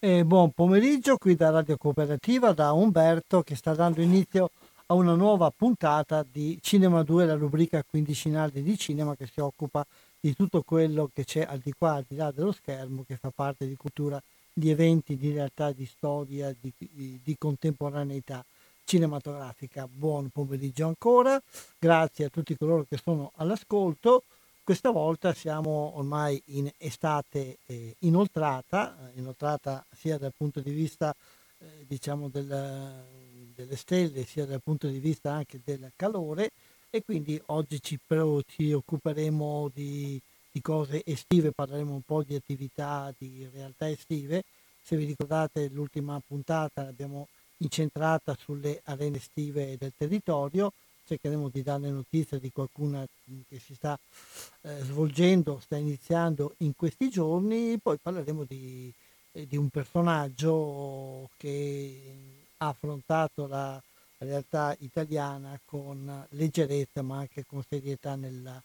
E 0.00 0.24
buon 0.24 0.52
pomeriggio 0.52 1.16
qui 1.16 1.34
da 1.34 1.50
Radio 1.50 1.76
Cooperativa 1.76 2.52
da 2.52 2.70
Umberto 2.70 3.42
che 3.42 3.56
sta 3.56 3.74
dando 3.74 4.00
inizio 4.00 4.52
a 4.86 4.94
una 4.94 5.14
nuova 5.14 5.50
puntata 5.50 6.22
di 6.22 6.56
Cinema 6.62 7.02
2, 7.02 7.26
la 7.26 7.34
rubrica 7.34 7.82
quindicinale 7.82 8.62
di 8.62 8.78
cinema 8.78 9.16
che 9.16 9.26
si 9.26 9.40
occupa 9.40 9.84
di 10.20 10.36
tutto 10.36 10.62
quello 10.62 11.10
che 11.12 11.24
c'è 11.24 11.40
al 11.40 11.58
di 11.58 11.72
qua, 11.76 11.94
al 11.94 12.04
di 12.06 12.14
là 12.14 12.30
dello 12.30 12.52
schermo, 12.52 13.02
che 13.08 13.16
fa 13.16 13.32
parte 13.34 13.66
di 13.66 13.74
cultura, 13.74 14.22
di 14.52 14.70
eventi, 14.70 15.16
di 15.16 15.32
realtà, 15.32 15.72
di 15.72 15.84
storia, 15.84 16.54
di, 16.60 16.72
di, 16.78 17.18
di 17.20 17.36
contemporaneità 17.36 18.44
cinematografica. 18.84 19.88
Buon 19.92 20.28
pomeriggio 20.28 20.86
ancora, 20.86 21.42
grazie 21.76 22.26
a 22.26 22.28
tutti 22.28 22.56
coloro 22.56 22.86
che 22.88 23.00
sono 23.02 23.32
all'ascolto. 23.34 24.22
Questa 24.68 24.90
volta 24.90 25.32
siamo 25.32 25.96
ormai 25.96 26.42
in 26.48 26.70
estate 26.76 27.56
eh, 27.64 27.94
inoltrata, 28.00 29.10
inoltrata 29.14 29.82
sia 29.96 30.18
dal 30.18 30.34
punto 30.36 30.60
di 30.60 30.72
vista 30.72 31.16
eh, 31.56 31.86
diciamo 31.86 32.28
del, 32.28 33.06
delle 33.54 33.76
stelle 33.76 34.26
sia 34.26 34.44
dal 34.44 34.60
punto 34.62 34.86
di 34.86 34.98
vista 34.98 35.32
anche 35.32 35.58
del 35.64 35.90
calore 35.96 36.50
e 36.90 37.02
quindi 37.02 37.40
oggi 37.46 37.80
ci, 37.80 37.98
ci 38.44 38.72
occuperemo 38.74 39.70
di, 39.72 40.20
di, 40.52 40.60
cose 40.60 41.00
estive, 41.02 41.52
parleremo 41.52 41.94
un 41.94 42.02
po' 42.02 42.22
di 42.22 42.34
attività, 42.34 43.10
di 43.16 43.48
realtà 43.50 43.88
estive. 43.88 44.42
Se 44.82 44.96
vi 44.96 45.06
ricordate 45.06 45.70
l'ultima 45.70 46.20
puntata 46.20 46.82
l'abbiamo 46.82 47.28
incentrata 47.56 48.36
sulle 48.38 48.82
arene 48.84 49.16
estive 49.16 49.78
del 49.78 49.94
territorio, 49.96 50.74
cercheremo 51.08 51.48
di 51.48 51.62
dare 51.62 51.88
notizia 51.88 52.38
di 52.38 52.52
qualcuna 52.52 53.06
che 53.48 53.58
si 53.58 53.74
sta 53.74 53.98
eh, 54.60 54.80
svolgendo, 54.82 55.58
sta 55.60 55.76
iniziando 55.76 56.54
in 56.58 56.74
questi 56.76 57.08
giorni, 57.08 57.78
poi 57.78 57.96
parleremo 57.96 58.44
di, 58.44 58.92
eh, 59.32 59.46
di 59.46 59.56
un 59.56 59.70
personaggio 59.70 61.30
che 61.38 62.14
ha 62.58 62.68
affrontato 62.68 63.46
la 63.46 63.80
realtà 64.18 64.76
italiana 64.80 65.58
con 65.64 66.26
leggerezza 66.30 67.02
ma 67.02 67.18
anche 67.18 67.46
con 67.46 67.62
serietà 67.66 68.14
nella, 68.14 68.60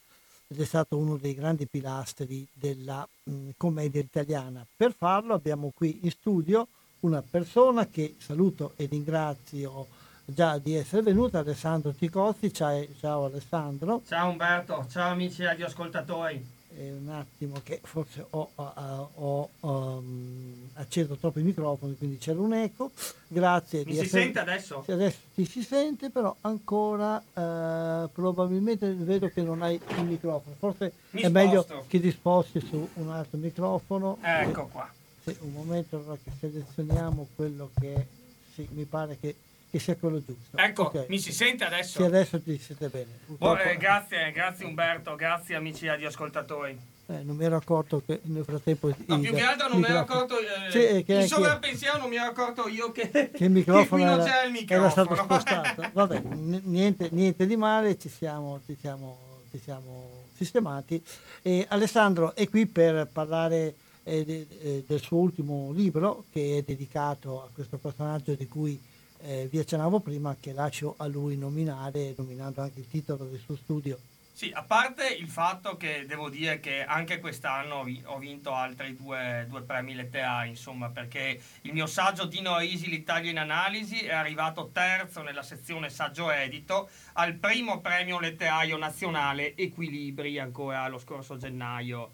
ed 0.47 0.59
è 0.59 0.65
stato 0.65 0.97
uno 0.97 1.15
dei 1.15 1.35
grandi 1.35 1.65
pilastri 1.65 2.45
della 2.51 3.07
mh, 3.23 3.51
commedia 3.55 4.01
italiana. 4.01 4.65
Per 4.75 4.93
farlo 4.93 5.33
abbiamo 5.33 5.71
qui 5.73 5.99
in 6.01 6.11
studio 6.11 6.67
una 7.01 7.21
persona 7.21 7.87
che 7.87 8.15
saluto 8.17 8.73
e 8.75 8.85
ringrazio 8.85 9.87
già 10.25 10.57
di 10.57 10.75
essere 10.75 11.01
venuta, 11.01 11.39
Alessandro 11.39 11.91
Ticozzi. 11.91 12.53
Ciao, 12.53 12.85
ciao 12.99 13.25
Alessandro. 13.25 14.01
Ciao 14.07 14.29
Umberto, 14.29 14.85
ciao 14.89 15.11
amici 15.11 15.43
radioascoltatori 15.43 16.61
eh, 16.77 16.91
un 16.91 17.09
attimo 17.09 17.59
che 17.63 17.79
forse 17.83 18.25
ho, 18.29 18.49
ho, 18.55 19.09
ho 19.13 19.49
um, 19.61 20.69
acceso 20.73 21.15
troppo 21.15 21.39
i 21.39 21.43
microfoni, 21.43 21.95
quindi 21.97 22.17
c'era 22.17 22.39
un 22.39 22.53
eco. 22.53 22.91
Grazie. 23.27 23.83
Mi 23.85 23.93
si 23.93 23.99
essere... 24.01 24.21
sente 24.23 24.39
adesso? 24.39 24.83
Adesso 24.87 25.17
ti 25.33 25.45
si 25.45 25.61
sente, 25.61 26.09
però 26.09 26.35
ancora 26.41 27.17
uh, 27.17 28.09
probabilmente 28.11 28.91
vedo 28.93 29.29
che 29.29 29.41
non 29.41 29.61
hai 29.61 29.79
il 29.97 30.05
microfono. 30.05 30.55
Forse 30.57 30.91
Mi 31.11 31.21
è 31.21 31.27
sposto. 31.27 31.31
meglio 31.31 31.85
che 31.87 31.99
ti 31.99 32.11
sposti 32.11 32.59
su 32.59 32.87
un 32.95 33.09
altro 33.09 33.37
microfono. 33.37 34.17
Ecco 34.21 34.67
qua. 34.67 34.89
Sì, 35.23 35.35
un 35.41 35.53
momento 35.53 35.97
allora 35.97 36.17
che 36.21 36.31
selezioniamo 36.37 37.27
quello 37.35 37.69
che 37.79 38.07
sì, 38.53 38.67
mi 38.71 38.83
pare 38.83 39.17
che 39.19 39.35
che 39.73 39.79
sia 39.79 39.95
quello 39.95 40.23
giusto. 40.23 40.55
Ecco, 40.55 40.85
okay. 40.85 41.05
mi 41.09 41.17
si 41.17 41.33
sente 41.33 41.63
adesso? 41.63 41.97
Sì, 41.97 42.03
adesso 42.03 42.39
ti 42.39 42.59
sente 42.59 42.89
bene. 42.89 43.07
Oh, 43.39 43.57
eh, 43.57 43.75
grazie, 43.77 44.31
grazie 44.31 44.65
Umberto, 44.65 45.15
grazie 45.15 45.55
amici 45.55 45.87
radioascoltatori. 45.87 46.77
Eh, 47.07 47.23
non 47.23 47.35
mi 47.35 47.43
ero 47.43 47.55
accorto 47.55 48.03
che 48.05 48.19
nel 48.25 48.43
frattempo. 48.43 48.95
No, 49.07 49.19
più 49.19 49.33
che 49.33 49.41
altro 49.41 49.69
non 49.69 49.79
mi 49.79 49.87
ero 49.87 49.97
accorto. 49.97 50.37
Eh, 50.37 50.69
sì, 50.69 50.77
eh, 50.77 51.03
che, 51.03 51.13
il 51.15 51.25
sovrappensiero 51.25 51.97
non 51.97 52.09
mi 52.09 52.17
ero 52.17 52.29
accorto 52.29 52.67
io 52.67 52.91
che, 52.91 53.09
che 53.09 53.45
il 53.45 53.49
microfono, 53.49 54.03
era, 54.03 54.43
il 54.43 54.51
microfono. 54.51 54.79
era, 54.79 54.89
stato 54.91 55.15
spostato. 55.15 55.89
Vabbè, 55.91 56.21
niente, 56.21 57.09
niente, 57.11 57.47
di 57.47 57.55
male, 57.55 57.97
ci 57.97 58.09
siamo, 58.09 58.61
ci 58.67 58.77
siamo, 58.79 59.41
ci 59.49 59.59
siamo 59.59 60.25
sistemati. 60.35 61.03
E 61.41 61.65
Alessandro 61.67 62.35
è 62.35 62.47
qui 62.47 62.67
per 62.67 63.09
parlare 63.11 63.73
eh, 64.03 64.23
de, 64.23 64.47
eh, 64.61 64.83
del 64.85 65.01
suo 65.01 65.17
ultimo 65.17 65.71
libro 65.71 66.25
che 66.31 66.59
è 66.59 66.61
dedicato 66.61 67.41
a 67.41 67.49
questo 67.51 67.77
personaggio 67.77 68.35
di 68.35 68.47
cui 68.47 68.79
eh, 69.23 69.47
vi 69.49 69.59
accennavo 69.59 69.99
prima 70.01 70.35
che 70.39 70.53
lascio 70.53 70.95
a 70.97 71.07
lui 71.07 71.37
nominare, 71.37 72.13
nominando 72.17 72.61
anche 72.61 72.79
il 72.79 72.87
titolo 72.87 73.25
del 73.25 73.39
suo 73.39 73.55
studio. 73.55 73.97
Sì, 74.35 74.51
a 74.51 74.63
parte 74.63 75.07
il 75.07 75.29
fatto 75.29 75.77
che 75.77 76.05
devo 76.07 76.27
dire 76.27 76.59
che 76.59 76.83
anche 76.83 77.19
quest'anno 77.19 77.87
ho 78.05 78.17
vinto 78.17 78.51
altri 78.51 78.95
due, 78.95 79.45
due 79.47 79.61
premi 79.61 79.93
letterari, 79.93 80.49
insomma, 80.49 80.89
perché 80.89 81.39
il 81.61 81.71
mio 81.71 81.85
saggio 81.85 82.25
Dino 82.25 82.57
Risi, 82.57 82.89
l'Italia 82.89 83.29
in 83.29 83.37
analisi, 83.37 83.99
è 83.99 84.11
arrivato 84.11 84.71
terzo 84.73 85.21
nella 85.21 85.43
sezione 85.43 85.89
saggio 85.89 86.31
edito 86.31 86.89
al 87.13 87.35
primo 87.35 87.79
premio 87.79 88.19
letterario 88.19 88.75
nazionale 88.75 89.55
Equilibri 89.55 90.39
ancora 90.39 90.87
lo 90.87 90.97
scorso 90.97 91.37
gennaio 91.37 92.13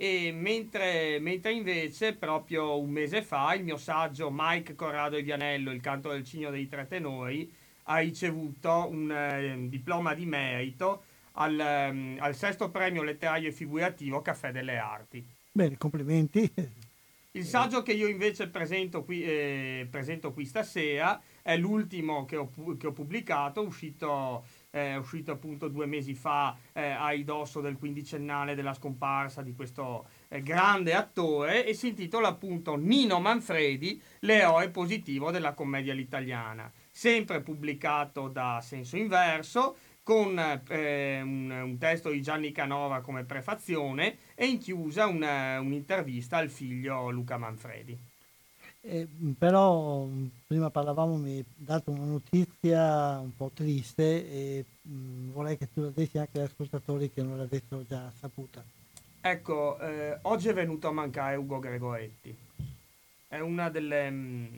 e 0.00 0.30
mentre, 0.30 1.18
mentre, 1.18 1.52
invece 1.52 2.14
proprio 2.14 2.78
un 2.78 2.88
mese 2.88 3.20
fa 3.20 3.52
il 3.54 3.64
mio 3.64 3.76
saggio 3.76 4.30
Mike 4.32 4.76
Corrado 4.76 5.16
e 5.16 5.22
Vianello, 5.22 5.72
il 5.72 5.80
canto 5.80 6.10
del 6.10 6.22
cigno 6.22 6.50
dei 6.50 6.68
tre 6.68 6.86
tenori, 6.86 7.52
ha 7.82 7.98
ricevuto 7.98 8.86
un 8.88 9.10
eh, 9.10 9.68
diploma 9.68 10.14
di 10.14 10.24
merito 10.24 11.02
al, 11.32 11.88
um, 11.90 12.16
al, 12.20 12.36
sesto 12.36 12.70
premio 12.70 13.02
letterario 13.02 13.48
e 13.48 13.52
figurativo 13.52 14.22
Caffè 14.22 14.52
delle 14.52 14.78
Arti. 14.78 15.26
Bene, 15.50 15.76
complimenti. 15.76 16.48
Il 17.32 17.44
saggio 17.44 17.82
che 17.82 17.92
io 17.92 18.06
invece 18.06 18.48
presento 18.48 19.02
qui, 19.02 19.24
eh, 19.24 19.88
presento 19.90 20.32
qui 20.32 20.44
stasera 20.44 21.20
è 21.42 21.56
l'ultimo 21.56 22.24
che 22.24 22.36
ho, 22.36 22.48
che 22.78 22.86
ho 22.86 22.92
pubblicato, 22.92 23.62
uscito 23.62 24.44
è 24.78 24.96
uscito 24.96 25.32
appunto 25.32 25.68
due 25.68 25.86
mesi 25.86 26.14
fa 26.14 26.56
eh, 26.72 26.90
a 26.90 27.10
ridosso 27.10 27.60
del 27.60 27.76
quindicennale 27.76 28.54
della 28.54 28.74
scomparsa 28.74 29.42
di 29.42 29.54
questo 29.54 30.08
eh, 30.28 30.42
grande 30.42 30.94
attore 30.94 31.66
e 31.66 31.74
si 31.74 31.88
intitola 31.88 32.28
appunto 32.28 32.76
Nino 32.76 33.20
Manfredi, 33.20 34.00
l'eroe 34.20 34.70
positivo 34.70 35.30
della 35.30 35.54
commedia 35.54 35.92
all'italiana, 35.92 36.70
sempre 36.90 37.40
pubblicato 37.40 38.28
da 38.28 38.60
Senso 38.62 38.96
Inverso 38.96 39.76
con 40.02 40.38
eh, 40.68 41.20
un, 41.20 41.50
un, 41.50 41.76
testo 41.76 42.08
di 42.08 42.22
Gianni 42.22 42.50
Canova 42.50 43.02
come 43.02 43.24
prefazione 43.24 44.16
e 44.34 44.46
in 44.46 44.58
chiusa 44.58 45.06
un, 45.06 45.22
un'intervista 45.22 46.38
al 46.38 46.48
figlio 46.48 47.10
Luca 47.10 47.36
Manfredi. 47.36 48.07
Eh, 48.90 49.06
però 49.36 50.08
prima 50.46 50.70
parlavamo, 50.70 51.16
mi 51.16 51.32
hai 51.32 51.44
dato 51.54 51.90
una 51.90 52.06
notizia 52.06 53.18
un 53.18 53.36
po' 53.36 53.50
triste 53.52 54.02
e 54.02 54.64
mh, 54.80 55.32
vorrei 55.32 55.58
che 55.58 55.68
tu 55.70 55.82
la 55.82 55.90
dessi 55.94 56.16
anche 56.16 56.38
agli 56.38 56.46
ascoltatori 56.46 57.12
che 57.12 57.22
non 57.22 57.36
l'avessero 57.36 57.84
già 57.86 58.10
saputa. 58.18 58.64
Ecco, 59.20 59.78
eh, 59.78 60.18
oggi 60.22 60.48
è 60.48 60.54
venuto 60.54 60.88
a 60.88 60.92
mancare 60.92 61.36
Ugo 61.36 61.58
Gregoretti. 61.58 62.34
È 63.26 63.38
una 63.40 63.68
delle, 63.68 64.08
mh, 64.08 64.48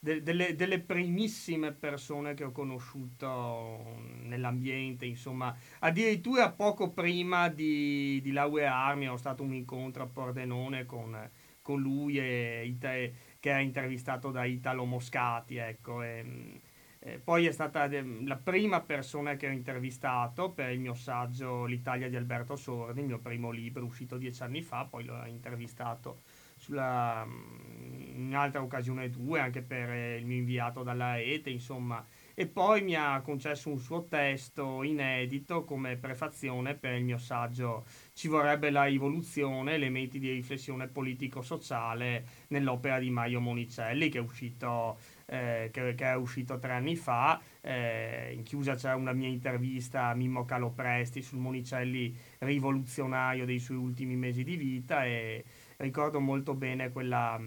de, 0.00 0.22
delle, 0.22 0.54
delle, 0.54 0.78
primissime 0.78 1.72
persone 1.72 2.34
che 2.34 2.44
ho 2.44 2.52
conosciuto 2.52 4.02
nell'ambiente, 4.24 5.06
insomma, 5.06 5.56
addirittura 5.78 6.50
poco 6.50 6.90
prima 6.90 7.48
di, 7.48 8.20
di 8.22 8.32
laurearmi 8.32 9.08
ho 9.08 9.16
stato 9.16 9.42
un 9.42 9.54
incontro 9.54 10.02
a 10.02 10.08
Pordenone 10.12 10.84
con, 10.84 11.16
con 11.62 11.80
lui 11.80 12.18
e, 12.18 12.76
e 12.78 13.14
che 13.40 13.50
è 13.52 13.58
intervistato 13.58 14.30
da 14.30 14.44
Italo 14.44 14.84
Moscati, 14.84 15.56
ecco. 15.56 16.02
E, 16.02 16.60
eh, 17.02 17.18
poi 17.18 17.46
è 17.46 17.50
stata 17.50 17.88
la 17.90 18.36
prima 18.36 18.82
persona 18.82 19.34
che 19.36 19.48
ho 19.48 19.50
intervistato 19.50 20.50
per 20.50 20.70
il 20.70 20.80
mio 20.80 20.92
saggio 20.92 21.64
L'Italia 21.64 22.10
di 22.10 22.16
Alberto 22.16 22.56
Sordi, 22.56 23.00
il 23.00 23.06
mio 23.06 23.18
primo 23.18 23.50
libro 23.50 23.86
uscito 23.86 24.18
dieci 24.18 24.42
anni 24.42 24.60
fa, 24.60 24.84
poi 24.84 25.04
l'ho 25.04 25.24
intervistato 25.24 26.20
sulla, 26.56 27.26
in 27.26 28.26
un'altra 28.26 28.60
occasione 28.60 29.08
due, 29.08 29.40
anche 29.40 29.62
per 29.62 29.88
eh, 29.90 30.16
il 30.18 30.26
mio 30.26 30.36
inviato 30.36 30.82
dalla 30.82 31.14
rete, 31.14 31.48
insomma. 31.48 32.06
E 32.40 32.46
poi 32.46 32.80
mi 32.80 32.94
ha 32.94 33.20
concesso 33.20 33.68
un 33.68 33.78
suo 33.78 34.06
testo 34.06 34.82
inedito 34.82 35.62
come 35.62 35.98
prefazione 35.98 36.74
per 36.74 36.94
il 36.94 37.04
mio 37.04 37.18
saggio 37.18 37.84
Ci 38.14 38.28
vorrebbe 38.28 38.70
la 38.70 38.84
rivoluzione, 38.84 39.74
elementi 39.74 40.18
di 40.18 40.30
riflessione 40.30 40.88
politico-sociale 40.88 42.24
nell'opera 42.48 42.98
di 42.98 43.10
Mario 43.10 43.40
Monicelli, 43.40 44.08
che 44.08 44.16
è 44.16 44.22
uscito 44.22 44.98
eh, 45.26 45.68
che, 45.70 45.94
che, 45.94 46.04
è 46.06 46.16
uscito 46.16 46.58
tre 46.58 46.72
anni 46.72 46.96
fa. 46.96 47.38
Eh, 47.60 48.32
in 48.34 48.42
chiusa 48.42 48.74
c'è 48.74 48.94
una 48.94 49.12
mia 49.12 49.28
intervista 49.28 50.06
a 50.06 50.14
Mimmo 50.14 50.46
Calopresti 50.46 51.20
sul 51.20 51.40
Monicelli 51.40 52.16
rivoluzionario 52.38 53.44
dei 53.44 53.58
suoi 53.58 53.76
ultimi 53.76 54.16
mesi 54.16 54.44
di 54.44 54.56
vita 54.56 55.04
e 55.04 55.44
ricordo 55.80 56.20
molto 56.20 56.54
bene 56.54 56.90
quella, 56.90 57.40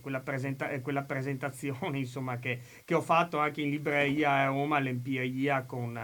quella, 0.00 0.20
presenta- 0.20 0.80
quella 0.80 1.02
presentazione 1.02 1.98
insomma, 1.98 2.38
che, 2.38 2.60
che, 2.84 2.94
ho 2.94 3.00
fatto 3.00 3.38
anche 3.38 3.62
in 3.62 3.70
libreria 3.70 4.32
a 4.32 4.46
Roma 4.46 4.76
all'Empiria 4.76 5.62
con, 5.62 5.98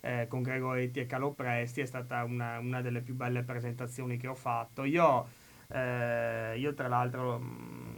eh, 0.00 0.26
con 0.28 0.42
Gregoretti 0.42 1.00
e 1.00 1.06
Calopresti, 1.06 1.80
è 1.80 1.86
stata 1.86 2.24
una, 2.24 2.58
una, 2.58 2.80
delle 2.80 3.00
più 3.00 3.14
belle 3.14 3.42
presentazioni 3.42 4.16
che 4.16 4.28
ho 4.28 4.34
fatto. 4.34 4.84
Io, 4.84 5.26
eh, 5.68 6.54
io 6.56 6.74
tra 6.74 6.88
l'altro 6.88 7.40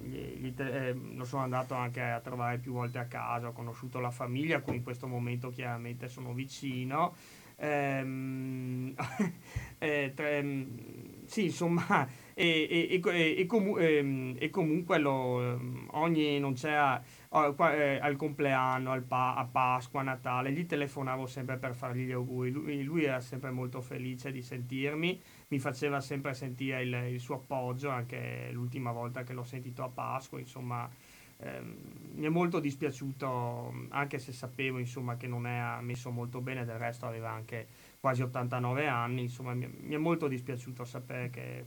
gli, 0.01 0.17
gli 0.17 0.55
te- 0.55 0.89
eh, 0.89 0.93
lo 0.93 1.25
sono 1.25 1.43
andato 1.43 1.75
anche 1.75 2.01
a 2.01 2.21
trovare 2.21 2.59
più 2.59 2.73
volte 2.73 2.99
a 2.99 3.07
casa, 3.07 3.49
ho 3.49 3.53
conosciuto 3.53 3.99
la 4.01 4.11
famiglia 4.11 4.63
a 4.65 4.73
in 4.73 4.83
questo 4.83 5.07
momento 5.07 5.51
chiaramente 5.51 6.09
sono 6.09 6.33
vicino. 6.33 7.15
Ehm, 7.57 8.95
eh, 9.79 10.13
tre, 10.15 10.67
sì, 11.27 11.45
insomma, 11.45 12.07
e, 12.35 12.91
e, 12.91 13.01
e, 13.39 13.47
comu- 13.47 13.79
ehm, 13.79 14.37
e, 14.39 14.51
comunque 14.51 14.99
lo, 14.99 15.59
ogni, 15.93 16.39
non 16.39 16.55
c'era 16.55 17.01
eh, 17.01 17.99
al 18.01 18.17
compleanno, 18.17 18.91
al 18.93 19.03
pa- 19.03 19.35
a 19.35 19.45
Pasqua, 19.45 20.01
a 20.01 20.05
Natale, 20.05 20.53
gli 20.53 20.67
telefonavo 20.67 21.27
sempre 21.27 21.57
per 21.57 21.75
fargli 21.75 22.07
gli 22.07 22.13
auguri. 22.13 22.51
Lui, 22.51 22.83
lui, 22.83 23.05
era 23.05 23.21
sempre 23.21 23.51
molto 23.51 23.81
felice 23.81 24.33
di 24.33 24.43
sentirmi, 24.43 25.21
mi 25.49 25.59
faceva 25.59 26.01
sempre 26.01 26.35
sentire 26.35 26.83
il, 26.83 26.93
il 27.13 27.21
suo 27.21 27.37
appoggio, 27.37 27.89
anche 27.91 28.51
l'ultima 28.53 28.93
volta 28.93 29.23
che 29.23 29.33
l'ho 29.33 29.45
sentito 29.45 29.83
a 29.83 29.89
Pasqua, 29.89 30.39
insomma 30.39 30.91
eh, 31.39 31.61
mi 32.15 32.27
è 32.27 32.29
molto 32.29 32.61
dispiaciuto, 32.61 33.87
anche 33.91 34.19
se 34.19 34.33
sapevo 34.33 34.79
insomma, 34.79 35.17
che 35.17 35.27
non 35.27 35.47
è 35.47 35.81
messo 35.81 36.11
molto 36.11 36.41
bene, 36.41 36.65
del 36.65 36.79
resto 36.79 37.07
aveva 37.07 37.31
anche 37.31 37.67
quasi 38.01 38.23
89 38.23 38.87
anni, 38.87 39.23
insomma 39.23 39.53
mi, 39.55 39.69
mi 39.81 39.95
è 39.95 39.99
molto 39.99 40.29
dispiaciuto 40.29 40.85
sapere 40.85 41.31
che, 41.31 41.67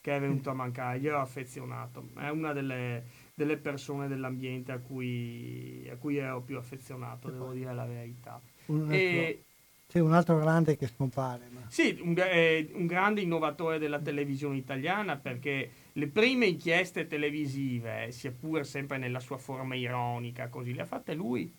che, 0.00 0.16
è 0.16 0.20
venuto 0.20 0.50
a 0.50 0.54
mancare, 0.54 0.98
io 0.98 1.10
ero 1.10 1.20
affezionato, 1.20 2.08
è 2.16 2.28
una 2.28 2.52
delle, 2.52 3.04
delle 3.34 3.56
persone 3.56 4.08
dell'ambiente 4.08 4.72
a 4.72 4.78
cui, 4.78 5.88
a 5.90 5.96
cui, 5.96 6.16
ero 6.16 6.40
più 6.42 6.56
affezionato, 6.56 7.30
devo 7.30 7.52
dire 7.52 7.74
la 7.74 7.86
verità. 7.86 8.40
Un 8.66 8.92
altro, 8.92 9.42
sì, 9.90 9.98
un 10.00 10.12
altro 10.12 10.38
grande 10.38 10.76
che 10.76 10.86
scompare. 10.86 11.48
Ma... 11.50 11.60
Sì, 11.68 11.98
un, 12.02 12.14
eh, 12.18 12.70
un 12.74 12.86
grande 12.86 13.22
innovatore 13.22 13.78
della 13.78 13.98
televisione 13.98 14.58
italiana 14.58 15.16
perché 15.16 15.70
le 15.92 16.08
prime 16.08 16.46
inchieste 16.46 17.06
televisive, 17.06 18.12
sia 18.12 18.30
pur 18.30 18.66
sempre 18.66 18.98
nella 18.98 19.18
sua 19.18 19.38
forma 19.38 19.74
ironica, 19.74 20.48
così 20.48 20.74
le 20.74 20.82
ha 20.82 20.86
fatte 20.86 21.14
lui. 21.14 21.52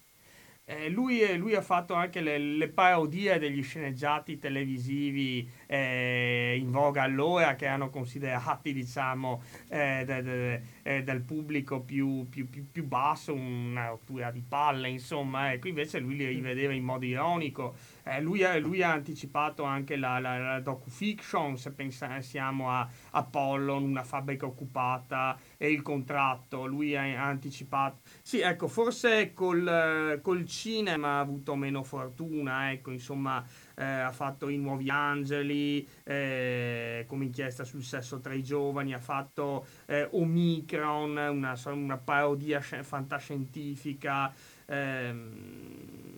Eh, 0.72 0.88
lui, 0.88 1.36
lui, 1.36 1.56
ha 1.56 1.64
fatto 1.64 1.96
anche 1.96 2.22
le, 2.22 2.38
le, 2.38 2.68
parodie 2.68 3.40
degli 3.40 3.64
sceneggiati 3.64 4.38
televisivi 4.38 5.50
eh, 5.66 6.56
in 6.60 6.70
voga 6.70 7.02
allora 7.02 7.56
che 7.56 7.66
erano 7.66 7.90
considerati 7.90 8.72
diciamo 8.72 9.42
eh, 9.68 10.04
de, 10.06 10.22
de, 10.22 10.62
de, 10.84 11.04
del 11.04 11.22
pubblico 11.22 11.82
più, 11.82 12.30
più, 12.30 12.48
più, 12.48 12.70
più, 12.72 12.86
basso 12.86 13.34
una 13.34 13.88
rottura 13.88 14.30
di 14.30 14.44
palle 14.48 14.90
insomma 14.90 15.54
ecco. 15.54 15.70
Invece 15.70 15.98
lui 15.98 16.16
li 16.16 16.28
rivedeva 16.28 16.72
in 16.72 16.84
modo 16.84 17.04
ironico 17.04 17.76
eh, 18.16 18.22
lui, 18.22 18.42
lui, 18.60 18.82
ha 18.82 18.92
anticipato 18.92 19.64
anche 19.64 19.96
la, 19.96 20.20
la, 20.20 20.38
la 20.38 20.60
docu-fiction 20.60 21.58
se 21.58 21.72
pensiamo 21.72 22.72
a 22.72 22.88
Apollon 23.12 23.84
una 23.84 24.04
fabbrica 24.04 24.46
occupata 24.46 25.38
e 25.58 25.72
il 25.72 25.82
contratto 25.82 26.66
lui 26.66 26.96
ha, 26.96 27.02
ha 27.02 27.28
anticipato 27.28 28.00
sì 28.22 28.40
ecco 28.40 28.68
forse 28.68 29.34
col, 29.34 30.20
col 30.22 30.46
cinema 30.46 31.18
ha 31.18 31.20
avuto 31.20 31.56
meno 31.56 31.84
fortuna, 31.84 32.72
ecco, 32.72 32.92
insomma, 32.92 33.46
eh, 33.76 33.84
ha 33.84 34.12
fatto 34.12 34.50
I 34.50 34.58
Nuovi 34.58 34.90
Angeli, 34.90 35.88
eh, 36.04 37.06
come 37.08 37.26
inchiesta 37.26 37.64
sul 37.64 37.84
sesso 37.84 38.20
tra 38.20 38.34
i 38.34 38.44
giovani, 38.44 38.94
ha 38.94 39.00
fatto 39.00 39.66
eh, 39.86 40.08
Omicron, 40.12 41.18
una, 41.18 41.56
una 41.66 41.98
parodia 41.98 42.62
fantascientifica. 42.62 44.34
Ehm, 44.66 46.09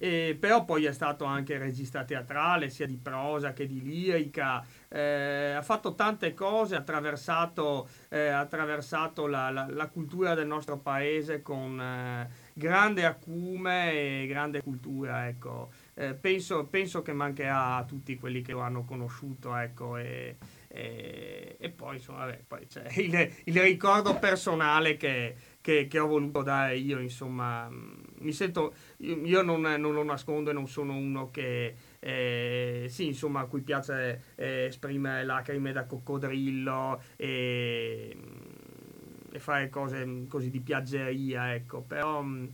e, 0.00 0.36
però 0.38 0.64
poi 0.64 0.84
è 0.84 0.92
stato 0.92 1.24
anche 1.24 1.58
regista 1.58 2.04
teatrale, 2.04 2.70
sia 2.70 2.86
di 2.86 2.96
prosa 2.96 3.52
che 3.52 3.66
di 3.66 3.82
lirica, 3.82 4.64
eh, 4.88 5.54
ha 5.56 5.62
fatto 5.62 5.94
tante 5.94 6.34
cose, 6.34 6.76
ha 6.76 6.78
attraversato, 6.78 7.88
eh, 8.08 8.28
attraversato 8.28 9.26
la, 9.26 9.50
la, 9.50 9.66
la, 9.68 9.88
cultura 9.88 10.34
del 10.34 10.46
nostro 10.46 10.78
paese 10.78 11.42
con 11.42 11.80
eh, 11.80 12.28
grande 12.52 13.04
acume 13.04 14.22
e 14.22 14.26
grande 14.28 14.62
cultura. 14.62 15.26
Ecco. 15.26 15.70
Eh, 15.94 16.14
penso, 16.14 16.64
penso, 16.66 17.02
che 17.02 17.12
mancherà 17.12 17.74
a 17.74 17.84
tutti 17.84 18.16
quelli 18.16 18.40
che 18.40 18.52
lo 18.52 18.60
hanno 18.60 18.84
conosciuto. 18.84 19.56
Ecco, 19.56 19.96
e, 19.96 20.36
e, 20.68 21.56
e, 21.58 21.70
poi, 21.70 21.96
insomma, 21.96 22.20
vabbè, 22.20 22.44
poi 22.46 22.66
c'è 22.68 22.84
il, 23.00 23.32
il 23.44 23.60
ricordo 23.60 24.16
personale 24.16 24.96
che, 24.96 25.34
che, 25.68 25.86
che, 25.86 25.98
ho 25.98 26.06
voluto 26.06 26.42
dare 26.42 26.78
io. 26.78 26.98
Insomma, 26.98 27.68
mi 27.70 28.32
sento 28.32 28.72
io, 28.98 29.42
non, 29.42 29.60
non, 29.60 29.92
lo 29.92 30.02
nascondo 30.02 30.48
e 30.48 30.54
non 30.54 30.66
sono 30.66 30.94
uno 30.94 31.30
che, 31.30 31.74
eh, 31.98 32.86
sì, 32.88 33.08
insomma, 33.08 33.40
a 33.40 33.44
cui 33.44 33.60
piace 33.60 34.22
eh, 34.36 34.64
esprimere 34.68 35.26
lacrime 35.26 35.72
da 35.72 35.84
coccodrillo 35.84 37.02
e, 37.16 38.16
mm, 38.16 39.32
e, 39.32 39.38
fare 39.38 39.68
cose 39.68 40.24
così 40.26 40.48
di 40.48 40.60
piaggeria, 40.60 41.54
ecco, 41.54 41.82
però 41.82 42.22
mh, 42.22 42.30
mm, 42.30 42.46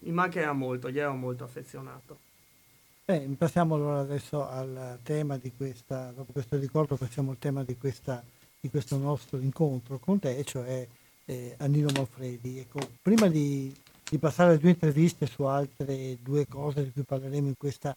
mi 0.00 0.10
mancherà 0.10 0.52
molto, 0.52 0.90
gli 0.90 0.98
ero 0.98 1.14
molto 1.14 1.44
affezionato. 1.44 2.18
Beh, 3.04 3.20
passiamo 3.38 3.76
allora 3.76 4.00
adesso 4.00 4.48
al 4.48 4.98
tema 5.04 5.36
di 5.36 5.52
questa, 5.56 6.10
dopo 6.10 6.32
questo 6.32 6.56
ricordo 6.58 6.96
passiamo 6.96 7.30
al 7.30 7.38
tema 7.38 7.62
di, 7.62 7.76
questa, 7.76 8.20
di 8.58 8.68
questo 8.68 8.98
nostro 8.98 9.38
incontro 9.38 9.98
con 9.98 10.18
te, 10.18 10.42
cioè 10.44 10.86
eh, 11.30 11.54
Annino 11.58 11.90
Manfredi. 11.94 12.58
Ecco, 12.58 12.80
prima 13.02 13.28
di 13.28 13.72
di 14.10 14.18
passare 14.18 14.54
a 14.54 14.56
due 14.56 14.70
interviste 14.70 15.26
su 15.26 15.44
altre 15.44 16.18
due 16.20 16.46
cose 16.48 16.82
di 16.82 16.90
cui 16.90 17.04
parleremo 17.04 17.46
in 17.46 17.56
questa, 17.56 17.96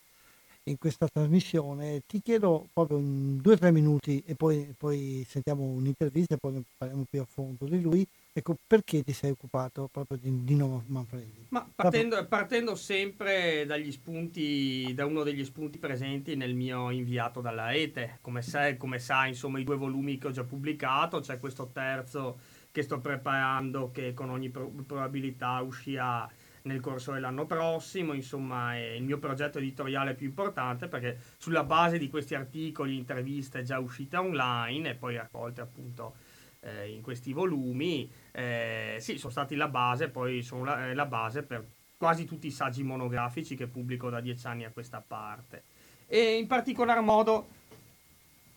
in 0.66 0.78
questa 0.78 1.08
trasmissione, 1.08 2.04
ti 2.06 2.22
chiedo 2.22 2.68
proprio 2.72 3.00
in 3.00 3.42
due 3.42 3.54
o 3.54 3.58
tre 3.58 3.72
minuti 3.72 4.22
e 4.24 4.36
poi, 4.36 4.75
poi 4.78 5.25
sentiamo 5.28 5.63
un'intervista 5.63 6.36
e 6.36 6.38
poi 6.38 6.63
parliamo 6.78 7.06
più 7.10 7.20
a 7.20 7.25
fondo 7.25 7.66
di 7.66 7.82
lui. 7.82 8.08
Ecco, 8.32 8.56
perché 8.66 9.04
ti 9.04 9.12
sei 9.12 9.32
occupato 9.32 9.90
proprio 9.92 10.20
di 10.22 10.44
Dino 10.44 10.84
Manfredi? 10.88 11.48
Ma 11.50 11.68
partendo, 11.75 12.24
partendo, 12.28 12.75
sempre 12.75 13.66
dagli 13.66 13.92
spunti, 13.92 14.92
da 14.94 15.06
uno 15.06 15.24
degli 15.24 15.44
spunti 15.44 15.80
presenti 15.80 16.36
nel 16.36 16.54
mio 16.54 16.92
inviato 16.92 17.42
dalla 17.42 17.70
rete, 17.70 18.20
come 18.22 18.44
sai, 18.44 18.78
come 18.78 19.00
sai 19.00 19.30
insomma 19.30 19.60
i 19.60 19.63
due 19.63 19.78
volumi 19.78 20.20
che 20.20 20.28
ho 20.28 20.32
già 20.32 20.44
pubblicato, 20.44 21.20
c'è 21.20 21.40
questo 21.40 21.70
terzo 21.74 22.53
che 22.74 22.82
sto 22.82 23.00
preparando 23.00 23.92
che 23.92 24.15
con 24.15 24.32
ogni 24.32 24.50
pro- 24.50 24.72
probabilità 24.86 25.62
uscirà 25.62 26.27
nel 26.63 26.80
corso 26.80 27.12
dell'anno 27.12 27.46
prossimo, 27.46 28.13
insomma 28.13 28.75
è 28.75 28.94
il 28.94 29.03
mio 29.03 29.20
progetto 29.20 29.60
editoriale 29.60 30.15
più 30.15 30.25
importante 30.25 30.88
perché 30.88 31.20
sulla 31.38 31.63
base 31.63 32.00
di 32.00 32.10
questi 32.10 32.34
articoli, 32.34 32.98
interviste 32.98 33.62
già 33.62 33.77
uscite 33.77 34.18
online 34.18 34.89
e 34.89 34.96
poi 34.96 35.18
raccolte 35.18 35.62
appunto 35.62 36.15
eh, 36.62 36.89
in 36.89 37.01
questi 37.03 37.32
volumi, 37.32 38.10
eh, 38.32 38.98
sì, 39.00 39.20
sono 39.20 39.32
stati 39.32 39.56
la 39.56 39.68
base, 39.68 40.10
poi 40.10 40.42
sono 40.42 40.63
la, 40.63 40.88
eh, 40.88 40.96
la, 40.96 41.06
base 41.06 41.44
per 41.44 41.63
quasi 41.96 42.25
tutti 42.25 42.48
i 42.48 42.51
saggi 42.51 42.82
monografici 42.82 43.56
che 43.56 43.68
pubblico 43.68 44.10
da 44.10 44.20
dieci 44.20 44.48
anni 44.48 44.63
a 44.63 44.72
questa 44.72 45.03
parte. 45.06 45.65
E 46.08 46.38
in 46.38 46.48
particolar 46.48 47.01
modo 47.01 47.50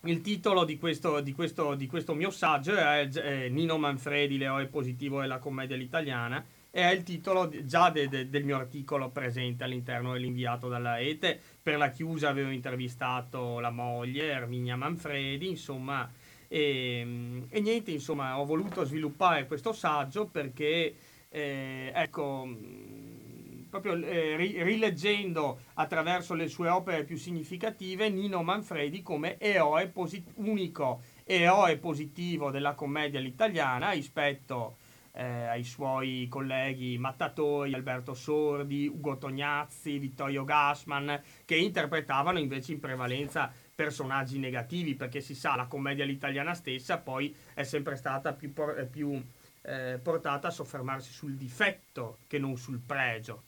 il 0.01 0.21
titolo 0.21 0.63
di 0.63 0.77
questo, 0.77 1.19
di 1.21 1.33
questo, 1.33 1.75
di 1.75 1.87
questo 1.87 2.13
mio 2.13 2.29
saggio 2.29 2.75
è, 2.75 3.07
è 3.07 3.49
Nino 3.49 3.77
Manfredi, 3.77 4.37
l'eroe 4.37 4.67
positivo 4.67 5.21
della 5.21 5.39
commedia 5.39 5.75
all'italiana, 5.75 6.43
e 6.69 6.81
è 6.81 6.91
il 6.91 7.03
titolo 7.03 7.49
già 7.65 7.89
de, 7.89 8.07
de, 8.07 8.29
del 8.29 8.43
mio 8.43 8.57
articolo 8.57 9.09
presente 9.09 9.63
all'interno 9.63 10.13
dell'inviato 10.13 10.67
dalla 10.67 10.99
Ete. 10.99 11.39
Per 11.61 11.77
la 11.77 11.89
chiusa 11.89 12.29
avevo 12.29 12.51
intervistato 12.51 13.59
la 13.59 13.71
moglie, 13.71 14.27
Erminia 14.27 14.75
Manfredi, 14.75 15.49
insomma, 15.49 16.09
e, 16.47 16.99
ehm, 16.99 17.47
e, 17.49 17.59
niente, 17.59 17.91
insomma, 17.91 18.39
ho 18.39 18.45
voluto 18.45 18.83
sviluppare 18.83 19.47
questo 19.47 19.73
saggio 19.73 20.27
perché, 20.27 20.95
eh, 21.29 21.91
ecco, 21.93 22.47
proprio 23.79 24.07
eh, 24.07 24.35
rileggendo 24.63 25.59
attraverso 25.75 26.33
le 26.33 26.47
sue 26.47 26.69
opere 26.69 27.03
più 27.03 27.17
significative 27.17 28.09
Nino 28.09 28.43
Manfredi 28.43 29.01
come 29.01 29.37
eroe 29.39 29.87
posit- 29.87 30.31
unico 30.35 31.01
eroe 31.23 31.77
positivo 31.77 32.51
della 32.51 32.73
commedia 32.73 33.19
all'italiana 33.19 33.91
rispetto 33.91 34.77
eh, 35.13 35.23
ai 35.23 35.63
suoi 35.63 36.27
colleghi 36.29 36.97
Mattatori, 36.97 37.73
Alberto 37.73 38.13
Sordi, 38.13 38.87
Ugo 38.87 39.17
Tognazzi, 39.17 39.97
Vittorio 39.97 40.43
Gassman, 40.43 41.19
che 41.43 41.55
interpretavano 41.55 42.37
invece 42.37 42.73
in 42.73 42.79
prevalenza 42.79 43.51
personaggi 43.73 44.37
negativi, 44.37 44.93
perché 44.93 45.21
si 45.21 45.33
sa, 45.33 45.55
la 45.55 45.65
commedia 45.65 46.03
all'italiana 46.03 46.53
stessa 46.53 46.99
poi 46.99 47.35
è 47.55 47.63
sempre 47.63 47.95
stata 47.95 48.33
più, 48.33 48.53
por- 48.53 48.87
più 48.91 49.19
eh, 49.63 49.99
portata 50.01 50.49
a 50.49 50.51
soffermarsi 50.51 51.11
sul 51.11 51.35
difetto 51.35 52.19
che 52.27 52.37
non 52.37 52.55
sul 52.55 52.79
pregio 52.79 53.46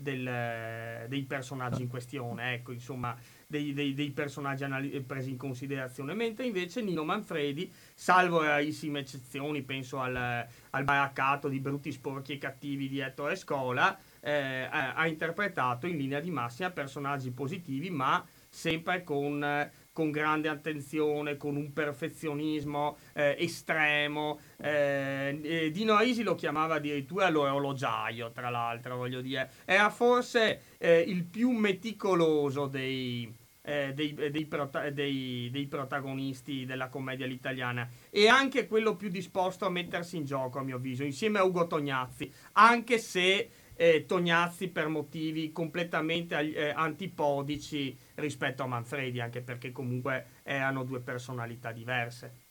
del, 0.00 1.06
dei 1.08 1.22
personaggi 1.24 1.82
in 1.82 1.88
questione, 1.88 2.54
ecco, 2.54 2.72
insomma, 2.72 3.16
dei, 3.46 3.72
dei, 3.72 3.94
dei 3.94 4.10
personaggi 4.10 4.64
anali- 4.64 5.00
presi 5.00 5.30
in 5.30 5.36
considerazione, 5.36 6.14
mentre 6.14 6.46
invece 6.46 6.82
Nino 6.82 7.04
Manfredi, 7.04 7.70
salvo 7.94 8.42
rarissime 8.42 9.00
eccezioni, 9.00 9.62
penso 9.62 10.00
al, 10.00 10.46
al 10.70 10.84
baraccato 10.84 11.48
di 11.48 11.60
brutti, 11.60 11.92
sporchi 11.92 12.32
e 12.32 12.38
cattivi 12.38 12.88
di 12.88 13.00
Ettore 13.00 13.36
Scola, 13.36 13.98
eh, 14.20 14.68
ha 14.70 15.06
interpretato 15.06 15.86
in 15.86 15.96
linea 15.96 16.20
di 16.20 16.30
massima 16.30 16.70
personaggi 16.70 17.30
positivi, 17.30 17.90
ma 17.90 18.24
sempre 18.48 19.02
con, 19.02 19.70
con 19.92 20.10
grande 20.10 20.48
attenzione, 20.48 21.36
con 21.36 21.56
un 21.56 21.72
perfezionismo 21.72 22.96
eh, 23.12 23.36
estremo. 23.38 24.40
Eh, 24.58 25.70
Dino 25.72 25.98
Risi 25.98 26.22
lo 26.22 26.34
chiamava 26.34 26.76
addirittura 26.76 27.28
l'orologiaio, 27.28 28.30
tra 28.32 28.50
l'altro, 28.50 28.96
voglio 28.96 29.20
dire. 29.20 29.50
Era 29.64 29.90
forse 29.90 30.62
eh, 30.78 31.00
il 31.00 31.24
più 31.24 31.50
meticoloso 31.50 32.66
dei, 32.66 33.32
eh, 33.62 33.92
dei, 33.94 34.14
dei, 34.14 34.46
prota- 34.46 34.90
dei, 34.90 35.48
dei, 35.50 35.66
protagonisti 35.66 36.64
della 36.64 36.88
commedia 36.88 37.26
italiana 37.26 37.88
e 38.10 38.28
anche 38.28 38.66
quello 38.66 38.96
più 38.96 39.08
disposto 39.08 39.66
a 39.66 39.70
mettersi 39.70 40.16
in 40.16 40.24
gioco, 40.24 40.58
a 40.58 40.62
mio 40.62 40.76
avviso, 40.76 41.04
insieme 41.04 41.38
a 41.38 41.44
Ugo 41.44 41.66
Tognazzi, 41.66 42.32
anche 42.52 42.98
se 42.98 43.50
eh, 43.74 44.04
Tognazzi 44.04 44.68
per 44.68 44.88
motivi 44.88 45.52
completamente 45.52 46.36
eh, 46.38 46.68
antipodici 46.68 47.96
rispetto 48.20 48.62
a 48.62 48.66
Manfredi, 48.66 49.20
anche 49.20 49.40
perché 49.40 49.72
comunque 49.72 50.26
erano 50.42 50.84
due 50.84 51.00
personalità 51.00 51.72
diverse. 51.72 52.48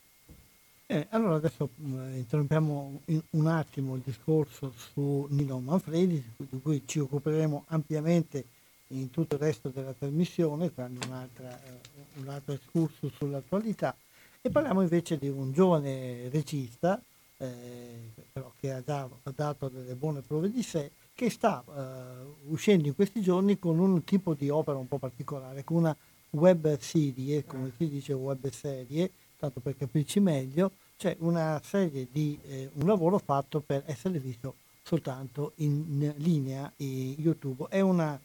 Eh, 0.91 1.05
allora 1.11 1.35
adesso 1.35 1.69
mh, 1.75 2.15
interrompiamo 2.15 3.01
in, 3.05 3.21
un 3.31 3.45
attimo 3.45 3.95
il 3.95 4.01
discorso 4.03 4.73
su 4.75 5.27
Nino 5.29 5.59
Manfredi, 5.59 6.33
di 6.35 6.59
cui 6.61 6.81
ci 6.85 6.97
occuperemo 6.97 7.65
ampiamente 7.67 8.43
in 8.87 9.11
tutto 9.11 9.35
il 9.35 9.41
resto 9.41 9.69
della 9.69 9.93
trasmissione, 9.93 10.71
quando 10.71 11.05
un'altra, 11.05 11.55
eh, 11.63 11.79
un 12.15 12.27
altro 12.29 12.53
escurso 12.53 13.07
sull'attualità, 13.09 13.95
e 14.41 14.49
parliamo 14.49 14.81
invece 14.81 15.19
di 15.19 15.27
un 15.27 15.51
giovane 15.51 16.27
regista, 16.29 16.99
eh, 17.37 18.11
però 18.31 18.51
che 18.59 18.73
ha, 18.73 18.81
già, 18.83 19.01
ha 19.01 19.31
dato 19.35 19.69
delle 19.69 19.93
buone 19.93 20.21
prove 20.21 20.49
di 20.49 20.63
sé, 20.63 20.91
che 21.19 21.29
sta 21.29 21.61
uh, 21.65 22.53
uscendo 22.53 22.87
in 22.87 22.95
questi 22.95 23.19
giorni 23.19 23.59
con 23.59 23.77
un 23.77 24.05
tipo 24.05 24.33
di 24.35 24.47
opera 24.47 24.77
un 24.77 24.87
po' 24.87 24.99
particolare, 24.99 25.65
con 25.65 25.75
una 25.75 25.93
web 26.29 26.79
serie, 26.79 27.43
come 27.43 27.73
si 27.75 27.89
dice 27.89 28.13
web 28.13 28.49
serie, 28.49 29.11
tanto 29.37 29.59
per 29.59 29.75
capirci 29.75 30.21
meglio, 30.21 30.71
cioè 30.95 31.17
una 31.19 31.59
serie 31.61 32.07
di 32.09 32.39
eh, 32.47 32.69
un 32.75 32.87
lavoro 32.87 33.17
fatto 33.17 33.59
per 33.59 33.83
essere 33.87 34.17
visto 34.17 34.55
soltanto 34.81 35.51
in 35.55 36.13
linea 36.19 36.71
in 36.77 37.15
YouTube. 37.17 37.65
È 37.67 37.81
una, 37.81 38.17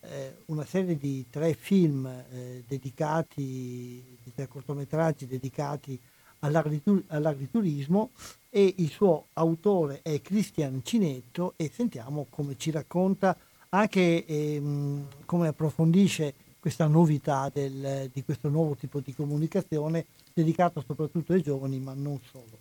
eh, 0.00 0.38
una 0.46 0.64
serie 0.64 0.96
di 0.96 1.26
tre 1.30 1.54
film 1.54 2.04
eh, 2.06 2.64
dedicati, 2.66 4.18
di 4.24 4.32
tre 4.34 4.48
cortometraggi 4.48 5.28
dedicati 5.28 5.96
all'agriturismo 6.40 8.10
e 8.56 8.74
il 8.78 8.88
suo 8.88 9.30
autore 9.32 9.98
è 10.04 10.20
Cristian 10.22 10.82
Cinetto 10.84 11.54
e 11.56 11.68
sentiamo 11.68 12.28
come 12.30 12.56
ci 12.56 12.70
racconta 12.70 13.36
anche 13.70 14.24
ehm, 14.24 15.08
come 15.26 15.48
approfondisce 15.48 16.34
questa 16.60 16.86
novità 16.86 17.50
del, 17.52 18.08
di 18.12 18.22
questo 18.22 18.48
nuovo 18.48 18.76
tipo 18.76 19.00
di 19.00 19.12
comunicazione 19.12 20.06
dedicato 20.32 20.80
soprattutto 20.86 21.32
ai 21.32 21.42
giovani 21.42 21.80
ma 21.80 21.94
non 21.94 22.20
solo. 22.30 22.56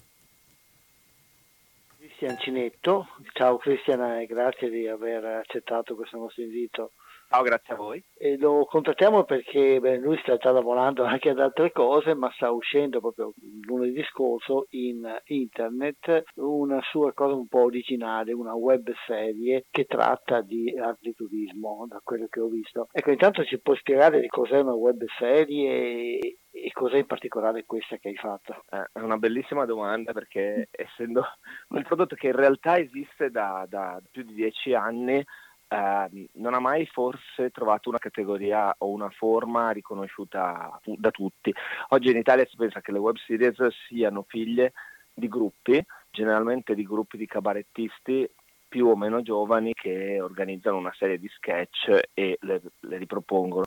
Cristian 2.00 2.40
Cinetto, 2.40 3.10
ciao 3.34 3.58
Cristian 3.58 4.02
e 4.20 4.26
grazie 4.26 4.72
di 4.72 4.88
aver 4.88 5.24
accettato 5.24 5.94
questo 5.94 6.18
nostro 6.18 6.42
invito. 6.42 6.94
Ciao, 7.34 7.42
grazie 7.42 7.74
a 7.74 7.78
voi. 7.78 8.04
E 8.16 8.38
lo 8.38 8.64
contattiamo 8.66 9.24
perché 9.24 9.80
beh, 9.80 9.98
lui 9.98 10.20
sta 10.20 10.38
già 10.38 10.52
lavorando 10.52 11.02
anche 11.04 11.32
ad 11.32 11.40
altre 11.40 11.72
cose, 11.72 12.14
ma 12.14 12.32
sta 12.36 12.52
uscendo 12.52 13.00
proprio 13.00 13.34
lunedì 13.66 14.04
scorso 14.04 14.68
in 14.70 15.02
internet 15.26 16.26
una 16.36 16.80
sua 16.92 17.12
cosa 17.14 17.34
un 17.34 17.48
po' 17.48 17.64
originale, 17.64 18.34
una 18.34 18.54
web 18.54 18.88
serie 19.08 19.66
che 19.72 19.86
tratta 19.86 20.42
di 20.42 20.78
agriturismo, 20.78 21.88
da 21.90 22.00
quello 22.04 22.28
che 22.30 22.40
ho 22.40 22.50
visto. 22.50 22.88
Ecco, 22.92 23.10
intanto 23.10 23.44
ci 23.46 23.60
puoi 23.60 23.78
spiegare 23.78 24.20
di 24.20 24.28
cos'è 24.28 24.60
una 24.60 24.76
web 24.76 25.04
serie 25.18 26.20
e 26.20 26.72
cos'è 26.72 26.98
in 26.98 27.08
particolare 27.08 27.66
questa 27.66 27.98
che 27.98 28.10
hai 28.10 28.16
fatto? 28.16 28.64
Eh, 28.70 28.92
è 28.94 29.00
una 29.00 29.18
bellissima 29.18 29.66
domanda 29.66 30.14
perché 30.14 30.70
essendo 30.72 31.24
un 31.70 31.82
prodotto 31.82 32.14
che 32.14 32.28
in 32.28 32.36
realtà 32.36 32.78
esiste 32.78 33.32
da, 33.32 33.66
da 33.68 34.00
più 34.12 34.22
di 34.22 34.36
dieci 34.36 34.76
anni, 34.76 35.26
eh, 35.74 36.30
non 36.34 36.54
ha 36.54 36.60
mai 36.60 36.86
forse 36.86 37.50
trovato 37.50 37.90
una 37.90 37.98
categoria 37.98 38.76
o 38.78 38.90
una 38.90 39.10
forma 39.10 39.72
riconosciuta 39.72 40.80
da 40.84 41.10
tutti. 41.10 41.52
Oggi 41.90 42.12
in 42.12 42.18
Italia 42.18 42.46
si 42.46 42.56
pensa 42.56 42.82
che 42.82 42.92
le 42.92 43.00
web 43.00 43.16
series 43.18 43.58
siano 43.88 44.24
figlie 44.28 44.74
di 45.12 45.28
gruppi, 45.28 45.84
generalmente 46.12 46.76
di 46.76 46.84
gruppi 46.84 47.18
di 47.18 47.26
cabarettisti 47.26 48.30
più 48.68 48.88
o 48.88 48.96
meno 48.96 49.22
giovani 49.22 49.74
che 49.74 50.20
organizzano 50.22 50.78
una 50.78 50.94
serie 50.96 51.20
di 51.20 51.28
sketch 51.28 52.10
e 52.14 52.38
le, 52.42 52.62
le 52.82 52.98
ripropongono. 52.98 53.66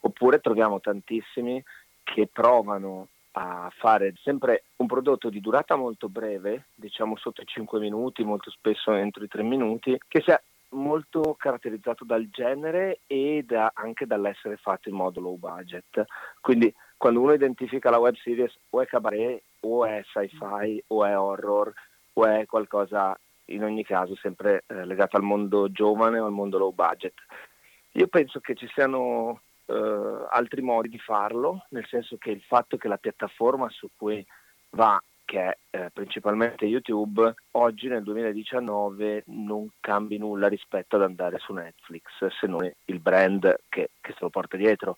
Oppure 0.00 0.40
troviamo 0.40 0.80
tantissimi 0.80 1.62
che 2.04 2.28
provano 2.32 3.08
a 3.32 3.70
fare 3.76 4.14
sempre 4.22 4.64
un 4.76 4.86
prodotto 4.86 5.28
di 5.28 5.40
durata 5.40 5.76
molto 5.76 6.08
breve, 6.08 6.66
diciamo 6.74 7.16
sotto 7.16 7.42
i 7.42 7.46
5 7.46 7.78
minuti, 7.78 8.24
molto 8.24 8.50
spesso 8.50 8.92
entro 8.92 9.22
i 9.22 9.28
3 9.28 9.42
minuti, 9.42 9.96
che 10.08 10.22
sia 10.22 10.40
molto 10.70 11.34
caratterizzato 11.38 12.04
dal 12.04 12.28
genere 12.30 13.00
e 13.06 13.42
da, 13.46 13.70
anche 13.74 14.06
dall'essere 14.06 14.56
fatto 14.56 14.88
in 14.88 14.94
modo 14.94 15.20
low 15.20 15.36
budget. 15.36 16.04
Quindi 16.40 16.72
quando 16.96 17.20
uno 17.20 17.32
identifica 17.32 17.90
la 17.90 17.98
web 17.98 18.14
series 18.16 18.54
o 18.70 18.80
è 18.80 18.86
cabaret 18.86 19.42
o 19.60 19.84
è 19.84 20.02
sci-fi 20.04 20.82
o 20.88 21.04
è 21.04 21.18
horror 21.18 21.72
o 22.14 22.26
è 22.26 22.44
qualcosa 22.46 23.18
in 23.46 23.64
ogni 23.64 23.84
caso 23.84 24.14
sempre 24.16 24.64
eh, 24.66 24.84
legato 24.84 25.16
al 25.16 25.22
mondo 25.22 25.70
giovane 25.70 26.18
o 26.18 26.26
al 26.26 26.32
mondo 26.32 26.58
low 26.58 26.72
budget. 26.72 27.14
Io 27.92 28.06
penso 28.08 28.40
che 28.40 28.54
ci 28.54 28.68
siano 28.74 29.40
eh, 29.66 30.26
altri 30.30 30.60
modi 30.60 30.88
di 30.88 30.98
farlo, 30.98 31.66
nel 31.70 31.86
senso 31.86 32.16
che 32.18 32.30
il 32.30 32.42
fatto 32.42 32.76
che 32.76 32.88
la 32.88 32.98
piattaforma 32.98 33.68
su 33.70 33.88
cui 33.96 34.24
va 34.70 35.00
che 35.28 35.58
eh, 35.68 35.90
principalmente 35.92 36.64
YouTube, 36.64 37.34
oggi 37.50 37.86
nel 37.88 38.02
2019 38.02 39.24
non 39.26 39.68
cambi 39.78 40.16
nulla 40.16 40.48
rispetto 40.48 40.96
ad 40.96 41.02
andare 41.02 41.36
su 41.38 41.52
Netflix, 41.52 42.04
se 42.40 42.46
non 42.46 42.72
il 42.86 42.98
brand 42.98 43.42
che, 43.68 43.90
che 44.00 44.12
se 44.12 44.18
lo 44.20 44.30
porta 44.30 44.56
dietro. 44.56 44.96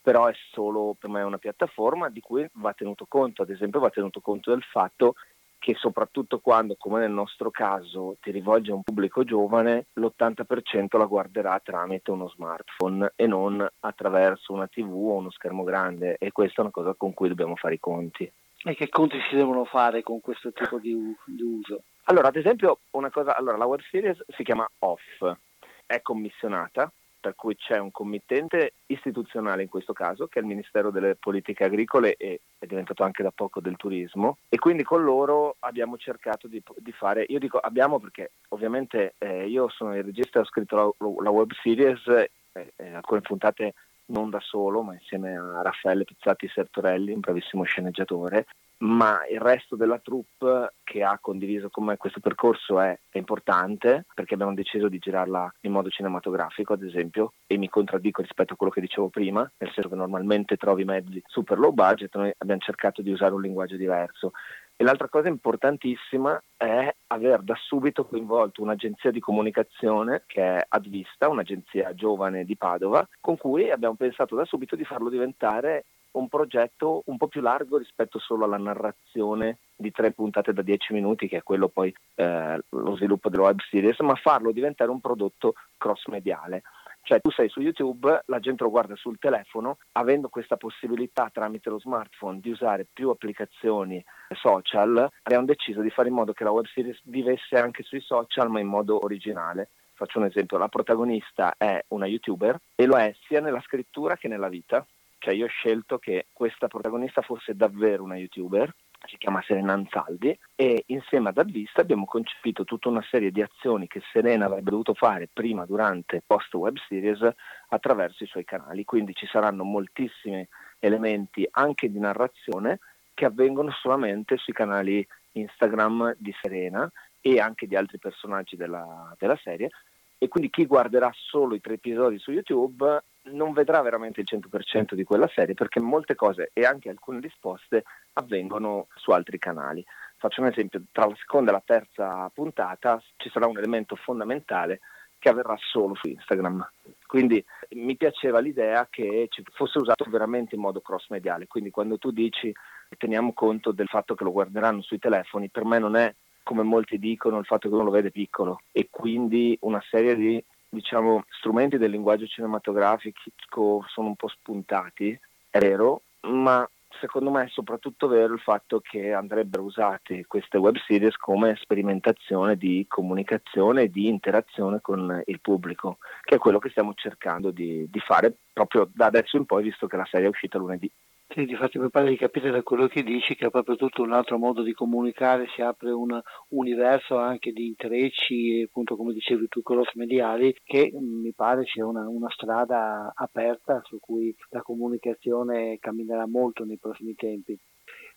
Però 0.00 0.26
è 0.26 0.34
solo 0.52 0.94
per 0.96 1.10
me 1.10 1.22
una 1.22 1.38
piattaforma 1.38 2.08
di 2.10 2.20
cui 2.20 2.48
va 2.52 2.72
tenuto 2.74 3.06
conto, 3.08 3.42
ad 3.42 3.50
esempio 3.50 3.80
va 3.80 3.90
tenuto 3.90 4.20
conto 4.20 4.50
del 4.50 4.62
fatto 4.62 5.14
che 5.58 5.74
soprattutto 5.74 6.38
quando, 6.38 6.76
come 6.78 7.00
nel 7.00 7.10
nostro 7.10 7.50
caso, 7.50 8.16
ti 8.20 8.30
rivolge 8.30 8.70
a 8.70 8.74
un 8.74 8.82
pubblico 8.82 9.24
giovane, 9.24 9.86
l'80% 9.94 10.96
la 10.96 11.06
guarderà 11.06 11.60
tramite 11.62 12.12
uno 12.12 12.28
smartphone 12.28 13.12
e 13.16 13.26
non 13.26 13.66
attraverso 13.80 14.52
una 14.52 14.68
TV 14.68 14.92
o 14.92 15.14
uno 15.14 15.30
schermo 15.30 15.64
grande 15.64 16.18
e 16.18 16.30
questa 16.30 16.58
è 16.58 16.64
una 16.64 16.72
cosa 16.72 16.94
con 16.94 17.14
cui 17.14 17.28
dobbiamo 17.28 17.56
fare 17.56 17.74
i 17.74 17.80
conti. 17.80 18.32
E 18.64 18.74
che 18.76 18.88
conti 18.88 19.18
si 19.28 19.34
devono 19.34 19.64
fare 19.64 20.02
con 20.02 20.20
questo 20.20 20.52
tipo 20.52 20.78
di, 20.78 20.94
di 21.26 21.42
uso? 21.42 21.82
Allora, 22.04 22.28
ad 22.28 22.36
esempio, 22.36 22.80
una 22.90 23.10
cosa, 23.10 23.36
allora, 23.36 23.56
la 23.56 23.66
web 23.66 23.80
series 23.90 24.22
si 24.28 24.44
chiama 24.44 24.68
Off, 24.80 25.36
è 25.84 26.00
commissionata, 26.00 26.92
per 27.18 27.34
cui 27.34 27.56
c'è 27.56 27.78
un 27.78 27.90
committente 27.90 28.74
istituzionale 28.86 29.62
in 29.62 29.68
questo 29.68 29.92
caso, 29.92 30.26
che 30.26 30.38
è 30.38 30.42
il 30.42 30.48
Ministero 30.48 30.90
delle 30.90 31.16
Politiche 31.16 31.64
Agricole 31.64 32.14
e 32.14 32.40
è 32.58 32.66
diventato 32.66 33.02
anche 33.02 33.22
da 33.22 33.32
poco 33.32 33.60
del 33.60 33.76
turismo, 33.76 34.38
e 34.48 34.58
quindi 34.58 34.84
con 34.84 35.02
loro 35.02 35.56
abbiamo 35.60 35.96
cercato 35.96 36.46
di, 36.46 36.62
di 36.76 36.92
fare, 36.92 37.24
io 37.28 37.38
dico 37.40 37.58
abbiamo 37.58 37.98
perché 37.98 38.32
ovviamente 38.48 39.14
eh, 39.18 39.46
io 39.48 39.68
sono 39.70 39.96
il 39.96 40.04
regista, 40.04 40.40
ho 40.40 40.44
scritto 40.44 40.76
la, 40.76 40.88
la 41.22 41.30
web 41.30 41.50
series, 41.62 42.06
eh, 42.52 42.72
eh, 42.76 42.92
alcune 42.92 43.20
puntate 43.22 43.74
non 44.06 44.30
da 44.30 44.40
solo, 44.40 44.82
ma 44.82 44.94
insieme 44.94 45.36
a 45.36 45.62
Raffaele 45.62 46.04
Pizzati 46.04 46.48
Sertorelli, 46.48 47.12
un 47.12 47.20
bravissimo 47.20 47.62
sceneggiatore, 47.62 48.46
ma 48.82 49.20
il 49.30 49.40
resto 49.40 49.76
della 49.76 49.98
troupe 49.98 50.74
che 50.82 51.04
ha 51.04 51.18
condiviso 51.20 51.70
con 51.70 51.84
me 51.84 51.96
questo 51.96 52.20
percorso 52.20 52.80
è, 52.80 52.98
è, 53.10 53.18
importante 53.18 54.06
perché 54.12 54.34
abbiamo 54.34 54.54
deciso 54.54 54.88
di 54.88 54.98
girarla 54.98 55.54
in 55.60 55.72
modo 55.72 55.88
cinematografico, 55.88 56.72
ad 56.72 56.82
esempio, 56.82 57.34
e 57.46 57.56
mi 57.58 57.68
contraddico 57.68 58.22
rispetto 58.22 58.54
a 58.54 58.56
quello 58.56 58.72
che 58.72 58.80
dicevo 58.80 59.08
prima, 59.08 59.40
nel 59.58 59.70
senso 59.72 59.88
che 59.88 59.94
normalmente 59.94 60.56
trovi 60.56 60.84
mezzi 60.84 61.22
super 61.26 61.58
low 61.58 61.72
budget, 61.72 62.14
noi 62.16 62.32
abbiamo 62.38 62.60
cercato 62.60 63.02
di 63.02 63.12
usare 63.12 63.34
un 63.34 63.42
linguaggio 63.42 63.76
diverso. 63.76 64.32
E 64.76 64.84
l'altra 64.84 65.08
cosa 65.08 65.28
importantissima 65.28 66.42
è 66.56 66.92
aver 67.08 67.42
da 67.42 67.54
subito 67.56 68.04
coinvolto 68.04 68.62
un'agenzia 68.62 69.10
di 69.10 69.20
comunicazione 69.20 70.24
che 70.26 70.42
è 70.42 70.66
Advista, 70.68 71.28
un'agenzia 71.28 71.94
giovane 71.94 72.44
di 72.44 72.56
Padova, 72.56 73.06
con 73.20 73.36
cui 73.36 73.70
abbiamo 73.70 73.94
pensato 73.94 74.34
da 74.34 74.44
subito 74.44 74.74
di 74.74 74.84
farlo 74.84 75.08
diventare 75.08 75.84
un 76.12 76.28
progetto 76.28 77.02
un 77.06 77.16
po' 77.16 77.28
più 77.28 77.40
largo 77.40 77.78
rispetto 77.78 78.18
solo 78.18 78.44
alla 78.44 78.58
narrazione 78.58 79.58
di 79.76 79.90
tre 79.90 80.12
puntate 80.12 80.52
da 80.52 80.62
dieci 80.62 80.92
minuti, 80.92 81.28
che 81.28 81.38
è 81.38 81.42
quello 81.42 81.68
poi 81.68 81.94
eh, 82.16 82.60
lo 82.68 82.96
sviluppo 82.96 83.28
della 83.28 83.44
web 83.44 83.60
series, 83.70 83.98
ma 84.00 84.14
farlo 84.14 84.52
diventare 84.52 84.90
un 84.90 85.00
prodotto 85.00 85.54
cross 85.76 86.06
mediale. 86.06 86.62
Cioè 87.04 87.20
tu 87.20 87.30
sei 87.30 87.48
su 87.48 87.60
YouTube, 87.60 88.22
la 88.26 88.38
gente 88.38 88.62
lo 88.62 88.70
guarda 88.70 88.94
sul 88.94 89.18
telefono, 89.18 89.78
avendo 89.92 90.28
questa 90.28 90.56
possibilità 90.56 91.30
tramite 91.32 91.68
lo 91.68 91.80
smartphone 91.80 92.38
di 92.38 92.50
usare 92.50 92.86
più 92.90 93.10
applicazioni 93.10 94.02
social, 94.30 95.10
abbiamo 95.22 95.44
deciso 95.44 95.80
di 95.80 95.90
fare 95.90 96.08
in 96.08 96.14
modo 96.14 96.32
che 96.32 96.44
la 96.44 96.52
web 96.52 96.66
series 96.66 97.00
vivesse 97.04 97.56
anche 97.56 97.82
sui 97.82 98.00
social 98.00 98.48
ma 98.50 98.60
in 98.60 98.68
modo 98.68 99.02
originale. 99.04 99.70
Faccio 99.94 100.20
un 100.20 100.26
esempio, 100.26 100.58
la 100.58 100.68
protagonista 100.68 101.54
è 101.58 101.84
una 101.88 102.06
youtuber 102.06 102.56
e 102.76 102.86
lo 102.86 102.96
è 102.96 103.12
sia 103.26 103.40
nella 103.40 103.60
scrittura 103.60 104.16
che 104.16 104.28
nella 104.28 104.48
vita. 104.48 104.86
Cioè 105.18 105.34
io 105.34 105.46
ho 105.46 105.48
scelto 105.48 105.98
che 105.98 106.26
questa 106.32 106.68
protagonista 106.68 107.20
fosse 107.20 107.54
davvero 107.54 108.04
una 108.04 108.16
youtuber, 108.16 108.72
si 109.06 109.16
chiama 109.18 109.42
Serena 109.46 109.72
Anzaldi 109.72 110.36
e 110.54 110.84
insieme 110.86 111.30
ad 111.30 111.38
Advista 111.38 111.80
abbiamo 111.80 112.04
concepito 112.04 112.64
tutta 112.64 112.88
una 112.88 113.04
serie 113.10 113.30
di 113.30 113.42
azioni 113.42 113.86
che 113.86 114.00
Serena 114.12 114.46
avrebbe 114.46 114.70
dovuto 114.70 114.94
fare 114.94 115.28
prima, 115.32 115.66
durante 115.66 116.16
e 116.16 116.22
post 116.26 116.52
web 116.54 116.76
series 116.88 117.28
attraverso 117.68 118.24
i 118.24 118.26
suoi 118.26 118.44
canali. 118.44 118.84
Quindi 118.84 119.14
ci 119.14 119.26
saranno 119.26 119.64
moltissimi 119.64 120.46
elementi 120.78 121.46
anche 121.50 121.90
di 121.90 121.98
narrazione 121.98 122.78
che 123.14 123.24
avvengono 123.24 123.70
solamente 123.70 124.36
sui 124.36 124.52
canali 124.52 125.06
Instagram 125.32 126.14
di 126.18 126.34
Serena 126.40 126.90
e 127.20 127.38
anche 127.38 127.66
di 127.66 127.76
altri 127.76 127.98
personaggi 127.98 128.56
della, 128.56 129.14
della 129.18 129.38
serie 129.42 129.70
e 130.18 130.28
quindi 130.28 130.50
chi 130.50 130.66
guarderà 130.66 131.10
solo 131.14 131.54
i 131.54 131.60
tre 131.60 131.74
episodi 131.74 132.18
su 132.18 132.30
YouTube 132.30 133.02
non 133.24 133.52
vedrà 133.52 133.80
veramente 133.82 134.20
il 134.20 134.26
100% 134.30 134.94
di 134.94 135.04
quella 135.04 135.28
serie 135.28 135.54
perché 135.54 135.80
molte 135.80 136.14
cose 136.14 136.50
e 136.52 136.64
anche 136.64 136.88
alcune 136.88 137.20
risposte 137.20 137.84
avvengono 138.14 138.88
su 138.94 139.10
altri 139.10 139.38
canali. 139.38 139.84
Faccio 140.16 140.40
un 140.40 140.48
esempio, 140.48 140.82
tra 140.90 141.06
la 141.06 141.16
seconda 141.16 141.50
e 141.50 141.54
la 141.54 141.62
terza 141.64 142.30
puntata 142.32 143.02
ci 143.16 143.28
sarà 143.30 143.46
un 143.46 143.58
elemento 143.58 143.96
fondamentale 143.96 144.80
che 145.18 145.28
avverrà 145.28 145.56
solo 145.58 145.94
su 145.94 146.08
Instagram. 146.08 146.68
Quindi 147.06 147.44
mi 147.70 147.96
piaceva 147.96 148.40
l'idea 148.40 148.88
che 148.90 149.28
fosse 149.52 149.78
usato 149.78 150.04
veramente 150.08 150.56
in 150.56 150.60
modo 150.60 150.80
cross 150.80 151.08
mediale, 151.10 151.46
quindi 151.46 151.70
quando 151.70 151.98
tu 151.98 152.10
dici 152.10 152.52
teniamo 152.98 153.32
conto 153.32 153.70
del 153.70 153.86
fatto 153.86 154.14
che 154.14 154.24
lo 154.24 154.32
guarderanno 154.32 154.82
sui 154.82 154.98
telefoni, 154.98 155.48
per 155.48 155.64
me 155.64 155.78
non 155.78 155.94
è 155.94 156.12
come 156.42 156.64
molti 156.64 156.98
dicono 156.98 157.38
il 157.38 157.44
fatto 157.44 157.68
che 157.68 157.74
uno 157.74 157.84
lo 157.84 157.90
vede 157.90 158.10
piccolo 158.10 158.62
e 158.72 158.88
quindi 158.90 159.56
una 159.60 159.82
serie 159.88 160.16
di 160.16 160.44
diciamo, 160.72 161.24
strumenti 161.28 161.76
del 161.76 161.90
linguaggio 161.90 162.26
cinematografico 162.26 163.84
sono 163.88 164.08
un 164.08 164.16
po' 164.16 164.28
spuntati, 164.28 165.18
è 165.50 165.58
vero, 165.58 166.02
ma 166.22 166.66
secondo 166.98 167.30
me 167.30 167.44
è 167.44 167.48
soprattutto 167.48 168.08
vero 168.08 168.32
il 168.32 168.40
fatto 168.40 168.80
che 168.80 169.12
andrebbero 169.12 169.64
usate 169.64 170.24
queste 170.26 170.56
web 170.56 170.76
series 170.86 171.16
come 171.16 171.56
sperimentazione 171.60 172.56
di 172.56 172.86
comunicazione 172.88 173.82
e 173.82 173.90
di 173.90 174.08
interazione 174.08 174.80
con 174.80 175.22
il 175.26 175.40
pubblico, 175.40 175.98
che 176.22 176.36
è 176.36 176.38
quello 176.38 176.58
che 176.58 176.70
stiamo 176.70 176.94
cercando 176.94 177.50
di, 177.50 177.86
di 177.90 178.00
fare 178.00 178.34
proprio 178.50 178.88
da 178.90 179.06
adesso 179.06 179.36
in 179.36 179.44
poi, 179.44 179.64
visto 179.64 179.86
che 179.86 179.96
la 179.96 180.08
serie 180.10 180.26
è 180.26 180.30
uscita 180.30 180.56
lunedì. 180.56 180.90
Sì, 181.34 181.46
difatti 181.46 181.78
mi 181.78 181.88
pare 181.90 182.10
di 182.10 182.16
capire 182.16 182.50
da 182.50 182.62
quello 182.62 182.86
che 182.86 183.02
dici 183.02 183.34
che 183.34 183.46
è 183.46 183.50
proprio 183.50 183.74
tutto 183.76 184.02
un 184.02 184.12
altro 184.12 184.38
modo 184.38 184.62
di 184.62 184.72
comunicare, 184.72 185.46
si 185.48 185.62
apre 185.62 185.90
un 185.90 186.20
universo 186.50 187.16
anche 187.16 187.52
di 187.52 187.66
intrecci, 187.66 188.62
appunto 188.66 188.96
come 188.96 189.12
dicevi 189.12 189.48
tu, 189.48 189.62
cross 189.62 189.94
mediali, 189.94 190.54
che 190.62 190.90
mi 190.92 191.32
pare 191.32 191.64
sia 191.64 191.86
una, 191.86 192.06
una 192.08 192.30
strada 192.30 193.10
aperta 193.14 193.80
su 193.84 193.98
cui 193.98 194.34
la 194.50 194.60
comunicazione 194.62 195.78
camminerà 195.80 196.26
molto 196.26 196.64
nei 196.64 196.78
prossimi 196.78 197.14
tempi. 197.14 197.58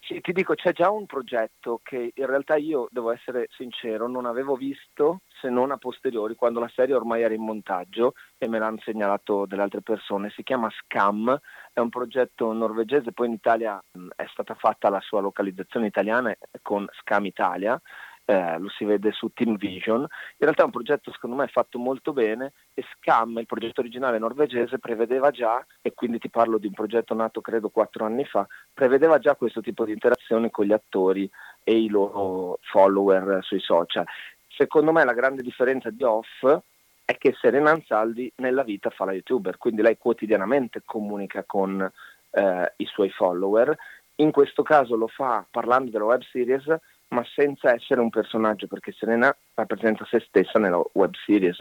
Sì, 0.07 0.21
ti 0.21 0.33
dico, 0.33 0.53
c'è 0.53 0.71
già 0.71 0.91
un 0.91 1.07
progetto 1.07 1.79
che 1.81 2.11
in 2.13 2.25
realtà 2.27 2.57
io, 2.57 2.87
devo 2.91 3.11
essere 3.11 3.47
sincero, 3.49 4.07
non 4.07 4.27
avevo 4.27 4.53
visto 4.55 5.21
se 5.41 5.49
non 5.49 5.71
a 5.71 5.77
posteriori, 5.77 6.35
quando 6.35 6.59
la 6.59 6.69
serie 6.71 6.93
ormai 6.93 7.23
era 7.23 7.33
in 7.33 7.41
montaggio 7.43 8.13
e 8.37 8.47
me 8.47 8.59
l'hanno 8.59 8.77
segnalato 8.83 9.47
delle 9.47 9.63
altre 9.63 9.81
persone. 9.81 10.29
Si 10.29 10.43
chiama 10.43 10.69
Scam, 10.69 11.35
è 11.73 11.79
un 11.79 11.89
progetto 11.89 12.53
norvegese, 12.53 13.13
poi 13.13 13.27
in 13.27 13.33
Italia 13.33 13.83
è 14.15 14.25
stata 14.31 14.53
fatta 14.53 14.89
la 14.89 14.99
sua 15.01 15.21
localizzazione 15.21 15.87
italiana 15.87 16.35
con 16.61 16.85
Scam 16.99 17.25
Italia 17.25 17.81
eh, 18.25 18.57
lo 18.57 18.69
si 18.69 18.85
vede 18.85 19.11
su 19.11 19.31
Team 19.33 19.55
Vision. 19.57 20.01
In 20.01 20.07
realtà 20.38 20.63
è 20.63 20.65
un 20.65 20.71
progetto 20.71 21.11
secondo 21.11 21.35
me 21.35 21.47
fatto 21.47 21.77
molto 21.77 22.11
bene 22.11 22.53
e 22.73 22.83
Scam, 22.95 23.38
il 23.38 23.45
progetto 23.45 23.81
originale 23.81 24.17
norvegese, 24.17 24.79
prevedeva 24.79 25.31
già, 25.31 25.63
e 25.81 25.93
quindi 25.93 26.19
ti 26.19 26.29
parlo 26.29 26.57
di 26.57 26.67
un 26.67 26.73
progetto 26.73 27.13
nato 27.13 27.41
credo 27.41 27.69
quattro 27.69 28.05
anni 28.05 28.25
fa, 28.25 28.45
prevedeva 28.73 29.19
già 29.19 29.35
questo 29.35 29.61
tipo 29.61 29.85
di 29.85 29.91
interazione 29.91 30.49
con 30.49 30.65
gli 30.65 30.73
attori 30.73 31.29
e 31.63 31.77
i 31.77 31.88
loro 31.88 32.59
follower 32.61 33.39
sui 33.43 33.59
social. 33.59 34.05
Secondo 34.47 34.91
me 34.91 35.03
la 35.03 35.13
grande 35.13 35.41
differenza 35.41 35.89
di 35.89 36.03
Off 36.03 36.45
è 37.05 37.17
che 37.17 37.35
Serena 37.39 37.71
Ansaldi 37.71 38.31
nella 38.38 38.63
vita 38.63 38.89
fa 38.89 39.05
la 39.05 39.13
youtuber, 39.13 39.57
quindi 39.57 39.81
lei 39.81 39.97
quotidianamente 39.97 40.81
comunica 40.83 41.43
con 41.45 41.88
eh, 42.31 42.73
i 42.77 42.85
suoi 42.85 43.09
follower. 43.11 43.77
In 44.15 44.31
questo 44.31 44.63
caso 44.63 44.95
lo 44.95 45.07
fa 45.07 45.45
parlando 45.49 45.91
della 45.91 46.05
web 46.05 46.21
series 46.23 46.65
ma 47.09 47.23
senza 47.35 47.73
essere 47.73 48.01
un 48.01 48.09
personaggio, 48.09 48.67
perché 48.67 48.91
Serena 48.91 49.35
rappresenta 49.53 50.05
se 50.05 50.19
stessa 50.27 50.59
nella 50.59 50.81
web 50.93 51.13
series. 51.25 51.57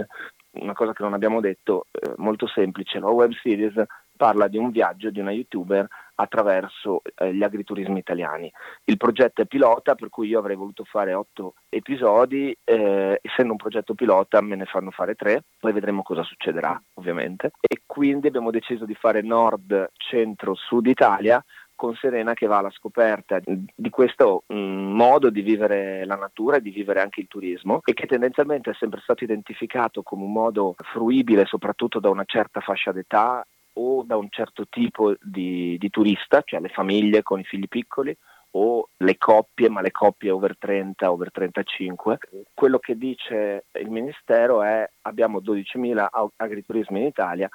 Una 0.52 0.72
cosa 0.72 0.92
che 0.92 1.02
non 1.02 1.14
abbiamo 1.14 1.40
detto, 1.40 1.86
eh, 1.92 2.12
molto 2.16 2.46
semplice, 2.46 2.98
la 2.98 3.10
web 3.10 3.32
series 3.32 3.82
parla 4.16 4.48
di 4.48 4.58
un 4.58 4.70
viaggio 4.70 5.10
di 5.10 5.20
una 5.20 5.32
youtuber 5.32 5.86
attraverso 6.16 7.02
eh, 7.16 7.34
gli 7.34 7.42
agriturismi 7.42 7.98
italiani. 7.98 8.50
Il 8.84 8.96
progetto 8.96 9.42
è 9.42 9.46
pilota, 9.46 9.94
per 9.96 10.08
cui 10.08 10.28
io 10.28 10.38
avrei 10.38 10.54
voluto 10.54 10.84
fare 10.84 11.12
otto 11.12 11.54
episodi, 11.68 12.56
eh, 12.62 13.18
essendo 13.20 13.52
un 13.52 13.58
progetto 13.58 13.94
pilota 13.94 14.40
me 14.40 14.54
ne 14.54 14.64
fanno 14.64 14.92
fare 14.92 15.16
tre, 15.16 15.42
poi 15.58 15.72
vedremo 15.72 16.02
cosa 16.02 16.22
succederà 16.22 16.80
ovviamente. 16.94 17.50
E 17.60 17.82
quindi 17.84 18.28
abbiamo 18.28 18.52
deciso 18.52 18.84
di 18.84 18.94
fare 18.94 19.22
nord, 19.22 19.90
centro, 19.96 20.54
sud 20.54 20.86
Italia 20.86 21.44
con 21.74 21.94
Serena 21.94 22.34
che 22.34 22.46
va 22.46 22.58
alla 22.58 22.70
scoperta 22.70 23.40
di 23.44 23.90
questo 23.90 24.44
mm, 24.52 24.92
modo 24.92 25.30
di 25.30 25.42
vivere 25.42 26.04
la 26.04 26.16
natura 26.16 26.56
e 26.56 26.62
di 26.62 26.70
vivere 26.70 27.00
anche 27.00 27.20
il 27.20 27.28
turismo 27.28 27.80
e 27.84 27.94
che 27.94 28.06
tendenzialmente 28.06 28.70
è 28.70 28.74
sempre 28.74 29.00
stato 29.00 29.24
identificato 29.24 30.02
come 30.02 30.24
un 30.24 30.32
modo 30.32 30.74
fruibile 30.92 31.44
soprattutto 31.44 32.00
da 32.00 32.10
una 32.10 32.24
certa 32.24 32.60
fascia 32.60 32.92
d'età 32.92 33.46
o 33.74 34.02
da 34.04 34.16
un 34.16 34.28
certo 34.30 34.66
tipo 34.68 35.14
di, 35.20 35.76
di 35.78 35.90
turista, 35.90 36.42
cioè 36.44 36.60
le 36.60 36.68
famiglie 36.68 37.22
con 37.22 37.40
i 37.40 37.44
figli 37.44 37.68
piccoli 37.68 38.16
o 38.56 38.88
le 38.98 39.18
coppie, 39.18 39.68
ma 39.68 39.80
le 39.80 39.90
coppie 39.90 40.30
over 40.30 40.56
30, 40.56 41.10
over 41.10 41.30
35. 41.32 42.18
Quello 42.54 42.78
che 42.78 42.96
dice 42.96 43.64
il 43.72 43.90
Ministero 43.90 44.62
è 44.62 44.88
abbiamo 45.02 45.40
12.000 45.40 46.06
agriturismi 46.36 47.00
in 47.00 47.06
Italia, 47.06 47.48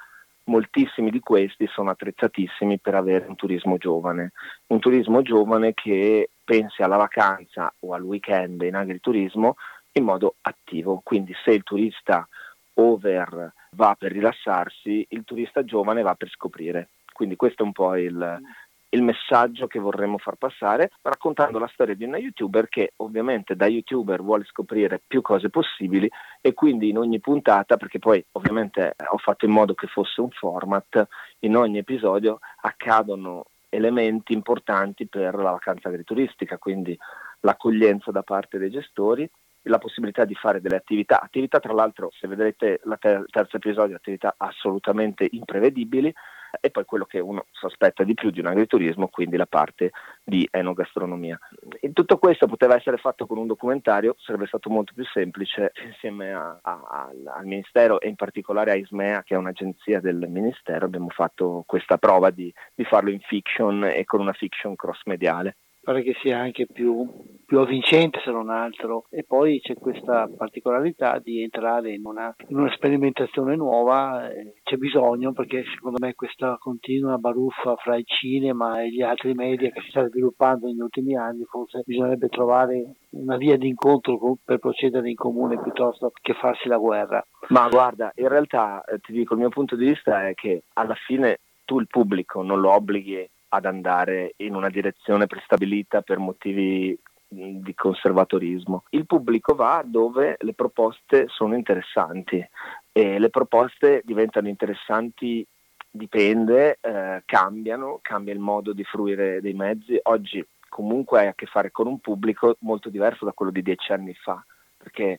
moltissimi 0.50 1.10
di 1.10 1.20
questi 1.20 1.66
sono 1.68 1.90
attrezzatissimi 1.90 2.78
per 2.80 2.94
avere 2.94 3.26
un 3.26 3.36
turismo 3.36 3.78
giovane, 3.78 4.32
un 4.66 4.80
turismo 4.80 5.22
giovane 5.22 5.72
che 5.72 6.30
pensi 6.44 6.82
alla 6.82 6.96
vacanza 6.96 7.72
o 7.80 7.94
al 7.94 8.02
weekend 8.02 8.60
in 8.62 8.74
agriturismo 8.74 9.54
in 9.92 10.04
modo 10.04 10.34
attivo, 10.42 11.00
quindi 11.02 11.32
se 11.44 11.52
il 11.52 11.62
turista 11.62 12.28
over 12.74 13.52
va 13.76 13.94
per 13.98 14.12
rilassarsi, 14.12 15.06
il 15.10 15.24
turista 15.24 15.64
giovane 15.64 16.02
va 16.02 16.14
per 16.14 16.28
scoprire. 16.28 16.90
Quindi 17.12 17.36
questo 17.36 17.62
è 17.62 17.66
un 17.66 17.72
po' 17.72 17.96
il, 17.96 18.40
il 18.90 19.02
messaggio 19.02 19.66
che 19.66 19.78
vorremmo 19.78 20.18
far 20.18 20.36
passare, 20.36 20.90
raccontando 21.02 21.58
la 21.58 21.70
storia 21.72 21.94
di 21.94 22.04
una 22.04 22.18
youtuber 22.18 22.68
che 22.68 22.92
ovviamente 22.96 23.54
da 23.54 23.66
youtuber 23.66 24.22
vuole 24.22 24.44
scoprire 24.44 25.00
più 25.06 25.20
cose 25.22 25.48
possibili 25.48 26.10
e 26.40 26.54
quindi 26.54 26.88
in 26.88 26.98
ogni 26.98 27.20
puntata, 27.20 27.76
perché 27.76 27.98
poi 27.98 28.24
ovviamente 28.32 28.94
ho 29.10 29.18
fatto 29.18 29.44
in 29.44 29.52
modo 29.52 29.74
che 29.74 29.86
fosse 29.86 30.20
un 30.20 30.30
format, 30.30 31.06
in 31.40 31.56
ogni 31.56 31.78
episodio 31.78 32.40
accadono 32.62 33.46
elementi 33.68 34.32
importanti 34.32 35.06
per 35.06 35.34
la 35.36 35.52
vacanza 35.52 35.88
agrituristica, 35.88 36.58
quindi 36.58 36.98
l'accoglienza 37.40 38.10
da 38.10 38.22
parte 38.22 38.58
dei 38.58 38.70
gestori, 38.70 39.28
la 39.64 39.78
possibilità 39.78 40.24
di 40.24 40.34
fare 40.34 40.60
delle 40.60 40.76
attività, 40.76 41.20
attività 41.20 41.60
tra 41.60 41.72
l'altro 41.72 42.10
se 42.18 42.26
vedrete 42.26 42.80
il 42.84 42.96
ter- 42.98 43.24
terzo 43.30 43.56
episodio, 43.56 43.94
attività 43.94 44.34
assolutamente 44.36 45.28
imprevedibili 45.30 46.12
e 46.60 46.70
poi 46.70 46.84
quello 46.84 47.04
che 47.04 47.20
uno 47.20 47.46
sospetta 47.50 48.04
di 48.04 48.14
più 48.14 48.30
di 48.30 48.40
un 48.40 48.46
agriturismo, 48.46 49.08
quindi 49.08 49.36
la 49.36 49.46
parte 49.46 49.90
di 50.24 50.46
enogastronomia. 50.50 51.38
E 51.80 51.92
tutto 51.92 52.18
questo 52.18 52.46
poteva 52.46 52.76
essere 52.76 52.96
fatto 52.96 53.26
con 53.26 53.38
un 53.38 53.46
documentario, 53.46 54.14
sarebbe 54.18 54.46
stato 54.46 54.70
molto 54.70 54.92
più 54.94 55.04
semplice 55.04 55.72
insieme 55.84 56.32
a, 56.32 56.58
a, 56.62 57.10
al 57.36 57.44
Ministero 57.44 58.00
e 58.00 58.08
in 58.08 58.16
particolare 58.16 58.72
a 58.72 58.76
Ismea 58.76 59.22
che 59.22 59.34
è 59.34 59.38
un'agenzia 59.38 60.00
del 60.00 60.26
Ministero, 60.28 60.86
abbiamo 60.86 61.08
fatto 61.10 61.64
questa 61.66 61.98
prova 61.98 62.30
di, 62.30 62.52
di 62.74 62.84
farlo 62.84 63.10
in 63.10 63.20
fiction 63.20 63.84
e 63.84 64.04
con 64.04 64.20
una 64.20 64.32
fiction 64.32 64.76
cross 64.76 65.00
mediale 65.04 65.56
pare 65.82 66.02
che 66.02 66.14
sia 66.20 66.38
anche 66.38 66.66
più, 66.66 67.08
più, 67.46 67.58
avvincente 67.58 68.20
se 68.24 68.30
non 68.30 68.50
altro. 68.50 69.06
E 69.10 69.24
poi 69.24 69.60
c'è 69.60 69.74
questa 69.74 70.28
particolarità 70.34 71.18
di 71.18 71.42
entrare 71.42 71.92
in 71.92 72.04
una, 72.04 72.34
in 72.48 72.58
una 72.58 72.72
sperimentazione 72.72 73.56
nuova 73.56 74.30
eh, 74.30 74.54
c'è 74.62 74.76
bisogno 74.76 75.32
perché 75.32 75.64
secondo 75.74 75.98
me 76.00 76.14
questa 76.14 76.56
continua 76.58 77.16
baruffa 77.16 77.76
fra 77.76 77.96
il 77.96 78.04
cinema 78.06 78.82
e 78.82 78.90
gli 78.90 79.02
altri 79.02 79.34
media 79.34 79.70
che 79.70 79.80
si 79.80 79.90
sta 79.90 80.06
sviluppando 80.08 80.66
negli 80.66 80.80
ultimi 80.80 81.16
anni 81.16 81.44
forse 81.44 81.82
bisognerebbe 81.84 82.28
trovare 82.28 82.96
una 83.10 83.36
via 83.36 83.56
di 83.56 83.68
incontro 83.68 84.38
per 84.44 84.58
procedere 84.58 85.08
in 85.08 85.16
comune 85.16 85.60
piuttosto 85.60 86.12
che 86.20 86.34
farsi 86.34 86.68
la 86.68 86.78
guerra. 86.78 87.24
Ma 87.48 87.68
guarda 87.68 88.12
in 88.16 88.28
realtà 88.28 88.82
eh, 88.84 88.98
ti 88.98 89.12
dico 89.12 89.34
il 89.34 89.40
mio 89.40 89.48
punto 89.48 89.76
di 89.76 89.86
vista 89.86 90.28
è 90.28 90.34
che 90.34 90.64
alla 90.74 90.94
fine 90.94 91.38
tu 91.64 91.78
il 91.80 91.86
pubblico 91.86 92.42
non 92.42 92.60
lo 92.60 92.72
obblighi 92.72 93.28
ad 93.50 93.64
andare 93.64 94.34
in 94.36 94.54
una 94.54 94.68
direzione 94.68 95.26
prestabilita 95.26 96.02
per 96.02 96.18
motivi 96.18 96.98
di 97.32 97.74
conservatorismo. 97.74 98.84
Il 98.90 99.06
pubblico 99.06 99.54
va 99.54 99.82
dove 99.84 100.36
le 100.40 100.52
proposte 100.52 101.26
sono 101.28 101.54
interessanti 101.54 102.44
e 102.90 103.18
le 103.20 103.30
proposte 103.30 104.02
diventano 104.04 104.48
interessanti 104.48 105.46
dipende, 105.90 106.78
eh, 106.80 107.22
cambiano, 107.24 107.98
cambia 108.02 108.32
il 108.32 108.40
modo 108.40 108.72
di 108.72 108.84
fruire 108.84 109.40
dei 109.40 109.54
mezzi. 109.54 109.98
Oggi 110.04 110.44
comunque 110.68 111.20
hai 111.20 111.26
a 111.28 111.34
che 111.34 111.46
fare 111.46 111.70
con 111.70 111.86
un 111.86 111.98
pubblico 112.00 112.56
molto 112.60 112.88
diverso 112.88 113.24
da 113.24 113.32
quello 113.32 113.52
di 113.52 113.62
dieci 113.62 113.92
anni 113.92 114.14
fa, 114.14 114.44
perché 114.76 115.18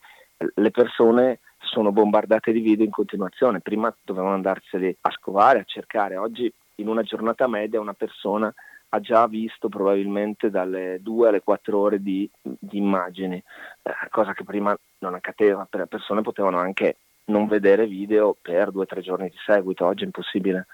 le 0.56 0.72
persone 0.72 1.40
sono 1.60 1.92
bombardate 1.92 2.52
di 2.52 2.60
video 2.60 2.86
in 2.86 2.92
continuazione. 2.92 3.62
Prima 3.62 3.94
dovevano 4.04 4.34
andarseli 4.34 4.98
a 5.02 5.12
scovare, 5.12 5.60
a 5.60 5.66
cercare, 5.66 6.18
oggi 6.18 6.52
in 6.76 6.88
una 6.88 7.04
giornata 7.04 7.48
media 7.48 7.80
una 7.80 7.94
persona 7.94 8.54
ha 8.94 9.00
già 9.00 9.26
visto 9.28 9.70
probabilmente 9.70 10.50
dalle 10.50 11.00
2 11.02 11.28
alle 11.30 11.42
4 11.42 11.78
ore 11.78 12.02
di, 12.02 12.30
di 12.42 12.78
immagini, 12.78 13.42
eh, 13.82 13.92
cosa 14.10 14.34
che 14.34 14.44
prima 14.44 14.78
non 15.00 15.14
accadeva, 15.14 15.68
le 15.72 15.88
persone 15.88 16.22
potevano 16.22 16.58
anche 16.58 16.98
non 17.26 17.48
vedere 17.48 17.88
video 17.88 18.36
per 18.40 18.70
2-3 18.70 19.00
giorni 19.00 19.30
di 19.30 19.38
seguito, 19.46 19.86
oggi 19.86 20.04
è 20.04 20.06
impossibile. 20.06 20.68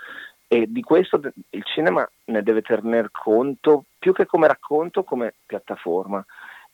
E 0.47 0.65
di 0.67 0.81
questo 0.81 1.19
il 1.49 1.63
cinema 1.65 2.07
ne 2.25 2.41
deve 2.41 2.62
tener 2.62 3.12
conto 3.12 3.83
più 3.99 4.13
che 4.13 4.25
come 4.25 4.47
racconto, 4.47 5.03
come 5.03 5.33
piattaforma. 5.45 6.25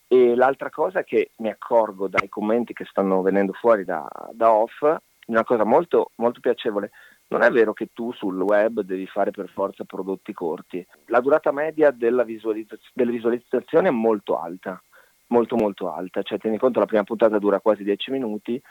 E 0.08 0.36
l'altra 0.36 0.70
cosa 0.70 1.04
che 1.04 1.32
mi 1.38 1.50
accorgo 1.50 2.08
dai 2.08 2.30
commenti 2.30 2.74
che 2.74 2.86
stanno 2.86 3.22
venendo 3.22 3.52
fuori 3.54 3.84
da, 3.84 4.08
da 4.32 4.52
off, 4.52 4.82
una 5.26 5.44
cosa 5.44 5.64
molto, 5.64 6.12
molto 6.16 6.40
piacevole, 6.40 6.92
non 7.28 7.42
è 7.42 7.50
vero 7.50 7.74
che 7.74 7.90
tu 7.94 8.12
sul 8.14 8.40
web 8.40 8.82
devi 8.82 9.08
fare 9.08 9.32
per 9.32 9.50
forza 9.50 9.84
prodotti 9.86 10.34
corti. 10.34 10.86
La 11.08 11.20
durata 11.20 11.52
media 11.52 11.92
visualizz- 11.92 12.92
delle 12.94 13.12
visualizzazioni 13.12 13.88
è 13.88 13.92
molto 13.92 14.40
alta, 14.40 14.82
molto 15.28 15.56
molto 15.56 15.92
alta. 15.92 16.22
Cioè 16.22 16.38
tieni 16.38 16.58
conto 16.58 16.80
la 16.80 16.86
prima 16.86 17.04
puntata 17.04 17.40
dura 17.40 17.60
quasi 17.60 17.84
10 17.84 18.12
minuti 18.12 18.62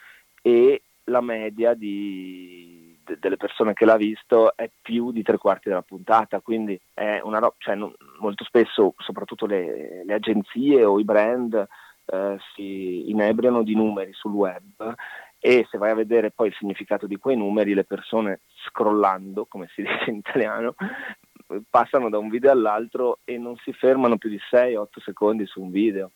e 0.40 0.82
la 1.04 1.20
media 1.20 1.74
di, 1.74 2.96
de, 3.04 3.18
delle 3.18 3.36
persone 3.36 3.72
che 3.72 3.84
l'ha 3.84 3.96
visto 3.96 4.56
è 4.56 4.70
più 4.80 5.10
di 5.10 5.22
tre 5.22 5.38
quarti 5.38 5.68
della 5.68 5.82
puntata, 5.82 6.40
quindi 6.40 6.80
è 6.94 7.20
una 7.22 7.38
roba, 7.38 7.54
cioè, 7.58 7.74
non, 7.74 7.92
molto 8.20 8.44
spesso 8.44 8.94
soprattutto 8.98 9.46
le, 9.46 10.04
le 10.04 10.14
agenzie 10.14 10.84
o 10.84 11.00
i 11.00 11.04
brand 11.04 11.66
eh, 12.04 12.36
si 12.54 13.10
inebriano 13.10 13.62
di 13.62 13.74
numeri 13.74 14.12
sul 14.12 14.32
web 14.32 14.94
e 15.44 15.66
se 15.68 15.76
vai 15.76 15.90
a 15.90 15.96
vedere 15.96 16.31
poi 16.31 16.46
il 16.46 16.55
significato 16.55 17.09
di 17.09 17.16
quei 17.16 17.37
numeri, 17.37 17.74
le 17.74 17.83
persone 17.83 18.42
scrollando, 18.66 19.46
come 19.46 19.68
si 19.74 19.83
dice 19.83 20.11
in 20.11 20.18
italiano, 20.18 20.76
passano 21.68 22.09
da 22.09 22.18
un 22.18 22.28
video 22.28 22.52
all'altro 22.52 23.18
e 23.24 23.38
non 23.38 23.57
si 23.57 23.72
fermano 23.72 24.18
più 24.18 24.31
di 24.31 24.38
6-8 24.38 24.87
secondi 25.02 25.44
su 25.44 25.61
un 25.61 25.72
video. 25.72 26.12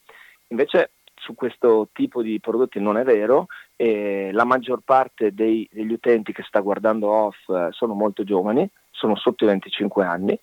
Invece 0.49 0.93
su 1.17 1.35
questo 1.35 1.89
tipo 1.93 2.23
di 2.23 2.39
prodotti 2.39 2.79
non 2.79 2.99
è 2.99 3.03
vero 3.03 3.47
e 3.75 4.31
la 4.33 4.45
maggior 4.45 4.83
parte 4.85 5.35
dei, 5.35 5.69
degli 5.73 5.93
utenti 5.93 6.33
che 6.33 6.45
sta 6.45 6.61
guardando 6.61 7.11
off 7.11 7.49
eh, 7.49 7.71
sono 7.73 7.95
molto 7.95 8.23
giovani, 8.23 8.71
sono 8.93 9.17
sotto 9.17 9.43
i 9.43 9.49
25 9.49 10.05
anni 10.05 10.39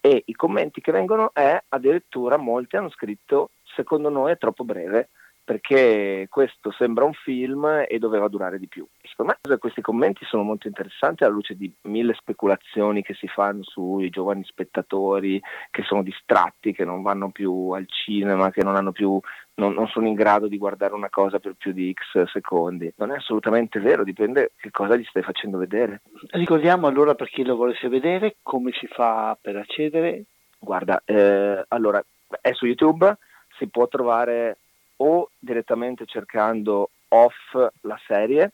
e 0.00 0.22
i 0.26 0.32
commenti 0.32 0.80
che 0.80 0.92
vengono 0.92 1.32
è 1.34 1.60
addirittura 1.70 2.36
molti 2.36 2.76
hanno 2.76 2.90
scritto 2.90 3.50
secondo 3.74 4.10
noi 4.10 4.30
è 4.30 4.38
troppo 4.38 4.62
breve 4.62 5.08
perché 5.48 6.26
questo 6.28 6.70
sembra 6.72 7.06
un 7.06 7.14
film 7.14 7.86
e 7.88 7.98
doveva 7.98 8.28
durare 8.28 8.58
di 8.58 8.68
più. 8.68 8.86
Secondo 9.00 9.34
me 9.46 9.56
questi 9.56 9.80
commenti 9.80 10.26
sono 10.26 10.42
molto 10.42 10.66
interessanti 10.66 11.24
alla 11.24 11.32
luce 11.32 11.54
di 11.54 11.72
mille 11.84 12.12
speculazioni 12.12 13.00
che 13.00 13.14
si 13.14 13.26
fanno 13.28 13.62
sui 13.62 14.10
giovani 14.10 14.44
spettatori 14.44 15.40
che 15.70 15.84
sono 15.84 16.02
distratti, 16.02 16.74
che 16.74 16.84
non 16.84 17.00
vanno 17.00 17.30
più 17.30 17.70
al 17.70 17.86
cinema, 17.88 18.50
che 18.50 18.62
non, 18.62 18.92
più, 18.92 19.18
non, 19.54 19.72
non 19.72 19.86
sono 19.86 20.06
in 20.06 20.12
grado 20.12 20.48
di 20.48 20.58
guardare 20.58 20.92
una 20.92 21.08
cosa 21.08 21.38
per 21.38 21.54
più 21.54 21.72
di 21.72 21.94
X 21.94 22.24
secondi. 22.24 22.92
Non 22.96 23.10
è 23.10 23.16
assolutamente 23.16 23.80
vero, 23.80 24.04
dipende 24.04 24.52
che 24.54 24.70
cosa 24.70 24.96
gli 24.96 25.04
stai 25.04 25.22
facendo 25.22 25.56
vedere. 25.56 26.02
Ricordiamo 26.32 26.88
allora 26.88 27.14
per 27.14 27.30
chi 27.30 27.42
lo 27.42 27.56
volesse 27.56 27.88
vedere 27.88 28.36
come 28.42 28.72
si 28.72 28.86
fa 28.86 29.34
per 29.40 29.56
accedere. 29.56 30.24
Guarda, 30.58 31.00
eh, 31.06 31.64
allora 31.68 32.04
è 32.38 32.52
su 32.52 32.66
YouTube, 32.66 33.16
si 33.56 33.66
può 33.68 33.88
trovare 33.88 34.58
o 34.98 35.30
direttamente 35.38 36.06
cercando 36.06 36.90
off 37.08 37.54
la 37.82 37.98
serie 38.06 38.52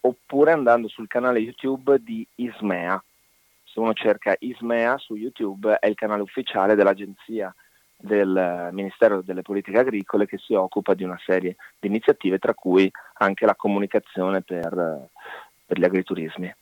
oppure 0.00 0.52
andando 0.52 0.88
sul 0.88 1.06
canale 1.06 1.38
YouTube 1.38 2.02
di 2.02 2.26
Ismea. 2.36 3.02
Se 3.64 3.78
uno 3.78 3.92
cerca 3.92 4.34
Ismea 4.38 4.98
su 4.98 5.14
YouTube 5.14 5.76
è 5.78 5.86
il 5.86 5.94
canale 5.94 6.22
ufficiale 6.22 6.74
dell'agenzia 6.74 7.54
del 7.96 8.68
Ministero 8.72 9.22
delle 9.22 9.42
Politiche 9.42 9.78
Agricole 9.78 10.26
che 10.26 10.38
si 10.38 10.54
occupa 10.54 10.94
di 10.94 11.04
una 11.04 11.18
serie 11.24 11.56
di 11.78 11.86
iniziative, 11.86 12.38
tra 12.38 12.52
cui 12.52 12.90
anche 13.14 13.46
la 13.46 13.54
comunicazione 13.54 14.42
per, 14.42 15.08
per 15.64 15.78
gli 15.78 15.84
agriturismi 15.84 16.52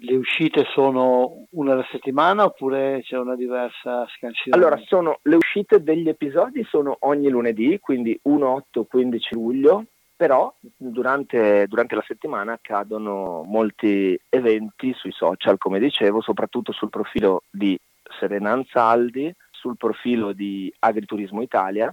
le 0.00 0.16
uscite 0.16 0.64
sono 0.72 1.46
una 1.50 1.72
alla 1.72 1.86
settimana 1.90 2.44
oppure 2.44 3.00
c'è 3.02 3.16
una 3.16 3.36
diversa 3.36 4.06
scansione? 4.16 4.56
Allora, 4.56 4.80
sono, 4.86 5.18
le 5.22 5.36
uscite 5.36 5.82
degli 5.82 6.08
episodi 6.08 6.64
sono 6.64 6.96
ogni 7.00 7.28
lunedì, 7.28 7.78
quindi 7.80 8.18
1, 8.22 8.48
8, 8.48 8.84
15 8.84 9.34
luglio, 9.34 9.84
però 10.16 10.52
durante, 10.76 11.66
durante, 11.68 11.94
la 11.94 12.04
settimana 12.06 12.54
accadono 12.54 13.44
molti 13.44 14.18
eventi 14.28 14.92
sui 14.94 15.12
social, 15.12 15.58
come 15.58 15.78
dicevo, 15.78 16.20
soprattutto 16.20 16.72
sul 16.72 16.90
profilo 16.90 17.42
di 17.50 17.78
Serena 18.18 18.50
Anzaldi, 18.52 19.32
sul 19.50 19.76
profilo 19.76 20.32
di 20.32 20.72
Agriturismo 20.80 21.42
Italia, 21.42 21.92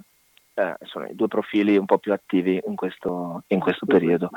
eh, 0.56 0.76
sono 0.84 1.06
i 1.06 1.16
due 1.16 1.28
profili 1.28 1.78
un 1.78 1.86
po' 1.86 1.98
più 1.98 2.14
attivi 2.14 2.62
in 2.66 2.76
questo, 2.76 3.44
in 3.48 3.60
questo 3.60 3.86
periodo. 3.86 4.30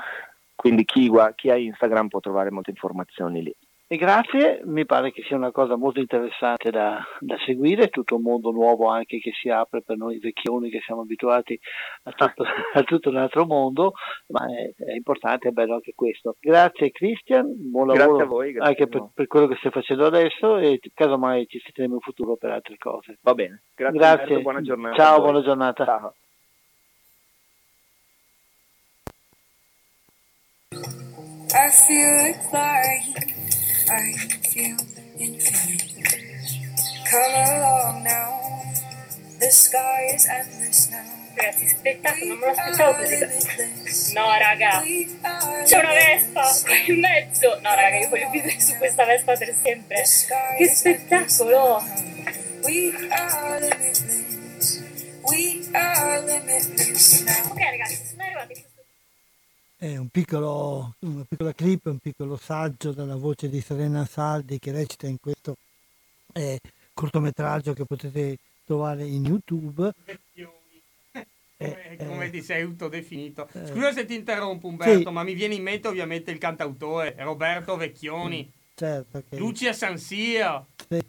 Quindi 0.58 0.84
chi, 0.84 1.08
chi 1.36 1.50
ha 1.50 1.56
Instagram 1.56 2.08
può 2.08 2.18
trovare 2.18 2.50
molte 2.50 2.70
informazioni 2.70 3.44
lì. 3.44 3.54
E 3.90 3.96
grazie, 3.96 4.60
mi 4.64 4.84
pare 4.84 5.12
che 5.12 5.22
sia 5.22 5.36
una 5.36 5.52
cosa 5.52 5.76
molto 5.76 6.00
interessante 6.00 6.70
da, 6.70 7.00
da, 7.20 7.36
seguire, 7.46 7.88
tutto 7.90 8.16
un 8.16 8.22
mondo 8.22 8.50
nuovo 8.50 8.88
anche 8.88 9.18
che 9.18 9.30
si 9.32 9.48
apre 9.48 9.82
per 9.82 9.96
noi 9.96 10.18
vecchioni 10.18 10.68
che 10.68 10.80
siamo 10.84 11.02
abituati 11.02 11.58
a 12.02 12.10
tutto, 12.10 12.42
a 12.74 12.82
tutto 12.82 13.08
un 13.08 13.16
altro 13.16 13.46
mondo, 13.46 13.92
ma 14.26 14.44
è, 14.46 14.74
è, 14.84 14.94
importante, 14.94 15.48
è 15.48 15.52
bello 15.52 15.74
anche 15.74 15.92
questo. 15.94 16.36
Grazie 16.40 16.90
Cristian, 16.90 17.50
buon 17.56 17.86
lavoro 17.86 18.26
voi, 18.26 18.58
anche 18.58 18.88
per, 18.88 19.08
per, 19.14 19.26
quello 19.28 19.46
che 19.46 19.56
stai 19.56 19.70
facendo 19.70 20.04
adesso 20.04 20.58
e 20.58 20.80
casomai 20.92 21.46
ci 21.46 21.60
sentiamo 21.60 21.94
in 21.94 22.00
futuro 22.00 22.36
per 22.36 22.50
altre 22.50 22.76
cose. 22.78 23.16
Va 23.22 23.32
bene, 23.32 23.62
grazie, 23.74 23.96
grazie. 23.96 24.20
Alberto, 24.20 24.42
buona 24.42 24.60
giornata. 24.60 24.96
Ciao, 24.96 25.20
buona 25.22 25.40
giornata. 25.40 25.84
Ciao. 25.84 26.14
I 31.54 31.70
feel 31.70 32.16
like 32.18 32.42
flying. 32.50 33.14
I 33.88 34.12
feel 34.52 34.76
infinite. 35.18 35.82
Come 37.10 37.34
along. 37.34 38.06
Ragazzi, 41.34 41.68
spettacolo, 41.68 42.26
non 42.26 42.38
me 42.38 42.46
lo 42.46 42.50
aspettavo 42.50 42.92
così. 42.98 44.12
No, 44.12 44.26
raga, 44.38 44.82
c'è 45.64 45.78
una 45.78 45.92
Vespa 45.94 46.42
qua 46.64 46.76
in 46.86 46.98
mezzo. 46.98 47.58
No, 47.62 47.74
raga, 47.74 47.96
io 47.96 48.08
voglio 48.08 48.28
vivere 48.30 48.60
su 48.60 48.76
questa 48.76 49.04
Vespa 49.04 49.36
per 49.36 49.54
sempre. 49.54 50.02
Che 50.58 50.68
spettacolo! 50.68 51.76
Ok, 57.48 57.60
ragazzi, 57.60 58.04
sono 58.04 58.22
arrivati. 58.22 58.67
È 59.80 59.96
un 59.96 60.08
piccolo, 60.08 60.96
una 60.98 61.24
piccola 61.28 61.52
clip, 61.52 61.86
un 61.86 61.98
piccolo 61.98 62.36
saggio 62.36 62.90
dalla 62.90 63.14
voce 63.14 63.48
di 63.48 63.60
Serena 63.60 64.04
Saldi 64.04 64.58
che 64.58 64.72
recita 64.72 65.06
in 65.06 65.20
questo 65.20 65.54
eh, 66.32 66.58
cortometraggio 66.92 67.74
che 67.74 67.84
potete 67.84 68.38
trovare 68.64 69.04
in 69.04 69.24
YouTube. 69.24 69.92
Eh, 71.58 71.96
come 71.96 72.26
eh, 72.26 72.30
ti 72.30 72.42
sei 72.42 72.62
autodefinito. 72.62 73.46
Eh, 73.52 73.66
Scusa 73.66 73.92
se 73.92 74.04
ti 74.04 74.16
interrompo 74.16 74.66
Umberto, 74.66 75.10
sì. 75.10 75.14
ma 75.14 75.22
mi 75.22 75.34
viene 75.34 75.54
in 75.54 75.62
mente 75.62 75.86
ovviamente 75.86 76.32
il 76.32 76.38
cantautore 76.38 77.14
Roberto 77.16 77.76
Vecchioni. 77.76 78.50
Certo 78.74 79.22
che... 79.30 79.36
Lucia 79.36 79.72
Sansia. 79.72 80.66
Sì. 80.88 81.00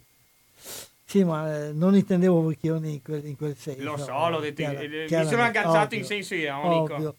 Sì, 1.04 1.24
ma 1.24 1.56
eh, 1.56 1.72
non 1.72 1.96
intendevo 1.96 2.46
Vecchioni 2.46 2.92
in 2.92 3.02
quel, 3.02 3.26
in 3.26 3.36
quel 3.36 3.56
senso. 3.56 3.82
Lo 3.82 3.96
so, 3.96 4.28
l'ho 4.28 4.38
detto, 4.38 4.62
chiaro, 4.62 5.24
mi 5.24 5.28
sono 5.28 5.42
agganciato 5.42 5.86
ovvio, 5.86 5.98
in 5.98 6.04
senso 6.04 6.36
ironico. 6.36 6.94
Ovvio. 6.94 7.16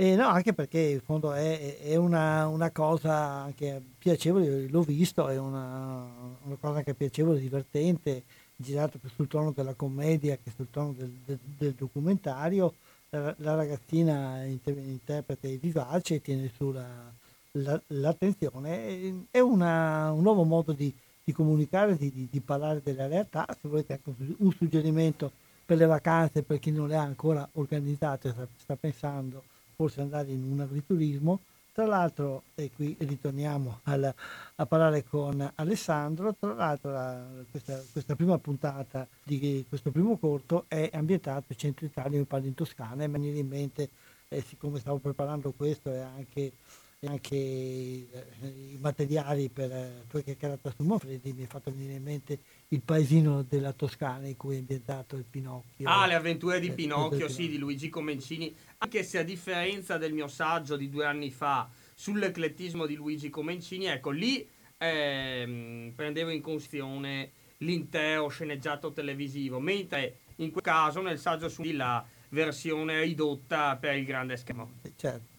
E 0.00 0.16
no, 0.16 0.28
anche 0.28 0.54
perché 0.54 0.78
in 0.78 1.00
fondo 1.02 1.34
è, 1.34 1.76
è 1.76 1.94
una, 1.94 2.48
una, 2.48 2.70
cosa 2.70 3.14
anche 3.42 3.82
piacevole, 3.98 4.66
l'ho 4.66 4.80
visto, 4.80 5.28
è 5.28 5.36
una, 5.36 6.06
una, 6.44 6.56
cosa 6.58 6.78
anche 6.78 6.94
piacevole, 6.94 7.38
divertente, 7.38 8.22
girato 8.56 8.96
più 8.96 9.10
sul 9.10 9.28
tono 9.28 9.52
della 9.52 9.74
commedia 9.74 10.38
che 10.42 10.52
sul 10.56 10.70
tono 10.70 10.94
del, 10.96 11.10
del, 11.26 11.38
del 11.38 11.72
documentario. 11.74 12.72
La, 13.10 13.34
la 13.40 13.54
ragazzina 13.54 14.42
inter, 14.44 14.78
interpreta 14.78 15.46
e 15.46 15.58
vivace 15.58 16.14
e 16.14 16.22
tiene 16.22 16.50
su 16.56 16.72
la, 16.72 17.12
la, 17.50 17.82
l'attenzione. 17.88 19.26
È 19.30 19.40
una, 19.40 20.12
un 20.12 20.22
nuovo 20.22 20.44
modo 20.44 20.72
di, 20.72 20.90
di 21.22 21.32
comunicare, 21.34 21.98
di, 21.98 22.26
di, 22.30 22.40
parlare 22.40 22.80
della 22.82 23.06
realtà. 23.06 23.44
Se 23.60 23.68
volete 23.68 24.00
anche 24.02 24.14
un 24.38 24.52
suggerimento 24.52 25.30
per 25.66 25.76
le 25.76 25.84
vacanze, 25.84 26.42
per 26.42 26.58
chi 26.58 26.70
non 26.70 26.88
le 26.88 26.96
ha 26.96 27.02
ancora 27.02 27.46
organizzate, 27.52 28.30
sta, 28.30 28.48
sta 28.56 28.76
pensando 28.76 29.49
forse 29.80 30.02
andare 30.02 30.30
in 30.30 30.42
un 30.42 30.60
agriturismo. 30.60 31.40
Tra 31.72 31.86
l'altro, 31.86 32.42
e 32.54 32.70
qui 32.74 32.94
ritorniamo 32.98 33.80
al, 33.84 34.12
a 34.56 34.66
parlare 34.66 35.04
con 35.04 35.52
Alessandro, 35.54 36.34
tra 36.38 36.52
l'altro 36.52 36.90
la, 36.90 37.24
questa, 37.50 37.82
questa, 37.90 38.14
prima 38.14 38.36
puntata 38.36 39.06
di 39.22 39.64
questo 39.66 39.90
primo 39.90 40.18
corto 40.18 40.64
è 40.68 40.90
ambientato 40.92 41.44
in 41.48 41.56
centro 41.56 41.86
Italia, 41.86 42.18
mi 42.18 42.24
parlo 42.24 42.46
in 42.48 42.54
Toscana, 42.54 43.04
e 43.04 43.08
mi 43.08 43.20
viene 43.20 43.38
in 43.38 43.48
mente, 43.48 43.88
eh, 44.28 44.42
siccome 44.42 44.80
stavo 44.80 44.98
preparando 44.98 45.52
questo 45.56 45.90
e 45.90 46.00
anche, 46.00 46.52
e 46.98 47.06
anche 47.06 47.36
eh, 47.36 48.08
i 48.42 48.78
materiali 48.78 49.48
per 49.48 49.72
eh, 49.72 50.04
tua 50.08 50.20
chiacchierata 50.20 50.74
su 50.76 50.82
Manfredi, 50.82 51.32
mi 51.32 51.44
è 51.44 51.46
fatto 51.46 51.70
venire 51.70 51.94
in 51.94 52.02
mente 52.02 52.38
il 52.72 52.82
paesino 52.82 53.42
della 53.42 53.72
Toscana 53.72 54.28
in 54.28 54.36
cui 54.36 54.54
è 54.54 54.58
ambientato 54.58 55.16
il 55.16 55.24
Pinocchio. 55.28 55.88
Ah, 55.88 56.06
le 56.06 56.14
avventure 56.14 56.60
di 56.60 56.68
eh, 56.68 56.72
Pinocchio, 56.72 57.28
sì, 57.28 57.48
di 57.48 57.58
Luigi 57.58 57.88
Comencini. 57.88 58.54
Anche 58.78 59.02
se 59.02 59.18
a 59.18 59.24
differenza 59.24 59.98
del 59.98 60.12
mio 60.12 60.28
saggio 60.28 60.76
di 60.76 60.88
due 60.88 61.04
anni 61.04 61.30
fa 61.30 61.68
sull'eclettismo 61.94 62.86
di 62.86 62.94
Luigi 62.94 63.28
Comencini, 63.28 63.86
ecco, 63.86 64.10
lì 64.10 64.48
ehm, 64.78 65.92
prendevo 65.96 66.30
in 66.30 66.40
considerazione 66.40 67.32
l'intero 67.58 68.28
sceneggiato 68.28 68.92
televisivo, 68.92 69.58
mentre 69.58 70.20
in 70.36 70.52
quel 70.52 70.62
caso 70.62 71.02
nel 71.02 71.18
saggio 71.18 71.48
su 71.48 71.62
la 71.72 72.04
versione 72.28 73.02
ridotta 73.02 73.76
per 73.76 73.96
il 73.96 74.04
grande 74.04 74.36
schermo. 74.36 74.70
Certo. 74.94 75.38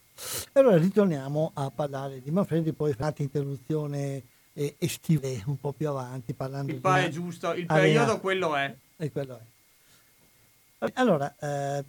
Allora 0.51 0.77
ritorniamo 0.77 1.51
a 1.53 1.71
parlare 1.71 2.21
di 2.21 2.29
Manfredi, 2.29 2.73
poi 2.73 2.93
fate 2.93 3.23
interruzione 3.23 4.21
e, 4.61 4.75
e 4.77 4.87
stile 4.87 5.41
un 5.47 5.59
po' 5.59 5.71
più 5.71 5.89
avanti 5.89 6.33
parlando 6.33 6.71
il 6.71 6.79
di... 6.79 6.89
è 6.89 7.09
giusto, 7.09 7.53
il 7.53 7.65
periodo 7.65 8.19
quello 8.19 8.55
è. 8.55 8.73
E 8.97 9.11
quello 9.11 9.39
è. 9.39 9.49
Allora, 10.93 11.35
eh, 11.39 11.83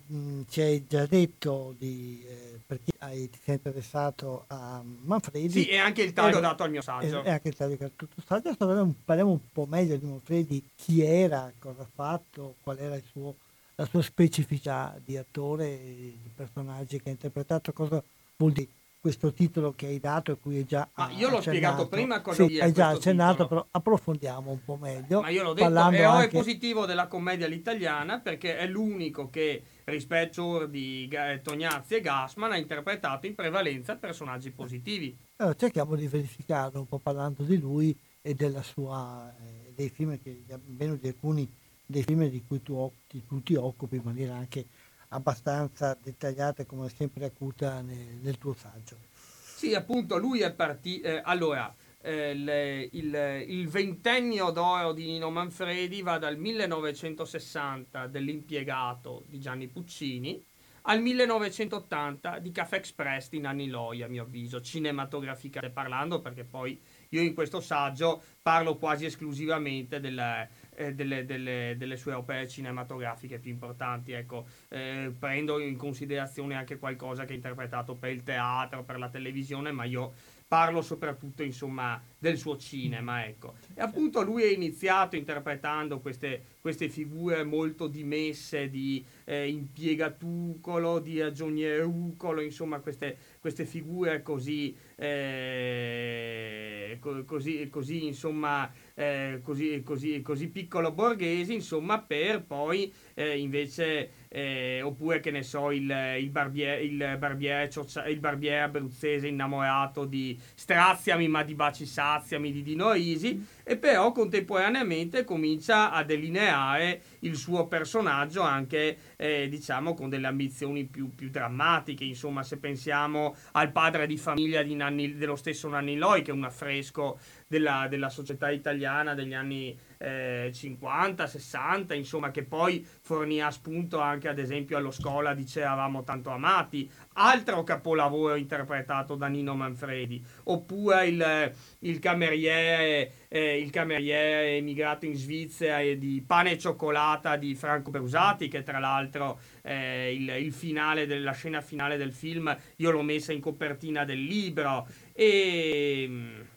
ci 0.51 0.61
hai 0.61 0.87
già 0.87 1.07
detto 1.07 1.75
di, 1.79 2.23
eh, 2.27 2.61
per 2.67 2.79
chi 2.85 2.93
hai, 2.99 3.29
ti 3.31 3.39
sei 3.43 3.55
interessato 3.55 4.45
a 4.49 4.83
Manfredi. 4.85 5.63
Sì, 5.63 5.69
e 5.69 5.79
anche 5.79 6.03
il 6.03 6.13
taglio 6.13 6.41
dato 6.41 6.63
al 6.63 6.71
mio 6.71 6.83
saggio. 6.83 7.23
E 7.23 7.31
anche 7.31 7.49
il 7.49 7.57
taglio 7.57 7.77
dato 7.77 8.05
al 8.05 8.09
tuo 8.09 8.23
saggio. 8.27 8.95
Parliamo 9.05 9.31
un 9.31 9.51
po' 9.51 9.65
meglio 9.65 9.97
di 9.97 10.05
Manfredi, 10.05 10.63
chi 10.77 11.03
era, 11.03 11.51
cosa 11.59 11.83
ha 11.83 11.89
fatto, 11.91 12.57
qual 12.63 12.79
era 12.79 12.99
suo, 13.11 13.37
la 13.77 13.87
sua 13.87 14.03
specificità 14.03 14.95
di 15.03 15.17
attore, 15.17 15.79
di 15.79 16.31
personaggi 16.35 17.01
che 17.01 17.09
ha 17.09 17.13
interpretato, 17.13 17.73
cosa 17.73 18.03
vuol 18.37 18.53
dire 18.53 18.69
questo 19.03 19.33
titolo 19.33 19.73
che 19.73 19.87
hai 19.87 19.99
dato 19.99 20.31
e 20.31 20.39
cui 20.39 20.59
hai 20.59 20.65
già 20.65 20.89
Ma 20.95 21.11
io 21.11 21.29
l'ho 21.29 21.39
accennato. 21.39 21.41
spiegato 21.41 21.89
prima 21.89 22.21
cosa 22.21 22.47
sì, 22.47 22.61
hai 22.61 22.71
già 22.71 22.91
accennato, 22.91 23.43
titolo. 23.43 23.49
però 23.49 23.67
approfondiamo 23.69 24.53
un 24.53 24.65
po' 24.65 24.77
meglio. 24.77 25.23
Ma 25.23 25.29
io 25.29 25.43
l'ho 25.43 25.55
detto, 25.55 25.75
è 25.75 26.03
anche... 26.03 26.29
positivo 26.29 26.87
della 26.87 27.09
commedia 27.09 27.47
all'italiana 27.47 28.21
perché 28.21 28.57
è 28.57 28.69
l'unico 28.69 29.29
che 29.29 29.61
rispetto 29.87 30.67
di 30.67 31.11
Tognazzi 31.43 31.97
e 31.97 32.01
Gassman 32.01 32.53
ha 32.53 32.57
interpretato 32.57 33.27
in 33.27 33.35
prevalenza 33.35 33.97
personaggi 33.97 34.53
positivi. 34.53 35.19
Allora, 35.39 35.57
cerchiamo 35.57 35.97
di 35.97 36.07
verificarlo 36.07 36.79
un 36.79 36.87
po' 36.87 37.01
parlando 37.01 37.43
di 37.43 37.59
lui 37.59 37.99
e 38.21 38.35
della 38.35 38.63
sua, 38.63 39.35
eh, 39.41 39.73
dei 39.75 39.89
film 39.89 40.17
che, 40.23 40.45
almeno 40.49 40.95
di 40.95 41.09
alcuni 41.09 41.53
dei 41.85 42.05
film 42.05 42.27
di 42.29 42.43
cui 42.47 42.63
tu, 42.63 42.91
di 43.09 43.23
cui 43.27 43.43
ti 43.43 43.55
occupi 43.57 43.97
in 43.97 44.03
maniera 44.05 44.35
anche 44.35 44.67
abbastanza 45.13 45.97
dettagliata 46.01 46.65
come 46.65 46.89
sempre 46.89 47.25
acuta 47.25 47.81
nel, 47.81 48.19
nel, 48.21 48.39
tuo 48.39 48.55
saggio. 48.55 48.97
Sì, 49.13 49.75
appunto, 49.75 50.19
lui 50.19 50.41
è 50.41 50.53
partito... 50.53 51.07
Eh, 51.07 51.21
allora, 51.25 51.73
eh, 52.01 52.35
le, 52.35 52.89
il, 52.93 53.45
il, 53.47 53.69
ventennio 53.69 54.51
d'oro 54.51 54.93
di 54.93 55.07
Nino 55.07 55.31
Manfredi 55.31 56.03
va 56.03 56.19
dal 56.19 56.37
1960 56.37 58.09
dell'impiegato 58.09 59.25
di 59.29 59.39
Gianni 59.39 59.69
Puccini 59.69 60.45
al 60.83 61.01
1980 61.01 62.39
di 62.41 62.51
Caffè 62.51 62.77
Express 62.77 63.29
di 63.29 63.39
Nanni 63.39 63.69
Loi, 63.69 64.03
a 64.03 64.09
mio 64.09 64.25
avviso, 64.25 64.61
cinematograficamente 64.61 65.73
parlando, 65.73 66.21
perché 66.21 66.45
poi 66.45 66.81
io 67.11 67.21
in 67.21 67.35
questo 67.35 67.61
saggio 67.61 68.21
parlo 68.43 68.77
quasi 68.77 69.05
esclusivamente 69.05 70.01
del, 70.01 70.49
eh, 70.75 70.95
delle, 70.95 71.25
delle, 71.25 71.75
delle, 71.77 71.97
sue 71.97 72.13
opere 72.13 72.49
cinematografiche 72.49 73.39
più 73.39 73.51
importanti. 73.51 74.13
Ecco, 74.13 74.47
eh, 74.69 75.13
prendo 75.19 75.59
in 75.59 75.77
considerazione 75.77 76.55
anche 76.55 76.79
qualcosa 76.79 77.25
che 77.25 77.33
ha 77.33 77.37
interpretato 77.37 77.95
per 77.95 78.11
il 78.11 78.23
teatro, 78.23 78.85
per 78.85 78.99
la 78.99 79.09
televisione, 79.09 79.73
ma 79.73 79.85
io 79.85 80.13
parlo 80.53 80.83
soprattutto 80.83 81.43
insomma 81.43 81.99
del 82.19 82.37
suo 82.37 82.59
cinema 82.59 83.25
ecco 83.25 83.55
e 83.73 83.81
appunto 83.81 84.21
lui 84.21 84.43
è 84.43 84.53
iniziato 84.53 85.17
interpretando 85.17 85.99
queste, 86.01 86.43
queste 86.61 86.91
figure 86.91 87.43
molto 87.43 87.87
dimesse 87.87 88.69
di 88.69 89.03
eh, 89.25 89.49
impiegatucolo 89.49 90.99
di 90.99 91.23
ragionierucolo 91.23 92.43
insomma 92.43 92.81
queste, 92.81 93.17
queste 93.43 93.65
figure 93.65 94.23
così 94.23 94.73
eh, 94.95 96.97
così, 97.27 97.69
così 97.69 98.07
insomma 98.07 98.71
eh, 98.95 99.41
così, 99.43 99.83
così, 99.85 100.23
così 100.23 100.47
piccolo 100.47 100.93
borghesi 100.93 101.55
insomma 101.55 102.01
per 102.01 102.45
poi 102.45 102.93
eh, 103.15 103.39
invece 103.39 104.11
eh, 104.29 104.81
oppure 104.83 105.19
che 105.19 105.33
ne 105.33 105.43
so 105.43 105.73
il, 105.73 105.93
il, 106.21 106.31
barbiere, 106.31 106.83
il, 106.83 107.17
barbiere, 107.19 107.69
il 108.07 108.21
barbiere 108.21 108.61
abruzzese 108.61 109.27
innamorato 109.27 110.05
di 110.05 110.39
Straziami 110.55 111.27
ma 111.27 111.43
di 111.43 111.55
Baci 111.55 111.85
Saziami 111.85 112.53
di 112.53 112.63
Dino 112.63 112.93
Risi 112.93 113.45
e 113.65 113.77
però 113.77 114.13
contemporaneamente 114.13 115.25
comincia 115.25 115.91
a 115.91 116.05
delineare 116.05 117.03
il 117.23 117.37
suo 117.37 117.67
personaggio 117.67 118.43
anche 118.43 118.97
eh, 119.17 119.49
diciamo 119.49 119.95
con 119.95 120.09
delle 120.09 120.27
ambizioni 120.27 120.85
più, 120.85 121.15
più, 121.15 121.31
drammatiche. 121.31 122.05
Insomma 122.05 122.43
se 122.43 122.59
pensiamo 122.59 123.35
al 123.53 123.73
padre 123.73 124.07
di 124.07 124.17
famiglia 124.17 124.63
di 124.63 124.75
Nanni, 124.75 125.15
dello 125.17 125.37
stesso 125.37 125.69
Nanni 125.69 125.97
Loi 125.97 126.23
che 126.23 126.31
è 126.31 126.35
un 126.35 126.45
affresco 126.45 127.19
della, 127.53 127.87
della 127.87 128.09
società 128.09 128.51
italiana 128.51 129.13
degli 129.13 129.35
anni 129.35 129.79
eh, 129.99 130.51
50, 130.55 131.27
60, 131.27 131.93
insomma, 131.93 132.31
che 132.31 132.45
poi 132.45 132.85
fornì 133.03 133.41
spunto 133.51 134.01
anche 134.01 134.29
ad 134.29 134.39
esempio 134.39 134.79
allo 134.79 134.91
Scola 134.91 135.35
di 135.35 135.45
C'eravamo 135.45 136.03
tanto 136.03 136.31
amati, 136.31 136.91
altro 137.15 137.63
capolavoro 137.63 138.37
interpretato 138.37 139.17
da 139.17 139.27
Nino 139.27 139.55
Manfredi, 139.55 140.25
oppure 140.45 141.09
il, 141.09 141.53
il, 141.81 141.99
cameriere, 141.99 143.13
eh, 143.29 143.61
il 143.61 143.69
cameriere 143.69 144.57
emigrato 144.57 145.05
in 145.05 145.15
Svizzera 145.15 145.83
di 145.95 146.25
Pane 146.27 146.53
e 146.53 146.59
cioccolata 146.59 147.37
di 147.37 147.55
Franco 147.55 147.91
Brusati, 147.91 148.49
che 148.49 148.63
tra 148.63 148.79
l'altro 148.79 149.39
eh, 149.61 150.15
il, 150.15 150.27
il 150.43 150.53
finale 150.55 151.05
della 151.05 151.33
scena 151.33 151.61
finale 151.61 151.99
del 151.99 152.15
film 152.15 152.57
io 152.77 152.91
l'ho 152.91 153.03
messa 153.03 153.33
in 153.33 153.41
copertina 153.41 154.07
del 154.07 154.25
libro. 154.25 154.87
E 155.13 156.51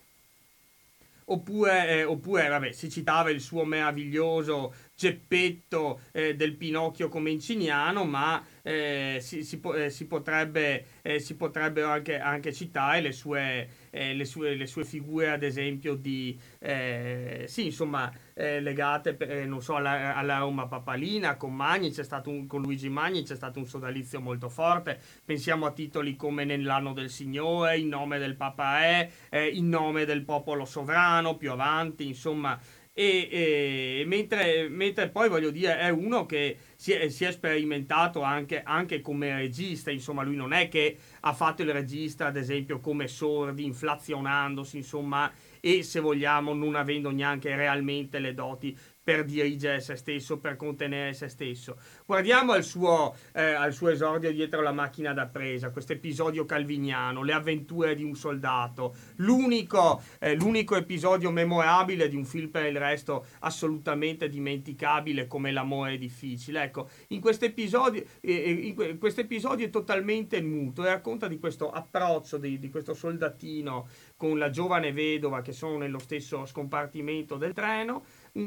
oppure, 1.25 1.89
eh, 1.89 2.03
oppure 2.03 2.47
vabbè, 2.47 2.71
si 2.71 2.89
citava 2.89 3.29
il 3.29 3.41
suo 3.41 3.63
meraviglioso 3.65 4.73
Geppetto 4.95 6.01
eh, 6.11 6.35
del 6.35 6.55
Pinocchio 6.55 7.09
Comenciniano, 7.09 8.05
ma 8.05 8.43
eh, 8.61 9.17
si, 9.19 9.43
si, 9.43 9.59
eh, 9.75 9.89
si, 9.89 10.07
potrebbe, 10.07 10.85
eh, 11.01 11.19
si 11.19 11.35
potrebbero 11.35 11.89
anche, 11.89 12.17
anche, 12.17 12.53
citare 12.53 13.01
le 13.01 13.11
sue, 13.11 13.67
eh, 13.95 14.13
le, 14.13 14.25
sue, 14.25 14.55
le 14.55 14.67
sue, 14.67 14.83
figure, 14.83 15.29
ad 15.29 15.41
esempio, 15.41 15.95
di, 15.95 16.37
eh, 16.59 17.45
sì, 17.47 17.65
insomma, 17.65 18.11
legate 18.33 19.45
non 19.45 19.61
so, 19.61 19.75
alla, 19.75 20.13
alla, 20.13 20.39
Roma 20.39 20.67
Papalina, 20.67 21.37
con, 21.37 21.55
Magni, 21.55 21.91
c'è 21.91 22.03
stato 22.03 22.29
un, 22.29 22.47
con 22.47 22.61
Luigi 22.61 22.89
Magni 22.89 23.23
c'è 23.23 23.35
stato 23.35 23.59
un 23.59 23.65
sodalizio 23.65 24.19
molto 24.19 24.49
forte. 24.49 24.99
Pensiamo 25.23 25.65
a 25.65 25.71
titoli 25.71 26.17
come 26.17 26.43
Nell'anno 26.43 26.91
del 26.91 27.09
Signore, 27.09 27.77
In 27.77 27.87
nome 27.87 28.19
del 28.19 28.35
Papa 28.35 28.81
è, 28.81 29.09
In 29.53 29.69
nome 29.69 30.03
del 30.03 30.23
popolo 30.25 30.65
sovrano, 30.65 31.37
più 31.37 31.51
avanti, 31.51 32.05
insomma 32.05 32.59
e, 32.97 33.27
e 33.99 34.03
mentre, 34.05 34.69
mentre, 34.69 35.09
poi 35.09 35.27
voglio 35.27 35.51
dire 35.51 35.77
è 35.77 35.89
uno 35.89 36.25
che 36.25 36.57
si 36.85 36.91
è, 36.91 37.09
si 37.09 37.23
è 37.23 37.31
sperimentato 37.31 38.21
anche, 38.21 38.61
anche, 38.61 39.01
come 39.01 39.35
regista 39.35 39.89
insomma 39.89 40.21
lui 40.21 40.35
non 40.35 40.53
è 40.53 40.67
che 40.67 40.95
ha 41.21 41.33
fatto 41.33 41.63
il 41.63 41.73
regista 41.73 42.27
ad 42.27 42.37
esempio 42.37 42.79
come 42.79 43.07
Sordi 43.07 43.65
inflazionandosi 43.65 44.77
insomma 44.77 45.31
e 45.59 45.81
se 45.81 45.99
vogliamo 45.99 46.53
non 46.53 46.75
avendo 46.75 47.09
neanche 47.09 47.55
realmente 47.55 48.19
le 48.19 48.35
doti 48.35 48.77
per 49.05 49.23
dirigere 49.23 49.81
se 49.81 49.95
stesso, 49.95 50.39
per 50.39 50.55
contenere 50.55 51.13
se 51.13 51.27
stesso. 51.27 51.77
Guardiamo 52.07 52.53
al 52.53 52.63
suo, 52.63 53.15
eh, 53.33 53.43
al 53.43 53.71
suo 53.71 53.89
esordio 53.89 54.31
dietro 54.31 54.63
la 54.63 54.71
macchina 54.71 55.13
da 55.13 55.27
presa, 55.27 55.69
questo 55.69 55.93
episodio 55.93 56.43
calviniano, 56.45 57.21
le 57.21 57.33
avventure 57.33 57.93
di 57.93 58.03
un 58.03 58.15
soldato, 58.15 58.95
l'unico, 59.17 60.01
eh, 60.17 60.33
l'unico 60.33 60.75
episodio 60.75 61.29
memorabile 61.29 62.09
di 62.09 62.15
un 62.15 62.25
film 62.25 62.49
per 62.49 62.65
il 62.65 62.79
resto 62.79 63.27
assolutamente 63.41 64.27
dimenticabile 64.27 65.27
come 65.27 65.51
L'amore 65.51 65.93
è 65.93 65.97
difficile. 65.99 66.63
Ecco, 66.63 66.89
in 67.09 67.21
questo 67.21 67.45
episodio, 67.45 68.03
eh, 68.21 68.73
eh 68.75 68.97
è 68.97 69.69
totalmente 69.69 70.41
muto 70.41 70.83
e 70.83 70.87
racconta 70.87 71.27
di 71.27 71.37
questo 71.37 71.69
approccio 71.69 72.37
di, 72.37 72.57
di 72.57 72.71
questo 72.71 72.95
soldatino 72.95 73.87
con 74.17 74.39
la 74.39 74.49
giovane 74.49 74.91
vedova 74.91 75.43
che 75.43 75.51
sono 75.51 75.77
nello 75.77 75.99
stesso 75.99 76.47
scompartimento 76.47 77.37
del 77.37 77.53
treno 77.53 78.03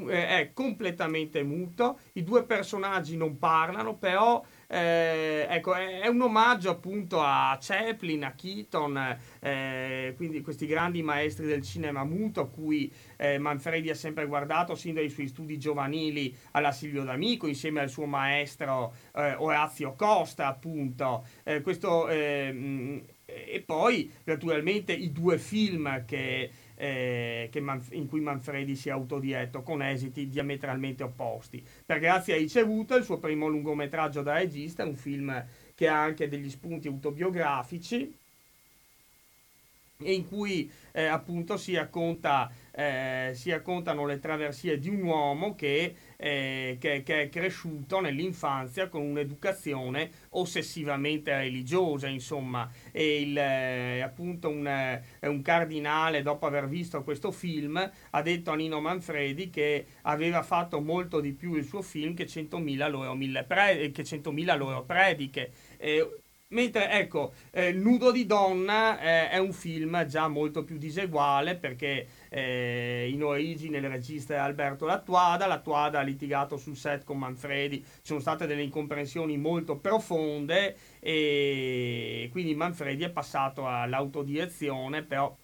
è 0.09 0.51
completamente 0.53 1.43
muto, 1.43 2.01
i 2.13 2.23
due 2.23 2.45
personaggi 2.45 3.17
non 3.17 3.39
parlano, 3.39 3.97
però 3.97 4.45
eh, 4.67 5.47
ecco, 5.49 5.75
è, 5.75 6.07
un 6.09 6.21
omaggio 6.21 6.69
appunto 6.69 7.23
a 7.23 7.57
Chaplin, 7.59 8.25
a 8.25 8.35
Keaton, 8.35 9.19
eh, 9.41 10.13
quindi 10.17 10.43
questi 10.43 10.67
grandi 10.67 11.03
maestri 11.03 11.47
del 11.47 11.63
cinema 11.63 12.05
muto 12.05 12.43
a 12.43 12.49
cui 12.49 12.93
eh, 13.17 13.39
Manfredi 13.39 13.89
ha 13.89 13.95
sempre 13.95 14.27
guardato 14.27 14.75
sin 14.75 14.93
dai 14.93 15.09
suoi 15.09 15.29
studi 15.29 15.59
giovanili 15.59 16.37
alla 16.51 16.73
Silvio 16.73 17.05
D'Amico 17.05 17.47
insieme 17.47 17.81
al 17.81 17.89
suo 17.89 18.05
maestro 18.05 18.93
eh, 19.15 19.35
Orazio 19.37 19.95
Costa 19.95 20.49
appunto. 20.49 21.25
Eh, 21.45 21.63
questo, 21.63 22.09
mm, 22.11 22.99
e 23.25 23.63
poi 23.65 24.11
naturalmente 24.25 24.93
i 24.93 25.13
due 25.13 25.39
film 25.39 26.05
che 26.05 26.51
eh, 26.79 27.51
Manf- 27.61 27.93
in 27.93 28.07
cui 28.07 28.21
Manfredi 28.21 28.77
si 28.77 28.89
è 28.89 28.93
autodietto 28.93 29.63
con 29.63 29.83
esiti 29.83 30.29
diametralmente 30.29 31.03
opposti. 31.03 31.65
Per 31.85 31.99
Grazia 31.99 32.37
ricevuta 32.37 32.95
il 32.95 33.05
suo 33.05 33.19
primo 33.19 33.49
lungometraggio 33.49 34.23
da 34.23 34.35
regista, 34.35 34.85
un 34.85 34.97
film 34.97 35.45
che 35.75 35.89
ha 35.89 36.01
anche 36.01 36.29
degli 36.29 36.49
spunti 36.49 36.89
autobiografici 36.89 38.17
e 40.01 40.13
in 40.13 40.29
cui 40.29 40.71
eh, 40.93 41.07
appunto 41.07 41.57
si, 41.57 41.75
racconta, 41.75 42.51
eh, 42.79 43.33
si, 43.35 43.51
raccontano 43.51 44.07
le 44.07 44.21
traversie 44.21 44.79
di 44.79 44.89
un 44.89 45.03
uomo 45.03 45.57
che, 45.57 45.97
eh, 46.17 46.77
che, 46.79 47.03
che, 47.03 47.23
è 47.23 47.29
cresciuto 47.29 47.99
nell'infanzia 47.99 48.89
con 48.89 49.03
un'educazione 49.03 50.11
ossessivamente 50.31 51.37
religiosa, 51.37 52.07
insomma, 52.07 52.71
e 52.93 53.21
il, 53.21 53.37
eh, 53.37 54.01
appunto 54.01 54.49
un, 54.49 55.01
un, 55.23 55.43
cardinale 55.43 56.23
dopo 56.23 56.47
aver 56.47 56.69
visto 56.69 57.03
questo 57.03 57.33
film 57.33 57.91
ha 58.11 58.23
detto 58.23 58.53
a 58.53 58.55
Nino 58.55 58.81
Manfredi 58.81 59.51
che 59.51 59.87
aveva 60.03 60.45
fatto 60.45 60.81
molto 60.81 61.19
di 61.19 61.33
più 61.33 61.55
il 61.55 61.65
suo 61.65 61.83
film 61.83 62.15
che 62.15 62.27
100.000 62.27 62.91
loro, 62.91 63.17
pre- 63.45 63.91
che 63.91 64.03
100.000 64.03 64.57
loro 64.57 64.85
prediche. 64.85 65.51
Mentre 66.51 66.91
ecco, 66.93 67.35
eh, 67.51 67.73
Nudo 67.73 68.11
di 68.11 68.25
donna 68.25 68.99
eh, 68.99 69.29
è 69.29 69.37
un 69.37 69.53
film 69.53 70.07
già 70.07 70.29
molto 70.29 70.65
più 70.65 70.79
diseguale 70.79 71.57
perché 71.57 72.07
eh, 72.29 73.09
in 73.11 73.23
origine 73.23 73.79
il 73.79 73.89
regista 73.89 74.35
è 74.35 74.39
Alberto 74.39 74.87
Lattuada, 74.87 75.47
Lattuada 75.47 76.01
ha 76.01 76.03
litigato 76.03 76.57
sul 76.57 76.77
set 76.77 77.05
con 77.05 77.19
Manfredi, 77.19 77.79
ci 77.79 78.01
sono 78.03 78.21
state 78.21 78.47
delle 78.47 78.63
incomprensioni 78.63 79.37
molto 79.37 79.79
profonde 79.79 80.77
e 81.01 82.29
quindi 82.31 82.55
Manfredi 82.55 83.05
è 83.05 83.11
passato 83.11 83.67
all'autodirezione, 83.67 85.03
però 85.03 85.35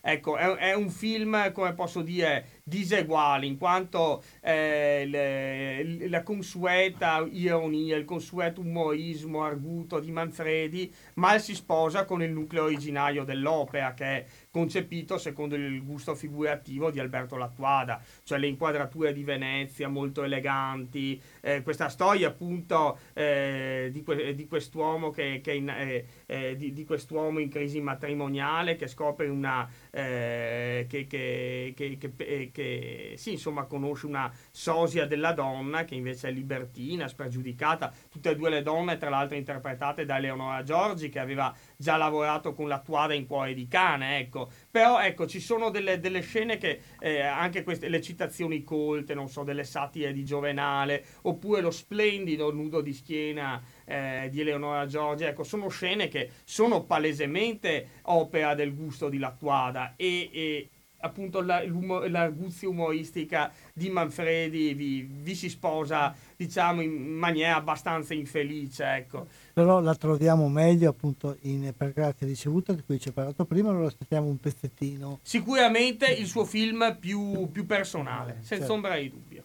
ecco, 0.00 0.36
è, 0.36 0.54
è 0.54 0.74
un 0.74 0.88
film, 0.90 1.52
come 1.52 1.74
posso 1.74 2.02
dire, 2.02 2.55
diseguali, 2.68 3.46
in 3.46 3.58
quanto 3.58 4.24
eh, 4.40 5.04
le, 5.06 6.08
la 6.08 6.24
consueta 6.24 7.24
ironia, 7.30 7.96
il 7.96 8.04
consueto 8.04 8.60
umorismo 8.60 9.44
arguto 9.44 10.00
di 10.00 10.10
Manfredi 10.10 10.92
mal 11.14 11.40
si 11.40 11.54
sposa 11.54 12.04
con 12.04 12.24
il 12.24 12.32
nucleo 12.32 12.64
originario 12.64 13.22
dell'opera, 13.22 13.94
che 13.94 14.04
è 14.04 14.26
concepito 14.50 15.16
secondo 15.16 15.54
il 15.54 15.84
gusto 15.84 16.16
figurativo 16.16 16.90
di 16.90 16.98
Alberto 16.98 17.36
Lattuada, 17.36 18.02
cioè 18.24 18.38
le 18.38 18.48
inquadrature 18.48 19.12
di 19.12 19.22
Venezia 19.22 19.86
molto 19.86 20.24
eleganti, 20.24 21.22
eh, 21.42 21.62
questa 21.62 21.88
storia 21.88 22.28
appunto 22.28 22.98
eh, 23.12 23.90
di, 23.92 24.02
que- 24.02 24.34
di, 24.34 24.46
quest'uomo 24.48 25.10
che, 25.10 25.40
che 25.40 25.52
in, 25.52 25.68
eh, 25.68 26.06
eh 26.26 26.56
di, 26.56 26.72
di, 26.72 26.84
quest'uomo 26.84 27.38
in 27.38 27.48
crisi 27.48 27.80
matrimoniale 27.80 28.74
che 28.74 28.88
scopre 28.88 29.28
una 29.28 29.70
eh, 29.92 30.86
che, 30.88 31.06
che, 31.06 31.72
che 31.76 32.50
che 32.56 33.16
sì, 33.18 33.32
insomma, 33.32 33.64
conosce 33.64 34.06
una 34.06 34.32
sosia 34.50 35.06
della 35.06 35.32
donna 35.32 35.84
che 35.84 35.94
invece 35.94 36.28
è 36.28 36.32
libertina, 36.32 37.06
spregiudicata, 37.06 37.92
tutte 38.08 38.30
e 38.30 38.34
due 38.34 38.48
le 38.48 38.62
donne 38.62 38.96
tra 38.96 39.10
l'altro 39.10 39.36
interpretate 39.36 40.06
da 40.06 40.16
Eleonora 40.16 40.62
Giorgi 40.62 41.10
che 41.10 41.18
aveva 41.18 41.54
già 41.76 41.98
lavorato 41.98 42.54
con 42.54 42.66
la 42.66 42.80
tuada 42.80 43.12
in 43.12 43.26
cuore 43.26 43.52
di 43.52 43.68
cane, 43.68 44.20
ecco. 44.20 44.48
Però 44.70 44.98
ecco, 45.02 45.26
ci 45.26 45.38
sono 45.38 45.68
delle, 45.68 46.00
delle 46.00 46.22
scene 46.22 46.56
che 46.56 46.80
eh, 46.98 47.20
anche 47.20 47.62
queste, 47.62 47.90
le 47.90 48.00
citazioni 48.00 48.64
colte, 48.64 49.12
non 49.12 49.28
so, 49.28 49.42
delle 49.42 49.64
satire 49.64 50.14
di 50.14 50.24
Giovenale, 50.24 51.04
oppure 51.22 51.60
lo 51.60 51.70
splendido 51.70 52.50
nudo 52.54 52.80
di 52.80 52.94
schiena 52.94 53.62
eh, 53.84 54.28
di 54.30 54.40
Eleonora 54.40 54.86
Giorgi, 54.86 55.24
ecco, 55.24 55.44
sono 55.44 55.68
scene 55.68 56.08
che 56.08 56.30
sono 56.44 56.84
palesemente 56.84 58.00
opera 58.04 58.54
del 58.54 58.74
gusto 58.74 59.10
di 59.10 59.18
Lattuada 59.18 59.92
e, 59.96 60.30
e 60.32 60.70
appunto 61.06 61.40
la, 61.40 61.62
l'arguzia 62.08 62.68
umoristica 62.68 63.52
di 63.72 63.88
Manfredi 63.88 64.74
vi, 64.74 65.02
vi, 65.02 65.34
si 65.34 65.48
sposa 65.48 66.14
diciamo 66.36 66.82
in 66.82 66.92
maniera 66.92 67.56
abbastanza 67.56 68.14
infelice 68.14 68.84
ecco. 68.84 69.26
però 69.52 69.80
la 69.80 69.94
troviamo 69.94 70.48
meglio 70.48 70.90
appunto 70.90 71.38
in 71.42 71.72
Per 71.76 71.92
grazia 71.92 72.26
ricevuta 72.26 72.72
di 72.72 72.82
cui 72.82 73.00
ci 73.00 73.08
hai 73.08 73.14
parlato 73.14 73.44
prima 73.44 73.70
allora 73.70 73.86
aspettiamo 73.86 74.28
un 74.28 74.38
pezzettino 74.38 75.20
sicuramente 75.22 76.06
il 76.06 76.26
suo 76.26 76.44
film 76.44 76.96
più, 77.00 77.48
più 77.50 77.66
personale 77.66 78.32
eh, 78.32 78.44
senza 78.44 78.56
certo. 78.56 78.72
ombra 78.72 78.96
di 78.96 79.10
dubbio 79.10 79.44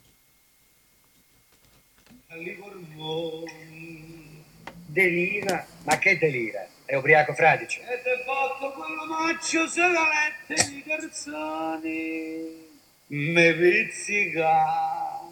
delira 4.86 5.65
ma 5.84 5.97
che 5.97 6.17
delira 6.17 6.67
è 6.91 6.95
ubriaco 6.95 7.34
fradicio. 7.34 7.80
E 7.84 8.01
te 8.01 8.21
fatto 8.25 8.70
quello 8.74 9.05
maccio 9.05 9.66
segalette 9.66 10.55
di 10.68 10.84
garzoni. 10.86 12.68
Me 13.07 13.53
pizzica. 13.53 15.32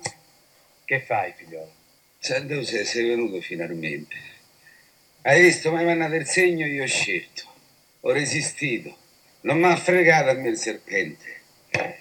Che 0.86 1.02
fai, 1.02 1.34
figliolo? 1.36 1.70
Sento 2.18 2.64
se 2.64 2.86
sei 2.86 3.10
venuto 3.10 3.42
finalmente. 3.42 4.16
Hai 5.24 5.42
visto, 5.42 5.70
mai 5.74 5.84
mandato 5.84 6.16
il 6.16 6.26
segno 6.28 6.66
io 6.66 6.84
ho 6.84 6.88
scelto. 6.88 7.44
Ho 8.02 8.14
resistito. 8.14 8.96
Non 9.42 9.58
mi 9.60 9.66
ha 9.66 9.76
fregato 9.76 10.30
a 10.30 10.36
me 10.36 10.48
il 10.48 10.58
serpente. 10.58 11.42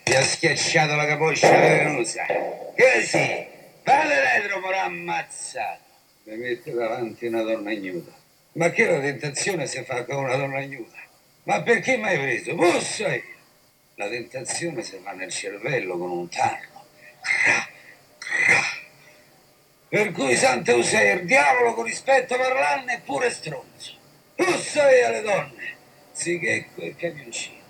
Ti 0.04 0.14
ha 0.14 0.22
schiacciato 0.22 0.94
la 0.94 1.04
capoccia 1.04 1.50
venosa. 1.50 2.26
Così. 2.26 3.46
Vale 3.82 4.20
retro, 4.20 4.60
mi 4.60 4.72
ha 4.72 4.84
ammazzato. 4.84 5.82
Mi 6.26 6.36
mette 6.36 6.70
davanti 6.70 7.26
una 7.26 7.42
donna 7.42 7.72
ignuda. 7.72 8.17
Ma 8.58 8.70
che 8.70 8.86
la 8.86 8.98
tentazione 8.98 9.68
si 9.68 9.80
fa 9.84 10.04
con 10.04 10.16
una 10.16 10.34
donna 10.34 10.58
ignuda? 10.58 10.98
Ma 11.44 11.62
perché 11.62 11.96
mai 11.96 12.18
preso? 12.18 12.56
Posso 12.56 13.06
io. 13.06 13.22
La 13.94 14.08
tentazione 14.08 14.82
si 14.82 14.98
fa 15.00 15.12
nel 15.12 15.30
cervello 15.30 15.96
con 15.96 16.10
un 16.10 16.28
tarlo. 16.28 16.86
Cra, 17.20 17.68
cra. 18.18 18.62
Per 19.88 20.10
cui 20.10 20.34
Santa 20.34 20.72
Eusea, 20.72 21.14
il 21.14 21.24
diavolo 21.24 21.72
con 21.74 21.84
rispetto 21.84 22.36
per 22.36 22.52
l'anno 22.52 22.90
è 22.90 23.00
pure 23.04 23.30
stronzo. 23.30 23.92
Posso 24.34 24.80
io 24.80 25.06
alle 25.06 25.22
donne, 25.22 25.76
sì 26.10 26.40
che 26.40 26.66
quel 26.74 26.96
camioncino. 26.96 27.62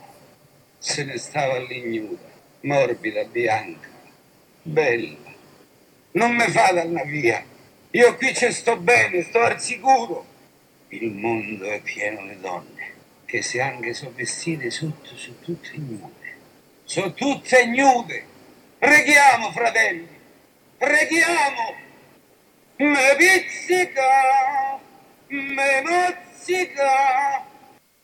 se 0.78 1.04
ne 1.04 1.18
stava 1.18 1.58
l'ignuda, 1.58 2.30
morbida, 2.60 3.24
bianca, 3.24 3.88
bella. 4.62 5.34
Non 6.12 6.34
me 6.34 6.48
fa 6.48 6.72
dalla 6.72 7.04
via. 7.04 7.44
Io 7.90 8.16
qui 8.16 8.34
ci 8.34 8.50
sto 8.52 8.78
bene, 8.78 9.22
sto 9.22 9.40
al 9.40 9.60
sicuro. 9.60 10.36
Il 10.90 11.12
mondo 11.12 11.66
è 11.66 11.82
pieno 11.82 12.26
di 12.26 12.40
donne 12.40 12.94
che 13.26 13.42
se 13.42 13.60
anche 13.60 13.92
sono 13.92 14.12
vestite 14.14 14.70
sotto 14.70 15.14
sono 15.14 15.36
tutte 15.40 15.76
nude. 15.76 16.36
Sono 16.84 17.12
tutte 17.12 17.66
nude. 17.66 18.24
Preghiamo, 18.78 19.50
fratelli, 19.52 20.08
preghiamo. 20.78 21.76
Me 22.76 23.16
pizzica, 23.18 24.80
me 25.26 25.82
mozzica. 25.82 27.46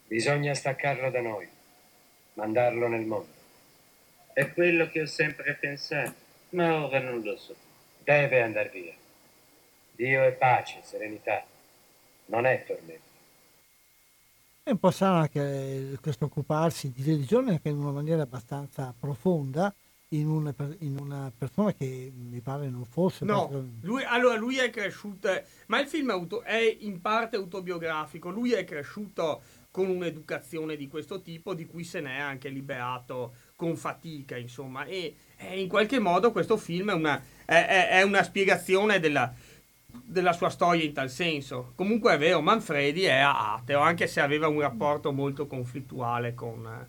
Bisogna 0.07 0.53
staccarlo 0.53 1.09
da 1.09 1.23
noi, 1.23 1.49
mandarlo 2.35 2.87
nel 2.89 3.07
mondo. 3.07 3.33
È 4.35 4.53
quello 4.53 4.91
che 4.91 5.01
ho 5.01 5.07
sempre 5.07 5.55
pensato, 5.55 6.15
ma 6.51 6.85
ora 6.85 6.99
non 6.99 7.23
lo 7.23 7.35
so. 7.39 7.57
Deve 8.01 8.43
andare 8.43 8.69
via. 8.69 8.93
Dio 9.93 10.23
è 10.23 10.33
pace, 10.33 10.81
serenità, 10.83 11.47
non 12.27 12.47
è 12.47 12.65
tormento. 12.67 13.03
È 14.63 14.71
un 14.71 14.79
po' 14.79 14.91
strano 14.91 15.19
anche 15.21 15.99
questo 16.01 16.25
occuparsi 16.25 16.91
di 16.91 17.03
religione 17.03 17.51
anche 17.53 17.69
in 17.69 17.77
una 17.79 17.91
maniera 17.91 18.23
abbastanza 18.23 18.95
profonda 18.99 19.75
in 20.09 20.27
una, 20.29 20.55
in 20.79 20.97
una 20.99 21.31
persona 21.37 21.73
che 21.75 22.11
mi 22.15 22.41
pare 22.41 22.69
non 22.71 22.85
fosse. 22.87 23.25
No, 23.27 23.49
proprio- 23.49 23.71
lui, 23.83 24.03
allora 24.05 24.37
lui 24.37 24.57
è 24.59 24.71
cresciuto, 24.71 25.29
ma 25.67 25.81
il 25.81 25.87
film 25.87 26.11
è, 26.11 26.13
auto- 26.13 26.43
è 26.43 26.77
in 26.81 27.01
parte 27.03 27.37
autobiografico, 27.37 28.31
lui 28.31 28.53
è 28.53 28.65
cresciuto 28.65 29.43
con 29.71 29.89
un'educazione 29.89 30.77
di 30.77 30.89
questo 30.89 31.21
tipo 31.21 31.53
di 31.53 31.67
cui 31.67 31.83
se 31.85 32.01
n'è 32.01 32.17
anche 32.17 32.49
liberato 32.49 33.35
con 33.57 33.77
fatica, 33.77 34.37
insomma, 34.37 34.85
e, 34.85 35.17
e 35.37 35.61
in 35.61 35.69
qualche 35.69 35.99
modo 35.99 36.31
questo 36.33 36.57
film 36.57 36.91
è 36.91 36.95
una, 36.95 37.21
è- 37.45 37.67
è- 37.67 37.89
è 37.89 38.03
una 38.03 38.23
spiegazione 38.23 39.01
della, 39.01 39.35
della 40.03 40.33
sua 40.33 40.49
storia 40.49 40.85
in 40.85 40.93
tal 40.93 41.11
senso. 41.11 41.73
Comunque 41.75 42.15
è 42.15 42.19
vero, 42.19 42.41
Manfredi 42.41 43.05
è 43.05 43.19
ateo, 43.19 43.81
anche 43.81 44.07
se 44.07 44.21
aveva 44.21 44.49
un 44.49 44.61
rapporto 44.61 45.13
molto 45.13 45.47
conflittuale 45.47 46.35
con, 46.35 46.89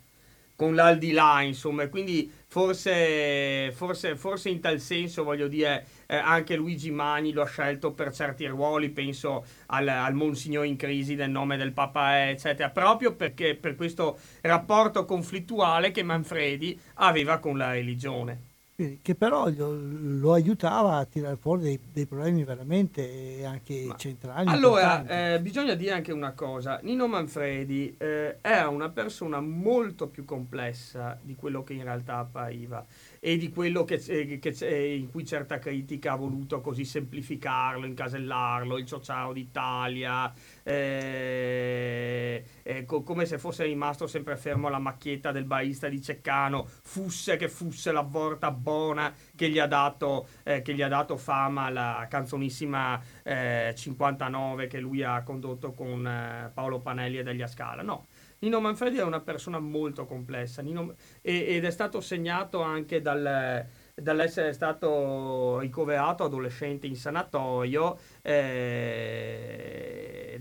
con 0.56 0.74
l'aldilà, 0.74 1.42
insomma, 1.42 1.88
quindi 1.88 2.30
forse, 2.48 3.70
forse, 3.72 4.16
forse 4.16 4.48
in 4.48 4.60
tal 4.60 4.80
senso, 4.80 5.22
voglio 5.22 5.48
dire, 5.48 5.86
eh, 6.06 6.16
anche 6.16 6.56
Luigi 6.56 6.90
Magni 6.90 7.32
lo 7.32 7.42
ha 7.42 7.46
scelto 7.46 7.92
per 7.92 8.12
certi 8.12 8.46
ruoli, 8.46 8.88
penso 8.88 9.44
al, 9.66 9.86
al 9.86 10.14
Monsignore 10.14 10.66
in 10.66 10.76
crisi 10.76 11.14
del 11.14 11.30
nome 11.30 11.56
del 11.56 11.72
Papa, 11.72 12.28
eccetera, 12.30 12.70
proprio 12.70 13.14
perché 13.14 13.54
per 13.54 13.74
questo 13.76 14.18
rapporto 14.40 15.04
conflittuale 15.04 15.90
che 15.90 16.02
Manfredi 16.02 16.78
aveva 16.94 17.38
con 17.38 17.58
la 17.58 17.72
religione. 17.72 18.45
Che 18.76 19.14
però 19.14 19.48
lo, 19.48 20.32
aiutava 20.34 20.96
a 20.96 21.06
tirare 21.06 21.36
fuori 21.36 21.62
dei, 21.62 21.80
dei 21.90 22.04
problemi 22.04 22.44
veramente 22.44 23.42
anche 23.46 23.88
centrali. 23.96 24.50
Allora, 24.50 25.34
eh, 25.34 25.40
bisogna 25.40 25.72
dire 25.72 25.92
anche 25.92 26.12
una 26.12 26.32
cosa, 26.32 26.78
Nino 26.82 27.06
Manfredi 27.06 27.94
eh, 27.96 28.36
era 28.42 28.68
una 28.68 28.90
persona 28.90 29.40
molto 29.40 30.08
più 30.08 30.26
complessa 30.26 31.18
di 31.22 31.34
quello 31.36 31.64
che 31.64 31.72
in 31.72 31.84
realtà 31.84 32.18
appariva 32.18 32.84
e 33.26 33.36
di 33.38 33.50
quello 33.50 33.82
che, 33.84 33.94
eh, 34.06 34.38
che- 34.38 34.54
eh, 34.60 34.94
in 34.94 35.10
cui 35.10 35.24
certa 35.26 35.58
critica 35.58 36.12
ha 36.12 36.16
voluto 36.16 36.60
così 36.60 36.84
semplificarlo, 36.84 37.84
incasellarlo, 37.84 38.78
il 38.78 38.86
ciao 38.86 39.00
ciao 39.00 39.32
d'Italia, 39.32 40.32
eh, 40.62 42.44
eh, 42.62 42.84
co- 42.84 43.02
come 43.02 43.26
se 43.26 43.38
fosse 43.38 43.64
rimasto 43.64 44.06
sempre 44.06 44.36
fermo 44.36 44.68
alla 44.68 44.78
macchietta 44.78 45.32
del 45.32 45.42
barista 45.44 45.88
di 45.88 46.00
Ceccano, 46.00 46.68
fusse 46.82 47.34
che 47.36 47.48
fosse 47.48 47.90
la 47.90 48.02
volta 48.02 48.52
buona 48.52 49.12
che 49.34 49.48
gli 49.48 49.58
ha 49.58 49.66
dato, 49.66 50.28
eh, 50.44 50.62
che 50.62 50.72
gli 50.74 50.82
ha 50.82 50.88
dato 50.88 51.16
fama 51.16 51.68
la 51.70 52.06
canzonissima 52.08 53.02
eh, 53.24 53.74
59 53.76 54.68
che 54.68 54.78
lui 54.78 55.02
ha 55.02 55.20
condotto 55.24 55.72
con 55.72 56.06
eh, 56.06 56.50
Paolo 56.54 56.78
Panelli 56.78 57.18
e 57.18 57.22
Delia 57.24 57.48
Scala. 57.48 57.82
No, 57.82 58.06
Nino 58.38 58.60
Manfredi 58.60 58.98
è 58.98 59.02
una 59.02 59.20
persona 59.20 59.58
molto 59.58 60.04
complessa 60.06 60.62
Nino- 60.62 60.94
ed 61.22 61.64
è 61.64 61.70
stato 61.70 62.00
segnato 62.00 62.60
anche 62.60 63.00
dal- 63.00 63.66
dall'essere 63.94 64.52
stato 64.52 65.58
ricoverato 65.58 66.24
adolescente 66.24 66.86
in 66.86 66.96
sanatorio 66.96 67.98
eh, 68.22 70.38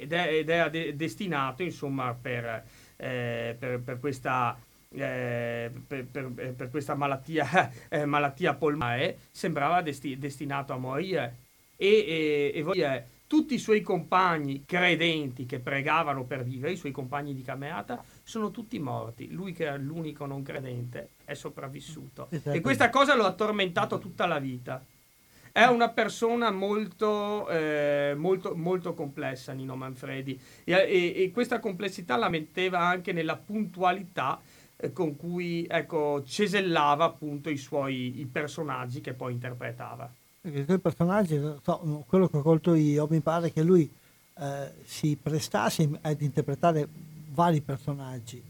ed, 0.00 0.12
è, 0.12 0.28
ed 0.32 0.48
era 0.48 0.68
de- 0.68 0.96
destinato 0.96 1.62
insomma 1.62 2.14
per, 2.20 2.64
eh, 2.96 3.56
per- 3.58 3.80
per 3.80 3.98
questa 4.00 4.58
eh, 4.90 5.70
per, 5.86 6.06
per- 6.06 6.54
per 6.54 6.70
questa 6.70 6.94
malattia, 6.94 7.70
eh, 7.90 8.06
malattia 8.06 8.54
polmare 8.54 9.18
sembrava 9.30 9.82
desti- 9.82 10.16
destinato 10.18 10.72
a 10.72 10.78
morire. 10.78 11.36
E, 11.76 11.86
e, 11.86 12.52
e 12.54 12.62
voglio 12.62 12.86
dire, 12.86 13.06
tutti 13.28 13.54
i 13.54 13.58
suoi 13.58 13.82
compagni 13.82 14.64
credenti 14.64 15.44
che 15.46 15.60
pregavano 15.60 16.24
per 16.24 16.42
vivere, 16.42 16.72
i 16.72 16.76
suoi 16.76 16.92
compagni 16.92 17.34
di 17.34 17.42
camerata, 17.42 18.02
sono 18.22 18.50
tutti 18.50 18.78
morti. 18.80 19.30
Lui 19.30 19.52
che 19.52 19.64
era 19.64 19.76
l'unico 19.76 20.24
non 20.24 20.42
credente 20.42 21.10
è 21.24 21.34
sopravvissuto. 21.34 22.28
Esatto. 22.30 22.56
E 22.56 22.60
questa 22.60 22.88
cosa 22.88 23.14
lo 23.14 23.26
ha 23.26 23.32
tormentato 23.32 23.98
tutta 23.98 24.26
la 24.26 24.38
vita. 24.38 24.82
È 25.52 25.64
una 25.64 25.90
persona 25.90 26.50
molto, 26.50 27.48
eh, 27.50 28.14
molto, 28.16 28.56
molto 28.56 28.94
complessa, 28.94 29.52
Nino 29.52 29.76
Manfredi, 29.76 30.40
e, 30.64 30.72
e- 30.72 31.22
e 31.22 31.30
questa 31.30 31.58
complessità 31.58 32.16
la 32.16 32.30
metteva 32.30 32.80
anche 32.80 33.12
nella 33.12 33.36
puntualità 33.36 34.40
eh, 34.76 34.92
con 34.92 35.16
cui 35.16 35.66
ecco, 35.68 36.22
cesellava 36.24 37.04
appunto 37.04 37.50
i 37.50 37.56
suoi 37.58 38.20
i 38.20 38.26
personaggi 38.26 39.00
che 39.00 39.12
poi 39.12 39.32
interpretava. 39.32 40.10
I 40.42 40.64
suoi 40.64 40.78
personaggi, 40.78 41.40
so, 41.62 42.04
quello 42.06 42.28
che 42.28 42.36
ho 42.36 42.42
colto 42.42 42.74
io, 42.74 43.06
mi 43.10 43.20
pare 43.20 43.52
che 43.52 43.62
lui 43.62 43.90
eh, 44.38 44.72
si 44.84 45.16
prestasse 45.20 45.88
ad 46.00 46.20
interpretare 46.20 46.88
vari 47.32 47.60
personaggi, 47.60 48.42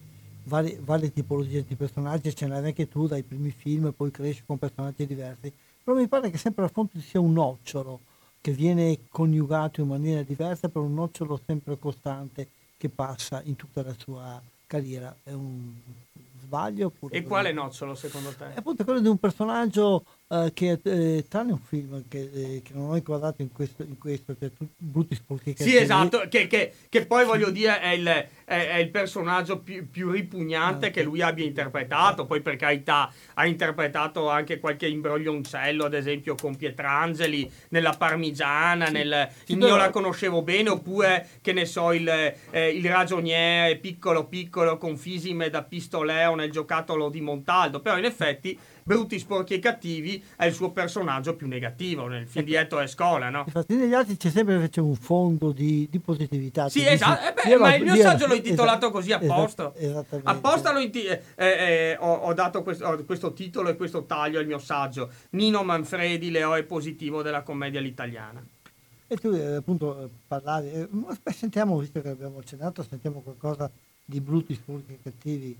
vari- 0.44 0.78
varie 0.80 1.12
tipologie 1.12 1.64
di 1.66 1.74
personaggi, 1.74 2.34
ce 2.34 2.46
n'hai 2.46 2.64
anche 2.64 2.88
tu 2.88 3.06
dai 3.06 3.22
primi 3.22 3.50
film 3.50 3.86
e 3.86 3.92
poi 3.92 4.10
cresci 4.10 4.42
con 4.46 4.58
personaggi 4.58 5.06
diversi, 5.06 5.52
però 5.82 5.96
mi 5.96 6.06
pare 6.06 6.30
che 6.30 6.38
sempre 6.38 6.64
a 6.66 6.70
ci 6.92 7.00
sia 7.00 7.20
un 7.20 7.32
nocciolo 7.32 8.00
che 8.40 8.52
viene 8.52 8.98
coniugato 9.08 9.80
in 9.80 9.88
maniera 9.88 10.22
diversa 10.22 10.68
per 10.68 10.82
un 10.82 10.94
nocciolo 10.94 11.40
sempre 11.44 11.78
costante 11.78 12.48
che 12.76 12.88
passa 12.88 13.40
in 13.44 13.56
tutta 13.56 13.82
la 13.82 13.94
sua 13.98 14.40
carriera. 14.66 15.14
È 15.22 15.32
un 15.32 15.72
sbaglio? 16.42 16.86
Oppure 16.86 17.16
E 17.16 17.22
quale 17.24 17.52
nocciolo 17.52 17.94
secondo 17.94 18.30
te? 18.30 18.54
è 18.54 18.58
appunto 18.58 18.84
quello 18.84 19.00
di 19.00 19.08
un 19.08 19.18
personaggio 19.18 20.04
eh, 20.30 20.50
che, 20.52 20.78
eh, 20.82 21.24
tranne 21.28 21.52
un 21.52 21.58
film 21.60 22.04
che, 22.08 22.30
eh, 22.32 22.62
che 22.62 22.72
non 22.74 22.90
ho 22.90 22.96
inquadrato 22.96 23.40
in 23.42 23.50
questo, 23.52 23.82
in 23.82 23.96
questo 23.98 24.36
cioè 24.38 24.52
tu, 24.52 24.68
Brutti 24.76 25.14
Sporchi 25.14 25.54
Sì, 25.56 25.76
esatto, 25.76 26.24
che, 26.28 26.46
che- 26.46 26.72
che 26.88 27.06
poi 27.06 27.24
voglio 27.24 27.50
dire 27.50 27.80
è 27.80 27.88
il, 27.92 28.06
è- 28.06 28.26
è 28.44 28.76
il 28.76 28.90
personaggio 28.90 29.60
più, 29.60 29.88
più 29.90 30.10
ripugnante 30.10 30.90
che 30.90 31.02
lui 31.02 31.22
abbia 31.22 31.44
interpretato, 31.44 32.26
poi 32.26 32.40
per 32.42 32.56
carità 32.56 33.10
ha 33.34 33.46
interpretato 33.46 34.28
anche 34.28 34.58
qualche 34.60 34.86
imbroglioncello, 34.86 35.84
ad 35.86 35.94
esempio 35.94 36.34
con 36.34 36.56
Pietrangeli, 36.56 37.50
nella 37.70 37.92
Parmigiana, 37.96 38.88
nel 38.88 39.28
sì, 39.44 39.52
Io 39.52 39.58
però- 39.58 39.76
la 39.76 39.90
conoscevo 39.90 40.42
bene, 40.42 40.68
oppure 40.68 41.26
che 41.40 41.52
ne 41.52 41.64
so, 41.64 41.92
il, 41.92 42.06
eh, 42.08 42.68
il 42.68 42.86
ragioniere 42.86 43.76
piccolo 43.76 44.26
piccolo 44.26 44.76
con 44.76 44.96
Fisime 44.98 45.48
da 45.50 45.62
pistoleo 45.62 46.34
nel 46.34 46.50
giocattolo 46.50 47.08
di 47.08 47.20
Montaldo, 47.22 47.80
però 47.80 47.96
in 47.96 48.04
effetti 48.04 48.58
Brutti, 48.88 49.18
Sporchi 49.18 49.52
e 49.52 49.58
Cattivi 49.58 50.24
è 50.34 50.46
il 50.46 50.54
suo 50.54 50.70
personaggio 50.70 51.36
più 51.36 51.46
negativo 51.46 52.06
nel 52.06 52.26
film 52.26 52.46
di 52.46 52.54
Ettore 52.54 52.86
Scola, 52.86 53.28
no? 53.28 53.42
Infatti 53.44 53.74
negli 53.74 53.92
altri 53.92 54.16
c'è 54.16 54.30
sempre 54.30 54.54
invece 54.54 54.80
un 54.80 54.94
fondo 54.94 55.52
di, 55.52 55.86
di 55.90 55.98
positività. 55.98 56.70
Sì, 56.70 56.86
esatto, 56.86 57.38
eh 57.42 57.50
beh, 57.50 57.56
ma 57.58 57.74
il 57.74 57.82
mio 57.82 57.92
io- 57.92 58.02
saggio 58.02 58.26
l'ho 58.26 58.32
intitolato 58.32 58.86
esatto, 58.86 58.90
così 58.90 59.12
apposta. 59.12 59.72
esatto. 59.76 60.20
Apposta 60.24 60.72
l'ho 60.72 60.78
inti- 60.78 61.04
eh, 61.04 61.20
eh, 61.36 61.96
ho, 62.00 62.14
ho 62.14 62.32
dato 62.32 62.62
questo, 62.62 62.86
ho 62.86 63.04
questo 63.04 63.34
titolo 63.34 63.68
e 63.68 63.76
questo 63.76 64.04
taglio 64.04 64.38
al 64.38 64.46
mio 64.46 64.58
saggio. 64.58 65.10
Nino 65.30 65.62
Manfredi, 65.62 66.30
l'eroe 66.30 66.62
positivo 66.62 67.20
della 67.20 67.42
commedia 67.42 67.80
all'italiana. 67.80 68.42
E 69.06 69.16
tu 69.18 69.28
eh, 69.34 69.56
appunto 69.56 70.04
eh, 70.04 70.08
parlavi, 70.26 70.70
eh, 70.70 70.88
sentiamo, 71.34 71.78
visto 71.78 72.00
che 72.00 72.08
abbiamo 72.08 72.38
accennato, 72.38 72.82
sentiamo 72.82 73.20
qualcosa 73.20 73.70
di 74.02 74.18
brutti, 74.22 74.54
sporchi 74.54 74.92
e 74.94 74.98
cattivi, 75.02 75.54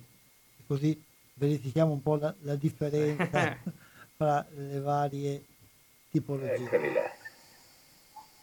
così 0.67 0.99
verifichiamo 1.39 1.93
un 1.93 2.03
po' 2.03 2.17
la, 2.17 2.35
la 2.41 2.57
differenza 2.57 3.57
fra 4.17 4.45
le 4.51 4.81
varie 4.81 5.45
tipologie. 6.11 6.65
Eccoli 6.65 6.93
là. 6.93 7.11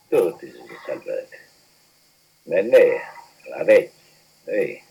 Tutti 0.07 0.45
si 0.49 0.53
sono 0.53 0.79
salvati. 0.85 1.35
Nennea, 2.43 3.01
la 3.49 3.63
vecchia, 3.63 4.01
lei, 4.45 4.81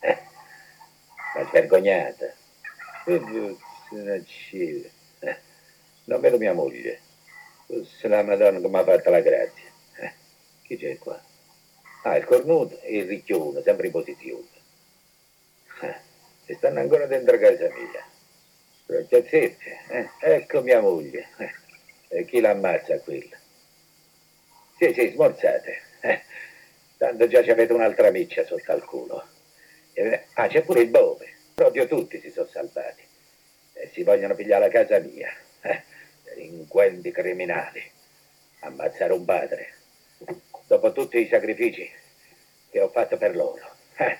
eh, 0.00 0.18
la 1.36 1.46
svergognata. 1.48 2.32
Eh, 5.20 5.38
non 6.04 6.20
vedo 6.20 6.38
mia 6.38 6.54
moglie. 6.54 7.00
Fosse 7.66 8.08
la 8.08 8.22
Madonna 8.22 8.60
che 8.60 8.68
mi 8.68 8.76
ha 8.76 8.84
fatto 8.84 9.10
la 9.10 9.20
grazia. 9.20 9.70
Eh, 9.96 10.12
chi 10.62 10.76
c'è 10.76 10.98
qua? 10.98 11.20
Ah, 12.04 12.16
il 12.16 12.24
cornuto 12.24 12.80
e 12.80 12.98
il 12.98 13.06
ricchione, 13.06 13.62
sempre 13.62 13.86
in 13.86 13.92
positivo. 13.92 14.42
Eh, 15.82 16.00
e 16.50 16.54
stanno 16.54 16.80
ancora 16.80 17.06
dentro 17.06 17.38
casa 17.38 17.68
mia. 17.68 18.04
Ragazzetti, 18.86 19.68
eh? 19.88 20.08
ecco 20.20 20.62
mia 20.62 20.80
moglie. 20.80 21.28
E 22.12 22.24
chi 22.24 22.40
l'ammazza 22.40 22.98
quella? 22.98 23.36
Sì, 24.76 24.92
sì, 24.92 25.10
smorzate. 25.10 25.80
Eh. 26.00 26.22
Tanto 26.96 27.28
già 27.28 27.40
ci 27.44 27.52
avete 27.52 27.72
un'altra 27.72 28.10
miccia 28.10 28.44
sotto 28.44 28.72
al 28.72 28.84
culo. 28.84 29.24
Eh, 29.92 30.24
ah, 30.34 30.48
c'è 30.48 30.62
pure 30.62 30.80
il 30.80 30.88
bove. 30.88 31.32
Proprio 31.54 31.86
tutti 31.86 32.18
si 32.18 32.32
sono 32.32 32.48
salvati. 32.48 33.04
E 33.74 33.90
si 33.92 34.02
vogliono 34.02 34.34
pigliare 34.34 34.64
la 34.64 34.72
casa 34.72 34.98
mia. 34.98 35.30
Eh. 35.60 35.84
Delinquenti 36.24 37.12
criminali. 37.12 37.80
Ammazzare 38.62 39.12
un 39.12 39.24
padre. 39.24 39.74
Dopo 40.66 40.90
tutti 40.90 41.16
i 41.16 41.28
sacrifici 41.28 41.88
che 42.70 42.80
ho 42.80 42.88
fatto 42.88 43.16
per 43.18 43.36
loro. 43.36 43.70
Eh. 43.98 44.18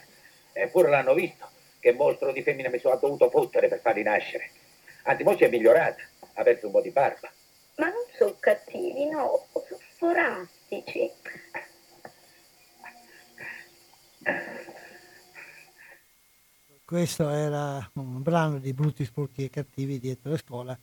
Eppure 0.52 0.90
l'hanno 0.90 1.14
visto 1.14 1.58
che 1.80 1.92
mostro 1.92 2.30
di 2.30 2.42
femmina 2.42 2.68
mi 2.68 2.78
sono 2.78 2.96
dovuto 2.96 3.30
fottere 3.30 3.68
per 3.68 3.80
farli 3.80 4.02
nascere. 4.02 4.50
Anzi, 5.04 5.24
mo 5.24 5.36
si 5.36 5.44
è 5.44 5.48
migliorata, 5.48 6.02
ha 6.34 6.42
perso 6.42 6.66
un 6.66 6.72
po' 6.72 6.82
di 6.82 6.90
barba. 6.90 7.32
Ma 7.76 7.86
non 7.86 8.04
sono 8.16 8.36
cattivi, 8.38 9.08
no, 9.08 9.46
sono 9.52 9.80
forastici. 9.96 11.10
Questo 16.84 17.28
era 17.30 17.88
un 17.94 18.20
brano 18.22 18.58
di 18.58 18.72
Brutti, 18.72 19.04
Sporchi 19.04 19.44
e 19.44 19.50
Cattivi 19.50 19.98
dietro 19.98 20.32
la 20.32 20.36
scuola, 20.36 20.78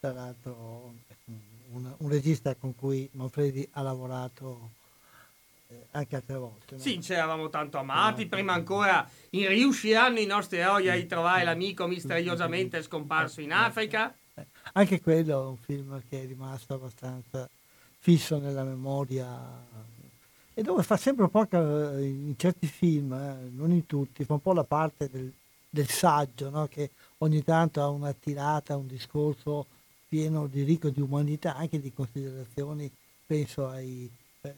tra 0.00 0.12
l'altro 0.12 0.92
un, 1.70 1.94
un 1.96 2.08
regista 2.08 2.54
con 2.54 2.74
cui 2.74 3.08
Manfredi 3.12 3.66
ha 3.72 3.82
lavorato 3.82 4.70
eh, 4.70 4.81
anche 5.92 6.16
altre 6.16 6.36
volte. 6.36 6.74
No? 6.74 6.80
Sì, 6.80 7.00
ci 7.00 7.12
eravamo 7.12 7.48
tanto 7.48 7.78
amati, 7.78 8.26
prima 8.26 8.52
ancora 8.52 9.08
in 9.30 9.48
riusciranno 9.48 10.18
i 10.18 10.26
nostri 10.26 10.58
eroi 10.58 10.88
a 10.88 10.94
ritrovare 10.94 11.44
l'amico 11.44 11.86
misteriosamente 11.86 12.82
scomparso 12.82 13.40
in 13.40 13.52
Africa. 13.52 14.14
Eh, 14.34 14.46
anche 14.72 15.00
quello 15.00 15.42
è 15.42 15.46
un 15.46 15.56
film 15.56 16.02
che 16.08 16.22
è 16.22 16.26
rimasto 16.26 16.74
abbastanza 16.74 17.48
fisso 17.98 18.38
nella 18.38 18.64
memoria 18.64 19.70
e 20.54 20.62
dove 20.62 20.82
fa 20.82 20.98
sempre 20.98 21.24
un 21.24 21.30
po' 21.30 21.46
in 21.98 22.34
certi 22.36 22.66
film, 22.66 23.12
eh, 23.14 23.48
non 23.52 23.70
in 23.70 23.86
tutti, 23.86 24.24
fa 24.24 24.34
un 24.34 24.42
po' 24.42 24.52
la 24.52 24.64
parte 24.64 25.08
del, 25.10 25.32
del 25.68 25.88
saggio, 25.88 26.50
no? 26.50 26.66
che 26.66 26.90
ogni 27.18 27.42
tanto 27.42 27.80
ha 27.80 27.88
una 27.88 28.12
tirata, 28.12 28.76
un 28.76 28.86
discorso 28.86 29.66
pieno 30.08 30.46
di 30.46 30.62
ricco 30.62 30.90
di 30.90 31.00
umanità, 31.00 31.56
anche 31.56 31.80
di 31.80 31.90
considerazioni, 31.90 32.90
penso 33.24 33.66
ai 33.66 34.10
eh, 34.42 34.52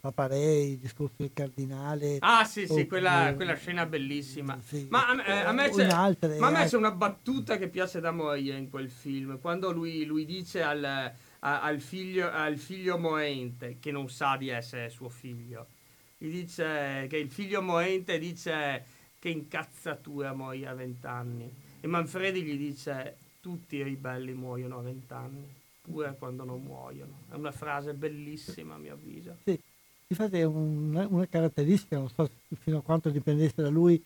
Paparei, 0.00 0.72
il 0.72 0.78
discorso 0.78 1.14
del 1.16 1.32
cardinale. 1.32 2.16
Ah 2.20 2.44
sì, 2.44 2.66
sì, 2.66 2.86
quella, 2.86 3.32
quella 3.34 3.54
scena 3.54 3.86
bellissima. 3.86 4.58
Sì. 4.64 4.86
Ma, 4.90 5.08
a, 5.08 5.24
eh, 5.24 5.44
a 5.44 5.52
me 5.52 5.70
c'è, 5.70 5.86
altre, 5.86 6.38
ma 6.38 6.48
a 6.48 6.50
me 6.50 6.66
c'è 6.66 6.76
una 6.76 6.90
battuta 6.90 7.56
che 7.56 7.68
piace 7.68 8.00
da 8.00 8.10
morire 8.10 8.56
in 8.56 8.70
quel 8.70 8.90
film, 8.90 9.38
quando 9.40 9.72
lui, 9.72 10.04
lui 10.04 10.24
dice 10.24 10.62
al, 10.62 10.84
a, 10.84 11.60
al, 11.60 11.80
figlio, 11.80 12.30
al 12.30 12.56
figlio 12.56 12.98
moente, 12.98 13.78
che 13.80 13.90
non 13.90 14.08
sa 14.08 14.36
di 14.36 14.48
essere 14.48 14.90
suo 14.90 15.08
figlio, 15.08 15.66
gli 16.18 16.30
dice 16.30 17.06
che 17.08 17.16
il 17.16 17.30
figlio 17.30 17.62
moente 17.62 18.18
dice 18.18 18.84
che 19.18 19.28
incazzatura 19.28 20.32
muoia 20.32 20.70
a 20.70 20.74
vent'anni. 20.74 21.52
E 21.80 21.86
Manfredi 21.86 22.42
gli 22.42 22.56
dice 22.56 23.16
tutti 23.40 23.76
i 23.76 23.82
ribelli 23.82 24.32
muoiono 24.32 24.78
a 24.78 24.82
vent'anni, 24.82 25.48
pure 25.80 26.14
quando 26.16 26.44
non 26.44 26.62
muoiono. 26.62 27.22
È 27.28 27.34
una 27.34 27.50
frase 27.50 27.92
bellissima 27.92 28.74
a 28.74 28.78
mio 28.78 28.94
avviso. 28.94 29.38
Sì, 29.44 29.60
infatti 30.06 30.38
è 30.38 30.44
una, 30.44 31.06
una 31.08 31.26
caratteristica, 31.26 31.98
non 31.98 32.08
so 32.08 32.28
fino 32.60 32.78
a 32.78 32.82
quanto 32.82 33.10
dipendesse 33.10 33.62
da 33.62 33.68
lui 33.68 34.02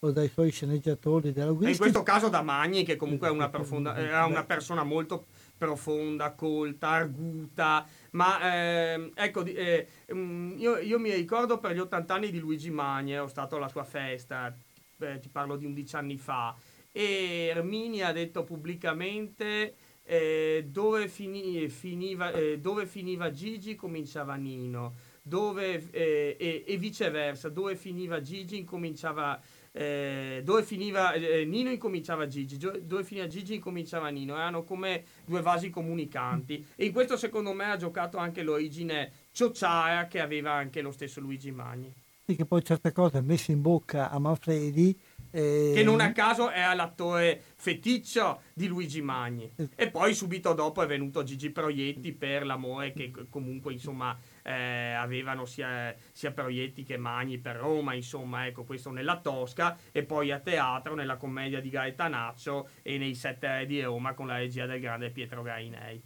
o 0.00 0.12
dai 0.12 0.28
suoi 0.28 0.50
sceneggiatori 0.50 1.32
In 1.36 1.76
questo 1.76 2.02
caso 2.04 2.28
da 2.28 2.42
Magni, 2.42 2.84
che 2.84 2.94
comunque 2.94 3.26
è 3.26 3.30
una, 3.30 3.48
profonda, 3.48 3.94
è 3.96 4.24
una 4.24 4.44
persona 4.44 4.84
molto 4.84 5.26
profonda, 5.56 6.32
colta, 6.32 6.90
arguta, 6.90 7.84
ma 8.12 8.54
eh, 8.54 9.10
ecco, 9.14 9.44
eh, 9.44 9.88
mm, 10.14 10.58
io, 10.58 10.78
io, 10.78 10.98
mi 11.00 11.12
ricordo 11.12 11.58
per 11.58 11.72
gli 11.72 11.80
80 11.80 12.14
anni 12.14 12.30
di 12.30 12.38
Luigi 12.38 12.70
Magni, 12.70 13.12
ero 13.12 13.26
stato 13.26 13.56
alla 13.56 13.68
sua 13.68 13.82
festa, 13.82 14.56
eh, 15.00 15.18
ti 15.18 15.28
parlo 15.28 15.56
di 15.56 15.64
11 15.64 15.96
anni 15.96 16.16
fa, 16.16 16.54
e 16.92 17.50
Ermini 17.52 18.02
ha 18.02 18.12
detto 18.12 18.44
pubblicamente 18.44 19.74
eh, 20.04 20.64
dove, 20.68 21.08
fini, 21.08 21.68
finiva, 21.68 22.30
eh, 22.30 22.58
dove, 22.60 22.86
finiva, 22.86 23.30
Gigi 23.30 23.74
cominciava 23.74 24.36
Nino, 24.36 24.94
dove, 25.28 25.90
eh, 25.90 26.36
e, 26.38 26.64
e, 26.66 26.76
viceversa, 26.78 27.48
dove 27.50 27.76
finiva 27.76 28.20
Gigi 28.20 28.56
incominciava 28.56 29.40
eh, 29.70 30.40
dove 30.42 30.64
finiva 30.64 31.12
eh, 31.12 31.44
Nino 31.44 31.70
incominciava 31.70 32.26
Gigi, 32.26 32.56
dove 32.56 33.04
finiva 33.04 33.26
Gigi 33.26 33.54
incominciava 33.54 34.08
Nino, 34.08 34.34
erano 34.34 34.64
come 34.64 35.04
due 35.24 35.42
vasi 35.42 35.70
comunicanti 35.70 36.66
e 36.74 36.86
in 36.86 36.92
questo 36.92 37.16
secondo 37.16 37.52
me 37.52 37.70
ha 37.70 37.76
giocato 37.76 38.16
anche 38.16 38.42
l'origine 38.42 39.12
ciociara 39.30 40.06
che 40.08 40.20
aveva 40.20 40.52
anche 40.52 40.80
lo 40.80 40.90
stesso 40.90 41.20
Luigi 41.20 41.52
Magni. 41.52 41.92
Sì, 42.24 42.34
che 42.34 42.44
poi 42.44 42.64
certe 42.64 42.92
cose 42.92 43.20
messe 43.20 43.52
in 43.52 43.62
bocca 43.62 44.10
a 44.10 44.18
Manfredi 44.18 44.98
eh... 45.30 45.72
Che 45.74 45.82
non 45.82 46.00
a 46.00 46.12
caso 46.12 46.50
è 46.50 46.74
l'attore 46.74 47.40
feticcio 47.56 48.42
di 48.54 48.66
Luigi 48.66 49.02
Magni. 49.02 49.50
Eh. 49.56 49.68
E 49.74 49.90
poi 49.90 50.14
subito 50.14 50.52
dopo 50.54 50.82
è 50.82 50.86
venuto 50.86 51.22
Gigi 51.22 51.50
Proietti 51.50 52.12
per 52.12 52.46
l'amore 52.46 52.92
che 52.92 53.12
comunque 53.28 53.72
insomma 53.72 54.18
eh, 54.48 54.92
avevano 54.92 55.44
sia, 55.44 55.94
sia, 56.10 56.32
Proietti 56.32 56.82
che 56.82 56.96
Magni 56.96 57.36
per 57.36 57.56
Roma, 57.56 57.92
insomma, 57.92 58.46
ecco, 58.46 58.64
questo 58.64 58.90
nella 58.90 59.20
Tosca 59.20 59.76
e 59.92 60.04
poi 60.04 60.30
a 60.30 60.38
teatro 60.38 60.94
nella 60.94 61.16
commedia 61.16 61.60
di 61.60 61.68
Gaetanaccio 61.68 62.68
e 62.82 62.96
nei 62.96 63.14
Sette 63.14 63.58
Re 63.58 63.66
di 63.66 63.82
Roma 63.82 64.14
con 64.14 64.26
la 64.26 64.38
regia 64.38 64.64
del 64.64 64.80
grande 64.80 65.10
Pietro 65.10 65.42
Gainei. 65.42 66.00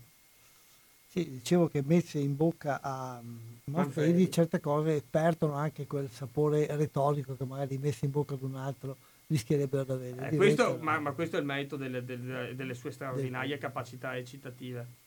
Sì, 1.07 1.31
dicevo 1.31 1.69
che 1.69 1.83
messe 1.85 2.19
in 2.19 2.35
bocca 2.35 2.81
a 2.83 3.21
Manfredi 3.65 4.31
certe 4.31 4.61
cose 4.61 5.05
perdono 5.09 5.55
anche 5.55 5.87
quel 5.87 6.09
sapore 6.11 6.67
retorico 6.75 7.37
che 7.37 7.45
magari 7.45 7.79
messe 7.79 8.07
in 8.07 8.11
bocca 8.11 8.35
ad 8.35 8.43
un 8.43 8.57
altro 8.57 8.97
rischierebbero 9.27 9.85
di 9.85 9.93
avere. 9.93 10.31
Eh, 10.31 10.37
questo, 10.37 10.79
ma, 10.81 10.99
ma, 10.99 11.13
questo 11.13 11.37
è 11.37 11.39
il 11.39 11.45
merito 11.45 11.77
delle, 11.77 12.05
delle, 12.05 12.55
delle 12.57 12.75
sue 12.75 12.91
straordinarie 12.91 13.57
capacità 13.59 14.13
recitative. 14.13 15.02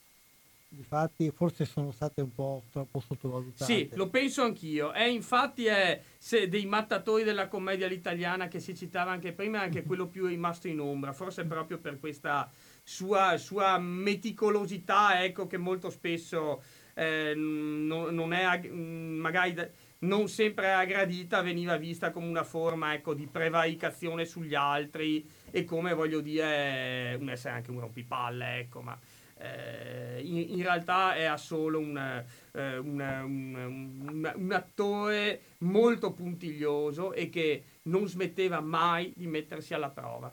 Infatti, 0.78 1.32
forse 1.32 1.66
sono 1.66 1.92
state 1.92 2.22
un 2.22 2.34
po' 2.34 2.64
troppo 2.72 3.00
sottovalutate. 3.00 3.72
Sì, 3.72 3.90
lo 3.94 4.10
penso 4.10 4.44
anch'io. 4.44 4.94
E 4.94 5.10
infatti 5.10 5.66
è 5.66 6.02
dei 6.50 6.66
mattatori 6.66 7.24
della 7.24 7.48
commedia 7.48 7.86
all'italiana 7.86 8.48
che 8.48 8.60
si 8.60 8.76
citava 8.76 9.12
anche 9.12 9.32
prima, 9.32 9.62
anche 9.62 9.84
quello 9.88 10.08
più 10.08 10.26
rimasto 10.26 10.68
in 10.68 10.80
ombra, 10.80 11.14
forse 11.14 11.46
proprio 11.46 11.78
per 11.80 12.00
questa 12.00 12.52
sua, 12.84 13.38
sua 13.38 13.78
meticolosità, 13.80 15.24
ecco, 15.24 15.48
che 15.48 15.58
molto 15.58 15.90
spesso 15.90 16.62
eh, 16.94 17.34
non, 17.36 18.14
non, 18.14 18.34
è 18.34 18.70
magari 18.70 19.56
non 20.00 20.28
sempre 20.28 20.72
aggradita, 20.72 21.42
veniva 21.42 21.78
vista 21.78 22.12
come 22.12 22.28
una 22.28 22.44
forma 22.44 22.94
ecco, 22.94 23.14
di 23.14 23.28
prevaricazione 23.28 24.26
sugli 24.26 24.56
altri 24.56 25.28
e 25.52 25.64
come 25.64 25.94
voglio 25.94 26.22
dire 26.22 27.18
un 27.20 27.30
essere 27.30 27.54
anche 27.54 27.72
un 27.72 27.80
rompipalle, 27.80 28.60
ecco, 28.60 28.82
ma 28.82 28.98
eh, 29.38 30.22
in, 30.22 30.38
in, 30.38 30.62
realtà 30.62 31.16
era 31.16 31.38
solo 31.38 31.80
un, 31.80 31.98
eh, 31.98 32.78
un, 32.78 33.00
un, 33.00 34.34
un, 34.36 34.52
attore 34.52 35.42
molto 35.60 36.12
puntiglioso 36.12 37.14
e 37.14 37.30
che 37.30 37.64
non 37.84 38.08
smetteva 38.08 38.60
mai 38.62 39.12
di 39.16 39.28
mettersi 39.28 39.74
alla 39.74 39.90
prova. 39.90 40.32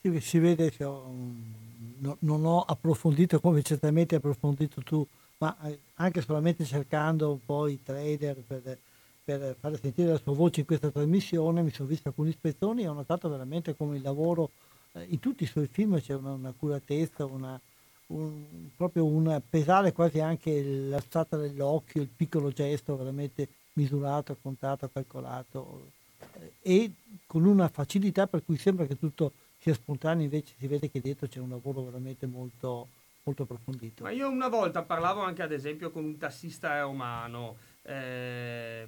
Sì, 0.00 0.20
si 0.20 0.38
vede 0.38 0.70
che 0.70 0.84
ho, 0.84 1.10
no, 1.98 2.16
non 2.20 2.44
ho 2.44 2.60
approfondito 2.60 3.40
come 3.40 3.62
certamente 3.62 4.14
hai 4.14 4.20
approfondito 4.20 4.82
tu, 4.82 5.06
ma 5.38 5.56
eh, 5.64 5.78
anche 5.94 6.20
solamente 6.20 6.64
cercando 6.64 7.32
un 7.32 7.44
po' 7.44 7.66
i 7.66 7.82
trailer 7.82 8.36
per 8.46 8.78
per 9.24 9.56
far 9.58 9.78
sentire 9.80 10.10
la 10.10 10.20
sua 10.22 10.34
voce 10.34 10.60
in 10.60 10.66
questa 10.66 10.90
trasmissione, 10.90 11.62
mi 11.62 11.72
sono 11.72 11.88
visto 11.88 12.08
alcuni 12.08 12.30
spezzoni 12.30 12.82
e 12.82 12.88
ho 12.88 12.92
notato 12.92 13.30
veramente 13.30 13.74
come 13.74 13.96
il 13.96 14.02
lavoro 14.02 14.50
eh, 14.92 15.06
in 15.08 15.18
tutti 15.18 15.44
i 15.44 15.46
suoi 15.46 15.66
film 15.66 15.98
c'è 15.98 16.14
una, 16.14 16.32
un'accuratezza, 16.32 17.24
una, 17.24 17.58
un, 18.08 18.68
proprio 18.76 19.04
un 19.06 19.40
pesare 19.48 19.92
quasi 19.92 20.20
anche 20.20 20.62
l'alzata 20.62 21.36
dell'occhio, 21.36 22.02
il 22.02 22.08
piccolo 22.08 22.50
gesto 22.50 22.96
veramente 22.96 23.48
misurato, 23.74 24.36
contato, 24.40 24.88
calcolato 24.92 25.90
eh, 26.34 26.52
e 26.60 26.92
con 27.26 27.44
una 27.44 27.68
facilità 27.68 28.26
per 28.26 28.44
cui 28.44 28.56
sembra 28.56 28.86
che 28.86 28.98
tutto 28.98 29.32
sia 29.58 29.74
spontaneo, 29.74 30.24
invece 30.24 30.54
si 30.58 30.66
vede 30.66 30.90
che 30.90 31.00
dietro 31.00 31.26
c'è 31.26 31.40
un 31.40 31.48
lavoro 31.48 31.82
veramente 31.82 32.26
molto, 32.26 32.88
molto 33.22 33.44
approfondito. 33.44 34.02
Ma 34.02 34.10
io 34.10 34.28
una 34.28 34.48
volta 34.48 34.82
parlavo 34.82 35.22
anche 35.22 35.42
ad 35.42 35.52
esempio 35.52 35.90
con 35.90 36.04
un 36.04 36.18
tassista 36.18 36.80
romano 36.80 37.56
eh, 37.82 38.86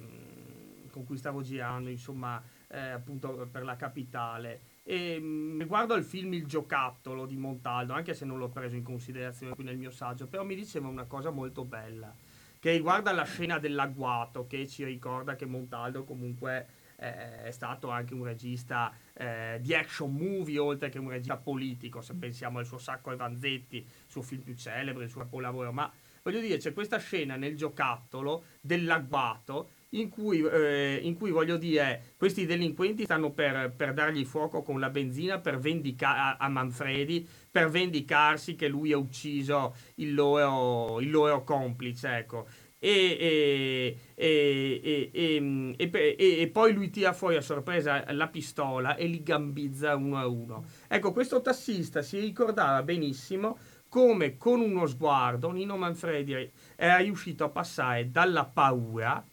con 0.91 1.05
cui 1.05 1.17
stavo 1.17 1.41
girando, 1.41 1.89
insomma, 1.89 2.41
eh, 2.67 2.77
appunto 2.89 3.47
per 3.51 3.63
la 3.63 3.75
capitale. 3.75 4.75
E 4.89 5.19
mm, 5.19 5.59
riguardo 5.59 5.93
al 5.93 6.03
film 6.05 6.33
Il 6.33 6.45
giocattolo 6.45 7.25
di 7.25 7.35
Montaldo, 7.35 7.91
anche 7.91 8.13
se 8.13 8.23
non 8.23 8.37
l'ho 8.37 8.47
preso 8.47 8.77
in 8.77 8.83
considerazione 8.83 9.53
qui 9.53 9.65
nel 9.65 9.75
mio 9.75 9.91
saggio, 9.91 10.27
però 10.27 10.45
mi 10.45 10.55
diceva 10.55 10.87
una 10.87 11.03
cosa 11.03 11.29
molto 11.29 11.65
bella, 11.65 12.15
che 12.57 12.71
riguarda 12.71 13.11
la 13.11 13.25
scena 13.25 13.59
dell'agguato, 13.59 14.47
che 14.47 14.65
ci 14.65 14.85
ricorda 14.85 15.35
che 15.35 15.45
Montaldo 15.45 16.05
comunque 16.05 16.67
eh, 16.95 17.43
è 17.43 17.51
stato 17.51 17.89
anche 17.89 18.13
un 18.13 18.23
regista 18.23 18.93
eh, 19.11 19.59
di 19.59 19.75
action 19.75 20.13
movie, 20.13 20.57
oltre 20.57 20.87
che 20.87 20.99
un 20.99 21.09
regista 21.09 21.35
politico, 21.35 21.99
se 21.99 22.13
pensiamo 22.13 22.59
al 22.59 22.65
suo 22.65 22.77
Sacco 22.77 23.11
e 23.11 23.17
Vanzetti, 23.17 23.75
il 23.75 23.85
suo 24.05 24.21
film 24.21 24.41
più 24.41 24.55
celebre, 24.55 25.03
il 25.03 25.09
suo 25.09 25.19
capolavoro, 25.19 25.73
ma 25.73 25.91
voglio 26.23 26.39
dire, 26.39 26.59
c'è 26.59 26.71
questa 26.71 26.97
scena 26.97 27.35
nel 27.35 27.57
giocattolo 27.57 28.45
dell'agguato 28.61 29.71
in 29.91 30.09
cui, 30.09 30.41
eh, 30.41 30.99
in 31.01 31.15
cui, 31.15 31.31
voglio 31.31 31.57
dire, 31.57 32.13
questi 32.17 32.45
delinquenti 32.45 33.03
stanno 33.03 33.31
per, 33.31 33.73
per 33.75 33.93
dargli 33.93 34.25
fuoco 34.25 34.61
con 34.61 34.79
la 34.79 34.89
benzina 34.89 35.39
per 35.39 35.59
vendica- 35.59 36.37
a, 36.37 36.47
Manfredi 36.49 37.27
per 37.49 37.69
vendicarsi 37.69 38.55
che 38.55 38.67
lui 38.67 38.91
ha 38.91 38.97
ucciso 38.97 39.75
il 39.95 40.13
loro, 40.13 40.99
il 40.99 41.09
loro 41.09 41.43
complice, 41.43 42.17
ecco. 42.17 42.47
E, 42.79 43.97
e, 44.15 44.15
e, 44.15 45.77
e, 45.77 46.47
poi 46.49 46.73
lui 46.73 46.91
tira 46.91 47.11
fuori 47.11 47.35
a 47.35 47.41
sorpresa 47.41 48.05
la 48.13 48.27
pistola 48.27 48.95
e 48.95 49.07
li 49.07 49.23
gambizza 49.23 49.95
uno 49.95 50.17
a 50.17 50.27
uno. 50.27 50.65
Ecco, 50.87 51.11
questo 51.11 51.41
tassista 51.41 52.03
si 52.03 52.19
ricordava 52.19 52.83
benissimo 52.83 53.57
come 53.89 54.37
con 54.37 54.59
uno 54.59 54.85
sguardo 54.85 55.49
Nino 55.51 55.77
Manfredi 55.77 56.51
era 56.75 56.97
riuscito 56.97 57.45
a 57.45 57.49
passare 57.49 58.11
dalla 58.11 58.45
paura 58.45 59.25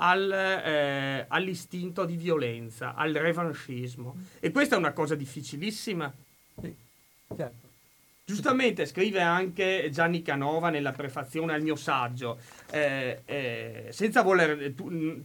al, 0.00 0.30
eh, 0.30 1.24
all'istinto 1.28 2.04
di 2.04 2.16
violenza, 2.16 2.94
al 2.94 3.12
revanchismo. 3.12 4.16
E 4.40 4.50
questa 4.50 4.74
è 4.74 4.78
una 4.78 4.92
cosa 4.92 5.14
difficilissima. 5.14 6.12
Sì, 6.60 6.74
certo. 7.36 7.68
Giustamente 8.30 8.86
scrive 8.86 9.20
anche 9.20 9.88
Gianni 9.90 10.22
Canova 10.22 10.70
nella 10.70 10.92
prefazione 10.92 11.52
al 11.52 11.62
mio 11.62 11.74
saggio, 11.74 12.38
eh, 12.70 13.22
eh, 13.24 13.86
senza 13.90 14.22
voler 14.22 14.72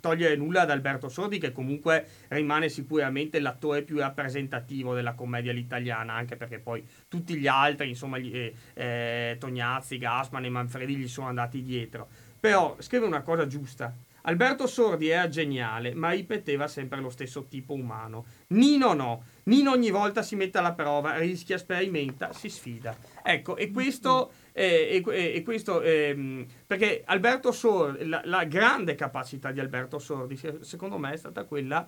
togliere 0.01 0.35
nulla 0.35 0.61
ad 0.61 0.71
Alberto 0.71 1.07
Sordi, 1.07 1.37
che 1.37 1.51
comunque 1.51 2.07
rimane 2.29 2.67
sicuramente 2.67 3.39
l'attore 3.39 3.83
più 3.83 3.99
rappresentativo 3.99 4.95
della 4.95 5.13
commedia 5.13 5.51
all'italiana, 5.51 6.13
anche 6.13 6.35
perché 6.35 6.57
poi 6.57 6.83
tutti 7.07 7.35
gli 7.35 7.45
altri, 7.45 7.89
insomma, 7.89 8.17
gli, 8.17 8.35
eh, 8.35 8.55
eh 8.73 9.37
Tognazzi, 9.39 9.99
Gassman 9.99 10.45
e 10.45 10.49
Manfredi 10.49 10.95
gli 10.95 11.07
sono 11.07 11.27
andati 11.27 11.61
dietro. 11.61 12.07
Però 12.39 12.75
scrive 12.79 13.05
una 13.05 13.21
cosa 13.21 13.45
giusta. 13.45 13.93
Alberto 14.27 14.67
Sordi 14.67 15.09
era 15.09 15.27
geniale, 15.27 15.93
ma 15.93 16.09
ripeteva 16.09 16.67
sempre 16.67 16.99
lo 16.99 17.09
stesso 17.09 17.45
tipo 17.45 17.73
umano. 17.73 18.25
Nino 18.47 18.93
no. 18.93 19.23
Nino 19.43 19.71
ogni 19.71 19.91
volta 19.91 20.23
si 20.23 20.35
mette 20.35 20.57
alla 20.57 20.73
prova, 20.73 21.17
rischia, 21.17 21.57
sperimenta, 21.57 22.33
si 22.33 22.49
sfida. 22.49 22.95
Ecco, 23.23 23.55
e 23.55 23.71
questo, 23.71 24.31
eh, 24.51 25.03
e, 25.05 25.33
e 25.35 25.43
questo 25.43 25.81
eh, 25.81 26.45
perché 26.65 27.03
Alberto 27.05 27.51
Sordi, 27.51 28.07
la, 28.07 28.21
la, 28.25 28.43
grande 28.45 28.95
capacità 28.95 29.51
di 29.51 29.59
Alberto 29.59 29.99
Sordi, 29.99 30.39
secondo 30.61 30.97
me, 30.97 31.13
è 31.13 31.17
stata 31.17 31.43
quella 31.43 31.85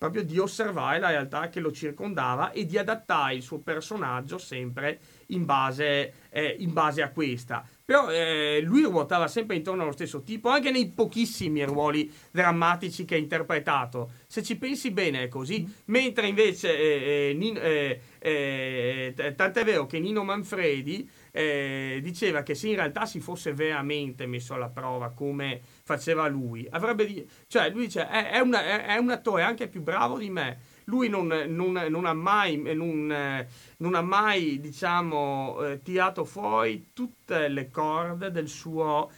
proprio 0.00 0.24
di 0.24 0.38
osservare 0.38 0.98
la 0.98 1.10
realtà 1.10 1.50
che 1.50 1.60
lo 1.60 1.70
circondava 1.70 2.52
e 2.52 2.64
di 2.64 2.78
adattare 2.78 3.34
il 3.34 3.42
suo 3.42 3.58
personaggio 3.58 4.38
sempre 4.38 4.98
in 5.26 5.44
base, 5.44 6.14
eh, 6.30 6.56
in 6.58 6.72
base 6.72 7.02
a 7.02 7.10
questa. 7.10 7.68
Però 7.84 8.08
eh, 8.08 8.62
lui 8.62 8.82
ruotava 8.84 9.28
sempre 9.28 9.56
intorno 9.56 9.82
allo 9.82 9.92
stesso 9.92 10.22
tipo, 10.22 10.48
anche 10.48 10.70
nei 10.70 10.90
pochissimi 10.90 11.62
ruoli 11.64 12.10
drammatici 12.30 13.04
che 13.04 13.16
ha 13.16 13.18
interpretato. 13.18 14.12
Se 14.26 14.42
ci 14.42 14.56
pensi 14.56 14.90
bene 14.90 15.24
è 15.24 15.28
così. 15.28 15.70
Mentre 15.86 16.28
invece, 16.28 16.78
eh, 16.78 17.30
eh 17.30 17.34
Nino, 17.34 17.60
eh, 17.60 18.00
eh, 18.20 19.34
tant'è 19.36 19.64
vero 19.64 19.84
che 19.84 19.98
Nino 19.98 20.24
Manfredi 20.24 21.10
diceva 21.32 22.42
che 22.42 22.56
se 22.56 22.68
in 22.68 22.74
realtà 22.74 23.06
si 23.06 23.20
fosse 23.20 23.52
veramente 23.52 24.26
messo 24.26 24.54
alla 24.54 24.68
prova 24.68 25.10
come 25.10 25.60
faceva 25.90 26.28
lui, 26.28 26.68
avrebbe... 26.70 27.26
Cioè, 27.48 27.70
lui 27.70 27.86
dice, 27.86 28.06
è, 28.06 28.30
è, 28.30 28.38
una, 28.38 28.62
è, 28.62 28.84
è 28.94 28.96
un 28.96 29.10
attore 29.10 29.42
anche 29.42 29.66
più 29.66 29.82
bravo 29.82 30.18
di 30.18 30.30
me. 30.30 30.60
Lui 30.84 31.08
non, 31.08 31.26
non, 31.26 31.72
non, 31.88 32.04
ha 32.04 32.12
mai, 32.12 32.56
non, 32.74 33.46
non 33.78 33.94
ha 33.94 34.00
mai 34.00 34.60
diciamo, 34.60 35.62
eh, 35.64 35.82
tirato 35.82 36.24
fuori 36.24 36.90
tutte 36.92 37.48
le 37.48 37.70
corde 37.70 38.30
del 38.30 38.48
suo 38.48 39.10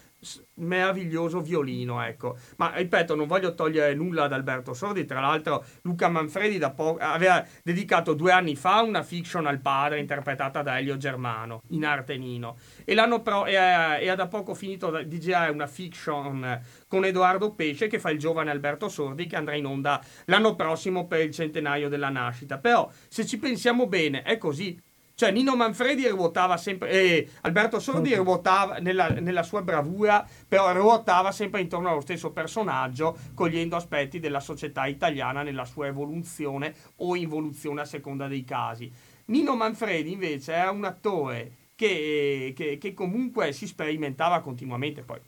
meraviglioso 0.55 1.41
violino, 1.41 2.03
ecco. 2.03 2.37
Ma 2.57 2.73
ripeto, 2.75 3.15
non 3.15 3.27
voglio 3.27 3.55
togliere 3.55 3.95
nulla 3.95 4.25
ad 4.25 4.33
Alberto 4.33 4.73
Sordi, 4.75 5.05
tra 5.05 5.21
l'altro 5.21 5.65
Luca 5.83 6.09
Manfredi 6.09 6.61
po- 6.75 6.97
aveva 6.99 7.45
dedicato 7.63 8.15
due 8.15 8.33
anni 8.33 8.55
fa 8.55 8.83
una 8.83 9.03
fiction 9.03 9.47
al 9.47 9.61
padre 9.61 9.99
interpretata 9.99 10.63
da 10.63 10.79
Elio 10.79 10.97
Germano 10.97 11.63
in 11.71 11.85
arte 11.85 12.17
Nino 12.17 12.57
e, 12.85 12.95
l'anno 12.95 13.23
pro- 13.23 13.47
e, 13.47 13.55
e 13.55 14.09
ha 14.09 14.15
da 14.15 14.29
poco 14.29 14.55
finito 14.55 15.03
di 15.03 15.21
girare 15.21 15.51
una 15.51 15.67
fiction 15.67 16.61
con 16.87 17.05
Edoardo 17.05 17.55
Pesce 17.55 17.89
che 17.89 17.99
fa 17.99 18.11
il 18.11 18.19
giovane 18.19 18.51
Alberto 18.51 18.89
Sordi 18.89 19.27
che 19.27 19.37
andrà 19.37 19.55
in 19.55 19.67
onda 19.67 20.01
l'anno 20.27 20.55
prossimo 20.55 21.07
per 21.07 21.21
il 21.21 21.33
centenario 21.33 21.89
della 21.89 22.11
nascita. 22.11 22.59
Però 22.59 22.91
se 23.09 23.27
ci 23.27 23.39
pensiamo 23.39 23.87
bene 23.87 24.23
è 24.23 24.39
così, 24.39 24.79
cioè 25.15 25.31
Nino 25.31 25.55
Manfredi 25.55 26.07
ruotava 26.09 26.57
sempre, 26.57 26.91
eh, 26.91 27.29
Alberto 27.43 27.79
Sordi 27.79 28.15
ruotava 28.15 28.79
nella, 28.79 29.09
nella, 29.09 29.43
sua 29.43 29.63
bravura, 29.63 30.27
però 30.49 30.73
ruotava 30.73 31.33
sempre 31.33 31.61
intorno 31.61 31.91
allo 31.91 32.01
stesso 32.01 32.33
personaggio, 32.33 33.17
cogliendo 33.35 33.77
aspetti 33.77 34.19
della 34.21 34.41
società 34.41 34.87
italiana 34.87 35.43
nella 35.43 35.65
sua 35.65 35.87
evoluzione 35.87 36.75
o 36.97 37.15
involuzione 37.15 37.83
a 37.83 37.85
seconda 37.85 38.27
dei 38.27 38.45
casi. 38.45 38.91
Nino 39.27 39.55
Manfredi 39.55 40.13
invece 40.13 40.53
era 40.53 40.71
un 40.71 40.85
attore 40.85 41.53
che, 41.75 42.53
che, 42.57 42.79
che 42.79 42.95
comunque 42.95 43.53
si 43.53 43.67
sperimentava 43.67 44.41
continuamente, 44.41 45.03
poi 45.03 45.19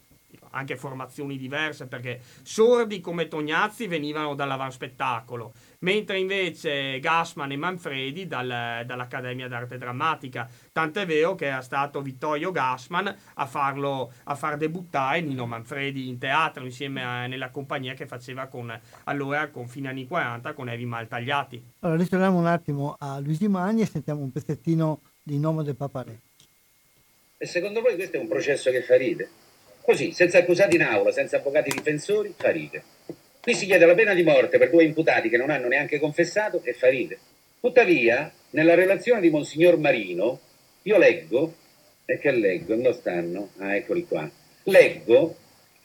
anche 0.55 0.77
formazioni 0.77 1.37
diverse, 1.37 1.87
perché 1.87 2.21
sordi 2.43 3.01
come 3.01 3.29
Tognazzi 3.29 3.87
venivano 3.87 4.35
dall'avanspettacolo, 4.35 5.53
mentre 5.81 6.19
invece 6.19 6.99
Gassman 7.01 7.53
e 7.53 7.57
Manfredi 7.57 8.27
dal, 8.27 8.85
dall'Accademia 8.87 9.49
d'Arte 9.49 9.79
Drammatica. 9.79 10.49
Tant'è 10.73 11.05
vero 11.07 11.35
che 11.35 11.47
era 11.47 11.61
stato 11.61 12.01
Vittorio 12.01 12.51
Gassman 12.51 13.15
a, 13.35 13.47
farlo, 13.47 14.13
a 14.25 14.35
far 14.35 14.57
debuttare 14.57 15.21
Nino 15.21 15.47
Manfredi 15.47 16.09
in 16.09 16.19
teatro 16.19 16.65
insieme 16.65 17.05
a, 17.05 17.27
nella 17.27 17.51
compagnia 17.51 17.95
che 17.95 18.07
faceva 18.07 18.47
con, 18.47 18.79
allora 19.05 19.49
con 19.49 19.69
fine 19.69 19.89
anni 19.89 20.07
40 20.07 20.53
con 20.53 20.69
Evi 20.69 20.87
Maltagliati. 20.87 21.63
Allora 21.81 21.99
ritorniamo 21.99 22.39
un 22.39 22.47
attimo 22.47 22.97
a 22.99 23.19
Luigi 23.19 23.49
Magni 23.49 23.83
e 23.83 23.87
sentiamo 23.87 24.23
un 24.23 24.31
pezzettino 24.31 25.01
di 25.23 25.39
Nome 25.39 25.65
del 25.65 25.77
Paparè. 25.77 26.17
E 27.37 27.47
secondo 27.47 27.81
voi 27.81 27.95
questo 27.97 28.17
è 28.17 28.21
un 28.21 28.29
processo 28.29 28.71
che 28.71 28.83
fa 28.83 28.97
ride? 28.97 29.29
Così, 29.85 30.13
senza 30.13 30.39
accusati 30.39 30.77
in 30.77 30.83
aula, 30.83 31.13
senza 31.13 31.37
avvocati 31.37 31.69
difensori, 31.69 32.33
fa 32.35 32.51
ride. 32.51 32.83
Qui 33.39 33.55
si 33.55 33.67
chiede 33.67 33.85
la 33.85 33.95
pena 33.95 34.15
di 34.15 34.23
morte 34.23 34.57
per 34.57 34.71
due 34.71 34.83
imputati 34.83 35.29
che 35.29 35.37
non 35.37 35.51
hanno 35.51 35.69
neanche 35.69 35.99
confessato 35.99 36.63
e 36.65 36.73
fa 36.73 36.89
ride. 36.89 37.19
Tuttavia, 37.61 38.33
nella 38.53 38.75
relazione 38.75 39.21
di 39.21 39.29
Monsignor 39.29 39.77
Marino, 39.77 40.41
io 40.85 40.97
leggo, 40.97 41.55
e 42.07 42.19
che 42.19 42.31
leggo? 42.31 42.75
Non 42.77 42.95
stanno? 42.95 43.51
Ah, 43.59 43.77
eccoli 43.77 44.07
qua. 44.07 44.27
Leggo 44.63 45.37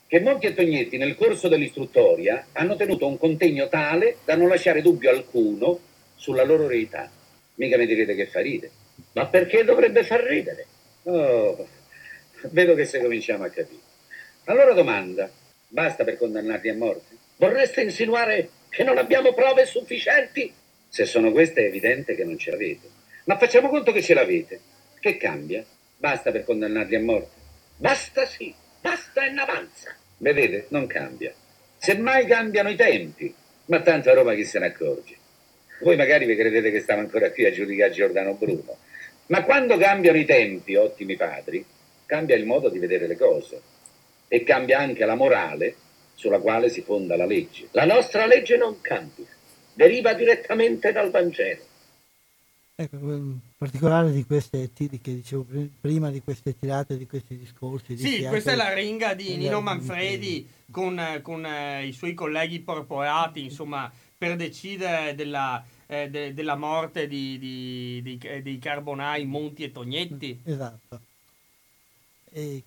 che 0.08 0.22
Monti 0.22 0.46
e 0.46 0.54
Tognetti 0.54 0.96
nel 0.96 1.16
corso 1.16 1.50
dell'istruttoria 1.50 2.48
hanno 2.54 2.78
tenuto 2.78 3.06
un 3.06 3.18
contegno 3.18 3.68
tale 3.68 4.20
da 4.24 4.38
non 4.38 4.48
lasciare 4.48 4.82
dubbio 4.82 5.10
alcuno 5.10 5.78
sulla 6.16 6.46
loro 6.46 6.68
verità. 6.68 7.12
Mica 7.56 7.76
mi 7.76 7.86
direte 7.86 8.16
che 8.16 8.28
fa 8.28 8.40
ridere. 8.40 8.72
Ma 9.12 9.28
perché 9.28 9.66
dovrebbe 9.66 10.06
far 10.06 10.22
ridere? 10.22 10.66
Oh, 11.04 11.68
vedo 12.52 12.76
che 12.76 12.86
se 12.86 13.02
cominciamo 13.02 13.44
a 13.44 13.50
capire. 13.50 13.88
Allora 14.46 14.74
domanda, 14.74 15.30
basta 15.68 16.04
per 16.04 16.18
condannarli 16.18 16.70
a 16.70 16.76
morte? 16.76 17.16
Vorreste 17.38 17.82
insinuare 17.82 18.50
che 18.70 18.84
non 18.84 18.98
abbiamo 18.98 19.34
prove 19.34 19.66
sufficienti? 19.66 20.52
Se 20.88 21.06
sono 21.06 21.32
queste 21.32 21.62
è 21.62 21.68
evidente 21.68 22.16
che 22.16 22.24
non 22.24 22.38
ce 22.38 22.52
l'avete. 22.52 22.90
Ma 23.26 23.38
facciamo 23.38 23.70
conto 23.70 23.92
che 23.92 24.02
ce 24.02 24.14
l'avete. 24.14 24.60
Che 25.00 25.18
cambia? 25.18 25.64
Basta 25.98 26.32
per 26.32 26.44
condannarli 26.46 26.96
a 26.96 27.00
morte? 27.00 27.38
Basta 27.78 28.26
sì, 28.26 28.54
basta 28.82 29.24
in 29.26 29.38
avanza. 29.38 29.96
Vedete, 30.18 30.66
non 30.70 30.88
cambia. 30.88 31.34
Semmai 31.78 32.26
cambiano 32.26 32.70
i 32.70 32.76
tempi, 32.76 33.34
ma 33.66 33.82
tanto 33.82 34.10
a 34.10 34.14
Roma 34.14 34.34
chi 34.34 34.46
se 34.46 34.60
ne 34.60 34.66
accorge. 34.66 35.16
Voi 35.82 35.96
magari 35.96 36.26
vi 36.26 36.36
credete 36.36 36.72
che 36.72 36.82
stiamo 36.82 37.02
ancora 37.02 37.32
qui 37.32 37.46
a 37.46 37.52
giudicare 37.52 37.92
Giordano 37.92 38.34
Bruno, 38.34 38.78
ma 39.28 39.44
quando 39.44 39.78
cambiano 39.78 40.18
i 40.18 40.26
tempi, 40.26 40.76
ottimi 40.76 41.16
padri, 41.16 41.64
cambia 42.06 42.36
il 42.36 42.46
modo 42.46 42.70
di 42.70 42.80
vedere 42.80 43.08
le 43.08 43.16
cose 43.16 43.62
e 44.30 44.44
cambia 44.44 44.80
anche 44.80 45.04
la 45.04 45.16
morale 45.16 45.76
sulla 46.14 46.40
quale 46.40 46.70
si 46.70 46.82
fonda 46.82 47.18
la 47.18 47.26
legge. 47.26 47.68
La 47.72 47.86
nostra 47.86 48.26
legge 48.26 48.56
non 48.56 48.80
cambia, 48.80 49.26
deriva 49.74 50.14
direttamente 50.14 50.94
dal 50.94 51.12
Vangelo. 51.12 51.68
Ecco, 52.76 52.96
in 52.96 53.40
particolare 53.58 54.10
di 54.12 54.24
queste 54.24 54.70
che 54.74 55.00
dicevo 55.02 55.46
prima, 55.82 56.10
di 56.10 56.22
queste 56.22 56.58
tirate, 56.58 56.98
di 56.98 57.08
questi 57.08 57.38
discorsi. 57.38 57.96
Di 57.96 58.02
sì, 58.02 58.24
questa 58.24 58.54
è 58.54 58.56
la 58.56 58.74
ringa 58.74 59.14
di 59.14 59.36
Nino 59.36 59.60
Manfredi 59.60 60.48
con, 60.72 61.20
con 61.22 61.46
eh, 61.46 61.86
i 61.86 61.92
suoi 61.92 62.14
colleghi 62.14 62.60
porporati, 62.60 63.44
insomma, 63.44 63.92
per 64.18 64.38
decidere 64.38 65.14
della, 65.14 65.62
eh, 65.88 66.10
de, 66.10 66.34
della 66.34 66.56
morte 66.56 67.08
di, 67.08 67.38
di, 67.38 68.02
di, 68.02 68.42
dei 68.42 68.60
carbonai 68.60 69.26
Monti 69.26 69.64
e 69.64 69.72
Tognetti. 69.74 70.40
Esatto. 70.46 71.02
E 72.32 72.64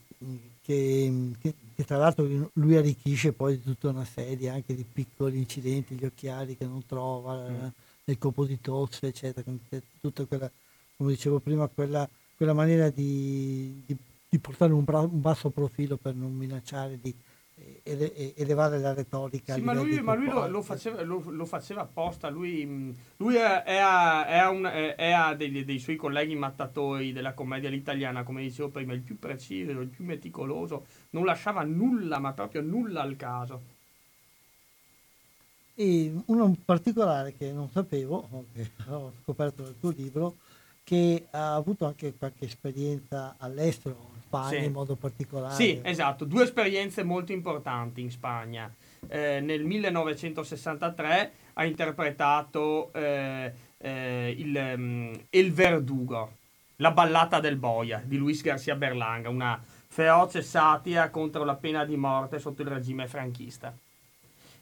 che, 0.63 1.33
che, 1.41 1.55
che 1.75 1.85
tra 1.85 1.97
l'altro 1.97 2.51
lui 2.55 2.77
arricchisce 2.77 3.33
poi 3.33 3.57
di 3.57 3.63
tutta 3.63 3.89
una 3.89 4.05
serie 4.05 4.49
anche 4.49 4.75
di 4.75 4.85
piccoli 4.91 5.39
incidenti, 5.39 5.97
gli 5.97 6.05
occhiali 6.05 6.57
che 6.57 6.65
non 6.65 6.87
trova, 6.87 7.49
mm. 7.49 7.67
il 8.05 8.19
colpo 8.19 8.45
di 8.45 8.61
tosse, 8.61 9.09
eccetera, 9.09 9.51
tutta 10.01 10.25
quella, 10.25 10.51
come 10.97 11.11
dicevo 11.11 11.41
prima, 11.41 11.67
quella, 11.69 12.09
quella 12.37 12.55
maniera 12.55 12.89
di, 12.91 13.83
di, 13.85 13.97
di 14.29 14.39
portare 14.39 14.73
un, 14.73 14.85
bra- 14.85 15.01
un, 15.01 15.21
basso 15.21 15.51
profilo 15.51 15.97
per 15.97 16.15
non 16.15 16.33
minacciare 16.33 16.99
di 17.01 17.15
elevare 17.83 18.79
la 18.79 18.95
retorica. 18.95 19.55
Sì, 19.55 19.61
ma 19.61 19.73
lui, 19.73 20.01
ma 20.01 20.15
lui 20.15 20.29
lo, 20.29 20.47
lo, 20.49 20.63
faceva, 20.63 21.03
lo, 21.03 21.23
lo, 21.27 21.45
faceva, 21.45 21.83
apposta, 21.83 22.29
lui, 22.29 22.95
lui 23.17 23.35
è, 23.35 23.63
è, 23.63 23.77
a, 23.77 24.27
è, 24.27 24.39
a 24.39 24.51
un, 24.51 24.65
è 24.65 25.11
a 25.11 25.35
dei, 25.35 25.65
dei, 25.65 25.79
suoi 25.79 25.97
colleghi 25.97 26.35
mattatori 26.35 27.13
della 27.13 27.35
commedia 27.35 27.71
italiana, 27.71 28.23
come 28.23 28.43
dicevo 28.43 28.69
prima, 28.69 28.93
il 28.93 29.01
più 29.01 29.19
preciso, 29.19 29.71
il 29.73 29.89
più 29.89 30.05
meticoloso, 30.05 30.87
non 31.11 31.25
lasciava 31.25 31.63
nulla, 31.63 32.19
ma 32.19 32.33
proprio 32.33 32.63
nulla 32.63 33.03
al 33.03 33.17
caso. 33.17 33.81
E 35.75 36.13
uno 36.27 36.57
particolare 36.65 37.35
che 37.35 37.51
non 37.53 37.71
sapevo, 37.71 38.47
che 38.55 38.71
ho 38.89 39.13
scoperto 39.23 39.63
nel 39.63 39.77
tuo 39.81 39.91
libro, 39.91 40.37
che 40.85 41.27
ha 41.31 41.55
avuto 41.55 41.87
anche 41.87 42.15
qualche 42.15 42.45
esperienza 42.45 43.37
all'estero, 43.39 44.12
Spagna 44.33 44.61
sì. 44.61 44.65
in 44.65 44.73
modo 44.73 44.97
particolare. 44.97 45.55
Sì, 45.55 45.79
esatto, 45.83 46.25
due 46.25 46.45
esperienze 46.45 47.03
molto 47.03 47.33
importanti 47.33 48.01
in 48.01 48.11
Spagna. 48.11 48.73
Eh, 49.07 49.41
nel 49.41 49.63
1963 49.65 51.33
ha 51.55 51.65
interpretato 51.67 52.91
eh, 52.95 53.53
eh, 53.77 54.35
il, 54.39 54.75
um, 54.75 55.13
El 55.29 55.53
Verdugo, 55.53 56.37
la 56.77 56.93
ballata 56.93 57.41
del 57.41 57.57
boia 57.57 58.03
di 58.03 58.17
Luis 58.17 58.41
Garcia 58.41 58.75
Berlanga, 58.75 59.29
una 59.29 59.63
feroce 59.87 60.41
satira 60.41 61.11
contro 61.11 61.45
la 61.45 61.57
pena 61.57 61.85
di 61.85 61.97
morte 61.97 62.39
sotto 62.39 62.63
il 62.63 62.69
regime 62.69 63.07
franchista. 63.07 63.77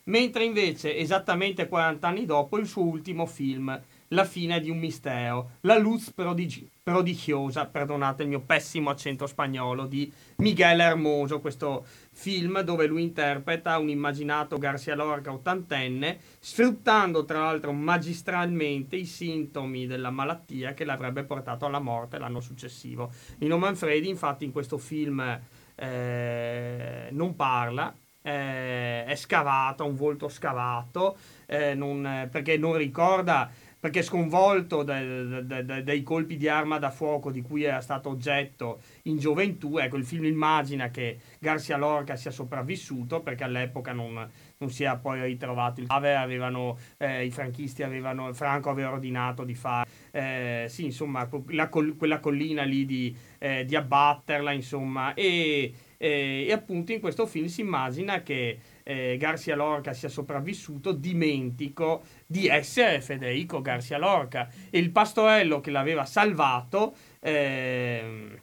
Mentre 0.05 0.43
invece, 0.43 0.97
esattamente 0.97 1.69
40 1.69 2.07
anni 2.07 2.25
dopo, 2.25 2.57
il 2.57 2.67
suo 2.67 2.83
ultimo 2.83 3.25
film, 3.25 3.79
la 4.11 4.25
fine 4.25 4.59
di 4.59 4.69
un 4.69 4.77
mistero, 4.77 5.51
la 5.61 5.77
luz 5.77 6.11
prodigi- 6.11 6.69
prodigiosa, 6.83 7.65
perdonate 7.65 8.23
il 8.23 8.29
mio 8.29 8.41
pessimo 8.41 8.89
accento 8.89 9.25
spagnolo, 9.25 9.85
di 9.85 10.11
Miguel 10.37 10.79
Hermoso, 10.79 11.39
questo 11.39 11.85
film 12.11 12.59
dove 12.61 12.87
lui 12.87 13.03
interpreta 13.03 13.77
un 13.77 13.89
immaginato 13.89 14.57
Garcia 14.57 14.95
Lorca 14.95 15.31
ottantenne, 15.31 16.19
sfruttando 16.39 17.23
tra 17.23 17.39
l'altro 17.39 17.71
magistralmente 17.71 18.95
i 18.95 19.05
sintomi 19.05 19.87
della 19.87 20.09
malattia 20.09 20.73
che 20.73 20.83
l'avrebbe 20.83 21.23
portato 21.23 21.65
alla 21.65 21.79
morte 21.79 22.17
l'anno 22.17 22.41
successivo. 22.41 23.11
Nino 23.37 23.57
Manfredi 23.57 24.09
infatti 24.09 24.43
in 24.43 24.51
questo 24.51 24.77
film 24.77 25.39
eh, 25.75 27.07
non 27.11 27.35
parla, 27.35 27.95
eh, 28.21 29.05
è 29.05 29.15
scavato, 29.15 29.83
ha 29.83 29.87
un 29.87 29.95
volto 29.95 30.27
scavato, 30.27 31.17
eh, 31.47 31.73
non, 31.73 32.27
perché 32.29 32.57
non 32.57 32.75
ricorda 32.75 33.49
perché 33.81 34.03
sconvolto 34.03 34.83
dai, 34.83 35.43
dai, 35.43 35.83
dai, 35.83 36.03
colpi 36.03 36.37
di 36.37 36.47
arma 36.47 36.77
da 36.77 36.91
fuoco 36.91 37.31
di 37.31 37.41
cui 37.41 37.63
era 37.63 37.81
stato 37.81 38.09
oggetto 38.09 38.79
in 39.03 39.17
gioventù, 39.17 39.79
ecco 39.79 39.97
il 39.97 40.05
film 40.05 40.25
immagina 40.25 40.91
che 40.91 41.17
Garcia 41.39 41.77
Lorca 41.77 42.15
sia 42.15 42.29
sopravvissuto 42.29 43.21
perché 43.21 43.43
all'epoca 43.43 43.91
non, 43.91 44.29
non 44.57 44.69
si 44.69 44.83
è 44.83 44.97
poi 45.01 45.23
ritrovato. 45.23 45.81
Il 45.81 45.87
avevano, 45.89 46.77
eh, 46.97 47.25
i 47.25 47.31
franchisti 47.31 47.81
avevano, 47.81 48.31
Franco 48.33 48.69
aveva 48.69 48.91
ordinato 48.91 49.43
di 49.43 49.55
fare, 49.55 49.89
eh, 50.11 50.65
sì 50.69 50.85
insomma 50.85 51.27
la, 51.47 51.67
quella 51.67 52.19
collina 52.19 52.61
lì 52.61 52.85
di, 52.85 53.17
eh, 53.39 53.65
di 53.65 53.75
abbatterla 53.75 54.51
insomma. 54.51 55.15
E, 55.15 55.73
e, 55.97 56.45
e 56.47 56.51
appunto 56.51 56.91
in 56.91 56.99
questo 56.99 57.25
film 57.25 57.47
si 57.47 57.61
immagina 57.61 58.21
che 58.21 58.59
eh, 58.83 59.17
Garcia 59.17 59.55
Lorca 59.55 59.93
sia 59.93 60.09
sopravvissuto, 60.09 60.91
dimentico 60.91 62.03
di 62.25 62.47
essere 62.47 63.01
Federico 63.01 63.61
Garcia 63.61 63.97
Lorca. 63.97 64.49
E 64.69 64.79
il 64.79 64.91
pastorello 64.91 65.59
che 65.61 65.71
l'aveva 65.71 66.05
salvato 66.05 66.95
eh, 67.19 68.39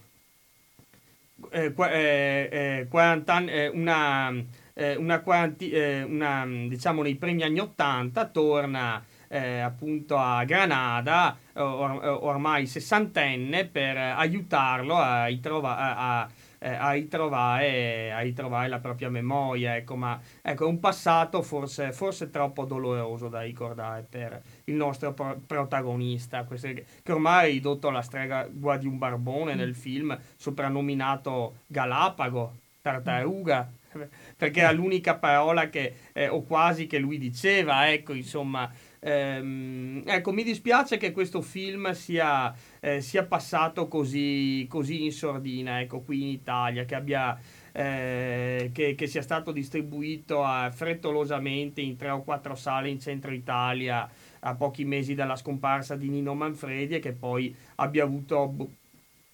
eh, 1.51 1.73
eh, 1.77 2.49
eh 2.51 2.87
40 2.89 3.33
anni, 3.33 3.51
eh, 3.51 3.69
una, 3.69 4.33
eh, 4.75 4.97
una, 4.97 5.21
quaranti, 5.21 5.73
una, 5.73 6.45
diciamo 6.47 7.03
nei 7.03 7.15
primi 7.15 7.43
anni 7.43 7.61
80 7.61 8.27
torna 8.27 9.05
appunto 9.31 10.17
a 10.17 10.43
Granada 10.45 11.37
or, 11.53 12.19
ormai 12.23 12.67
sessantenne 12.67 13.67
per 13.67 13.99
aiutarlo 13.99 14.97
a, 14.97 15.25
a, 15.25 16.21
a 16.23 16.29
eh, 16.59 16.75
a, 16.75 16.93
ritrovare, 16.93 18.13
a, 18.13 18.21
ritrovare, 18.21 18.69
la 18.69 18.79
propria 18.79 19.09
memoria. 19.09 19.77
Ecco, 19.77 19.97
ma 19.97 20.21
ecco, 20.43 20.65
è 20.65 20.69
un 20.69 20.81
passato 20.81 21.43
forse, 21.43 21.93
forse 21.93 22.31
troppo 22.31 22.65
doloroso 22.65 23.29
da 23.29 23.43
ricordare 23.43 24.07
per 24.09 24.43
il 24.65 24.75
nostro 24.75 25.13
pro- 25.13 25.41
protagonista, 25.47 26.47
che 26.47 27.13
ormai 27.13 27.51
è 27.51 27.53
ridotto 27.53 27.89
alla 27.89 28.03
strega 28.03 28.49
di 28.49 28.87
un 28.87 28.99
barbone 28.99 29.55
nel 29.55 29.75
film, 29.75 30.19
soprannominato 30.37 31.61
Galapago, 31.67 32.57
tartaruga 32.81 33.71
perché 34.37 34.61
era 34.61 34.73
l'unica 34.73 35.17
parola 35.17 35.69
che, 35.69 35.95
eh, 36.13 36.29
o 36.29 36.43
quasi 36.43 36.87
che 36.87 36.99
lui 36.99 37.19
diceva, 37.19 37.91
ecco, 37.91 38.13
insomma, 38.13 38.71
Ehm, 39.01 40.03
ecco, 40.07 40.33
mi 40.33 40.43
dispiace 40.43 40.97
che 40.97 41.13
questo 41.13 41.41
film 41.41 41.93
sia, 41.93 42.55
eh, 42.81 43.01
sia 43.01 43.25
passato 43.25 43.89
così, 43.89 44.67
così, 44.69 45.05
in 45.05 45.13
sordina, 45.13 45.81
ecco, 45.81 46.01
qui 46.01 46.23
in 46.23 46.29
Italia, 46.29 46.85
che 46.85 46.95
abbia... 46.95 47.39
Eh, 47.71 48.71
che, 48.73 48.97
che, 48.97 49.07
sia 49.07 49.23
stato 49.23 49.53
distribuito 49.53 50.43
eh, 50.43 50.71
frettolosamente 50.73 51.81
in 51.81 51.97
tre 51.97 52.11
o 52.11 52.25
quattro 52.25 52.57
sale 52.57 52.89
in 52.89 52.99
centro 52.99 53.33
Italia 53.33 54.09
a 54.41 54.55
pochi 54.57 54.85
mesi 54.85 55.15
dalla 55.15 55.37
scomparsa 55.37 55.95
di 55.95 56.09
Nino 56.09 56.35
Manfredi 56.35 56.97
e 56.97 56.99
che 56.99 57.13
poi 57.13 57.55
abbia 57.77 58.03
avuto 58.03 58.71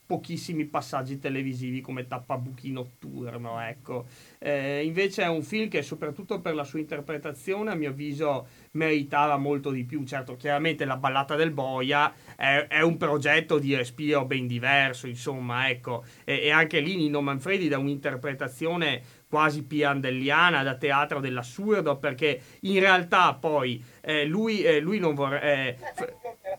pochissimi 0.07 0.67
passaggi 0.67 1.19
televisivi 1.19 1.81
come 1.81 2.07
tappabuchi 2.07 2.71
notturno, 2.71 3.59
ecco. 3.61 4.07
Eh, 4.39 4.85
invece 4.85 5.23
è 5.23 5.29
un 5.29 5.43
film 5.43 5.69
che 5.69 5.83
soprattutto 5.83 6.41
per 6.41 6.55
la 6.55 6.65
sua 6.65 6.79
interpretazione 6.79 7.71
a 7.71 7.75
mio 7.75 7.91
avviso 7.91 8.47
meritava 8.73 9.39
molto 9.39 9.71
di 9.71 9.85
più. 9.85 10.05
Certo, 10.05 10.37
chiaramente 10.37 10.85
la 10.85 10.97
ballata 10.97 11.37
del 11.37 11.53
boia 11.53 12.13
è, 12.37 12.67
è 12.69 12.83
un 12.83 12.97
progetto 12.99 13.59
di 13.59 13.75
respiro 13.75 14.27
ben 14.27 14.47
diverso, 14.47 15.07
insomma, 15.07 15.71
ecco. 15.71 16.05
E, 16.25 16.41
e 16.43 16.51
anche 16.51 16.81
lì 16.81 16.97
Nino 16.97 17.23
Manfredi 17.23 17.69
da 17.69 17.79
un'interpretazione 17.79 19.03
quasi 19.27 19.65
piandelliana, 19.65 20.63
da 20.63 20.77
teatro 20.77 21.19
dell'assurdo, 21.19 21.97
perché 21.97 22.41
in 22.61 22.79
realtà 22.79 23.35
poi 23.35 23.83
eh, 24.03 24.27
lui, 24.27 24.63
eh, 24.63 24.81
lui 24.81 24.99
non 24.99 25.15
vorrebbe... 25.15 25.79
Eh, 25.97 26.59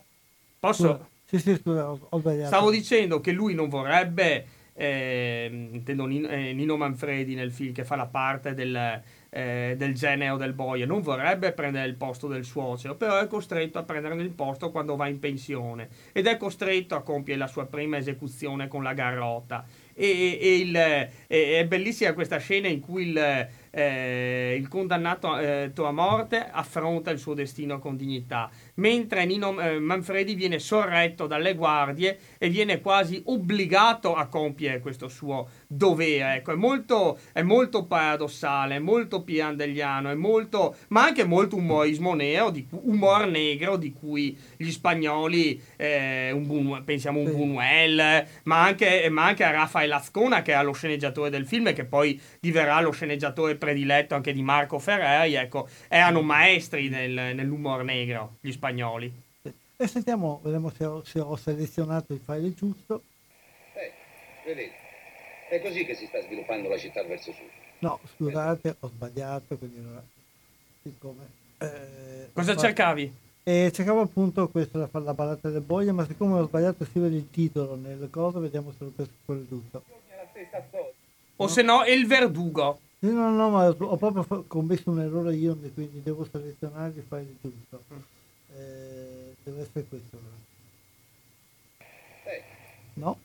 posso... 0.60 1.10
Sì, 1.26 1.40
sì, 1.40 1.56
scusa, 1.56 1.90
ho 1.90 2.20
sbagliato. 2.20 2.48
Stavo 2.48 2.70
dicendo 2.70 3.20
che 3.20 3.32
lui 3.32 3.56
non 3.56 3.68
vorrebbe, 3.68 4.46
eh, 4.74 5.50
intendo 5.72 6.06
Nino, 6.06 6.28
eh, 6.28 6.54
Nino, 6.54 6.78
Manfredi 6.78 7.34
nel 7.34 7.52
film 7.52 7.74
che 7.74 7.84
fa 7.84 7.96
la 7.96 8.06
parte 8.06 8.54
del, 8.54 9.02
eh, 9.32 9.74
del 9.76 9.96
genero 9.96 10.38
del 10.38 10.54
boia, 10.54 10.86
non 10.86 11.02
vorrebbe 11.02 11.52
prendere 11.52 11.88
il 11.88 11.96
posto 11.96 12.28
del 12.28 12.46
suocero, 12.46 12.96
però 12.96 13.20
è 13.20 13.28
costretto 13.28 13.80
a 13.80 13.84
prendere 13.84 14.22
il 14.22 14.30
posto 14.30 14.70
quando 14.70 14.96
va 14.96 15.08
in 15.08 15.18
pensione 15.18 15.90
ed 16.12 16.28
è 16.28 16.38
costretto 16.38 16.94
a 16.96 17.02
compiere 17.02 17.40
la 17.40 17.48
sua 17.48 17.66
prima 17.66 17.98
esecuzione 17.98 18.68
con 18.68 18.84
la 18.84 18.94
garrotta. 18.94 19.66
E, 19.98 20.38
e, 20.42 20.56
il, 20.58 20.76
e 20.76 21.10
è 21.28 21.66
bellissima 21.66 22.14
questa 22.14 22.38
scena 22.38 22.68
in 22.68 22.82
cui 22.82 23.08
il 23.08 23.48
eh, 23.76 24.56
il 24.58 24.70
condannato 24.70 25.38
eh, 25.38 25.70
a 25.76 25.92
morte 25.92 26.48
affronta 26.50 27.12
il 27.12 27.20
suo 27.20 27.34
destino 27.34 27.78
con 27.80 27.98
dignità, 27.98 28.50
mentre 28.76 29.26
Nino 29.26 29.60
eh, 29.60 29.80
Manfredi 29.80 30.36
viene 30.36 30.60
sorretto 30.60 31.28
dalle 31.28 31.54
guardie 31.54 32.18
e 32.38 32.50
viene 32.50 32.82
quasi 32.82 33.22
obbligato 33.26 34.16
a 34.16 34.28
compiere 34.28 34.80
questo 34.80 35.08
suo 35.08 35.50
dovere. 35.68 36.36
Ecco, 36.36 36.52
è 36.52 36.56
molto, 36.56 37.20
è 37.32 37.42
molto 37.42 37.86
paradossale, 37.86 38.76
è 38.76 38.80
molto 38.80 39.24
pirandelliano, 39.24 40.10
è 40.10 40.16
molto, 40.16 40.76
ma 40.90 41.04
anche 41.04 41.24
molto 41.24 41.56
umorismo 41.56 42.14
nero, 42.14 42.50
di, 42.50 42.66
umor 42.70 43.28
negro 43.28 43.78
di 43.78 43.94
cui 43.94 44.38
gli 44.58 44.72
spagnoli, 44.72 45.62
eh, 45.76 46.32
un 46.32 46.84
pensiamo 46.84 47.20
a 47.20 47.24
un 47.24 47.32
Buñuel, 47.32 48.28
ma 48.44 48.64
anche, 48.64 49.08
ma 49.10 49.26
anche 49.26 49.44
a 49.44 49.52
Rafael 49.52 49.92
Ascona 49.92 50.42
che 50.42 50.52
era 50.52 50.62
lo 50.62 50.74
sceneggiatore 50.74 51.30
del 51.30 51.46
film 51.46 51.68
e 51.68 51.74
che 51.74 51.86
poi 51.86 52.20
diverrà 52.40 52.82
lo 52.82 52.92
sceneggiatore 52.92 53.56
prediletto 53.56 54.16
anche 54.16 54.34
di 54.34 54.42
Marco 54.42 54.80
Ferreri, 54.80 55.36
ecco, 55.36 55.68
erano 55.88 56.22
maestri 56.22 56.90
nel, 56.90 57.36
nell'umor 57.36 57.84
negro, 57.84 58.38
gli 58.42 58.52
spagnoli. 58.52 58.65
E 59.78 59.88
sentiamo, 59.88 60.40
vediamo 60.42 60.70
se 60.70 60.86
ho, 60.86 61.04
se 61.04 61.20
ho 61.20 61.36
selezionato 61.36 62.14
il 62.14 62.22
file 62.24 62.54
giusto. 62.54 63.02
Eh, 63.74 63.92
vedete, 64.46 64.74
è 65.50 65.62
così 65.62 65.84
che 65.86 65.96
si 65.96 66.06
sta 66.06 66.22
sviluppando 66.22 66.70
la 66.70 66.78
città 66.78 67.04
verso 67.04 67.34
sud. 67.34 67.50
No, 67.80 68.00
scusate, 68.16 68.78
ho 68.80 68.88
sbagliato, 68.88 69.58
quindi 69.58 69.82
non 69.82 70.02
siccome... 70.82 71.28
Eh, 71.58 72.30
Cosa 72.32 72.56
cercavi? 72.56 73.14
E 73.44 73.72
cercavo 73.74 74.02
appunto 74.02 74.48
questa, 74.48 74.78
la, 74.80 74.90
la 75.00 75.14
ballata 75.14 75.50
del 75.50 75.62
boia, 75.62 75.94
ma 75.94 76.06
siccome 76.06 76.40
ho 76.40 76.48
sbagliato 76.48 76.84
a 76.84 76.86
scrivere 76.86 77.16
il 77.16 77.30
titolo 77.30 77.76
nel 77.76 78.08
coso, 78.10 78.40
vediamo 78.40 78.72
se 78.72 78.86
lo 78.86 78.92
questo 78.96 79.14
quello 79.26 79.46
giusto. 79.48 79.84
O 81.36 81.48
se 81.48 81.62
no, 81.62 81.84
El 81.84 82.08
Verdugo. 82.08 82.80
No, 83.00 83.12
no, 83.12 83.30
no, 83.30 83.50
ma 83.50 83.68
ho 83.68 83.98
proprio 83.98 84.46
commesso 84.48 84.90
un 84.90 85.02
errore 85.02 85.36
io, 85.36 85.56
quindi 85.74 86.02
devo 86.02 86.26
selezionare 86.26 86.94
il 86.96 87.38
giusto. 87.42 87.84
Eh, 88.56 89.36
deve 89.44 89.62
essere 89.62 89.86
questo. 89.86 90.18
allora. 90.18 90.44
No? 92.94 93.20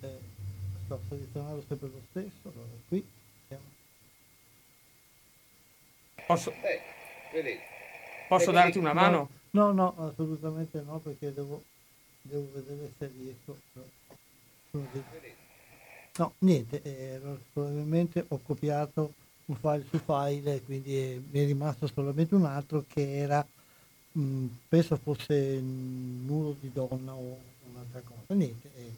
Eh, 0.00 0.18
sto 0.84 1.00
selezionando 1.08 1.64
sempre 1.66 1.88
lo 1.88 2.00
stesso. 2.10 2.48
Allora, 2.48 2.68
qui. 2.88 3.06
siamo. 3.48 3.62
Posso, 6.26 6.52
Vedete? 7.32 7.60
posso 8.28 8.50
darti 8.50 8.78
una 8.78 8.92
mano? 8.92 9.30
No, 9.50 9.72
no, 9.72 9.94
assolutamente 9.98 10.80
no, 10.82 10.98
perché 10.98 11.32
devo, 11.32 11.62
devo 12.22 12.48
vedere 12.52 12.92
se 12.98 13.10
riesco. 13.16 13.56
No, 16.16 16.34
niente, 16.38 16.82
eh, 16.82 17.20
probabilmente 17.52 18.24
ho 18.28 18.38
copiato 18.38 19.14
un 19.46 19.56
file 19.56 19.84
su 19.90 19.98
file, 19.98 20.62
quindi 20.62 20.96
eh, 20.96 21.22
mi 21.30 21.40
è 21.40 21.46
rimasto 21.46 21.86
solamente 21.86 22.34
un 22.34 22.44
altro 22.44 22.84
che 22.86 23.16
era, 23.18 23.46
mh, 24.12 24.46
penso 24.68 24.96
fosse 24.96 25.60
nudo 25.60 26.56
di 26.60 26.70
donna 26.72 27.12
o 27.12 27.38
un'altra 27.70 28.00
cosa. 28.04 28.34
Niente, 28.34 28.70
eh, 28.76 28.92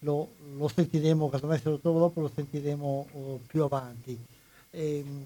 lo, 0.00 0.28
lo 0.56 0.68
sentiremo, 0.68 1.28
casomai 1.28 1.58
se 1.58 1.68
lo 1.68 1.78
trovo 1.78 1.98
dopo 2.00 2.20
lo 2.20 2.30
sentiremo 2.34 3.06
oh, 3.12 3.40
più 3.46 3.62
avanti. 3.62 4.18
Ehm, 4.70 5.24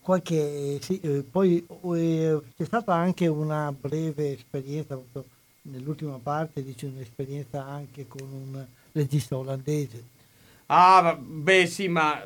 qualche, 0.00 0.78
sì, 0.82 1.00
eh, 1.00 1.24
poi 1.28 1.66
eh, 1.94 2.40
c'è 2.56 2.64
stata 2.64 2.94
anche 2.94 3.26
una 3.26 3.72
breve 3.72 4.34
esperienza, 4.34 5.00
nell'ultima 5.62 6.18
parte 6.22 6.62
dice 6.62 6.86
un'esperienza 6.86 7.64
anche 7.64 8.06
con 8.06 8.22
un 8.22 8.64
regista 8.92 9.36
olandese. 9.36 10.14
Ah, 10.66 11.16
beh 11.16 11.66
sì, 11.66 11.88
ma, 11.88 12.24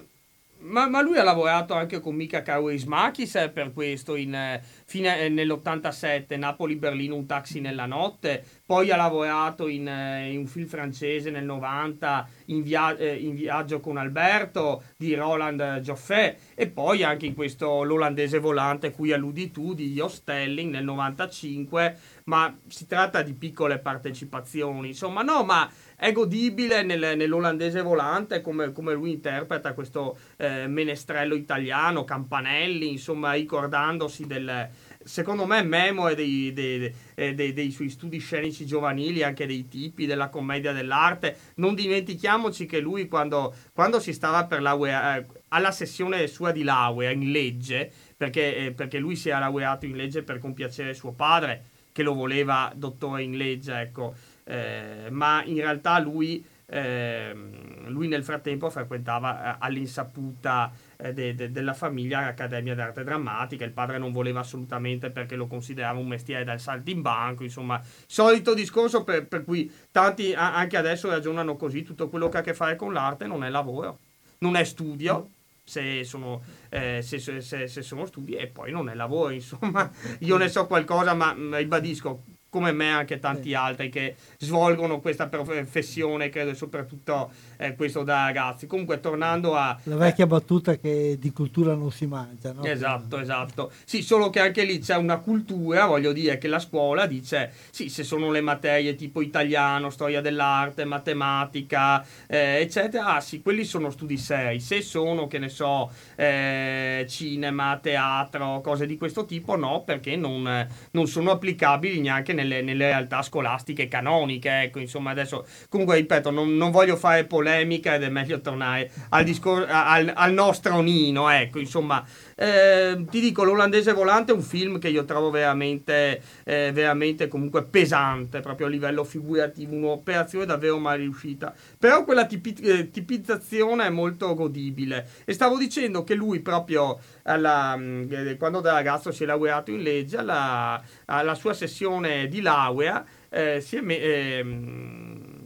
ma, 0.61 0.89
ma 0.89 1.01
lui 1.01 1.19
ha 1.19 1.23
lavorato 1.23 1.75
anche 1.75 2.01
con 2.01 2.15
Mika 2.15 2.43
Kaurismakis 2.43 3.35
eh, 3.37 3.49
per 3.51 3.73
questo 3.73 4.15
in, 4.15 4.35
eh, 4.35 4.63
fine, 4.85 5.21
eh, 5.21 5.29
nell'87, 5.29 6.39
Napoli-Berlino, 6.39 7.15
un 7.15 7.27
taxi 7.27 7.61
nella 7.61 7.87
notte, 7.87 8.45
poi 8.65 8.91
ha 8.91 8.97
lavorato 8.97 9.69
in, 9.69 9.87
in 10.31 10.39
un 10.39 10.47
film 10.47 10.67
francese 10.67 11.31
nel 11.31 11.45
90, 11.45 12.29
in, 12.47 12.63
via- 12.63 12.97
in 12.99 13.35
viaggio 13.35 13.81
con 13.81 13.97
Alberto, 13.97 14.85
di 14.97 15.15
Roland 15.15 15.81
Joffé, 15.81 16.37
e 16.55 16.69
poi 16.69 17.03
anche 17.03 17.27
in 17.27 17.35
questo 17.35 17.83
L'olandese 17.83 18.39
volante 18.39 18.91
cui 18.91 19.13
alludi 19.13 19.51
tu, 19.51 19.75
di 19.75 19.93
Jos 19.93 20.15
Stelling 20.17 20.73
nel 20.73 20.85
95, 20.85 21.97
ma 22.25 22.57
si 22.67 22.87
tratta 22.87 23.23
di 23.23 23.33
piccole 23.35 23.79
partecipazioni, 23.79 24.89
insomma, 24.89 25.23
no, 25.23 25.43
ma 25.45 25.69
è 26.01 26.13
godibile 26.13 26.83
nel- 26.83 27.15
nell'olandese 27.15 27.83
volante 27.83 28.41
come, 28.41 28.73
come 28.73 28.95
lui 28.95 29.13
interpreta 29.13 29.75
questo 29.75 30.17
eh, 30.39 30.67
menestrello 30.67 31.35
italiano, 31.35 32.05
Campanelli, 32.05 32.89
insomma, 32.91 33.33
ricordandosi 33.35 34.27
del, 34.27 34.67
secondo 35.05 35.45
me, 35.45 35.63
memoe 35.63 36.15
dei, 36.15 36.55
dei- 36.55 36.91
eh, 37.15 37.35
dei- 37.35 37.53
dei 37.53 37.71
suoi 37.71 37.91
studi 37.91 38.17
scenici 38.19 38.65
giovanili, 38.65 39.23
anche 39.23 39.45
dei 39.45 39.69
tipi 39.69 40.07
della 40.07 40.31
commedia 40.31 40.73
dell'arte. 40.73 41.37
Non 41.57 41.75
dimentichiamoci 41.75 42.65
che 42.65 42.81
lui, 42.81 43.07
quando, 43.07 43.55
quando 43.75 44.01
si 44.01 44.15
stava 44.15 44.47
per 44.47 44.63
laureare, 44.63 45.27
alla 45.49 45.71
sessione 45.71 46.27
sua 46.29 46.51
di 46.51 46.63
laurea 46.63 47.11
in 47.11 47.31
legge, 47.31 47.93
perché, 48.17 48.57
eh, 48.57 48.73
perché 48.73 48.99
lui 48.99 49.17
si 49.17 49.29
era 49.29 49.41
laureato 49.41 49.85
in 49.85 49.97
legge 49.97 50.23
per 50.23 50.39
compiacere 50.39 50.95
suo 50.95 51.13
padre, 51.13 51.65
che 51.93 52.03
lo 52.03 52.15
voleva 52.15 52.73
dottore 52.75 53.23
in 53.23 53.37
legge, 53.37 53.79
ecco. 53.79 54.15
Eh, 54.51 55.09
ma 55.11 55.43
in 55.45 55.57
realtà 55.57 55.99
lui, 56.01 56.45
ehm, 56.67 57.89
lui 57.89 58.09
nel 58.09 58.25
frattempo 58.25 58.69
frequentava 58.69 59.55
eh, 59.55 59.57
all'insaputa 59.61 60.73
eh, 60.97 61.13
de- 61.13 61.35
de- 61.35 61.51
della 61.53 61.73
famiglia 61.75 62.21
l'Accademia 62.21 62.75
d'Arte 62.75 63.05
Drammatica, 63.05 63.65
il 63.65 63.71
padre 63.73 63.99
non 63.99 64.11
voleva 64.13 64.41
assolutamente 64.41 65.11
perché 65.11 65.37
lo 65.37 65.47
considerava 65.47 65.99
un 66.01 66.09
mestiere 66.09 66.43
dal 66.45 66.59
saltimbanco, 66.61 67.45
insomma, 67.45 67.81
solito 68.07 68.55
discorso 68.55 69.05
per, 69.05 69.27
per 69.27 69.45
cui 69.45 69.71
tanti 69.93 70.33
a- 70.35 70.55
anche 70.57 70.77
adesso 70.77 71.09
ragionano 71.09 71.57
così, 71.57 71.83
tutto 71.83 72.09
quello 72.09 72.29
che 72.29 72.37
ha 72.39 72.41
a 72.41 72.43
che 72.43 72.55
fare 72.55 72.77
con 72.77 72.93
l'arte 72.93 73.27
non 73.27 73.45
è 73.45 73.51
lavoro, 73.51 73.99
non 74.39 74.57
è 74.57 74.65
studio. 74.65 75.31
Se 75.63 76.03
sono, 76.03 76.43
eh, 76.69 77.01
se- 77.03 77.21
se- 77.21 77.69
se 77.69 77.83
sono 77.83 78.05
studi 78.05 78.35
e 78.35 78.49
poi 78.49 78.73
non 78.73 78.89
è 78.89 78.95
lavoro, 78.95 79.31
insomma, 79.31 79.89
io 80.21 80.37
ne 80.37 80.49
so 80.49 80.67
qualcosa, 80.67 81.15
ma 81.15 81.33
mm, 81.33 81.55
ribadisco, 81.55 82.25
come 82.51 82.73
me 82.73 82.91
anche 82.91 83.19
tanti 83.19 83.55
altri 83.55 83.89
che 83.89 84.17
svolgono 84.39 85.01
questa 85.01 85.29
professione, 85.29 86.29
credo 86.29 86.53
soprattutto 86.55 87.31
eh, 87.61 87.75
questo 87.75 88.03
da 88.03 88.25
ragazzi. 88.25 88.67
Comunque, 88.67 89.01
tornando 89.01 89.55
a, 89.55 89.79
La 89.85 89.97
vecchia 89.97 90.27
battuta 90.27 90.77
che 90.77 91.19
di 91.21 91.31
cultura 91.31 91.75
non 91.75 91.93
si 91.93 92.07
mangia, 92.07 92.53
no? 92.53 92.65
Esatto, 92.65 93.19
esatto. 93.19 93.71
Sì, 93.85 94.03
solo 94.03 94.31
che 94.31 94.41
anche 94.41 94.65
lì 94.65 94.79
c'è 94.79 94.97
una 94.97 95.19
cultura, 95.19 95.85
voglio 95.85 96.13
dire 96.13 96.39
che 96.39 96.49
la 96.49 96.59
scuola 96.59 97.05
dice, 97.07 97.53
sì, 97.71 97.91
se 97.91 98.03
sono 98.03 98.31
le 98.31 98.41
materie 98.41 98.95
tipo 98.95 99.21
italiano, 99.21 99.91
storia 99.91 100.23
dell'arte, 100.23 100.85
matematica, 100.85 102.03
eh, 102.27 102.61
eccetera, 102.61 103.17
ah 103.17 103.21
sì, 103.21 103.43
quelli 103.43 103.65
sono 103.65 103.91
studi 103.91 104.17
seri. 104.17 104.59
Se 104.59 104.81
sono, 104.81 105.27
che 105.27 105.39
ne 105.39 105.51
so, 105.51 105.91
eh, 106.17 107.05
cinema, 107.09 107.79
teatro, 107.83 108.63
cose 108.63 108.87
di 108.87 108.97
questo 108.97 109.27
tipo, 109.27 109.57
no, 109.57 109.83
perché 109.85 110.17
non, 110.17 110.67
non 110.93 111.07
sono 111.07 111.33
applicabili 111.33 112.01
neanche 112.01 112.33
nelle, 112.33 112.63
nelle 112.63 112.87
realtà 112.87 113.21
scolastiche 113.21 113.87
canoniche. 113.87 114.63
Ecco, 114.63 114.79
insomma, 114.79 115.11
adesso, 115.11 115.47
comunque, 115.69 115.97
ripeto, 115.97 116.31
non, 116.31 116.57
non 116.57 116.71
voglio 116.71 116.97
fare 116.97 117.25
polemica 117.25 117.49
ed 117.59 118.03
è 118.03 118.09
meglio 118.09 118.41
tornare 118.41 118.91
al, 119.11 119.25
discor- 119.25 119.67
al, 119.69 120.13
al 120.15 120.33
nostro 120.33 120.81
Nino, 120.81 121.29
ecco, 121.29 121.59
insomma. 121.59 122.05
Eh, 122.35 123.05
ti 123.11 123.21
dico, 123.21 123.45
l'olandese 123.45 123.93
volante 123.93 124.33
è 124.33 124.35
un 124.35 124.41
film 124.41 124.79
che 124.79 124.89
io 124.89 125.05
trovo 125.05 125.29
veramente, 125.31 126.23
eh, 126.45 126.71
veramente 126.73 127.29
comunque 127.29 127.65
pesante, 127.65 128.41
proprio 128.41 128.67
a 128.67 128.71
livello 128.71 129.05
figurativo, 129.05 129.75
un'operazione 129.75 130.47
davvero 130.47 130.79
mal 130.79 130.99
riuscita. 130.99 131.55
Però 131.79 132.03
quella 132.05 132.25
tipi- 132.25 132.55
eh, 132.63 132.91
tipizzazione 132.91 133.85
è 133.87 133.91
molto 133.91 134.35
godibile. 134.35 135.07
E 135.25 135.33
stavo 135.35 135.59
dicendo 135.59 136.03
che 136.03 136.15
lui 136.15 136.41
proprio 136.41 136.99
alla, 137.25 137.77
mh, 137.77 138.07
eh, 138.11 138.37
quando 138.39 138.61
da 138.61 138.73
ragazzo 138.73 139.13
si 139.13 139.25
è 139.25 139.27
laureato 139.27 139.71
in 139.71 139.83
legge, 139.83 140.17
alla, 140.17 140.83
alla 141.07 141.35
sua 141.35 141.53
sessione 141.53 142.27
di 142.29 142.41
laurea, 142.41 143.05
eh, 143.29 143.61
si 143.61 143.77
è 143.77 143.81
me- 143.81 143.99
ehm, 144.01 145.40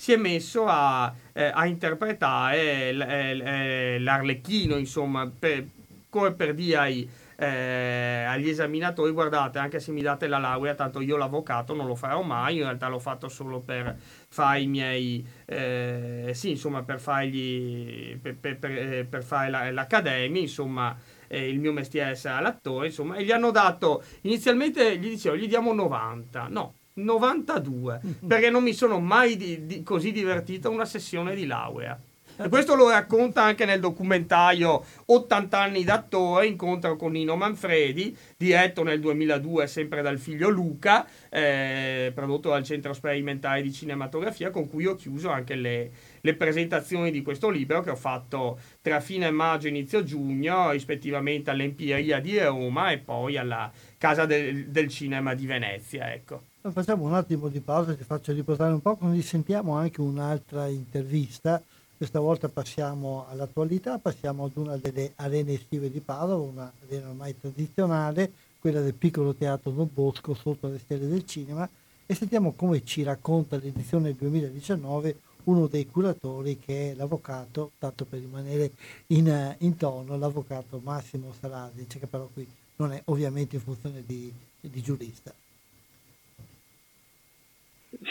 si 0.00 0.12
è 0.12 0.16
messo 0.16 0.64
a, 0.66 1.12
eh, 1.34 1.50
a 1.52 1.66
interpretare 1.66 2.90
l- 2.92 3.00
eh, 3.02 3.94
eh, 3.96 3.98
l'Arlecchino, 3.98 4.76
insomma, 4.76 5.30
per- 5.30 5.66
come 6.08 6.32
per 6.32 6.54
dire 6.54 6.76
ai, 6.78 7.10
eh, 7.36 8.24
agli 8.26 8.48
esaminatori, 8.48 9.12
guardate, 9.12 9.58
anche 9.58 9.78
se 9.78 9.92
mi 9.92 10.00
date 10.00 10.26
la 10.26 10.38
laurea, 10.38 10.74
tanto 10.74 11.00
io 11.02 11.16
l'avvocato 11.18 11.74
non 11.74 11.86
lo 11.86 11.94
farò 11.94 12.22
mai, 12.22 12.56
in 12.56 12.62
realtà 12.62 12.88
l'ho 12.88 12.98
fatto 12.98 13.28
solo 13.28 13.60
per 13.60 13.94
fare 14.28 14.60
i 14.62 14.66
miei, 14.66 15.24
eh, 15.44 16.30
sì, 16.34 16.50
insomma, 16.50 16.82
per 16.82 16.98
fargli, 16.98 18.16
per, 18.16 18.36
per- 18.38 18.58
per- 18.58 18.70
eh, 19.14 19.22
fare 19.22 19.50
la- 19.50 19.70
l'accademia, 19.70 20.40
insomma, 20.40 20.96
eh, 21.28 21.46
il 21.48 21.58
mio 21.60 21.72
mestiere 21.72 22.14
sarà 22.14 22.40
l'attore, 22.40 22.86
insomma, 22.86 23.16
e 23.16 23.24
gli 23.24 23.30
hanno 23.32 23.50
dato, 23.50 24.02
inizialmente 24.22 24.96
gli 24.98 25.10
dicevo, 25.10 25.36
gli 25.36 25.46
diamo 25.46 25.72
90, 25.74 26.46
no, 26.48 26.74
92, 27.02 28.00
perché 28.26 28.50
non 28.50 28.62
mi 28.62 28.72
sono 28.72 29.00
mai 29.00 29.36
di- 29.36 29.66
di- 29.66 29.82
così 29.82 30.12
divertito 30.12 30.68
a 30.68 30.72
una 30.72 30.84
sessione 30.84 31.34
di 31.34 31.46
laurea. 31.46 31.98
E 32.42 32.48
questo 32.48 32.74
lo 32.74 32.88
racconta 32.88 33.42
anche 33.42 33.66
nel 33.66 33.80
documentario 33.80 34.82
80 35.04 35.60
anni 35.60 35.84
d'attore, 35.84 36.46
incontro 36.46 36.96
con 36.96 37.12
Nino 37.12 37.36
Manfredi, 37.36 38.16
diretto 38.34 38.82
nel 38.82 38.98
2002 38.98 39.66
sempre 39.66 40.00
dal 40.00 40.18
figlio 40.18 40.48
Luca, 40.48 41.06
eh, 41.28 42.10
prodotto 42.14 42.48
dal 42.48 42.64
Centro 42.64 42.94
Sperimentale 42.94 43.60
di 43.60 43.70
Cinematografia, 43.70 44.48
con 44.48 44.70
cui 44.70 44.86
ho 44.86 44.94
chiuso 44.94 45.28
anche 45.28 45.54
le, 45.54 45.90
le 46.18 46.34
presentazioni 46.34 47.10
di 47.10 47.20
questo 47.20 47.50
libro 47.50 47.82
che 47.82 47.90
ho 47.90 47.96
fatto 47.96 48.58
tra 48.80 49.00
fine 49.00 49.30
maggio 49.30 49.66
e 49.66 49.70
inizio 49.70 50.02
giugno, 50.02 50.70
rispettivamente 50.70 51.50
all'Empiria 51.50 52.20
di 52.20 52.38
Roma 52.38 52.90
e 52.90 52.98
poi 52.98 53.36
alla 53.36 53.70
Casa 53.98 54.24
del, 54.24 54.68
del 54.68 54.88
Cinema 54.88 55.34
di 55.34 55.44
Venezia. 55.44 56.10
Ecco. 56.10 56.49
Facciamo 56.62 57.04
un 57.04 57.14
attimo 57.14 57.48
di 57.48 57.60
pausa, 57.60 57.94
ti 57.94 58.04
faccio 58.04 58.32
riposare 58.32 58.74
un 58.74 58.82
po', 58.82 58.94
così 58.94 59.22
sentiamo 59.22 59.76
anche 59.76 60.02
un'altra 60.02 60.66
intervista. 60.66 61.62
Questa 61.96 62.20
volta 62.20 62.50
passiamo 62.50 63.24
all'attualità, 63.30 63.98
passiamo 63.98 64.44
ad 64.44 64.56
una 64.56 64.76
delle 64.76 65.12
arene 65.16 65.54
estive 65.54 65.90
di 65.90 66.00
Padova, 66.00 66.44
una 66.44 66.70
arena 66.86 67.08
ormai 67.08 67.34
tradizionale, 67.40 68.30
quella 68.58 68.82
del 68.82 68.92
piccolo 68.92 69.32
teatro 69.32 69.70
Don 69.70 69.88
Bosco 69.90 70.34
sotto 70.34 70.68
le 70.68 70.78
stelle 70.78 71.08
del 71.08 71.24
cinema 71.24 71.66
e 72.04 72.14
sentiamo 72.14 72.52
come 72.52 72.84
ci 72.84 73.02
racconta 73.04 73.56
l'edizione 73.56 74.14
2019 74.14 75.16
uno 75.44 75.66
dei 75.66 75.86
curatori 75.86 76.58
che 76.58 76.90
è 76.90 76.94
l'avvocato, 76.94 77.70
tanto 77.78 78.04
per 78.04 78.20
rimanere 78.20 78.72
in, 79.06 79.56
in 79.60 79.76
tono, 79.78 80.18
l'avvocato 80.18 80.78
Massimo 80.84 81.32
Saradic, 81.40 82.00
che 82.00 82.06
però 82.06 82.28
qui 82.30 82.46
non 82.76 82.92
è 82.92 83.00
ovviamente 83.06 83.56
in 83.56 83.62
funzione 83.62 84.02
di, 84.04 84.30
di 84.60 84.82
giurista. 84.82 85.32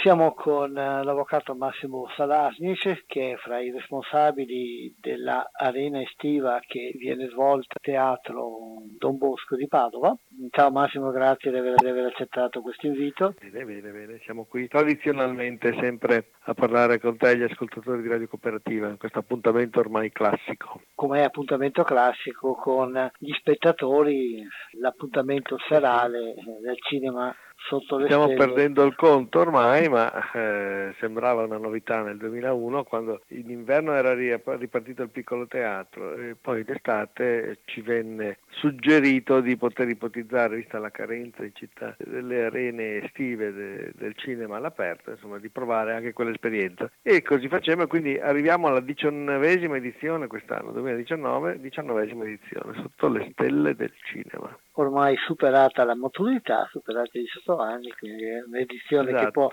Siamo 0.02 0.34
con 0.34 0.78
eh, 0.78 1.04
l'avvocato 1.04 1.56
Massimo 1.56 2.06
Salasnic 2.16 3.06
che 3.06 3.32
è 3.32 3.36
fra 3.38 3.62
i 3.62 3.72
responsabili 3.72 4.94
della 5.00 5.50
arena 5.54 6.02
estiva 6.02 6.60
che 6.68 6.92
viene 6.98 7.30
svolta 7.30 7.76
al 7.76 7.82
Teatro 7.82 8.84
Don 8.98 9.18
Bosco 9.18 9.56
di 9.56 9.68
Padova. 9.68 10.14
Ciao 10.50 10.70
Massimo, 10.70 11.12
grazie 11.12 11.52
di 11.52 11.58
aver, 11.58 11.76
di 11.76 11.88
aver 11.88 12.08
accettato 12.08 12.62
questo 12.62 12.88
invito. 12.88 13.36
Bene, 13.40 13.64
bene, 13.64 13.92
bene, 13.92 14.20
siamo 14.26 14.44
qui 14.44 14.68
tradizionalmente 14.68 15.74
sempre 15.80 16.32
a 16.42 16.54
parlare 16.54 17.00
con 17.00 17.16
te 17.16 17.38
gli 17.38 17.44
ascoltatori 17.44 18.02
di 18.02 18.10
Radio 18.10 18.28
Cooperativa, 18.28 18.90
in 18.90 18.98
questo 18.98 19.20
appuntamento 19.20 19.80
ormai 19.80 20.12
classico. 20.12 20.82
Come 20.94 21.24
appuntamento 21.24 21.84
classico 21.84 22.54
con 22.56 23.12
gli 23.18 23.32
spettatori, 23.32 24.46
l'appuntamento 24.80 25.58
serale 25.70 26.34
del 26.62 26.78
cinema 26.82 27.34
sotto 27.70 27.98
le 27.98 28.06
Stiamo 28.06 28.24
stelle. 28.26 28.46
perdendo 28.46 28.84
il 28.84 28.96
conto 28.96 29.40
ormai, 29.40 29.88
ma 29.88 30.12
eh, 30.32 30.96
sembrava 31.00 31.44
una 31.44 31.58
novità 31.60 32.02
nel 32.02 32.18
2001 32.18 32.84
quando 32.84 33.22
in 33.28 33.52
inverno 33.52 33.94
era 33.94 34.14
ripartito 34.16 35.04
il 35.04 35.10
piccolo 35.10 35.46
teatro 35.46 36.16
e 36.16 36.36
poi 36.40 36.64
d'estate 36.64 37.60
ci 37.66 37.82
venne 37.82 38.40
suggerito 38.52 39.42
di 39.42 39.58
poter 39.58 39.90
ipotizzare, 39.90 40.58
vista 40.58 40.80
la 40.80 40.92
carenza 40.92 41.44
in 41.44 41.54
città 41.54 41.96
delle 41.98 42.46
arene 42.46 43.04
estive 43.04 43.52
de, 43.52 43.92
del 43.96 44.16
cinema 44.16 44.58
all'aperto, 44.58 45.12
insomma 45.12 45.38
di 45.38 45.50
provare 45.50 45.94
anche 45.94 46.14
quell'esperienza. 46.14 46.90
E 47.02 47.22
così 47.22 47.48
facciamo, 47.48 47.88
quindi 47.88 48.18
arriviamo 48.18 48.68
alla 48.68 48.82
diciannovesima 48.82 49.78
edizione 49.78 50.28
quest'anno, 50.28 50.72
2019, 50.72 51.60
diciannovesima 51.60 52.26
edizione, 52.26 52.74
sotto 52.82 53.08
le 53.10 53.30
stelle 53.32 53.76
del 53.76 53.94
cinema 54.04 54.58
ormai 54.80 55.16
superata 55.18 55.84
la 55.84 55.96
maturità, 55.96 56.68
superata 56.72 57.18
i 57.18 57.22
18 57.22 57.58
anni, 57.58 57.92
quindi 57.98 58.24
è 58.24 58.42
un'edizione 58.46 59.10
esatto. 59.10 59.26
che, 59.26 59.32
può, 59.32 59.50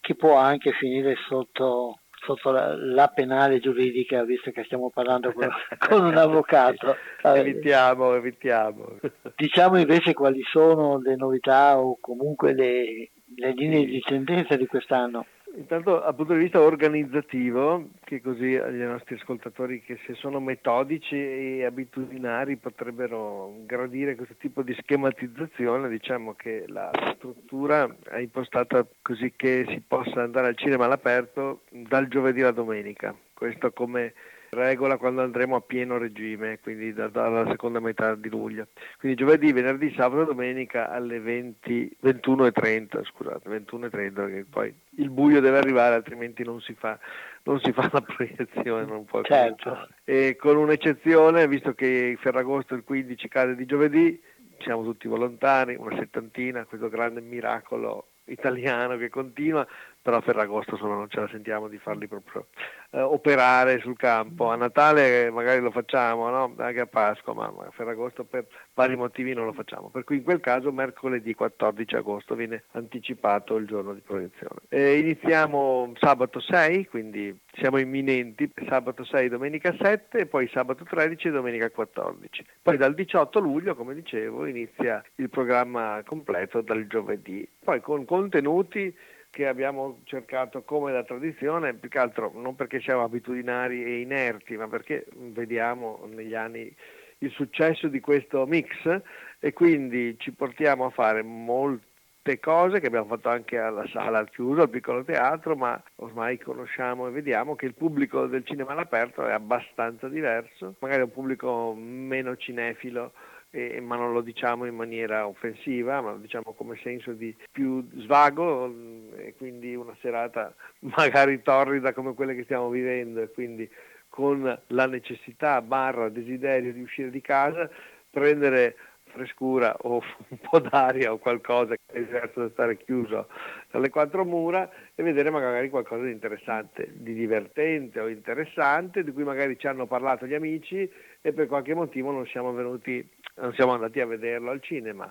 che, 0.00 0.14
può, 0.14 0.36
anche 0.36 0.72
finire 0.72 1.16
sotto, 1.28 2.00
sotto 2.28 2.50
la, 2.50 2.74
la, 2.74 3.08
penale 3.08 3.58
giuridica, 3.58 4.22
visto 4.24 4.50
che 4.50 4.64
stiamo 4.64 4.90
parlando 4.90 5.32
con, 5.32 5.48
con 5.78 6.04
un 6.04 6.16
avvocato. 6.16 6.96
evitiamo, 7.22 8.14
evitiamo. 8.14 8.98
Diciamo 9.34 9.78
invece 9.78 10.12
quali 10.12 10.42
sono 10.50 10.98
le 11.00 11.16
novità 11.16 11.78
o 11.78 11.96
comunque 12.00 12.52
le, 12.52 13.10
le 13.36 13.52
linee 13.52 13.86
di 13.86 14.00
tendenza 14.00 14.56
di 14.56 14.66
quest'anno. 14.66 15.24
Intanto 15.58 15.98
dal 15.98 16.14
punto 16.14 16.34
di 16.34 16.38
vista 16.38 16.60
organizzativo, 16.60 17.88
che 18.04 18.20
così 18.20 18.54
agli 18.54 18.80
nostri 18.80 19.16
ascoltatori 19.16 19.82
che 19.82 19.98
se 20.06 20.14
sono 20.14 20.38
metodici 20.38 21.16
e 21.16 21.64
abitudinari 21.64 22.54
potrebbero 22.56 23.52
gradire 23.66 24.14
questo 24.14 24.36
tipo 24.38 24.62
di 24.62 24.72
schematizzazione, 24.78 25.88
diciamo 25.88 26.34
che 26.34 26.62
la 26.68 26.92
struttura 27.16 27.92
è 28.08 28.18
impostata 28.18 28.86
così 29.02 29.32
che 29.34 29.64
si 29.68 29.82
possa 29.84 30.22
andare 30.22 30.46
al 30.46 30.56
cinema 30.56 30.84
all'aperto 30.84 31.62
dal 31.70 32.06
giovedì 32.06 32.40
alla 32.40 32.52
domenica. 32.52 33.12
Questo 33.34 33.72
come 33.72 34.14
regola 34.50 34.96
quando 34.96 35.22
andremo 35.22 35.56
a 35.56 35.60
pieno 35.60 35.98
regime, 35.98 36.58
quindi 36.60 36.92
da, 36.92 37.08
dalla 37.08 37.46
seconda 37.50 37.80
metà 37.80 38.14
di 38.14 38.28
luglio. 38.28 38.68
Quindi 38.98 39.16
giovedì, 39.16 39.52
venerdì, 39.52 39.92
sabato 39.94 40.22
e 40.22 40.26
domenica 40.26 40.90
alle 40.90 41.20
20, 41.20 41.96
21.30, 42.02 43.04
scusate, 43.04 43.48
21.30 43.48 44.12
perché 44.12 44.46
poi 44.48 44.74
il 44.96 45.10
buio 45.10 45.40
deve 45.40 45.58
arrivare 45.58 45.94
altrimenti 45.94 46.44
non 46.44 46.60
si 46.60 46.74
fa, 46.74 46.98
non 47.44 47.60
si 47.60 47.72
fa 47.72 47.88
la 47.92 48.00
proiezione, 48.00 48.84
non 48.84 49.04
può 49.04 49.22
certo. 49.22 49.88
E 50.04 50.36
con 50.36 50.56
un'eccezione, 50.56 51.46
visto 51.46 51.74
che 51.74 52.16
Ferragosto 52.20 52.74
il 52.74 52.84
15 52.84 53.28
cade 53.28 53.54
di 53.54 53.66
giovedì, 53.66 54.20
siamo 54.60 54.82
tutti 54.82 55.06
volontari, 55.06 55.76
una 55.78 55.96
settantina, 55.96 56.64
questo 56.64 56.88
grande 56.88 57.20
miracolo 57.20 58.08
italiano 58.24 58.96
che 58.96 59.08
continua, 59.08 59.66
però 60.00 60.18
a 60.18 60.20
Ferragosto 60.20 60.74
insomma, 60.74 60.94
non 60.94 61.08
ce 61.08 61.20
la 61.20 61.28
sentiamo 61.28 61.68
di 61.68 61.78
farli 61.78 62.06
proprio 62.06 62.46
eh, 62.90 63.00
operare 63.00 63.78
sul 63.80 63.96
campo. 63.96 64.48
A 64.50 64.56
Natale 64.56 65.30
magari 65.30 65.60
lo 65.60 65.70
facciamo, 65.70 66.28
no? 66.30 66.54
anche 66.56 66.80
a 66.80 66.86
Pasqua, 66.86 67.34
ma 67.34 67.46
a 67.46 67.70
Ferragosto 67.70 68.24
per 68.24 68.46
vari 68.74 68.96
motivi 68.96 69.34
non 69.34 69.44
lo 69.44 69.52
facciamo. 69.52 69.88
Per 69.90 70.04
cui 70.04 70.16
in 70.16 70.22
quel 70.22 70.40
caso 70.40 70.72
mercoledì 70.72 71.34
14 71.34 71.96
agosto 71.96 72.34
viene 72.34 72.64
anticipato 72.72 73.56
il 73.56 73.66
giorno 73.66 73.92
di 73.92 74.00
proiezione. 74.00 74.60
E 74.68 74.98
iniziamo 74.98 75.92
sabato 75.98 76.40
6, 76.40 76.86
quindi 76.86 77.36
siamo 77.52 77.78
imminenti, 77.78 78.50
sabato 78.66 79.04
6, 79.04 79.28
domenica 79.28 79.74
7 79.78 80.18
e 80.18 80.26
poi 80.26 80.48
sabato 80.48 80.84
13 80.84 81.28
e 81.28 81.30
domenica 81.30 81.70
14. 81.70 82.44
Poi 82.62 82.76
dal 82.76 82.94
18 82.94 83.40
luglio, 83.40 83.74
come 83.74 83.94
dicevo, 83.94 84.46
inizia 84.46 85.02
il 85.16 85.28
programma 85.28 86.02
completo 86.04 86.60
dal 86.60 86.86
giovedì, 86.86 87.46
poi 87.62 87.80
con 87.80 88.04
contenuti 88.04 88.94
che 89.38 89.46
abbiamo 89.46 90.00
cercato 90.02 90.62
come 90.62 90.90
da 90.90 91.04
tradizione, 91.04 91.72
più 91.72 91.88
che 91.88 92.00
altro 92.00 92.32
non 92.34 92.56
perché 92.56 92.80
siamo 92.80 93.04
abitudinari 93.04 93.84
e 93.84 94.00
inerti, 94.00 94.56
ma 94.56 94.66
perché 94.66 95.06
vediamo 95.14 96.08
negli 96.12 96.34
anni 96.34 96.74
il 97.18 97.30
successo 97.30 97.86
di 97.86 98.00
questo 98.00 98.44
mix 98.46 99.00
e 99.38 99.52
quindi 99.52 100.16
ci 100.18 100.32
portiamo 100.32 100.86
a 100.86 100.90
fare 100.90 101.22
molte 101.22 102.40
cose 102.40 102.80
che 102.80 102.88
abbiamo 102.88 103.06
fatto 103.06 103.28
anche 103.28 103.58
alla 103.58 103.86
sala 103.86 104.18
al 104.18 104.28
chiuso, 104.28 104.62
al 104.62 104.70
piccolo 104.70 105.04
teatro, 105.04 105.54
ma 105.54 105.80
ormai 105.96 106.36
conosciamo 106.40 107.06
e 107.06 107.12
vediamo 107.12 107.54
che 107.54 107.66
il 107.66 107.74
pubblico 107.74 108.26
del 108.26 108.44
cinema 108.44 108.72
all'aperto 108.72 109.24
è 109.24 109.30
abbastanza 109.30 110.08
diverso, 110.08 110.74
magari 110.80 111.02
un 111.02 111.12
pubblico 111.12 111.76
meno 111.76 112.36
cinefilo 112.36 113.12
eh, 113.50 113.80
ma 113.80 113.96
non 113.96 114.12
lo 114.12 114.20
diciamo 114.20 114.66
in 114.66 114.74
maniera 114.74 115.26
offensiva, 115.26 116.00
ma 116.00 116.16
diciamo 116.16 116.52
come 116.52 116.78
senso 116.82 117.12
di 117.12 117.34
più 117.50 117.86
svago 117.96 118.72
e 119.16 119.34
quindi 119.36 119.74
una 119.74 119.96
serata 120.00 120.54
magari 120.96 121.42
torrida 121.42 121.92
come 121.92 122.14
quelle 122.14 122.34
che 122.34 122.44
stiamo 122.44 122.68
vivendo 122.68 123.20
e 123.20 123.30
quindi 123.30 123.68
con 124.08 124.58
la 124.66 124.86
necessità 124.86 125.62
barra 125.62 126.08
desiderio 126.08 126.72
di 126.72 126.82
uscire 126.82 127.10
di 127.10 127.20
casa, 127.20 127.70
prendere 128.10 128.76
frescura 129.08 129.76
o 129.82 130.00
un 130.28 130.38
po' 130.38 130.58
d'aria 130.58 131.12
o 131.12 131.18
qualcosa 131.18 131.74
che 131.74 131.98
è 131.98 131.98
diverso 132.00 132.40
da 132.40 132.48
stare 132.50 132.76
chiuso 132.76 133.28
dalle 133.70 133.88
quattro 133.90 134.24
mura 134.24 134.70
e 134.94 135.02
vedere 135.02 135.30
magari 135.30 135.68
qualcosa 135.70 136.04
di 136.04 136.12
interessante, 136.12 136.90
di 136.94 137.14
divertente 137.14 138.00
o 138.00 138.08
interessante, 138.08 139.04
di 139.04 139.12
cui 139.12 139.24
magari 139.24 139.58
ci 139.58 139.66
hanno 139.66 139.86
parlato 139.86 140.26
gli 140.26 140.34
amici 140.34 140.90
e 141.20 141.32
per 141.32 141.46
qualche 141.46 141.74
motivo 141.74 142.10
non 142.10 142.26
siamo 142.26 142.52
venuti, 142.52 143.06
non 143.36 143.52
siamo 143.54 143.72
andati 143.72 144.00
a 144.00 144.06
vederlo 144.06 144.50
al 144.50 144.62
cinema 144.62 145.10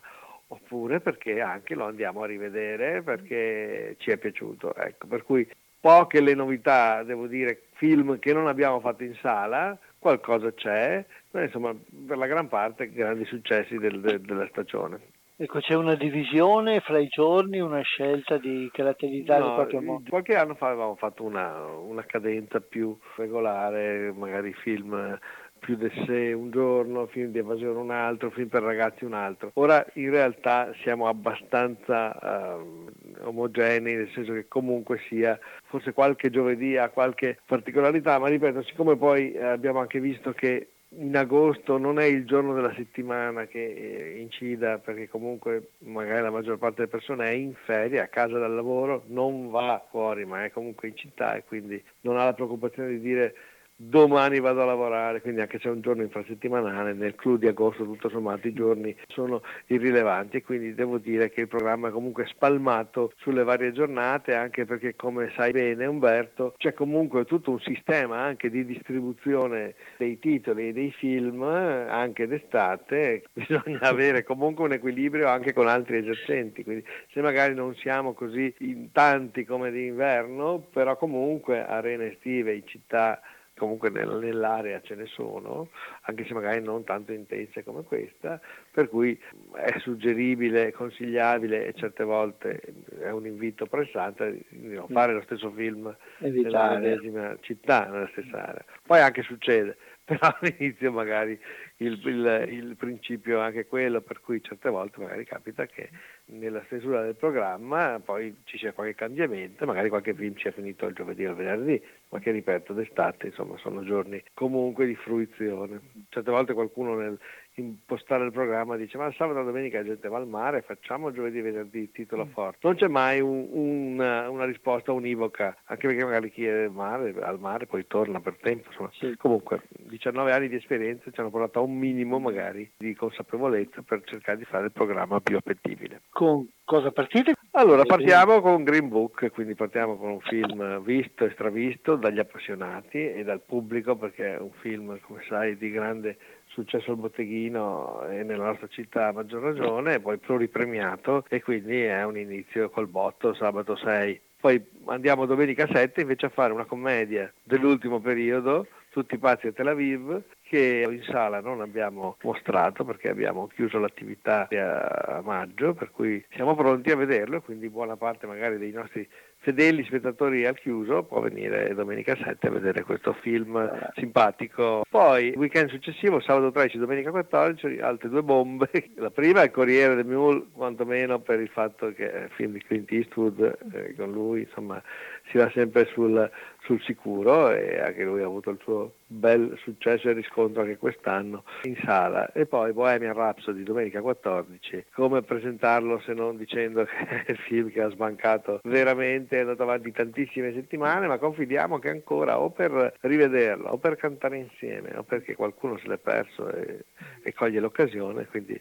oppure 0.50 1.02
perché 1.02 1.42
anche 1.42 1.76
lo 1.76 1.86
andiamo 1.86 2.24
a 2.24 2.28
rivedere 2.28 3.02
perché 3.02 3.96
ci 4.00 4.12
è 4.12 4.18
piaciuto. 4.18 4.74
Ecco, 4.76 5.08
per 5.08 5.24
cui 5.24 5.48
poche 5.80 6.22
le 6.22 6.34
novità, 6.34 7.04
devo 7.04 7.28
dire, 7.28 7.64
film 7.74 8.20
che 8.20 8.34
non 8.34 8.48
abbiamo 8.48 8.80
fatto 8.80 9.04
in 9.04 9.16
sala, 9.22 9.78
qualcosa 10.08 10.54
c'è, 10.54 11.04
ma 11.32 11.44
insomma 11.44 11.76
per 12.08 12.18
la 12.18 12.28
gran 12.28 12.48
parte 12.48 12.90
grandi 12.90 13.26
successi 13.26 13.78
del, 13.78 14.00
de, 14.00 14.22
della 14.22 14.48
stagione. 14.48 15.00
Ecco, 15.40 15.60
c'è 15.60 15.76
una 15.76 15.94
divisione 15.94 16.80
fra 16.80 16.98
i 16.98 17.08
giorni, 17.08 17.60
una 17.60 17.82
scelta 17.82 18.38
di 18.38 18.70
caratterizzare 18.74 19.40
no, 19.40 19.48
in 19.50 19.54
qualche 19.54 19.80
modo? 19.80 20.10
Qualche 20.10 20.36
anno 20.36 20.56
fa 20.56 20.70
avevamo 20.70 20.96
fatto 20.96 21.24
una, 21.24 21.64
una 21.64 22.04
cadenza 22.06 22.60
più 22.60 22.98
regolare, 23.18 24.12
magari 24.14 24.52
film 24.54 25.20
più 25.60 25.76
di 25.76 25.90
sé 26.06 26.34
un 26.34 26.52
giorno, 26.52 27.08
film 27.08 27.32
di 27.32 27.40
evasione 27.40 27.80
un 27.80 27.92
altro, 27.92 28.30
film 28.32 28.48
per 28.48 28.64
ragazzi 28.64 29.06
un 29.06 29.14
altro. 29.14 29.52
Ora 29.56 29.86
in 29.94 30.10
realtà 30.10 30.74
siamo 30.82 31.08
abbastanza 31.08 32.58
uh, 32.60 33.28
omogenei, 33.28 33.96
nel 33.96 34.12
senso 34.14 34.34
che 34.34 34.48
comunque 34.48 35.00
sia, 35.08 35.40
forse 35.66 35.94
qualche 35.94 36.30
giovedì 36.30 36.78
ha 36.78 36.90
qualche 36.90 37.40
particolarità, 37.46 38.20
ma 38.20 38.28
ripeto, 38.28 38.64
siccome 38.64 38.96
poi 38.96 39.32
eh, 39.32 39.44
abbiamo 39.44 39.80
anche 39.80 40.00
visto 40.00 40.32
che 40.34 40.70
in 40.90 41.18
agosto 41.18 41.78
non 41.78 42.00
è 42.00 42.06
il 42.06 42.26
giorno 42.26 42.54
della 42.54 42.74
settimana 42.74 43.46
che 43.46 43.60
eh, 43.60 44.20
incida 44.20 44.78
perché 44.78 45.10
comunque 45.10 45.72
magari 45.80 46.22
la 46.22 46.32
maggior 46.32 46.58
parte 46.58 46.78
delle 46.78 46.88
persone 46.88 47.28
è 47.28 47.34
in 47.34 47.54
ferie, 47.66 48.00
a 48.00 48.08
casa 48.08 48.38
dal 48.38 48.54
lavoro, 48.54 49.04
non 49.08 49.50
va 49.50 49.86
fuori 49.90 50.26
ma 50.26 50.46
è 50.46 50.52
comunque 50.52 50.88
in 50.88 50.96
città 50.96 51.36
e 51.36 51.44
quindi 51.44 51.82
non 52.02 52.18
ha 52.18 52.24
la 52.24 52.34
preoccupazione 52.34 52.90
di 52.90 53.02
dire 53.02 53.36
domani 53.80 54.40
vado 54.40 54.64
a 54.64 54.66
lavorare, 54.66 55.22
quindi 55.22 55.42
anche 55.42 55.60
se 55.60 55.70
è 55.70 55.72
un 55.72 55.82
giorno 55.82 56.02
infrasettimanale, 56.02 56.94
nel 56.94 57.14
clou 57.14 57.38
di 57.38 57.48
agosto 57.48 57.84
tutto 57.84 58.10
sommato 58.10 58.48
i 58.48 58.54
giorni 58.54 58.96
sono 59.08 59.44
irrilevanti 59.68 60.38
e 60.38 60.44
quindi 60.44 60.74
devo 60.74 60.98
dire 60.98 61.30
che 61.30 61.42
il 61.42 61.48
programma 61.48 61.90
è 61.90 61.92
comunque 61.92 62.26
spalmato 62.26 63.14
sulle 63.18 63.44
varie 63.44 63.72
giornate, 63.72 64.34
anche 64.34 64.66
perché 64.66 64.96
come 64.96 65.32
sai 65.36 65.52
bene 65.52 65.86
Umberto 65.86 66.56
c'è 66.58 66.74
comunque 66.74 67.26
tutto 67.26 67.52
un 67.52 67.60
sistema 67.60 68.18
anche 68.18 68.50
di 68.50 68.66
distribuzione 68.66 69.76
dei 69.98 70.18
titoli 70.18 70.70
e 70.70 70.74
dei 70.74 70.92
film 70.92 71.44
anche 71.44 72.26
d'estate, 72.26 73.26
bisogna 73.32 73.82
avere 73.82 74.24
comunque 74.24 74.66
un 74.66 74.72
equilibrio 74.72 75.28
anche 75.28 75.54
con 75.54 75.68
altri 75.68 75.98
esercenti, 75.98 76.64
quindi 76.64 76.84
se 77.12 77.22
magari 77.22 77.54
non 77.54 77.76
siamo 77.76 78.14
così 78.14 78.52
in 78.60 78.92
tanti 78.92 79.46
come 79.46 79.70
d'inverno, 79.70 80.66
però 80.74 80.98
comunque 80.98 81.64
arene 81.64 82.14
estive 82.14 82.56
in 82.56 82.66
città 82.66 83.22
comunque 83.58 83.90
nell'area 83.90 84.82
ce 84.82 84.96
ne 84.96 85.06
sono, 85.08 85.70
anche 86.02 86.26
se 86.26 86.34
magari 86.34 86.62
non 86.62 86.84
tanto 86.84 87.12
intense 87.12 87.64
come 87.64 87.84
questa, 87.84 88.40
per 88.72 88.88
cui 88.88 89.20
è 89.56 89.78
suggeribile, 89.80 90.72
consigliabile 90.72 91.66
e 91.66 91.74
certe 91.74 92.04
volte 92.04 92.62
è 93.00 93.10
un 93.10 93.26
invito 93.26 93.66
pressante 93.66 94.44
di 94.50 94.76
non 94.76 94.88
fare 94.88 95.14
lo 95.14 95.22
stesso 95.24 95.52
film 95.52 95.94
nella 96.20 96.78
medesima 96.78 97.36
città, 97.42 97.88
nella 97.88 98.08
stessa 98.12 98.48
area. 98.48 98.64
Poi 98.86 99.00
anche 99.00 99.24
succede, 99.24 99.76
però 100.06 100.34
all'inizio 100.40 100.92
magari 100.92 101.38
il, 101.78 102.00
il, 102.06 102.48
il, 102.50 102.76
principio 102.78 103.40
è 103.40 103.44
anche 103.44 103.66
quello 103.68 104.02
per 104.02 104.22
cui 104.22 104.42
certe 104.42 104.70
volte 104.70 105.02
magari 105.02 105.26
capita 105.26 105.66
che 105.66 105.90
nella 106.26 106.64
stesura 106.66 107.04
del 107.04 107.16
programma 107.16 108.00
poi 108.04 108.36
ci 108.46 108.58
sia 108.58 108.72
qualche 108.72 108.96
cambiamento, 108.96 109.66
magari 109.66 109.90
qualche 109.90 110.14
film 110.14 110.36
sia 110.38 110.52
finito 110.52 110.86
il 110.88 110.96
giovedì 110.96 111.26
o 111.26 111.32
il 111.32 111.36
venerdì, 111.36 111.84
ma 112.10 112.20
che 112.20 112.32
ripeto 112.32 112.74
d'estate 112.74 113.28
insomma 113.28 113.58
sono 113.58 113.84
giorni 113.84 114.24
comunque 114.34 114.86
di 114.86 114.96
fruizione. 114.96 115.82
Certe 116.10 116.32
volte 116.32 116.54
qualcuno 116.54 116.96
nel, 116.96 117.20
impostare 117.62 118.26
il 118.26 118.32
programma 118.32 118.76
dice 118.76 118.98
ma 118.98 119.12
sabato 119.14 119.42
e 119.42 119.44
domenica 119.44 119.80
la 119.80 119.86
gente 119.86 120.08
va 120.08 120.18
al 120.18 120.28
mare, 120.28 120.62
facciamo 120.62 121.12
giovedì 121.12 121.40
e 121.40 121.42
venerdì 121.42 121.92
titolo 121.92 122.26
mm. 122.26 122.30
forte. 122.30 122.60
Non 122.62 122.76
c'è 122.76 122.88
mai 122.88 123.20
un, 123.20 123.48
un, 123.52 124.00
una 124.00 124.46
risposta 124.46 124.92
univoca, 124.92 125.58
anche 125.66 125.88
perché 125.88 126.04
magari 126.04 126.32
chi 126.32 126.46
è 126.46 126.64
al 126.64 126.72
mare, 126.72 127.16
al 127.22 127.40
mare 127.40 127.66
poi 127.66 127.88
torna 127.88 128.20
per 128.20 128.38
tempo. 128.42 128.70
Sì. 128.94 129.16
Comunque 129.18 129.62
19 129.70 130.32
anni 130.32 130.50
di 130.50 130.56
esperienza 130.56 131.10
ci 131.12 131.20
hanno 131.20 131.30
portato 131.30 131.60
a 131.60 131.64
un 131.64 131.76
minimo 131.76 132.20
magari 132.20 132.70
di 132.78 132.94
consapevolezza 132.94 133.82
per 133.82 134.04
cercare 134.06 134.38
di 134.38 134.46
fare 134.46 134.66
il 134.66 134.72
programma 134.72 135.20
più 135.20 135.38
appetibile. 135.38 136.02
Con 136.10 136.48
cosa 136.64 136.92
partite? 136.92 137.34
Allora 137.52 137.84
partiamo 137.84 138.40
con 138.40 138.64
Green 138.64 138.88
Book, 138.88 139.32
quindi 139.32 139.56
partiamo 139.56 139.96
con 139.96 140.12
un 140.12 140.20
film 140.20 140.84
visto 140.84 141.26
e 141.26 141.32
stravisto 141.32 141.96
dagli 141.96 142.20
appassionati 142.20 142.98
e 142.98 143.24
dal 143.24 143.42
pubblico 143.42 143.96
perché 143.96 144.36
è 144.36 144.40
un 144.40 144.52
film, 144.60 145.00
come 145.00 145.24
sai, 145.28 145.58
di 145.58 145.72
grande 145.72 146.18
successo 146.58 146.92
al 146.92 146.98
botteghino 146.98 148.08
e 148.10 148.24
nella 148.24 148.46
nostra 148.46 148.68
città 148.68 149.08
a 149.08 149.12
maggior 149.12 149.44
ragione, 149.44 150.00
poi 150.00 150.18
pluripremiato 150.18 151.24
e 151.30 151.44
quindi 151.44 151.84
è 151.84 152.04
un 152.04 152.18
inizio 152.18 152.72
col 152.72 152.88
botto 152.88 153.36
sabato 153.36 153.76
6. 153.76 154.22
Poi 154.40 154.64
andiamo 154.86 155.26
domenica 155.26 155.68
7 155.72 156.02
invece 156.02 156.28
a 156.28 156.30
fare 156.30 156.54
una 156.54 156.66
commedia 156.66 157.32
dell'ultimo 157.44 158.00
periodo, 158.00 158.68
Tutti 158.90 159.20
pazzi 159.20 159.46
a 159.46 159.52
Tel 159.52 159.68
Aviv, 159.68 160.24
che 160.42 160.88
in 160.90 161.04
sala 161.04 161.40
non 161.40 161.62
abbiamo 161.62 162.18
mostrato 162.24 162.84
perché 162.84 163.10
abbiamo 163.10 163.46
chiuso 163.46 163.78
l'attività 163.78 164.48
a 164.50 165.22
maggio, 165.24 165.76
per 165.76 165.92
cui 165.92 166.26
siamo 166.32 166.56
pronti 166.56 166.90
a 166.90 166.96
vederlo, 166.96 167.42
quindi 167.42 167.70
buona 167.70 167.96
parte 167.96 168.26
magari 168.26 168.58
dei 168.58 168.72
nostri 168.72 169.08
fedeli 169.48 169.86
spettatori 169.86 170.46
al 170.46 170.60
chiuso 170.60 171.04
può 171.04 171.22
venire 171.22 171.74
domenica 171.74 172.18
7 172.22 172.48
a 172.48 172.52
vedere 172.52 172.84
questo 172.84 173.14
film 173.14 173.58
simpatico. 173.96 174.84
Poi 174.90 175.28
il 175.28 175.38
weekend 175.38 175.70
successivo, 175.70 176.20
sabato 176.20 176.52
13, 176.52 176.78
domenica 176.78 177.12
14, 177.12 177.80
altre 177.80 178.10
due 178.10 178.24
bombe. 178.24 178.70
La 178.96 179.10
prima 179.10 179.40
è 179.40 179.46
il 179.46 179.52
Corriere 179.52 179.96
del 179.96 180.06
Mule, 180.06 180.48
quantomeno 180.52 181.20
per 181.20 181.40
il 181.40 181.48
fatto 181.48 181.94
che 181.94 182.12
è 182.12 182.22
un 182.24 182.30
film 182.32 182.52
di 182.52 182.60
Clint 182.62 182.92
Eastwood, 182.92 183.58
eh, 183.72 183.96
con 183.96 184.12
lui 184.12 184.42
insomma 184.42 184.84
si 185.30 185.38
va 185.38 185.50
sempre 185.52 185.86
sul, 185.94 186.30
sul 186.64 186.82
sicuro 186.82 187.50
e 187.50 187.80
anche 187.80 188.04
lui 188.04 188.22
ha 188.22 188.26
avuto 188.26 188.50
il 188.50 188.60
suo 188.62 188.96
bel 189.08 189.58
successo 189.62 190.10
e 190.10 190.14
riscontro 190.14 190.62
anche 190.62 190.78
quest'anno 190.78 191.44
in 191.64 191.76
sala. 191.84 192.32
E 192.34 192.46
poi 192.46 192.74
Bohemian 192.74 193.14
Rhapsody 193.14 193.64
domenica 193.64 194.02
14 194.02 194.86
come 194.94 195.22
presentarlo 195.22 196.00
se 196.02 196.14
non 196.14 196.38
dicendo 196.38 196.84
che 196.84 197.24
è 197.26 197.32
il 197.32 197.38
film 197.38 197.72
che 197.72 197.82
ha 197.82 197.90
sbancato 197.90 198.60
veramente 198.64 199.38
è 199.38 199.42
andato 199.42 199.64
avanti 199.64 199.92
tantissime 199.92 200.54
settimane 200.54 201.08
ma 201.08 201.18
confidiamo 201.18 201.80
che 201.80 201.90
ancora 201.90 202.40
o 202.40 202.50
per 202.50 202.96
rivederlo 203.02 203.70
o 203.70 203.78
per 203.78 203.96
cantare 203.96 204.38
insieme 204.38 204.96
o 204.96 205.04
perché 205.04 205.36
qualcuno 205.36 205.78
se 205.78 205.88
l'è 205.88 205.98
perso 205.98 206.52
e, 206.52 206.86
e 207.24 207.34
coglie 207.34 207.60
l'occasione. 207.60 208.26
Quindi 208.28 208.60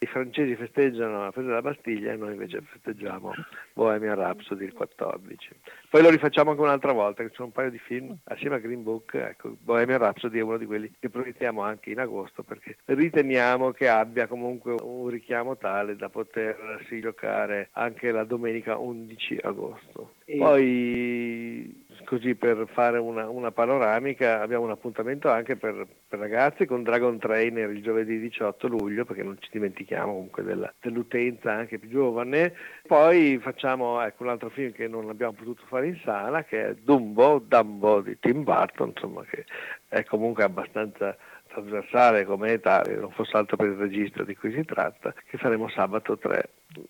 i 0.00 0.06
francesi 0.06 0.56
festeggiano 0.56 1.22
la 1.22 1.32
presa 1.32 1.48
della 1.48 1.62
Bastiglia 1.62 2.12
e 2.12 2.16
noi 2.16 2.32
invece 2.32 2.62
festeggiamo 2.62 3.32
Bohemian 3.72 4.16
Rhapsody 4.16 4.64
il 4.64 4.72
14 4.72 5.54
poi 5.94 6.02
lo 6.02 6.10
rifacciamo 6.10 6.50
anche 6.50 6.62
un'altra 6.62 6.90
volta 6.90 7.22
che 7.22 7.28
ci 7.28 7.36
sono 7.36 7.48
un 7.48 7.54
paio 7.54 7.70
di 7.70 7.78
film 7.78 8.16
assieme 8.24 8.56
a 8.56 8.58
Green 8.58 8.82
Book. 8.82 9.14
Ecco 9.14 9.56
Bohemian 9.60 9.83
Bohemian 9.84 9.98
Rhapsody 9.98 10.38
è 10.38 10.42
uno 10.42 10.56
di 10.56 10.66
quelli 10.66 10.92
che 10.98 11.10
proiettiamo 11.10 11.62
anche 11.62 11.90
in 11.90 12.00
agosto 12.00 12.42
perché 12.42 12.76
riteniamo 12.86 13.72
che 13.72 13.88
abbia 13.88 14.26
comunque 14.26 14.74
un 14.80 15.08
richiamo 15.08 15.56
tale 15.56 15.96
da 15.96 16.08
potersi 16.08 17.00
giocare 17.00 17.68
anche 17.72 18.10
la 18.10 18.24
domenica 18.24 18.78
11 18.78 19.38
agosto. 19.42 20.14
E... 20.24 20.38
Poi 20.38 21.83
così 22.04 22.34
per 22.34 22.66
fare 22.72 22.98
una, 22.98 23.28
una, 23.28 23.50
panoramica 23.50 24.40
abbiamo 24.40 24.64
un 24.64 24.70
appuntamento 24.70 25.30
anche 25.30 25.56
per, 25.56 25.86
per, 26.08 26.18
ragazzi 26.18 26.66
con 26.66 26.82
Dragon 26.82 27.18
Trainer 27.18 27.70
il 27.70 27.82
giovedì 27.82 28.18
18 28.20 28.68
luglio 28.68 29.04
perché 29.04 29.22
non 29.22 29.36
ci 29.40 29.48
dimentichiamo 29.50 30.12
comunque 30.12 30.42
della, 30.42 30.72
dell'utenza 30.80 31.52
anche 31.52 31.78
più 31.78 31.88
giovane. 31.88 32.54
Poi 32.86 33.38
facciamo 33.42 34.00
ecco, 34.02 34.22
un 34.22 34.28
altro 34.28 34.50
film 34.50 34.72
che 34.72 34.86
non 34.86 35.08
abbiamo 35.08 35.32
potuto 35.32 35.64
fare 35.66 35.88
in 35.88 35.98
sala 36.04 36.44
che 36.44 36.68
è 36.68 36.74
Dumbo, 36.74 37.38
Dumbo 37.38 38.00
di 38.00 38.18
Tim 38.20 38.44
Burton 38.44 38.88
insomma 38.88 39.24
che 39.24 39.44
è 39.88 40.04
comunque 40.04 40.44
abbastanza 40.44 41.16
trasversale 41.54 42.24
come 42.24 42.52
età, 42.52 42.82
non 42.98 43.10
fosse 43.10 43.36
altro 43.36 43.56
per 43.56 43.68
il 43.68 43.76
registro 43.76 44.24
di 44.24 44.34
cui 44.34 44.52
si 44.52 44.64
tratta, 44.64 45.14
che 45.26 45.38
faremo 45.38 45.68
sabato 45.68 46.18
3, 46.18 46.48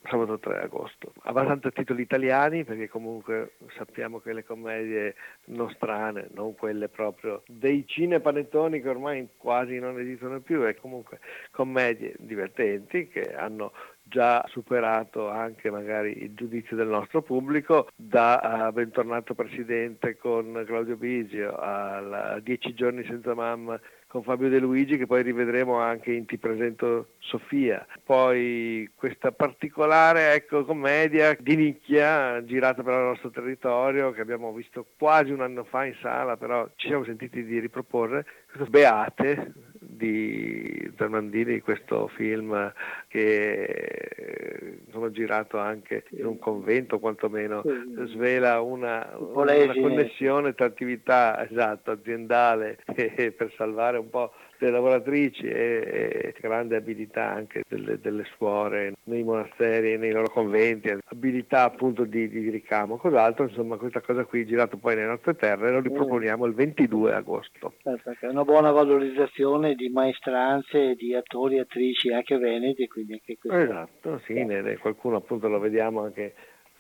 sabato 0.09 0.39
3 0.39 0.63
agosto. 0.63 1.13
Abbastanza 1.25 1.71
titoli 1.71 2.03
italiani 2.03 2.65
perché 2.65 2.89
comunque 2.89 3.53
sappiamo 3.77 4.21
che 4.21 4.33
le 4.33 4.45
commedie 4.45 5.15
nostrane, 5.47 6.29
non 6.35 6.55
quelle 6.55 6.89
proprio 6.89 7.43
dei 7.47 7.85
cinepanettoni 7.87 8.81
che 8.81 8.89
ormai 8.89 9.29
quasi 9.37 9.79
non 9.79 9.99
esistono 10.01 10.41
più, 10.41 10.67
e 10.67 10.77
comunque 10.77 11.21
commedie 11.51 12.15
divertenti 12.19 13.09
che 13.09 13.35
hanno 13.35 13.73
già 14.07 14.45
superato 14.49 15.31
anche 15.31 15.71
magari 15.71 16.23
il 16.23 16.35
giudizio 16.35 16.77
del 16.77 16.89
nostro 16.89 17.23
pubblico, 17.23 17.89
da 17.97 18.71
Bentornato 18.73 19.35
Presidente 19.35 20.17
con 20.17 20.63
Claudio 20.67 20.97
Bigio 20.97 21.55
a 21.57 22.39
Dieci 22.41 22.75
giorni 22.75 23.05
senza 23.05 23.35
mamma 23.35 23.81
con 24.15 24.23
Fabio 24.23 24.49
De 24.49 24.61
Luigi 24.61 24.97
che 24.97 25.09
poi 25.09 25.25
rivedremo 25.25 25.81
anche 25.81 26.13
in 26.13 26.25
Ti 26.25 26.39
presento 26.39 27.15
Sofia. 27.19 27.85
Poi 28.05 28.89
questa 28.95 29.33
particolare 29.33 30.35
ecco, 30.35 30.65
commedia 30.65 31.37
di 31.41 31.57
nicchia 31.57 32.41
girata 32.45 32.85
per 32.85 32.95
il 32.95 33.07
nostro 33.07 33.31
territorio 33.31 34.13
che 34.13 34.21
abbiamo 34.21 34.53
visto 34.53 34.87
quasi 34.97 35.33
un 35.33 35.41
anno 35.41 35.65
fa 35.65 35.87
in 35.87 35.97
sala, 36.01 36.37
però 36.37 36.65
ci 36.77 36.87
siamo 36.87 37.03
sentiti 37.03 37.45
di 37.45 37.59
riproporre, 37.59 38.25
questo 38.47 38.71
Beate 38.71 39.53
di 39.97 40.93
Zermandini, 40.97 41.61
questo 41.61 42.09
film 42.09 42.73
che 43.09 44.79
insomma, 44.87 45.11
girato 45.11 45.59
anche 45.59 46.05
in 46.11 46.27
un 46.27 46.39
convento 46.39 46.99
quantomeno, 46.99 47.63
svela 48.07 48.61
una, 48.61 49.15
una 49.19 49.55
connessione 49.73 50.55
tra 50.55 50.67
attività 50.67 51.49
esatto, 51.49 51.91
aziendale 51.91 52.79
e 52.95 53.33
per 53.33 53.53
salvare 53.57 53.99
un 53.99 54.11
po' 54.11 54.33
le 54.65 54.71
lavoratrici 54.71 55.47
e, 55.47 56.35
e 56.35 56.35
grande 56.41 56.77
abilità 56.77 57.31
anche 57.31 57.63
delle, 57.69 57.99
delle, 58.01 58.25
suore 58.37 58.95
nei 59.05 59.23
monasteri 59.23 59.93
e 59.93 59.97
nei 59.97 60.13
loro 60.13 60.29
conventi, 60.29 60.97
abilità 61.05 61.65
appunto 61.65 62.05
di, 62.05 62.29
di 62.29 62.51
ricamo, 62.51 62.97
cos'altro, 62.97 63.45
insomma 63.45 63.77
questa 63.77 64.01
cosa 64.01 64.25
qui 64.25 64.47
girato 64.47 64.77
poi 64.77 64.95
nelle 64.95 65.09
nostre 65.09 65.35
terre 65.35 65.71
lo 65.71 65.81
riproponiamo 65.81 66.47
il 66.47 66.55
22 66.55 67.15
agosto. 67.15 67.75
È 67.83 68.27
una 68.27 68.45
buona 68.45 68.71
valorizzazione 68.71 69.75
di 69.75 69.89
maestranze 69.89 70.95
di 70.95 71.15
attori 71.15 71.57
e 71.57 71.61
attrici 71.61 72.13
anche 72.13 72.37
veneti, 72.39 72.87
quindi 72.87 73.13
anche 73.15 73.37
questo. 73.39 73.59
Esatto, 73.59 74.19
sì, 74.25 74.35
eh. 74.35 74.77
qualcuno 74.79 75.17
appunto 75.17 75.49
lo 75.49 75.59
vediamo 75.59 76.03
anche 76.03 76.35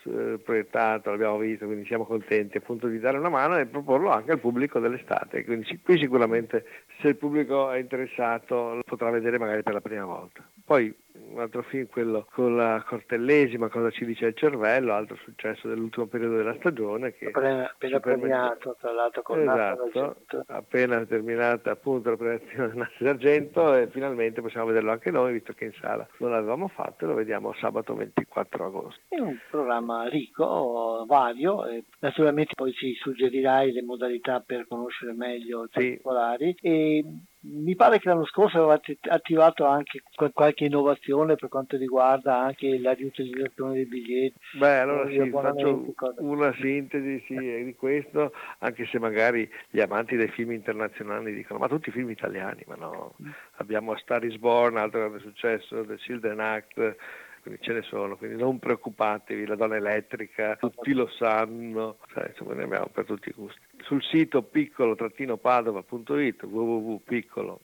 eh, 0.06 0.39
proiettato, 0.39 1.10
l'abbiamo 1.10 1.39
visto, 1.39 1.66
quindi 1.66 1.86
siamo 1.86 2.05
contenti 2.05 2.56
appunto 2.56 2.86
di 2.86 2.98
dare 2.98 3.18
una 3.18 3.28
mano 3.28 3.59
e 3.59 3.66
proporlo 3.66 4.10
anche 4.10 4.32
al 4.32 4.40
pubblico 4.40 4.78
dell'estate. 4.78 5.44
Quindi 5.44 5.81
qui 5.82 5.98
sicuramente 5.98 6.64
se 7.01 7.09
il 7.09 7.16
pubblico 7.16 7.70
è 7.70 7.78
interessato 7.78 8.74
lo 8.74 8.82
potrà 8.85 9.10
vedere 9.10 9.39
magari 9.39 9.62
per 9.62 9.74
la 9.74 9.81
prima 9.81 10.05
volta. 10.05 10.47
Poi 10.64 10.94
un 11.16 11.41
altro 11.41 11.62
film, 11.62 11.86
quello 11.86 12.27
con 12.32 12.57
la 12.57 12.82
cortellesima, 12.86 13.69
cosa 13.69 13.91
ci 13.91 14.05
dice 14.05 14.27
il 14.27 14.35
cervello, 14.35 14.93
altro 14.93 15.16
successo 15.16 15.69
dell'ultimo 15.69 16.07
periodo 16.07 16.36
della 16.36 16.55
stagione. 16.55 17.15
Che 17.15 17.27
appena, 17.27 17.70
appena 17.70 18.01
premiato, 18.01 18.77
tra 18.81 18.93
l'altro 18.93 19.23
con 19.23 19.41
esatto, 19.41 20.16
appena 20.47 21.05
terminata 21.05 21.70
appunto 21.70 22.11
la 22.11 22.16
premiazione 22.16 22.69
del 22.69 22.77
Nastro 22.77 23.05
d'Argento 23.05 23.74
e 23.74 23.89
finalmente 23.89 24.41
possiamo 24.41 24.66
vederlo 24.66 24.91
anche 24.91 25.11
noi, 25.11 25.35
visto 25.35 25.53
che 25.53 25.66
in 25.66 25.73
sala 25.81 26.07
non 26.19 26.31
l'avevamo 26.31 26.69
fatto 26.69 27.05
e 27.05 27.09
lo 27.09 27.15
vediamo 27.15 27.55
sabato 27.55 27.95
24 27.95 28.65
agosto. 28.65 29.01
È 29.09 29.20
un 29.20 29.39
programma 29.51 30.09
ricco, 30.09 31.05
vario, 31.07 31.62
naturalmente 32.01 32.55
poi 32.55 32.73
ci 32.73 32.95
suggerirai 32.95 33.73
le 33.73 33.82
modalità 33.82 34.41
per 34.41 34.66
conoscere 34.66 35.12
meglio 35.12 35.65
i 35.65 35.69
particolari 35.70 36.57
sì. 36.59 36.66
e 36.66 37.05
mi 37.47 37.74
pare 37.74 37.99
che 37.99 38.09
l'anno 38.09 38.24
scorso 38.24 38.57
avevate 38.59 38.97
attivato 39.03 39.66
anche 39.66 40.03
qualche 40.32 40.65
innovazione 40.65 41.03
questione 41.05 41.36
per 41.36 41.48
quanto 41.51 41.76
riguarda 41.76 42.39
anche 42.39 42.78
la 42.78 42.93
riutilizzazione 42.93 43.74
dei 43.74 43.86
biglietti. 43.86 44.39
Beh, 44.59 44.78
allora 44.78 45.09
sì, 45.09 45.31
faccio 45.31 45.94
una 46.18 46.55
sintesi 46.55 47.22
sì, 47.26 47.64
di 47.64 47.74
questo, 47.74 48.32
anche 48.59 48.86
se 48.86 48.98
magari 48.98 49.48
gli 49.68 49.81
amanti 49.81 50.16
dei 50.16 50.28
film 50.28 50.52
internazionali 50.52 51.35
dicono 51.35 51.59
ma 51.59 51.68
tutti 51.68 51.90
i 51.90 51.93
film 51.93 52.10
italiani, 52.10 52.62
ma 52.66 52.76
no, 52.76 53.14
abbiamo 53.56 53.97
Star 53.97 54.24
is 54.24 54.36
Born, 54.36 54.78
altro 54.78 55.01
grande 55.01 55.18
successo, 55.18 55.85
The 55.85 55.97
Children 55.97 56.40
Act, 56.40 56.97
quindi 57.43 57.60
ce 57.62 57.74
ne 57.74 57.82
sono, 57.82 58.16
quindi 58.16 58.40
non 58.40 58.59
preoccupatevi, 58.59 59.47
la 59.47 59.56
donna 59.56 59.76
elettrica, 59.76 60.56
tutti 60.56 60.94
lo 60.94 61.09
sanno, 61.09 61.98
cioè, 62.12 62.28
insomma 62.28 62.55
ne 62.55 62.62
abbiamo 62.62 62.86
per 62.86 63.05
tutti 63.05 63.28
i 63.28 63.35
gusti. 63.36 63.64
Sul 63.85 64.02
sito 64.02 64.43
piccolo-padova.it, 64.43 66.43
www.piccolo- 66.44 67.61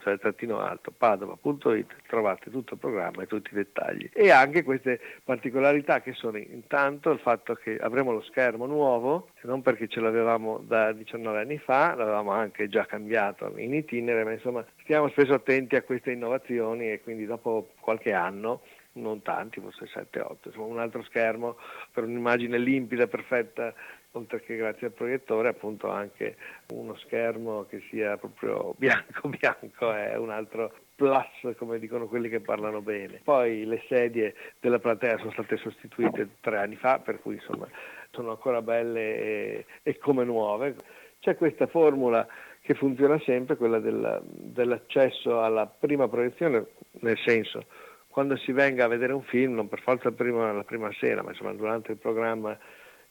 cioè 0.00 0.18
trovate 2.06 2.50
tutto 2.50 2.74
il 2.74 2.80
programma 2.80 3.22
e 3.22 3.26
tutti 3.26 3.48
i 3.52 3.56
dettagli. 3.56 4.10
E 4.12 4.30
anche 4.30 4.62
queste 4.62 5.00
particolarità 5.24 6.02
che 6.02 6.12
sono 6.12 6.36
intanto 6.36 7.10
il 7.10 7.18
fatto 7.18 7.54
che 7.54 7.78
avremo 7.78 8.12
lo 8.12 8.20
schermo 8.20 8.66
nuovo, 8.66 9.30
non 9.44 9.62
perché 9.62 9.88
ce 9.88 10.00
l'avevamo 10.00 10.58
da 10.58 10.92
19 10.92 11.40
anni 11.40 11.56
fa, 11.56 11.94
l'avevamo 11.94 12.32
anche 12.32 12.68
già 12.68 12.84
cambiato 12.84 13.50
in 13.56 13.72
itinere, 13.72 14.22
ma 14.24 14.32
insomma 14.32 14.62
stiamo 14.82 15.08
spesso 15.08 15.32
attenti 15.32 15.76
a 15.76 15.82
queste 15.82 16.12
innovazioni 16.12 16.92
e 16.92 17.00
quindi 17.00 17.24
dopo 17.24 17.70
qualche 17.80 18.12
anno 18.12 18.60
non 18.94 19.22
tanti, 19.22 19.60
forse 19.60 19.86
7-8, 19.86 20.36
insomma 20.44 20.66
un 20.66 20.78
altro 20.78 21.02
schermo 21.04 21.56
per 21.90 22.04
un'immagine 22.04 22.58
limpida, 22.58 23.06
perfetta, 23.06 23.72
oltre 24.16 24.40
che 24.40 24.56
grazie 24.56 24.88
al 24.88 24.92
proiettore 24.92 25.48
appunto 25.48 25.90
anche 25.90 26.36
uno 26.72 26.96
schermo 26.96 27.64
che 27.68 27.82
sia 27.90 28.16
proprio 28.16 28.74
bianco 28.78 29.28
bianco 29.28 29.92
è 29.92 30.16
un 30.16 30.30
altro 30.30 30.72
plus 30.94 31.56
come 31.56 31.78
dicono 31.78 32.06
quelli 32.06 32.28
che 32.28 32.40
parlano 32.40 32.80
bene. 32.80 33.20
Poi 33.22 33.64
le 33.64 33.82
sedie 33.88 34.34
della 34.60 34.78
platea 34.78 35.18
sono 35.18 35.32
state 35.32 35.56
sostituite 35.56 36.36
tre 36.40 36.58
anni 36.58 36.76
fa, 36.76 37.00
per 37.00 37.20
cui 37.20 37.34
insomma 37.34 37.68
sono 38.10 38.30
ancora 38.30 38.62
belle 38.62 39.00
e, 39.00 39.64
e 39.82 39.98
come 39.98 40.24
nuove. 40.24 40.76
C'è 41.18 41.36
questa 41.36 41.66
formula 41.66 42.26
che 42.60 42.74
funziona 42.74 43.18
sempre, 43.20 43.56
quella 43.56 43.80
del, 43.80 44.22
dell'accesso 44.24 45.42
alla 45.42 45.66
prima 45.66 46.08
proiezione, 46.08 46.64
nel 47.00 47.18
senso 47.24 47.64
quando 48.14 48.36
si 48.36 48.52
venga 48.52 48.84
a 48.84 48.88
vedere 48.88 49.12
un 49.12 49.24
film, 49.24 49.54
non 49.54 49.66
per 49.66 49.80
forza 49.80 50.12
prima, 50.12 50.52
la 50.52 50.62
prima 50.62 50.88
sera, 51.00 51.24
ma 51.24 51.30
insomma 51.30 51.52
durante 51.52 51.90
il 51.90 51.98
programma 51.98 52.56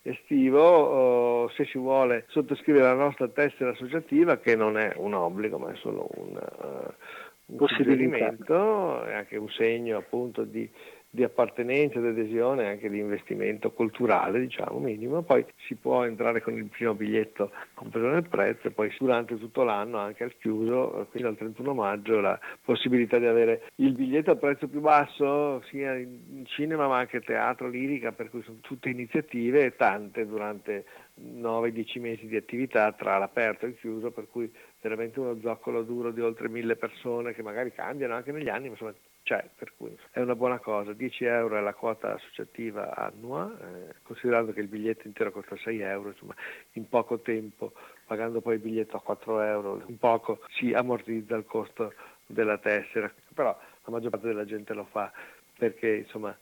estivo, 0.03 1.49
se 1.55 1.65
si 1.65 1.77
vuole 1.77 2.25
sottoscrivere 2.27 2.85
la 2.85 2.93
nostra 2.93 3.27
tessera 3.29 3.71
associativa, 3.71 4.37
che 4.37 4.55
non 4.55 4.77
è 4.77 4.93
un 4.97 5.13
obbligo, 5.13 5.57
ma 5.57 5.71
è 5.71 5.75
solo 5.77 6.09
un, 6.15 6.35
uh, 6.35 7.55
un 7.57 7.67
suggerimento, 7.67 9.03
è 9.03 9.13
anche 9.13 9.37
un 9.37 9.49
segno 9.49 9.97
appunto 9.97 10.43
di 10.43 10.69
di 11.15 11.23
appartenenza, 11.23 11.99
di 11.99 12.07
adesione, 12.07 12.69
anche 12.69 12.89
di 12.89 12.97
investimento 12.97 13.71
culturale, 13.71 14.39
diciamo, 14.39 14.79
minimo. 14.79 15.21
Poi 15.21 15.45
si 15.67 15.75
può 15.75 16.03
entrare 16.05 16.41
con 16.41 16.55
il 16.55 16.65
primo 16.65 16.95
biglietto 16.95 17.51
compreso 17.75 18.07
nel 18.07 18.27
prezzo 18.27 18.67
e 18.67 18.71
poi 18.71 18.91
durante 18.97 19.37
tutto 19.37 19.61
l'anno, 19.61 19.99
anche 19.99 20.23
al 20.23 20.35
chiuso, 20.39 21.07
quindi 21.11 21.29
al 21.29 21.37
31 21.37 21.75
maggio, 21.75 22.19
la 22.19 22.39
possibilità 22.63 23.19
di 23.19 23.27
avere 23.27 23.69
il 23.75 23.93
biglietto 23.93 24.31
a 24.31 24.37
prezzo 24.37 24.67
più 24.67 24.79
basso, 24.79 25.61
sia 25.69 25.93
in 25.93 26.45
cinema 26.45 26.87
ma 26.87 26.97
anche 26.97 27.21
teatro, 27.21 27.69
lirica, 27.69 28.11
per 28.11 28.31
cui 28.31 28.41
sono 28.41 28.57
tutte 28.61 28.89
iniziative 28.89 29.65
e 29.65 29.75
tante 29.75 30.25
durante 30.25 30.85
9-10 31.21 31.99
mesi 31.99 32.25
di 32.25 32.37
attività 32.37 32.91
tra 32.91 33.19
l'aperto 33.19 33.67
e 33.67 33.69
il 33.69 33.77
chiuso, 33.77 34.09
per 34.09 34.27
cui 34.31 34.51
veramente 34.83 35.19
uno 35.21 35.39
zoccolo 35.39 35.81
duro 35.83 36.11
di 36.11 36.19
oltre 36.19 36.49
mille 36.49 36.75
persone 36.75 37.33
che 37.33 37.41
magari 37.41 37.71
cambiano 37.71 38.15
anche 38.15 38.33
negli 38.33 38.49
anni, 38.49 38.65
ma 38.65 38.71
insomma 38.71 38.93
c'è, 39.23 39.49
per 39.55 39.71
cui 39.77 39.97
è 40.11 40.19
una 40.19 40.35
buona 40.35 40.59
cosa. 40.59 40.91
10 40.91 41.23
euro 41.23 41.57
è 41.57 41.61
la 41.61 41.73
quota 41.73 42.13
associativa 42.13 42.93
annua, 42.93 43.49
eh, 43.49 43.95
considerando 44.03 44.51
che 44.51 44.59
il 44.59 44.67
biglietto 44.67 45.07
intero 45.07 45.31
costa 45.31 45.55
6 45.55 45.79
euro, 45.79 46.09
insomma 46.09 46.35
in 46.73 46.87
poco 46.89 47.19
tempo, 47.19 47.71
pagando 48.05 48.41
poi 48.41 48.55
il 48.55 48.61
biglietto 48.61 48.97
a 48.97 49.01
4 49.01 49.41
euro, 49.41 49.81
un 49.85 49.97
poco 49.97 50.41
si 50.49 50.73
ammortizza 50.73 51.35
il 51.37 51.45
costo 51.45 51.93
della 52.25 52.57
tessera, 52.57 53.11
però 53.33 53.57
la 53.85 53.91
maggior 53.91 54.09
parte 54.09 54.27
della 54.27 54.45
gente 54.45 54.73
lo 54.73 54.85
fa 54.91 55.11
perché 55.57 55.95
insomma 55.95 56.35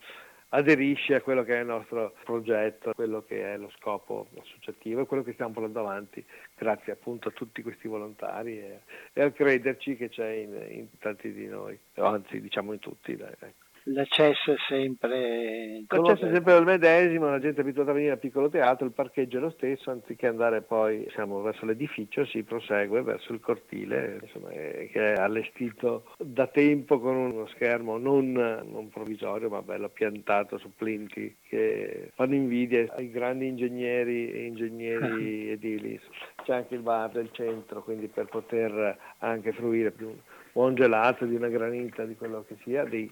aderisce 0.54 1.16
a 1.16 1.22
quello 1.22 1.44
che 1.44 1.58
è 1.58 1.60
il 1.60 1.68
nostro 1.68 2.14
progetto, 2.24 2.94
quello 2.94 3.24
che 3.24 3.54
è 3.54 3.58
lo 3.58 3.72
scopo 3.78 4.28
associativo 4.40 5.02
e 5.02 5.06
quello 5.06 5.24
che 5.24 5.34
stiamo 5.34 5.54
portando 5.54 5.80
avanti 5.80 6.24
grazie 6.56 6.94
appunto 6.94 7.30
a 7.30 7.32
tutti 7.32 7.62
questi 7.62 7.88
volontari 7.88 8.60
e, 8.60 8.82
e 9.14 9.22
al 9.22 9.34
crederci 9.34 9.96
che 9.96 10.10
c'è 10.10 10.30
in, 10.30 10.66
in, 10.70 10.88
tanti 11.00 11.32
di 11.34 11.48
noi, 11.48 11.78
anzi 11.96 12.42
diciamo 12.42 12.74
in 12.74 12.80
tutti. 12.80 13.16
Dai, 13.16 13.34
ecco 13.40 13.70
l'accesso 13.86 14.54
è 14.54 14.56
sempre 14.68 15.84
l'accesso 15.88 16.26
è 16.28 16.32
sempre 16.32 16.58
il 16.58 16.66
medesimo 16.66 17.30
la 17.30 17.40
gente 17.40 17.62
è 17.62 17.64
abituata 17.64 17.92
a 17.92 17.94
venire 17.94 18.14
a 18.14 18.18
piccolo 18.18 18.50
teatro 18.50 18.86
il 18.86 18.94
parcheggio 18.94 19.38
è 19.38 19.42
lo 19.42 19.50
stesso 19.50 19.90
anziché 19.90 20.28
andare 20.28 20.62
poi 20.62 21.06
diciamo, 21.06 21.42
verso 21.42 21.66
l'edificio 21.66 22.26
si 22.26 22.44
prosegue 22.44 23.02
verso 23.02 23.34
il 23.34 23.40
cortile 23.40 24.20
insomma, 24.22 24.50
che 24.50 24.90
è 24.94 25.14
allestito 25.14 26.16
da 26.18 26.48
tempo 26.48 27.00
con 27.00 27.16
uno 27.16 27.48
schermo 27.48 27.98
non, 27.98 28.32
non 28.32 28.90
provvisorio 28.90 29.50
ma 29.50 29.62
bello 29.62 29.90
piantato 29.90 30.58
su 30.58 30.72
plinti 30.76 31.36
che 31.48 32.12
fanno 32.14 32.36
invidia 32.36 32.86
ai 32.96 33.10
grandi 33.10 33.48
ingegneri 33.48 34.32
e 34.32 34.46
ingegneri 34.46 35.50
edili. 35.52 36.00
C'è 36.44 36.54
anche 36.54 36.76
il 36.76 36.82
bar 36.82 37.10
del 37.12 37.30
centro 37.32 37.84
quindi 37.84 38.08
per 38.08 38.26
poter 38.26 38.98
anche 39.20 39.52
fruire 39.52 39.94
di 39.96 40.04
un 40.04 40.16
buon 40.52 40.76
gelato 40.76 41.26
di 41.26 41.36
una 41.36 41.48
granita 41.48 42.06
di 42.06 42.16
quello 42.16 42.44
che 42.48 42.58
sia 42.64 42.84
dei 42.84 43.12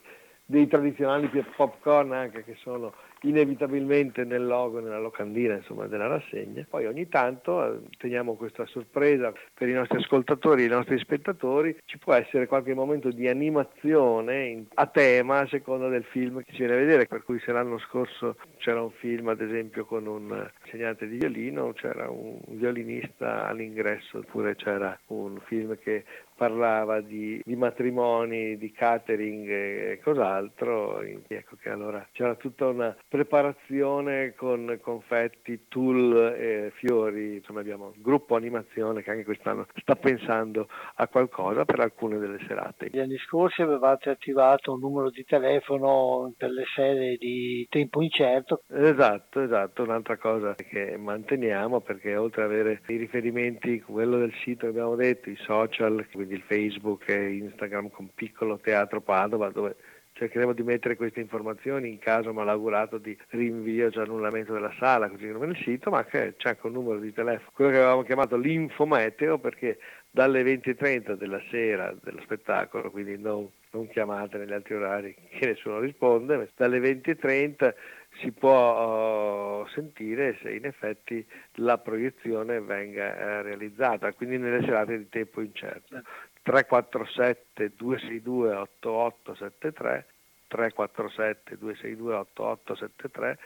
dei 0.50 0.68
tradizionali 0.68 1.30
popcorn 1.56 2.12
anche 2.12 2.44
che 2.44 2.56
sono 2.56 2.92
inevitabilmente 3.22 4.24
nel 4.24 4.48
logo, 4.48 4.80
nella 4.80 4.98
locandina 4.98 5.54
insomma, 5.56 5.86
della 5.86 6.08
rassegna. 6.08 6.66
Poi 6.68 6.88
ogni 6.88 7.08
tanto 7.08 7.64
eh, 7.64 7.80
teniamo 8.00 8.34
questa 8.34 8.66
sorpresa 8.66 9.32
per 9.54 9.68
i 9.68 9.74
nostri 9.74 10.00
ascoltatori 10.00 10.64
i 10.64 10.68
nostri 10.68 10.98
spettatori, 10.98 11.78
ci 11.86 12.00
può 12.00 12.14
essere 12.14 12.48
qualche 12.48 12.74
momento 12.74 13.12
di 13.12 13.28
animazione 13.28 14.66
a 14.74 14.88
tema 14.88 15.42
a 15.42 15.48
seconda 15.48 15.88
del 15.88 16.04
film 16.04 16.42
che 16.44 16.52
si 16.52 16.60
viene 16.60 16.74
a 16.74 16.78
vedere, 16.78 17.06
per 17.06 17.24
cui 17.24 17.40
se 17.42 17.52
l'anno 17.52 17.78
scorso 17.78 18.38
c'era 18.58 18.82
un 18.82 18.92
film 18.92 19.28
ad 19.28 19.42
esempio 19.42 19.86
con 19.86 20.08
un 20.08 20.50
insegnante 20.64 21.08
di 21.08 21.18
violino, 21.18 21.74
c'era 21.74 22.10
un 22.10 22.40
violinista 22.48 23.46
all'ingresso, 23.46 24.20
oppure 24.20 24.56
c'era 24.56 24.98
un 25.08 25.40
film 25.46 25.78
che 25.78 26.06
parlava 26.40 27.02
di, 27.02 27.42
di, 27.44 27.58
matrimoni, 27.58 28.58
di 28.58 28.72
catering 28.72 29.50
e 29.50 30.00
cos'altro, 30.02 31.02
ecco 31.02 31.58
che 31.58 31.70
allora 31.70 32.08
c'era 32.14 32.36
tutta 32.36 32.68
una 32.68 32.96
preparazione 33.06 34.34
con 34.36 34.80
confetti, 34.82 35.66
tool 35.68 36.34
e 36.38 36.72
fiori, 36.76 37.36
insomma 37.36 37.60
abbiamo 37.60 37.88
un 37.88 38.02
gruppo 38.02 38.38
animazione 38.38 39.04
che 39.04 39.12
anche 39.12 39.26
quest'anno 39.26 39.68
sta 39.82 39.98
pensando 39.98 40.70
a 40.96 41.10
qualcosa 41.10 41.66
per 41.66 41.82
alcune 41.82 42.20
delle 42.20 42.40
serate. 42.48 42.88
Gli 42.90 43.00
anni 43.00 43.18
scorsi 43.18 43.62
avevate 43.62 44.10
attivato 44.10 44.72
un 44.72 44.80
numero 44.80 45.10
di 45.10 45.26
telefono 45.26 46.34
per 46.38 46.52
le 46.52 46.64
serie 46.74 47.18
di 47.18 47.68
tempo 47.70 48.02
incerto. 48.02 48.64
Esatto, 48.70 49.42
esatto, 49.42 49.84
un'altra 49.84 50.16
cosa 50.16 50.56
che 50.56 50.96
manteniamo 50.96 51.82
perché 51.82 52.16
oltre 52.16 52.44
ad 52.44 52.52
avere 52.52 52.82
i 52.88 52.96
riferimenti, 52.96 53.82
quello 53.82 54.20
del 54.20 54.34
sito 54.42 54.62
che 54.62 54.68
abbiamo 54.68 54.96
detto, 54.96 55.30
i 55.30 55.36
social, 55.36 56.08
quindi 56.14 56.29
il 56.34 56.44
Facebook 56.46 57.08
e 57.10 57.34
Instagram 57.36 57.90
con 57.90 58.10
Piccolo 58.14 58.58
Teatro 58.58 59.02
Padova, 59.02 59.50
dove 59.50 59.76
cercheremo 60.14 60.52
di 60.54 60.64
mettere 60.64 60.98
queste 60.98 61.22
informazioni 61.22 61.90
in 61.90 62.00
caso 62.00 62.34
malaugurato 62.34 62.98
di 62.98 63.18
rinvio, 63.30 63.90
cioè 63.90 64.04
annullamento 64.04 64.52
della 64.52 64.74
sala, 64.78 65.10
così 65.10 65.32
come 65.32 65.48
nel 65.48 65.58
sito, 65.64 65.90
ma 65.90 66.04
c'è 66.04 66.34
anche 66.38 66.68
un 66.68 66.74
numero 66.74 67.00
di 67.00 67.14
telefono, 67.14 67.52
quello 67.54 67.72
che 67.72 67.78
avevamo 67.78 68.04
chiamato 68.04 68.36
l'infometeo, 68.36 69.38
perché 69.38 69.80
dalle 70.12 70.44
20.30 70.44 71.14
della 71.14 71.42
sera 71.50 71.96
dello 72.02 72.20
spettacolo, 72.22 72.92
quindi 72.92 73.18
non, 73.18 73.48
non 73.72 73.88
chiamate 73.88 74.38
negli 74.38 74.54
altri 74.54 74.76
orari 74.76 75.16
che 75.30 75.46
nessuno 75.46 75.80
risponde, 75.80 76.50
dalle 76.56 76.80
20.30 76.80 77.74
si 78.20 78.32
può 78.32 79.62
uh, 79.62 79.68
sentire 79.68 80.38
se 80.42 80.52
in 80.52 80.66
effetti 80.66 81.26
la 81.56 81.78
proiezione 81.78 82.60
venga 82.60 83.12
uh, 83.12 83.42
realizzata, 83.44 84.12
quindi 84.14 84.38
nelle 84.38 84.64
serate 84.64 84.98
di 84.98 85.10
tempo 85.10 85.42
incerto. 85.42 86.02
347 86.42 87.74
262 87.76 88.56
8873 88.56 90.06
347 90.48 91.58
262 91.58 92.14
8873 92.16 93.40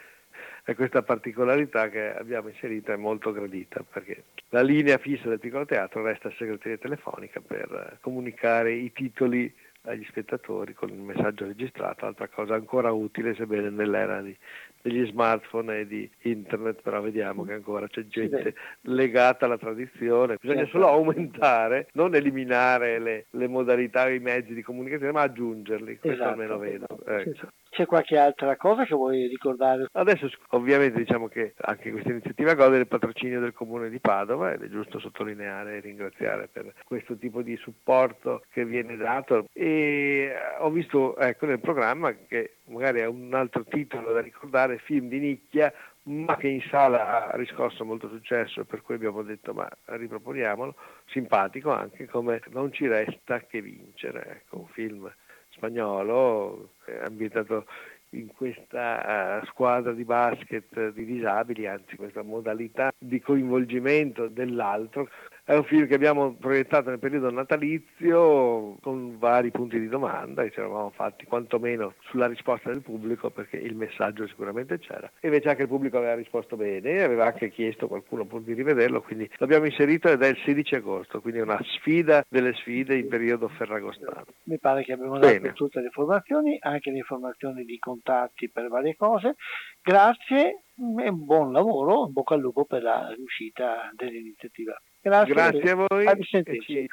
e 0.65 0.75
questa 0.75 1.03
particolarità 1.03 1.89
che 1.89 2.13
abbiamo 2.13 2.49
inserito 2.49 2.91
è 2.91 2.95
molto 2.95 3.31
gradita 3.31 3.83
perché 3.83 4.23
la 4.49 4.61
linea 4.61 4.97
fissa 4.97 5.29
del 5.29 5.39
piccolo 5.39 5.65
teatro 5.65 6.01
resta 6.01 6.31
segreteria 6.37 6.77
telefonica 6.77 7.41
per 7.41 7.69
uh, 7.69 7.97
comunicare 8.01 8.73
i 8.73 8.91
titoli 8.91 9.53
agli 9.84 10.05
spettatori 10.05 10.73
con 10.73 10.89
il 10.89 10.99
messaggio 10.99 11.45
registrato, 11.45 12.05
altra 12.05 12.27
cosa 12.27 12.55
ancora 12.55 12.91
utile 12.91 13.35
sebbene 13.35 13.69
nell'era 13.69 14.22
di, 14.22 14.35
degli 14.84 15.05
smartphone 15.07 15.80
e 15.80 15.88
di 15.88 16.10
internet, 16.23 16.81
però 16.81 17.01
vediamo 17.01 17.43
che 17.45 17.53
ancora 17.53 17.88
c'è 17.88 18.05
gente 18.05 18.53
legata 18.81 19.45
alla 19.45 19.57
tradizione, 19.57 20.38
bisogna 20.39 20.64
Certo. 20.65 20.77
solo 20.77 20.89
aumentare, 20.91 21.88
non 21.93 22.14
eliminare 22.14 22.99
le, 22.99 23.26
le 23.31 23.47
modalità 23.47 24.07
e 24.07 24.15
i 24.15 24.19
mezzi 24.19 24.53
di 24.53 24.61
comunicazione, 24.61 25.14
ma 25.14 25.22
aggiungerli, 25.22 25.97
questo 25.97 26.10
Esatto. 26.11 26.30
almeno 26.30 26.57
vedo. 26.57 26.85
ecco. 27.07 27.47
C'è 27.73 27.88
qualche 27.88 28.19
altra 28.19 28.55
cosa 28.55 28.85
che 28.85 28.93
vuoi 28.93 29.26
ricordare? 29.27 29.88
Adesso 29.93 30.30
ovviamente 30.49 30.99
diciamo 30.99 31.27
che 31.27 31.53
anche 31.57 31.89
questa 31.89 32.11
iniziativa 32.11 32.53
gode 32.53 32.77
del 32.77 32.88
patrocinio 32.88 33.39
del 33.39 33.53
comune 33.53 33.89
di 33.89 33.97
Padova 33.99 34.51
ed 34.53 34.61
è 34.61 34.69
giusto 34.69 34.99
sottolineare 34.99 35.77
e 35.77 35.80
ringraziare 35.80 36.47
per 36.53 36.72
questo 36.85 37.15
tipo 37.18 37.41
di 37.41 37.55
supporto 37.57 38.43
che 38.51 38.64
viene 38.64 38.95
dato 38.95 39.47
e 39.53 40.30
eh, 40.30 40.31
ho 40.60 40.69
visto 40.69 41.18
ecco, 41.18 41.47
nel 41.47 41.60
programma 41.60 42.14
che 42.27 42.57
magari 42.65 43.01
ha 43.01 43.10
un 43.10 43.34
altro 43.34 43.64
titolo 43.64 44.14
da 44.14 44.22
ricordare, 44.22 44.72
film 44.77 45.07
di 45.09 45.19
nicchia 45.19 45.73
ma 46.05 46.35
che 46.35 46.47
in 46.49 46.61
sala 46.69 47.31
ha 47.31 47.35
riscosso 47.37 47.85
molto 47.85 48.09
successo 48.09 48.65
per 48.65 48.81
cui 48.81 48.95
abbiamo 48.95 49.21
detto 49.21 49.53
ma 49.53 49.69
riproponiamolo, 49.85 50.75
simpatico 51.05 51.71
anche 51.71 52.07
come 52.07 52.41
Non 52.49 52.73
ci 52.73 52.87
resta 52.87 53.39
che 53.39 53.61
vincere, 53.61 54.41
ecco, 54.43 54.59
un 54.59 54.67
film 54.67 55.13
spagnolo 55.49 56.71
eh, 56.85 56.99
ambientato 57.03 57.65
in 58.09 58.27
questa 58.27 59.41
eh, 59.41 59.45
squadra 59.47 59.91
di 59.93 60.03
basket 60.03 60.91
di 60.91 61.05
disabili, 61.05 61.67
anzi 61.67 61.95
questa 61.95 62.21
modalità 62.21 62.91
di 62.97 63.19
coinvolgimento 63.19 64.27
dell'altro. 64.27 65.09
È 65.45 65.53
un 65.53 65.65
film 65.65 65.87
che 65.87 65.95
abbiamo 65.95 66.35
proiettato 66.35 66.89
nel 66.89 66.99
periodo 66.99 67.29
natalizio 67.29 68.77
con 68.81 69.17
vari 69.17 69.51
punti 69.51 69.77
di 69.77 69.89
domanda 69.89 70.41
e 70.41 70.51
ci 70.51 70.59
eravamo 70.59 70.91
fatti 70.91 71.25
quantomeno 71.25 71.95
sulla 72.05 72.27
risposta 72.27 72.69
del 72.69 72.81
pubblico 72.81 73.29
perché 73.29 73.57
il 73.57 73.75
messaggio 73.75 74.25
sicuramente 74.25 74.79
c'era. 74.79 75.11
E 75.19 75.27
invece 75.27 75.49
anche 75.49 75.63
il 75.63 75.67
pubblico 75.67 75.97
aveva 75.97 76.15
risposto 76.15 76.55
bene 76.55 77.03
aveva 77.03 77.25
anche 77.25 77.49
chiesto 77.49 77.85
a 77.85 77.87
qualcuno 77.89 78.25
di 78.39 78.53
rivederlo, 78.53 79.01
quindi 79.01 79.29
l'abbiamo 79.35 79.65
inserito 79.65 80.07
ed 80.07 80.21
è 80.21 80.27
il 80.27 80.37
16 80.45 80.75
agosto, 80.75 81.19
quindi 81.19 81.39
è 81.41 81.43
una 81.43 81.59
sfida 81.61 82.23
delle 82.29 82.53
sfide 82.53 82.95
in 82.95 83.09
periodo 83.09 83.49
ferragostano. 83.49 84.23
Mi 84.43 84.59
pare 84.59 84.83
che 84.83 84.93
abbiamo 84.93 85.19
dato 85.19 85.27
Bene. 85.27 85.51
tutte 85.51 85.81
le 85.81 85.87
informazioni, 85.87 86.57
anche 86.61 86.89
le 86.89 86.99
informazioni 86.99 87.65
di 87.65 87.77
contatti 87.79 88.49
per 88.49 88.69
varie 88.69 88.95
cose. 88.95 89.35
Grazie 89.81 90.63
e 91.03 91.11
buon 91.11 91.51
lavoro, 91.51 92.07
bocca 92.07 92.35
al 92.35 92.39
lupo 92.39 92.63
per 92.63 92.81
la 92.81 93.13
riuscita 93.13 93.91
dell'iniziativa. 93.93 94.79
Grazie, 95.03 95.34
Grazie 95.34 95.69
a 95.69 95.75
voi. 95.75 96.05
A 96.07 96.13
risentirci. 96.13 96.88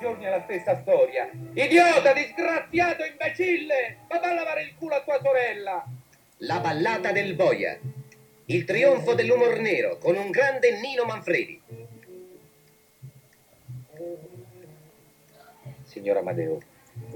giorni 0.00 0.24
è 0.24 0.30
la 0.30 0.42
stessa 0.42 0.80
storia. 0.80 1.30
Idiota, 1.52 2.12
disgraziato, 2.12 3.04
imbecille! 3.04 3.98
Ma 4.08 4.18
va 4.18 4.30
a 4.30 4.34
lavare 4.34 4.62
il 4.62 4.74
culo 4.76 4.94
a 4.94 5.02
tua 5.02 5.20
sorella! 5.22 5.84
La 6.38 6.58
ballata 6.58 7.12
del 7.12 7.34
boia. 7.34 7.78
Il 8.46 8.64
trionfo 8.64 9.14
dell'umor 9.14 9.58
nero 9.58 9.96
con 9.98 10.16
un 10.16 10.30
grande 10.30 10.78
Nino 10.80 11.04
Manfredi. 11.04 11.60
Signor 15.84 16.16
Amadeo, 16.18 16.60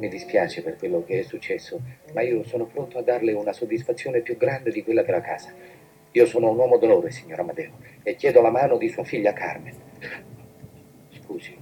mi 0.00 0.08
dispiace 0.08 0.62
per 0.62 0.76
quello 0.76 1.04
che 1.04 1.18
è 1.20 1.22
successo, 1.22 1.78
ma 2.14 2.22
io 2.22 2.42
sono 2.44 2.64
pronto 2.64 2.96
a 2.98 3.02
darle 3.02 3.32
una 3.32 3.52
soddisfazione 3.52 4.22
più 4.22 4.36
grande 4.38 4.70
di 4.70 4.82
quella 4.82 5.02
della 5.02 5.20
casa. 5.20 5.52
Io 6.12 6.26
sono 6.26 6.50
un 6.50 6.56
uomo 6.56 6.78
d'onore, 6.78 7.10
signor 7.10 7.40
Amadeo, 7.40 7.72
e 8.02 8.16
chiedo 8.16 8.40
la 8.40 8.50
mano 8.50 8.78
di 8.78 8.88
sua 8.88 9.04
figlia 9.04 9.34
Carmen. 9.34 9.76
Scusi. 11.22 11.56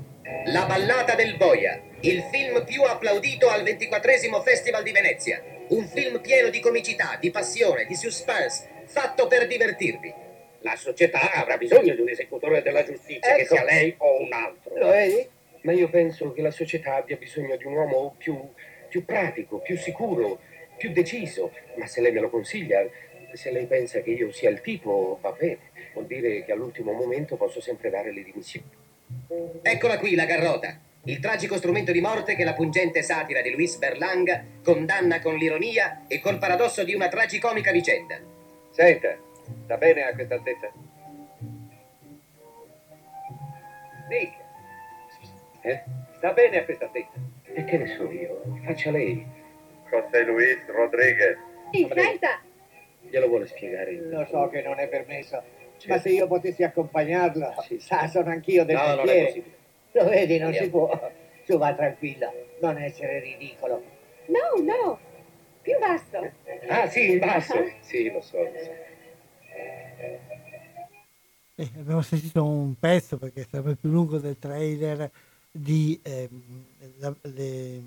La 0.46 0.64
ballata 0.66 1.14
del 1.16 1.36
boia. 1.36 1.80
Il 2.00 2.22
film 2.30 2.64
più 2.64 2.82
applaudito 2.82 3.48
al 3.48 3.64
24 3.64 4.42
Festival 4.42 4.84
di 4.84 4.92
Venezia. 4.92 5.42
Un 5.68 5.84
film 5.86 6.20
pieno 6.20 6.48
di 6.48 6.60
comicità, 6.60 7.18
di 7.20 7.30
passione, 7.30 7.86
di 7.86 7.96
suspense, 7.96 8.68
fatto 8.84 9.26
per 9.26 9.46
divertirvi. 9.48 10.14
La 10.60 10.76
società 10.76 11.32
avrà 11.32 11.56
bisogno 11.56 11.94
di 11.94 12.00
un 12.00 12.08
esecutore 12.08 12.62
della 12.62 12.84
giustizia, 12.84 13.34
che 13.34 13.42
Ecco. 13.42 13.54
sia 13.56 13.64
lei 13.64 13.94
o 13.98 14.20
un 14.22 14.32
altro. 14.32 14.76
Lo 14.76 14.88
vedi? 14.88 15.28
Ma 15.68 15.74
io 15.74 15.90
penso 15.90 16.32
che 16.32 16.40
la 16.40 16.50
società 16.50 16.94
abbia 16.94 17.18
bisogno 17.18 17.54
di 17.56 17.66
un 17.66 17.74
uomo 17.74 18.14
più, 18.16 18.34
più 18.88 19.04
pratico, 19.04 19.58
più 19.58 19.76
sicuro, 19.76 20.40
più 20.78 20.92
deciso. 20.92 21.52
Ma 21.76 21.86
se 21.86 22.00
lei 22.00 22.10
me 22.10 22.20
lo 22.20 22.30
consiglia, 22.30 22.88
se 23.34 23.50
lei 23.50 23.66
pensa 23.66 24.00
che 24.00 24.12
io 24.12 24.32
sia 24.32 24.48
il 24.48 24.62
tipo, 24.62 25.18
va 25.20 25.30
bene. 25.32 25.58
Vuol 25.92 26.06
dire 26.06 26.42
che 26.42 26.52
all'ultimo 26.52 26.92
momento 26.92 27.36
posso 27.36 27.60
sempre 27.60 27.90
dare 27.90 28.14
le 28.14 28.22
dimissioni. 28.22 28.66
Eccola 29.60 29.98
qui 29.98 30.14
la 30.14 30.24
garrota. 30.24 30.80
Il 31.04 31.20
tragico 31.20 31.58
strumento 31.58 31.92
di 31.92 32.00
morte 32.00 32.34
che 32.34 32.44
la 32.44 32.54
pungente 32.54 33.02
satira 33.02 33.42
di 33.42 33.50
Luis 33.50 33.76
Berlanga 33.76 34.42
condanna 34.64 35.20
con 35.20 35.36
l'ironia 35.36 36.06
e 36.08 36.18
col 36.18 36.38
paradosso 36.38 36.82
di 36.82 36.94
una 36.94 37.08
tragicomica 37.08 37.72
vicenda. 37.72 38.18
Senta, 38.70 39.18
sta 39.64 39.76
bene 39.76 40.04
a 40.04 40.14
questa 40.14 40.34
altezza? 40.34 40.72
Dica. 44.08 44.47
Eh? 45.62 45.82
Sta 46.16 46.32
bene 46.32 46.58
a 46.60 46.64
questa 46.64 46.84
altezza? 46.86 47.18
E 47.44 47.64
che 47.64 47.76
ne 47.78 47.86
so 47.96 48.10
io? 48.10 48.42
Faccia 48.64 48.90
lei. 48.90 49.26
José 49.90 50.22
Luis 50.24 50.58
Rodríguez. 50.66 51.36
In 51.72 51.88
fretta! 51.88 52.40
Glielo 53.00 53.26
vuole 53.28 53.46
spiegare? 53.46 53.92
Lo 53.92 54.24
so 54.26 54.48
che 54.48 54.62
non 54.62 54.78
è 54.78 54.88
permesso, 54.88 55.42
ma 55.86 55.98
se 55.98 56.10
io 56.10 56.26
potessi 56.26 56.62
accompagnarlo, 56.62 57.54
sa, 57.78 58.06
sono 58.06 58.30
anch'io 58.30 58.64
del 58.64 58.76
No, 58.76 58.82
non 58.82 58.92
è 58.92 58.96
mestiere. 58.98 59.24
possibile. 59.26 59.56
Lo 59.92 60.04
vedi, 60.08 60.38
non 60.38 60.46
Andiamo. 60.46 60.64
si 60.66 60.70
può. 60.70 61.10
Su, 61.44 61.56
va 61.56 61.74
tranquilla, 61.74 62.32
non 62.60 62.76
essere 62.78 63.20
ridicolo. 63.20 63.82
No, 64.26 64.62
no, 64.62 64.98
più 65.62 65.78
basso. 65.78 66.30
Ah, 66.68 66.86
sì, 66.88 67.12
in 67.12 67.18
basso. 67.20 67.54
Sì, 67.80 68.10
lo 68.10 68.20
so, 68.20 68.42
lo 68.42 68.50
so. 68.62 68.70
Eh, 71.56 71.68
abbiamo 71.78 72.02
sentito 72.02 72.44
un 72.44 72.78
pezzo 72.78 73.16
perché 73.18 73.44
sarebbe 73.50 73.74
più 73.76 73.88
lungo 73.90 74.18
del 74.18 74.38
trailer 74.38 75.10
di 75.58 75.98
ehm, 76.02 76.64
la, 76.98 77.14
le- 77.22 77.76
eh, 77.76 77.82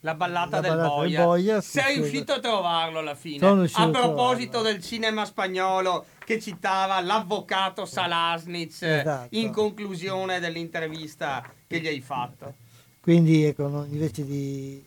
La 0.00 0.14
ballata, 0.14 0.56
La 0.56 0.60
del, 0.60 0.70
ballata 0.70 0.88
del 0.88 0.96
boia. 1.14 1.24
boia, 1.24 1.60
Sei 1.60 1.82
sì, 1.82 1.88
sì. 1.92 1.94
riuscito 2.00 2.32
a 2.32 2.40
trovarlo 2.40 2.98
alla 2.98 3.14
fine. 3.14 3.46
A 3.46 3.88
proposito 3.90 4.62
del 4.62 4.82
cinema 4.82 5.24
spagnolo 5.24 6.06
che 6.24 6.40
citava 6.40 7.00
l'avvocato 7.00 7.84
Salasnitz 7.84 8.82
eh, 8.82 9.00
Esatto. 9.00 9.36
in 9.36 9.50
conclusione 9.52 10.38
dell'intervista 10.40 11.50
che 11.66 11.80
gli 11.80 11.86
hai 11.86 12.00
fatto. 12.00 12.54
Quindi 13.00 13.44
ecco, 13.44 13.84
invece 13.90 14.24
di, 14.24 14.82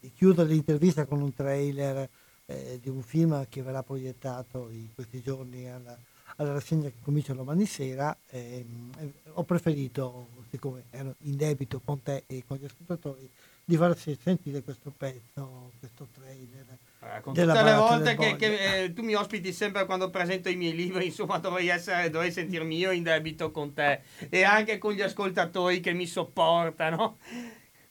di 0.00 0.12
chiudere 0.14 0.48
l'intervista 0.50 1.04
con 1.06 1.20
un 1.22 1.34
trailer 1.34 2.08
eh, 2.46 2.78
di 2.80 2.88
un 2.88 3.02
film 3.02 3.46
che 3.48 3.62
verrà 3.62 3.82
proiettato 3.82 4.68
in 4.70 4.88
questi 4.94 5.20
giorni 5.22 5.68
alla, 5.70 5.96
alla 6.36 6.52
rassegna 6.52 6.88
che 6.88 6.96
comincia 7.02 7.32
domani 7.32 7.66
sera, 7.66 8.16
ehm, 8.30 8.92
eh, 8.98 9.12
ho 9.32 9.44
preferito, 9.44 10.28
siccome 10.50 10.84
ero 10.90 11.14
in 11.22 11.36
debito 11.36 11.80
con 11.84 12.02
te 12.02 12.24
e 12.26 12.44
con 12.46 12.56
gli 12.58 12.64
ascoltatori, 12.64 13.28
di 13.64 13.76
farsi 13.76 14.16
sentire 14.22 14.62
questo 14.62 14.92
pezzo, 14.96 15.72
questo 15.80 16.06
trailer. 16.12 16.78
Eh, 17.00 17.20
Con 17.20 17.34
tutte 17.34 17.62
le 17.62 17.74
volte 17.74 18.14
che, 18.16 18.36
che, 18.36 18.84
eh, 18.84 18.92
tu 18.92 19.02
mi 19.02 19.14
ospiti 19.14 19.52
sempre 19.52 19.84
quando 19.86 20.08
presento 20.10 20.48
i 20.48 20.56
miei 20.56 20.74
libri, 20.74 21.06
insomma 21.06 21.38
dovrei, 21.38 21.68
essere, 21.68 22.10
dovrei 22.10 22.32
sentirmi 22.32 22.76
io 22.76 22.90
in 22.92 23.02
debito 23.02 23.50
con 23.50 23.72
te 23.72 24.02
e 24.28 24.44
anche 24.44 24.78
con 24.78 24.92
gli 24.92 25.02
ascoltatori 25.02 25.80
che 25.80 25.92
mi 25.92 26.06
sopportano. 26.06 27.18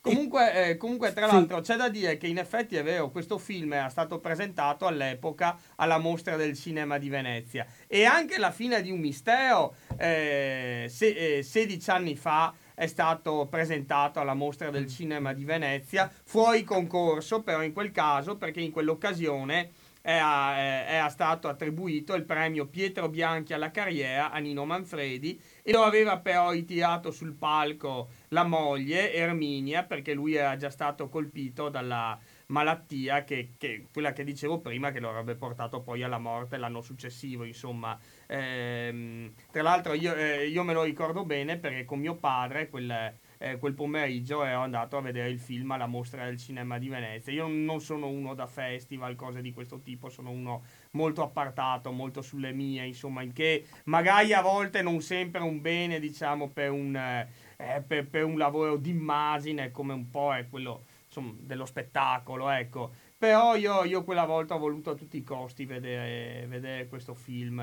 Comunque, 0.10 0.70
eh, 0.70 0.78
comunque, 0.78 1.14
tra 1.14 1.28
Sì. 1.28 1.34
l'altro, 1.34 1.62
c'è 1.62 1.76
da 1.78 1.90
dire 1.90 2.18
che 2.18 2.28
in 2.28 2.38
effetti 2.38 2.76
è 2.76 2.84
vero, 2.84 3.10
questo 3.10 3.40
film 3.40 3.74
era 3.74 3.90
stato 3.90 4.20
presentato 4.20 4.86
all'epoca 4.86 5.58
alla 5.78 5.98
mostra 5.98 6.36
del 6.36 6.56
cinema 6.56 7.00
di 7.00 7.10
Venezia 7.10 7.66
e 7.88 8.06
anche 8.06 8.38
La 8.38 8.52
fine 8.52 8.84
di 8.84 8.92
un 8.92 9.00
mistero, 9.00 9.74
eh, 9.98 10.86
se- 10.90 11.38
eh, 11.38 11.42
16 11.44 11.90
anni 11.90 12.16
fa, 12.16 12.54
è 12.76 12.86
stato 12.86 13.48
presentato 13.50 14.20
alla 14.20 14.36
mostra 14.36 14.70
del 14.70 14.88
cinema 14.88 15.34
di 15.34 15.44
Venezia, 15.44 16.12
fuori 16.24 16.64
concorso, 16.64 17.42
però 17.42 17.64
in 17.64 17.74
quel 17.74 17.92
caso, 17.92 18.36
perché 18.38 18.60
in 18.62 18.70
quell'occasione 18.72 19.72
era, 20.08 20.56
eh, 20.60 20.94
era 20.94 21.10
stato 21.10 21.48
attribuito 21.48 22.14
il 22.14 22.26
premio 22.26 22.68
Pietro 22.68 23.10
Bianchi 23.10 23.54
alla 23.54 23.72
carriera 23.72 24.30
a 24.30 24.38
Nino 24.38 24.64
Manfredi 24.64 25.42
e 25.64 25.72
lo 25.72 25.82
aveva 25.82 26.20
però 26.20 26.52
ritirato 26.52 27.10
sul 27.10 27.34
palco 27.34 28.10
la 28.30 28.44
moglie 28.44 29.14
Erminia 29.14 29.84
perché 29.84 30.14
lui 30.14 30.36
era 30.36 30.56
già 30.58 30.70
stato 30.70 31.10
colpito 31.10 31.70
dalla 31.70 32.18
malattia 32.48 33.24
che, 33.24 33.54
che- 33.58 33.88
quella 33.92 34.14
che 34.14 34.24
dicevo 34.24 34.60
prima 34.60 34.92
che 34.92 35.00
lo 35.00 35.10
avrebbe 35.10 35.36
portato 35.36 35.82
poi 35.82 36.04
alla 36.04 36.20
morte 36.20 36.58
l'anno 36.58 36.82
successivo 36.82 37.44
insomma 37.44 37.98
Ehm, 38.28 39.34
tra 39.52 39.62
l'altro 39.62 39.94
io, 39.94 40.16
eh, 40.16 40.48
io 40.48 40.64
me 40.64 40.74
lo 40.74 40.84
ricordo 40.84 41.26
bene 41.26 41.58
perché 41.58 41.86
con 41.86 42.00
mio 42.00 42.16
padre 42.16 42.70
quel, 42.70 42.90
eh, 42.90 43.18
eh, 43.38 43.58
quel 43.58 43.74
pomeriggio 43.74 44.44
ero 44.44 44.62
andato 44.62 44.98
a 44.98 45.02
vedere 45.02 45.30
il 45.30 45.40
film 45.40 45.72
alla 45.72 45.86
mostra 45.86 46.26
del 46.26 46.38
cinema 46.38 46.78
di 46.80 46.88
Venezia. 46.90 47.32
Io 47.34 47.48
non 47.48 47.82
sono 47.82 48.08
uno 48.08 48.34
da 48.34 48.48
festival, 48.48 49.16
cose 49.16 49.42
di 49.42 49.54
questo 49.54 49.80
tipo, 49.82 50.10
sono 50.10 50.32
uno 50.32 50.64
molto 50.92 51.22
appartato, 51.22 51.92
molto 51.92 52.22
sulle 52.22 52.52
mie, 52.52 52.86
insomma, 52.86 53.22
in 53.22 53.34
che 53.34 53.66
magari 53.86 54.34
a 54.34 54.42
volte 54.42 54.82
non 54.82 55.02
sempre 55.02 55.42
un 55.42 55.62
bene, 55.62 56.00
diciamo, 56.00 56.50
per 56.50 56.72
un, 56.72 57.28
eh, 57.58 57.82
per, 57.86 58.08
per 58.08 58.24
un 58.24 58.38
lavoro 58.38 58.78
d'immagine, 58.78 59.72
come 59.72 59.94
un 59.94 60.10
po' 60.10 60.34
è 60.34 60.48
quello 60.50 60.84
insomma, 61.06 61.34
dello 61.40 61.66
spettacolo, 61.66 62.50
ecco. 62.50 62.92
Però 63.18 63.56
io, 63.56 63.84
io, 63.84 64.04
quella 64.04 64.26
volta 64.26 64.56
ho 64.56 64.60
voluto 64.60 64.92
a 64.92 64.96
tutti 64.96 65.18
i 65.18 65.24
costi 65.24 65.66
vedere, 65.66 66.46
vedere 66.48 66.88
questo 66.88 67.14
film 67.14 67.60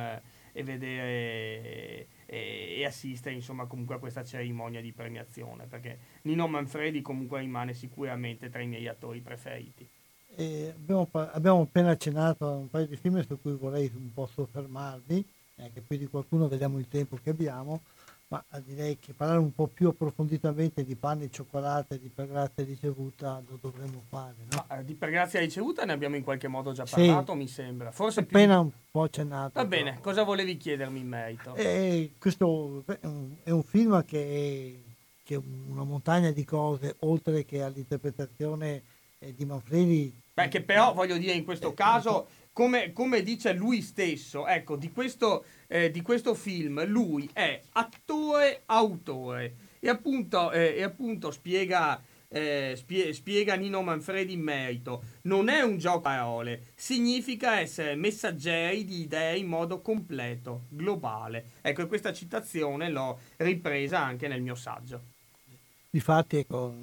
e 0.55 0.63
vedere 0.63 2.07
e, 2.27 2.77
e, 2.79 2.85
assistere 2.87 3.35
insomma 3.35 3.67
comunque 3.67 3.97
a 3.97 3.99
questa 3.99 4.25
cerimonia 4.25 4.81
di 4.81 4.93
premiazione 4.93 5.67
perché 5.67 5.99
Nino 6.23 6.47
Manfredi 6.49 7.03
comunque 7.03 7.41
rimane 7.41 7.75
sicuramente 7.75 8.49
tra 8.49 8.63
i 8.63 8.67
miei 8.67 8.89
attori 8.89 9.21
preferiti. 9.21 9.87
Abbiamo, 10.35 11.09
abbiamo, 11.13 11.61
appena 11.61 11.91
accennato 11.91 12.47
a 12.47 12.55
un 12.55 12.71
paio 12.71 12.87
di 12.87 12.97
film 12.97 13.23
su 13.23 13.39
cui 13.39 13.53
vorrei 13.53 13.91
un 13.95 14.15
po' 14.15 14.25
soffermarmi, 14.25 15.23
anche 15.57 15.83
più 15.83 15.99
di 15.99 16.07
qualcuno 16.07 16.49
vediamo 16.49 16.79
il 16.79 16.89
tempo 16.89 17.19
che 17.23 17.29
abbiamo 17.29 17.83
ma 18.33 18.43
direi 18.65 18.99
che 18.99 19.13
parlare 19.13 19.41
un 19.41 19.53
po' 19.53 19.67
più 19.67 19.89
approfonditamente 19.89 20.85
di 20.85 20.95
pane 20.95 21.25
e 21.25 21.31
cioccolata 21.31 21.95
e 21.95 22.01
di 22.01 22.09
per 22.09 22.29
grazia 22.29 22.65
ricevuta 22.65 23.43
lo 23.47 23.59
dovremmo 23.61 24.03
fare. 24.09 24.37
No? 24.51 24.65
Ma, 24.67 24.79
eh, 24.79 24.85
di 24.87 24.95
per 24.95 25.11
grazia 25.11 25.39
ricevuta 25.39 25.85
ne 25.85 25.93
abbiamo 25.93 26.17
in 26.17 26.23
qualche 26.23 26.49
modo 26.49 26.73
già 26.73 26.87
parlato, 26.89 27.33
sì, 27.33 27.39
mi 27.39 27.47
sembra. 27.47 27.91
Forse 27.91 28.21
appena 28.21 28.55
più... 28.55 28.63
un 28.63 28.71
po' 28.91 29.03
accennato. 29.03 29.51
Va 29.53 29.67
però. 29.67 29.83
bene, 29.83 30.01
cosa 30.01 30.23
volevi 30.23 30.57
chiedermi 30.57 31.01
in 31.01 31.09
merito? 31.09 31.55
Eh, 31.57 32.13
questo 32.19 32.85
è 32.87 33.51
un 33.51 33.63
film 33.65 34.03
che 34.07 34.25
è, 34.25 34.91
che 35.23 35.35
è, 35.35 35.41
una 35.69 35.85
montagna 35.85 36.31
di 36.31 36.45
cose, 36.47 36.97
oltre 37.01 37.45
che 37.45 37.63
all'interpretazione 37.63 38.83
eh, 39.19 39.35
di 39.35 39.45
Manfredi. 39.45 40.21
Beh, 40.33 40.49
che 40.49 40.63
però 40.63 40.95
voglio 40.95 41.19
dire 41.19 41.33
in 41.33 41.45
questo 41.45 41.73
eh, 41.73 41.75
caso 41.75 42.29
come, 42.53 42.93
come, 42.93 43.23
dice 43.23 43.53
lui 43.55 43.81
stesso, 43.81 44.47
ecco, 44.47 44.77
di 44.77 44.93
questo, 44.93 45.45
eh, 45.73 45.91
di 45.91 46.03
questo 46.03 46.35
film, 46.35 46.85
lui 46.85 47.31
è 47.33 47.59
attore, 47.73 48.61
autore 48.67 49.55
e 49.81 49.89
appunto, 49.89 50.53
eh, 50.53 50.75
e 50.77 50.83
appunto 50.83 51.31
spiega, 51.31 51.99
eh, 52.29 52.75
spie, 52.77 53.15
spiega 53.15 53.55
Nino 53.55 53.81
Manfredi 53.81 54.35
in 54.35 54.43
merito, 54.43 55.03
non 55.23 55.49
è 55.49 55.63
un 55.63 55.79
gioco 55.79 56.09
a 56.09 56.17
parole, 56.17 56.67
significa 56.75 57.59
essere 57.59 57.95
messaggeri 57.95 58.85
di 58.85 59.01
idee 59.01 59.39
in 59.39 59.47
modo 59.47 59.81
completo, 59.81 60.65
globale. 60.69 61.53
Ecco, 61.63 61.87
questa 61.87 62.13
citazione 62.13 62.91
l'ho 62.91 63.19
ripresa 63.39 63.99
anche 63.99 64.29
nel 64.29 64.43
mio 64.43 64.55
saggio. 64.55 65.01
Difatti, 65.89 66.37
ecco, 66.37 66.75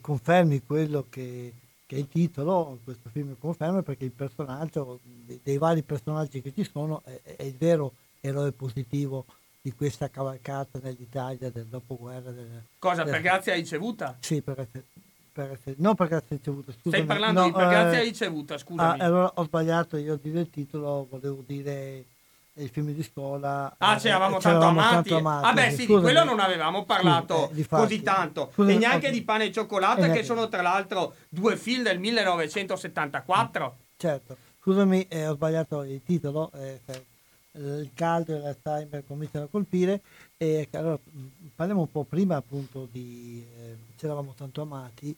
confermi 0.00 0.62
quello 0.66 1.06
che 1.08 1.52
che 1.86 1.96
il 1.96 2.08
titolo, 2.08 2.78
questo 2.82 3.08
film 3.10 3.36
conferma 3.38 3.82
perché 3.82 4.04
il 4.04 4.12
personaggio, 4.12 5.00
dei, 5.42 5.58
vari 5.58 5.82
personaggi 5.82 6.40
che 6.40 6.52
ci 6.52 6.64
sono, 6.64 7.02
è, 7.04 7.36
è, 7.36 7.42
il 7.42 7.56
vero 7.56 7.92
eroe 8.20 8.52
positivo 8.52 9.26
di 9.60 9.72
questa 9.72 10.08
cavalcata 10.08 10.78
nell'Italia 10.82 11.50
del 11.50 11.66
dopoguerra. 11.66 12.30
Del, 12.30 12.62
Cosa, 12.78 13.02
del, 13.02 13.12
per 13.12 13.22
grazia 13.22 13.54
ricevuta? 13.54 14.16
Sì, 14.20 14.40
per 14.40 14.54
grazia, 14.54 14.82
per 15.32 15.58
non 15.76 15.94
per 15.94 16.08
grazia 16.08 16.36
ricevuta, 16.36 16.72
scusami. 16.72 16.94
Stai 16.94 17.04
parlando 17.04 17.40
no, 17.40 17.46
di 17.46 17.52
per 17.52 17.68
grazia 17.68 18.00
eh, 18.00 18.04
ricevuta, 18.04 18.58
scusami. 18.58 19.00
Ah, 19.00 19.04
allora 19.04 19.32
ho 19.34 19.44
sbagliato 19.44 19.96
io 19.96 20.14
a 20.14 20.18
dire 20.20 20.40
il 20.40 20.50
titolo, 20.50 21.06
volevo 21.10 21.42
dire 21.46 22.04
il 22.56 22.68
film 22.68 22.92
di 22.92 23.02
scuola. 23.02 23.74
Ah, 23.78 23.98
ci 23.98 24.08
eravamo, 24.08 24.38
tanto, 24.38 24.66
amati. 24.66 24.94
tanto 24.94 25.16
amati. 25.16 25.46
Ah, 25.46 25.52
beh, 25.52 25.70
sì, 25.70 25.84
Scusami. 25.84 25.96
di 25.96 26.02
quello 26.02 26.24
non 26.24 26.40
avevamo 26.40 26.84
parlato 26.84 27.50
Scusa, 27.52 27.60
eh, 27.60 27.66
così 27.68 28.02
tanto. 28.02 28.50
Scusami, 28.52 28.74
e 28.74 28.78
neanche 28.78 29.10
di 29.10 29.22
pane 29.22 29.44
e 29.46 29.52
cioccolata, 29.52 30.06
eh, 30.06 30.12
che 30.12 30.22
sono 30.22 30.48
tra 30.48 30.62
l'altro 30.62 31.14
due 31.28 31.56
film 31.56 31.82
del 31.82 31.98
1974. 31.98 33.76
Certo, 33.96 34.36
scusami, 34.60 35.06
eh, 35.08 35.26
ho 35.26 35.34
sbagliato 35.34 35.82
il 35.82 36.02
titolo. 36.04 36.50
Eh, 36.54 36.80
il 37.56 37.90
caldo 37.94 38.34
e 38.34 38.40
l'Alzheimer 38.40 39.04
cominciano 39.06 39.44
a 39.44 39.48
colpire. 39.48 40.00
E 40.36 40.68
allora 40.72 40.98
parliamo 41.54 41.82
un 41.82 41.90
po' 41.90 42.04
prima 42.04 42.36
appunto 42.36 42.88
di 42.90 43.44
eh, 43.56 43.76
Ci 43.96 44.04
eravamo 44.04 44.34
tanto 44.36 44.62
amati. 44.62 45.16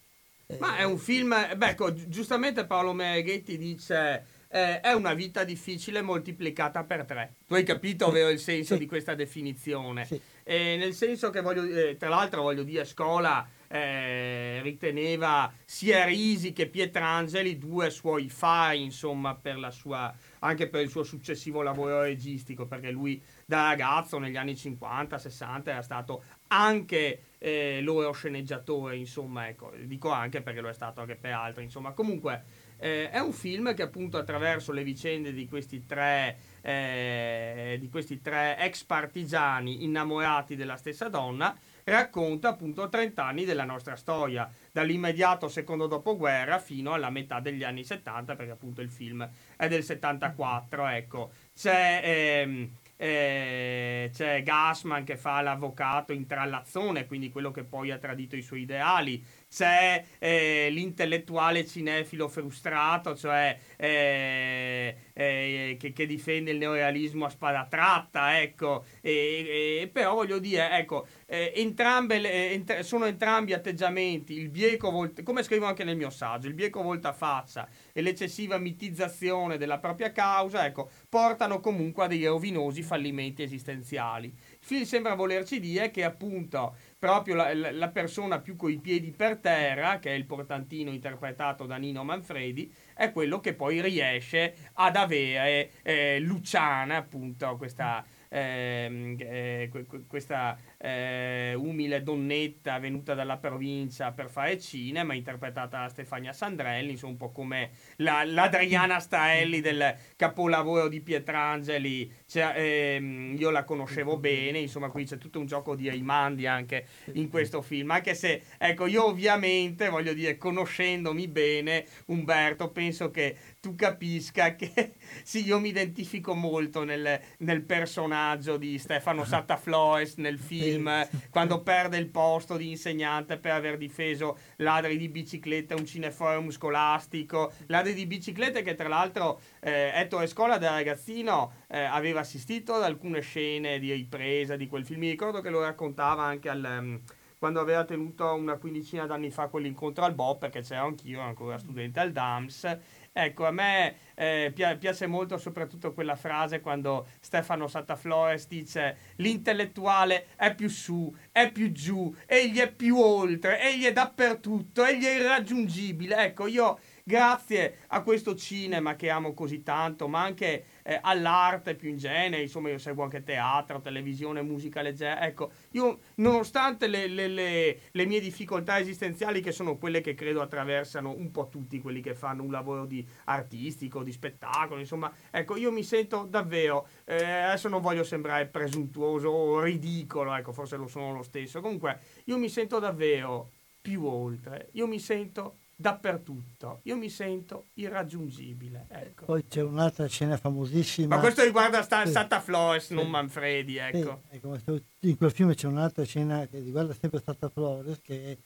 Ma 0.58 0.76
è 0.76 0.84
un 0.84 0.98
film, 0.98 1.34
beh, 1.56 1.70
ecco, 1.70 1.92
giustamente 2.08 2.66
Paolo 2.66 2.92
Mereghetti 2.92 3.58
dice 3.58 4.24
eh, 4.56 4.80
è 4.80 4.92
una 4.92 5.12
vita 5.12 5.44
difficile 5.44 6.00
moltiplicata 6.00 6.82
per 6.84 7.04
tre. 7.04 7.34
Tu 7.46 7.52
hai 7.52 7.62
capito, 7.62 8.06
ovvero 8.06 8.30
il 8.30 8.38
senso 8.38 8.72
sì. 8.72 8.80
di 8.80 8.86
questa 8.86 9.14
definizione? 9.14 10.06
Sì. 10.06 10.18
Eh, 10.44 10.76
nel 10.78 10.94
senso 10.94 11.28
che 11.28 11.42
voglio, 11.42 11.64
eh, 11.64 11.96
tra 11.98 12.08
l'altro 12.08 12.40
voglio 12.40 12.62
dire, 12.62 12.86
Scola 12.86 13.46
eh, 13.68 14.60
riteneva 14.62 15.52
sia 15.62 16.06
Risi 16.06 16.54
che 16.54 16.68
Pietrangeli 16.68 17.58
due 17.58 17.90
suoi 17.90 18.30
fai, 18.30 18.82
insomma, 18.82 19.34
per 19.34 19.58
la 19.58 19.70
sua, 19.70 20.14
anche 20.38 20.68
per 20.68 20.80
il 20.80 20.88
suo 20.88 21.02
successivo 21.02 21.60
lavoro 21.60 22.00
registico, 22.00 22.64
perché 22.64 22.90
lui 22.90 23.22
da 23.44 23.68
ragazzo 23.68 24.18
negli 24.18 24.36
anni 24.36 24.52
50-60 24.52 25.62
era 25.66 25.82
stato 25.82 26.22
anche 26.48 27.20
eh, 27.36 27.80
loro 27.82 28.10
sceneggiatore, 28.12 28.96
insomma, 28.96 29.48
ecco, 29.48 29.70
dico 29.82 30.10
anche 30.10 30.40
perché 30.40 30.62
lo 30.62 30.70
è 30.70 30.74
stato 30.74 31.02
anche 31.02 31.16
per 31.16 31.32
altri, 31.32 31.64
insomma, 31.64 31.92
comunque 31.92 32.55
eh, 32.78 33.10
è 33.10 33.18
un 33.18 33.32
film 33.32 33.74
che 33.74 33.82
appunto 33.82 34.18
attraverso 34.18 34.72
le 34.72 34.82
vicende 34.82 35.32
di 35.32 35.48
questi 35.48 35.86
tre, 35.86 36.36
eh, 36.60 37.76
di 37.80 37.88
questi 37.88 38.20
tre 38.20 38.56
ex 38.58 38.84
partigiani 38.84 39.84
innamorati 39.84 40.56
della 40.56 40.76
stessa 40.76 41.08
donna 41.08 41.56
racconta 41.84 42.48
appunto 42.48 42.88
30 42.88 43.24
anni 43.24 43.44
della 43.44 43.64
nostra 43.64 43.94
storia, 43.94 44.50
dall'immediato 44.72 45.48
secondo 45.48 45.86
dopoguerra 45.86 46.58
fino 46.58 46.92
alla 46.92 47.10
metà 47.10 47.40
degli 47.40 47.62
anni 47.62 47.84
70, 47.84 48.34
perché 48.34 48.52
appunto 48.52 48.80
il 48.80 48.90
film 48.90 49.28
è 49.56 49.68
del 49.68 49.84
74, 49.84 50.86
ecco. 50.88 51.30
C'è... 51.54 52.00
Ehm, 52.02 52.70
eh, 52.98 54.10
c'è 54.12 54.42
Gassman 54.42 55.04
che 55.04 55.16
fa 55.16 55.42
l'avvocato 55.42 56.12
in 56.12 56.26
trallazzone, 56.26 57.06
quindi 57.06 57.30
quello 57.30 57.50
che 57.50 57.62
poi 57.62 57.90
ha 57.90 57.98
tradito 57.98 58.36
i 58.36 58.42
suoi 58.42 58.62
ideali, 58.62 59.22
c'è 59.56 60.04
eh, 60.18 60.68
l'intellettuale 60.70 61.66
cinefilo 61.66 62.28
frustrato, 62.28 63.16
cioè 63.16 63.58
eh, 63.78 64.96
eh, 65.14 65.76
che, 65.80 65.94
che, 65.94 66.04
difende 66.04 66.50
il 66.50 66.58
neorealismo 66.58 67.24
a 67.24 67.30
spada 67.30 67.64
tratta, 67.64 68.38
ecco, 68.38 68.84
e, 69.00 69.80
e, 69.80 69.88
però 69.90 70.12
voglio 70.12 70.38
dire, 70.38 70.72
ecco, 70.72 71.06
eh, 71.24 71.54
entrambe 71.56 72.18
le, 72.18 72.50
ent- 72.50 72.80
sono 72.80 73.06
entrambi 73.06 73.54
atteggiamenti, 73.54 74.34
il 74.34 74.50
bieco 74.50 74.90
volta, 74.90 75.22
come 75.22 75.42
scrivo 75.42 75.64
anche 75.64 75.84
nel 75.84 75.96
mio 75.96 76.10
saggio, 76.10 76.48
il 76.48 76.54
bieco 76.54 76.82
volta 76.82 77.14
faccia 77.14 77.66
e 77.94 78.02
l'eccessiva 78.02 78.58
mitizzazione 78.58 79.56
della 79.56 79.78
propria 79.78 80.12
causa, 80.12 80.66
ecco, 80.66 80.90
portano 81.08 81.60
comunque 81.60 82.04
a 82.04 82.08
dei 82.08 82.26
rovinosi 82.26 82.82
fallimenti 82.82 83.42
esistenziali. 83.42 84.26
Il 84.26 84.58
film 84.60 84.82
sembra 84.82 85.14
volerci 85.14 85.60
dire 85.60 85.90
che 85.90 86.04
appunto 86.04 86.76
proprio 86.98 87.34
la, 87.34 87.72
la 87.72 87.88
persona 87.88 88.40
più 88.40 88.56
coi 88.56 88.78
piedi 88.78 89.12
per 89.12 89.38
terra, 89.38 89.98
che 89.98 90.10
è 90.10 90.14
il 90.14 90.24
portantino 90.24 90.90
interpretato 90.90 91.66
da 91.66 91.76
Nino 91.76 92.04
Manfredi, 92.04 92.72
è 92.94 93.12
quello 93.12 93.40
che 93.40 93.54
poi 93.54 93.80
riesce 93.80 94.54
ad 94.74 94.96
avere 94.96 95.70
eh, 95.82 96.18
Luciana, 96.20 96.96
appunto, 96.96 97.56
questa, 97.56 98.04
eh, 98.28 99.14
eh, 99.18 100.04
questa 100.06 100.56
eh, 100.78 101.54
umile 101.54 102.02
donnetta 102.02 102.78
venuta 102.78 103.14
dalla 103.14 103.36
provincia 103.38 104.12
per 104.12 104.28
fare 104.28 104.58
cinema, 104.58 105.14
interpretata 105.14 105.80
da 105.80 105.88
Stefania 105.88 106.32
Sandrelli, 106.32 106.92
insomma 106.92 107.12
un 107.12 107.18
po' 107.18 107.30
come 107.30 107.70
la, 107.96 108.24
l'Adriana 108.24 109.00
Staelli 109.00 109.60
del 109.60 109.94
capolavoro 110.16 110.88
di 110.88 111.00
Pietrangeli, 111.00 112.12
cioè, 112.26 112.52
ehm, 112.56 113.36
io 113.38 113.50
la 113.50 113.64
conoscevo 113.64 114.18
bene, 114.18 114.58
insomma 114.58 114.90
qui 114.90 115.04
c'è 115.04 115.18
tutto 115.18 115.38
un 115.38 115.46
gioco 115.46 115.74
di 115.74 115.88
rimandi 115.88 116.46
anche 116.46 116.86
in 117.12 117.28
questo 117.28 117.62
film, 117.62 117.90
anche 117.90 118.14
se 118.14 118.42
ecco 118.58 118.86
io 118.86 119.06
ovviamente 119.06 119.88
voglio 119.88 120.12
dire 120.12 120.36
conoscendomi 120.36 121.28
bene 121.28 121.84
Umberto 122.06 122.70
penso 122.70 123.10
che 123.10 123.36
tu 123.60 123.74
capisca 123.74 124.54
che 124.54 124.94
sì 125.22 125.44
io 125.44 125.58
mi 125.58 125.68
identifico 125.68 126.34
molto 126.34 126.84
nel, 126.84 127.20
nel 127.38 127.62
personaggio 127.62 128.56
di 128.56 128.78
Stefano 128.78 129.24
Sattafloes 129.26 130.16
nel 130.16 130.38
film 130.38 130.65
film, 130.66 131.08
quando 131.30 131.62
perde 131.62 131.96
il 131.96 132.08
posto 132.08 132.56
di 132.56 132.70
insegnante 132.70 133.38
per 133.38 133.52
aver 133.52 133.76
difeso 133.76 134.38
ladri 134.56 134.96
di 134.96 135.08
biciclette, 135.08 135.74
un 135.74 135.86
cineforum 135.86 136.50
scolastico, 136.50 137.52
ladri 137.66 137.94
di 137.94 138.06
biciclette 138.06 138.62
che 138.62 138.74
tra 138.74 138.88
l'altro 138.88 139.40
eh, 139.60 139.92
Ettore 139.94 140.26
Scola 140.26 140.58
da 140.58 140.70
ragazzino 140.70 141.52
eh, 141.68 141.84
aveva 141.84 142.20
assistito 142.20 142.74
ad 142.74 142.82
alcune 142.82 143.20
scene 143.20 143.78
di 143.78 143.92
ripresa 143.92 144.56
di 144.56 144.66
quel 144.66 144.84
film, 144.84 145.00
mi 145.00 145.10
ricordo 145.10 145.40
che 145.40 145.50
lo 145.50 145.60
raccontava 145.60 146.22
anche 146.22 146.48
al... 146.48 146.78
Um, 146.78 147.00
quando 147.38 147.60
aveva 147.60 147.84
tenuto 147.84 148.32
una 148.32 148.56
quindicina 148.56 149.04
d'anni 149.04 149.30
fa 149.30 149.48
quell'incontro 149.48 150.04
al 150.04 150.14
Bob, 150.14 150.38
perché 150.38 150.62
c'ero 150.62 150.86
anch'io, 150.86 151.20
ancora 151.20 151.58
studente 151.58 152.00
al 152.00 152.10
DAMS, 152.10 152.78
Ecco, 153.18 153.46
a 153.46 153.50
me 153.50 153.96
eh, 154.16 154.52
piace 154.54 155.06
molto 155.06 155.36
soprattutto 155.36 155.92
quella 155.92 156.16
frase 156.16 156.60
quando 156.60 157.06
Stefano 157.20 157.68
Sattaflores 157.68 158.48
dice 158.48 158.96
l'intellettuale 159.16 160.28
è 160.36 160.54
più 160.54 160.68
su, 160.68 161.14
è 161.30 161.52
più 161.52 161.70
giù, 161.70 162.12
egli 162.26 162.58
è 162.58 162.72
più 162.72 162.98
oltre, 162.98 163.60
egli 163.60 163.84
è 163.84 163.92
dappertutto, 163.92 164.84
egli 164.84 165.04
è 165.04 165.18
irraggiungibile. 165.18 166.16
Ecco, 166.24 166.46
io 166.46 166.78
grazie 167.08 167.76
a 167.88 168.02
questo 168.02 168.34
cinema 168.34 168.96
che 168.96 169.10
amo 169.10 169.32
così 169.32 169.62
tanto, 169.62 170.08
ma 170.08 170.22
anche 170.22 170.64
eh, 170.82 170.98
all'arte 171.00 171.76
più 171.76 171.88
in 171.88 171.98
genere, 171.98 172.42
insomma 172.42 172.70
io 172.70 172.78
seguo 172.78 173.04
anche 173.04 173.22
teatro, 173.22 173.80
televisione, 173.80 174.42
musica 174.42 174.82
leggera, 174.82 175.24
ecco, 175.24 175.52
io 175.70 176.00
nonostante 176.16 176.88
le, 176.88 177.06
le, 177.06 177.28
le, 177.28 177.78
le, 177.92 178.06
mie 178.06 178.18
difficoltà 178.18 178.80
esistenziali 178.80 179.40
che 179.40 179.52
sono 179.52 179.76
quelle 179.76 180.00
che 180.00 180.14
credo 180.14 180.42
attraversano 180.42 181.14
un 181.16 181.30
po' 181.30 181.46
tutti 181.48 181.78
quelli 181.78 182.00
che 182.00 182.14
fanno 182.14 182.42
un 182.42 182.50
lavoro 182.50 182.86
di 182.86 183.06
artistico, 183.26 184.02
di 184.06 184.12
spettacolo, 184.12 184.80
insomma, 184.80 185.12
ecco, 185.30 185.56
io 185.56 185.70
mi 185.70 185.82
sento 185.82 186.26
davvero, 186.28 186.88
eh, 187.04 187.22
adesso 187.22 187.68
non 187.68 187.82
voglio 187.82 188.04
sembrare 188.04 188.46
presuntuoso 188.46 189.28
o 189.28 189.60
ridicolo, 189.60 190.34
ecco, 190.34 190.52
forse 190.52 190.76
lo 190.76 190.86
sono 190.86 191.12
lo 191.12 191.22
stesso, 191.22 191.60
comunque 191.60 192.00
io 192.24 192.38
mi 192.38 192.48
sento 192.48 192.78
davvero 192.78 193.50
più 193.80 194.04
oltre, 194.06 194.68
io 194.72 194.86
mi 194.86 194.98
sento 194.98 195.56
dappertutto. 195.76 196.80
Io 196.84 196.96
mi 196.96 197.10
sento 197.10 197.66
irraggiungibile. 197.74 198.86
Ecco. 198.88 199.26
Poi 199.26 199.46
c'è 199.46 199.60
un'altra 199.60 200.06
scena 200.06 200.38
famosissima. 200.38 201.16
Ma 201.16 201.20
questo 201.20 201.44
riguarda 201.44 201.82
sta, 201.82 202.06
sì. 202.06 202.12
Santa 202.12 202.40
Flores, 202.40 202.86
sì. 202.86 202.94
non 202.94 203.08
Manfredi. 203.08 203.76
Ecco. 203.76 204.22
Sì. 204.30 204.36
ecco. 204.36 204.58
In 205.00 205.16
quel 205.16 205.30
film 205.30 205.54
c'è 205.54 205.66
un'altra 205.66 206.04
scena 206.04 206.46
che 206.46 206.60
riguarda 206.60 206.94
sempre 206.98 207.20
Santa 207.22 207.50
Flores, 207.50 208.00
che 208.02 208.32
è 208.32 208.36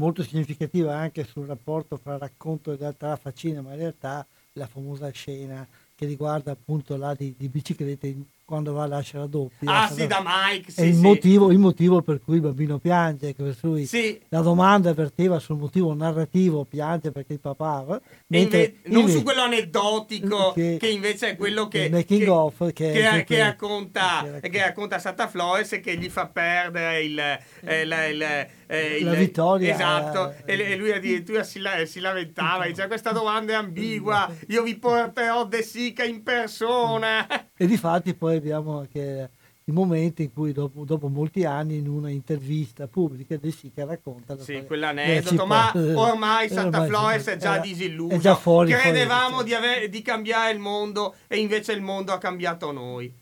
molto 0.00 0.22
significativa 0.22 0.96
anche 0.96 1.24
sul 1.24 1.46
rapporto 1.46 1.96
fra 1.96 2.18
racconto 2.18 2.72
e 2.72 2.76
realtà, 2.76 3.16
fra 3.16 3.32
cinema 3.32 3.72
e 3.72 3.76
realtà, 3.76 4.26
la 4.54 4.66
famosa 4.66 5.10
scena 5.10 5.66
che 5.94 6.06
riguarda 6.06 6.52
appunto 6.52 6.96
là 6.96 7.14
di, 7.14 7.34
di 7.36 7.48
biciclette 7.48 8.16
quando 8.50 8.72
va 8.72 8.84
lascia 8.84 9.18
la 9.18 9.26
doppia. 9.26 9.82
Ah 9.82 9.88
sì, 9.88 10.08
da 10.08 10.20
Mike. 10.24 10.72
Sì, 10.72 10.80
è 10.80 10.84
il, 10.84 10.94
sì. 10.94 11.00
motivo, 11.00 11.52
il, 11.52 11.58
motivo, 11.58 12.02
per 12.02 12.20
cui 12.20 12.34
il 12.36 12.40
bambino 12.40 12.78
piange. 12.78 13.32
Per 13.32 13.54
sì. 13.84 14.20
La 14.30 14.40
domanda 14.40 14.92
verteva 14.92 15.38
sul 15.38 15.56
motivo 15.56 15.94
narrativo, 15.94 16.64
piange 16.64 17.12
perché 17.12 17.34
il 17.34 17.38
papà... 17.38 18.00
Mentre, 18.26 18.78
non 18.86 19.08
su 19.08 19.22
quello 19.22 19.42
aneddotico, 19.42 20.50
che, 20.52 20.78
che, 20.80 20.88
invece 20.88 21.30
è 21.30 21.36
quello 21.36 21.68
che, 21.68 21.90
che, 22.04 22.28
off, 22.28 22.58
che, 22.72 22.90
che, 22.90 23.24
che 23.24 23.38
racconta, 23.38 24.40
che 24.40 24.58
racconta 24.58 24.98
Santa 24.98 25.28
Flores 25.28 25.74
e 25.74 25.80
che 25.80 25.96
gli 25.96 26.08
fa 26.08 26.26
perdere 26.26 27.02
il, 27.04 27.18
eh, 27.18 27.84
la, 27.84 28.06
il, 28.06 28.46
eh, 28.70 29.02
la 29.02 29.14
vittoria. 29.14 29.74
Esatto, 29.74 30.34
eh, 30.44 30.54
e, 30.54 30.76
lui 30.76 30.92
addirittura 30.92 31.42
si, 31.42 31.60
si 31.86 31.98
lamentava, 31.98 32.66
dice 32.66 32.86
questa 32.86 33.10
domanda 33.10 33.52
è 33.52 33.56
ambigua, 33.56 34.32
io 34.46 34.62
vi 34.62 34.78
porterò 34.78 35.44
De 35.44 35.62
Sica 35.62 36.04
in 36.04 36.22
persona. 36.22 37.26
E 37.56 37.66
di 37.66 37.76
fatti 37.76 38.14
poi 38.14 38.36
abbiamo 38.36 38.78
anche 38.78 39.30
il 39.64 39.72
momento 39.74 40.22
in 40.22 40.32
cui 40.32 40.52
dopo, 40.52 40.84
dopo, 40.84 41.08
molti 41.08 41.44
anni 41.44 41.76
in 41.78 41.88
una 41.88 42.10
intervista 42.10 42.86
pubblica 42.86 43.36
De 43.36 43.50
Sica 43.50 43.84
racconta 43.84 44.38
sì, 44.38 44.64
quell'aneddoto 44.64 45.46
ma 45.46 45.72
ormai 45.74 46.48
Santa 46.48 46.86
Flores 46.86 47.26
è 47.26 47.36
già 47.36 47.58
disilluso. 47.58 48.14
è 48.14 48.18
già 48.18 48.36
fuori, 48.36 48.72
credevamo 48.72 49.36
fuori, 49.36 49.44
di, 49.46 49.54
ave- 49.54 49.88
di, 49.88 50.02
cambiare 50.02 50.52
il 50.52 50.58
mondo 50.58 51.16
e 51.26 51.38
invece 51.38 51.72
il 51.72 51.82
mondo 51.82 52.12
ha 52.12 52.18
cambiato 52.18 52.72
noi 52.72 53.12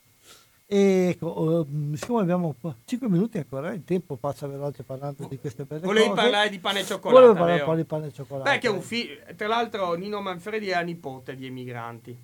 e 0.70 1.08
ecco, 1.08 1.66
siccome 1.94 2.20
abbiamo 2.20 2.54
5 2.84 3.08
minuti 3.08 3.38
ancora, 3.38 3.72
il 3.72 3.84
tempo 3.84 4.16
passa 4.16 4.46
veloce 4.46 4.82
parlando 4.82 5.26
di 5.26 5.38
queste 5.38 5.64
belle 5.64 5.80
Volevi 5.80 6.08
cose. 6.08 6.20
parlare 6.20 6.50
di 6.50 6.58
pane 6.58 6.80
e 6.80 6.84
cioccolato. 6.84 7.20
Volevo 7.20 7.38
parlare 7.38 7.60
un 7.60 7.66
po' 7.66 7.74
di 7.74 7.84
pane 7.84 8.06
e 8.08 8.12
cioccolato. 8.12 8.50
Beh, 8.50 8.58
che 8.58 8.68
un 8.68 8.82
fi- 8.82 9.18
tra 9.34 9.46
l'altro 9.46 9.94
Nino 9.94 10.20
Manfredi 10.20 10.68
era 10.68 10.80
nipote 10.80 11.34
di 11.34 11.46
emigranti. 11.46 12.16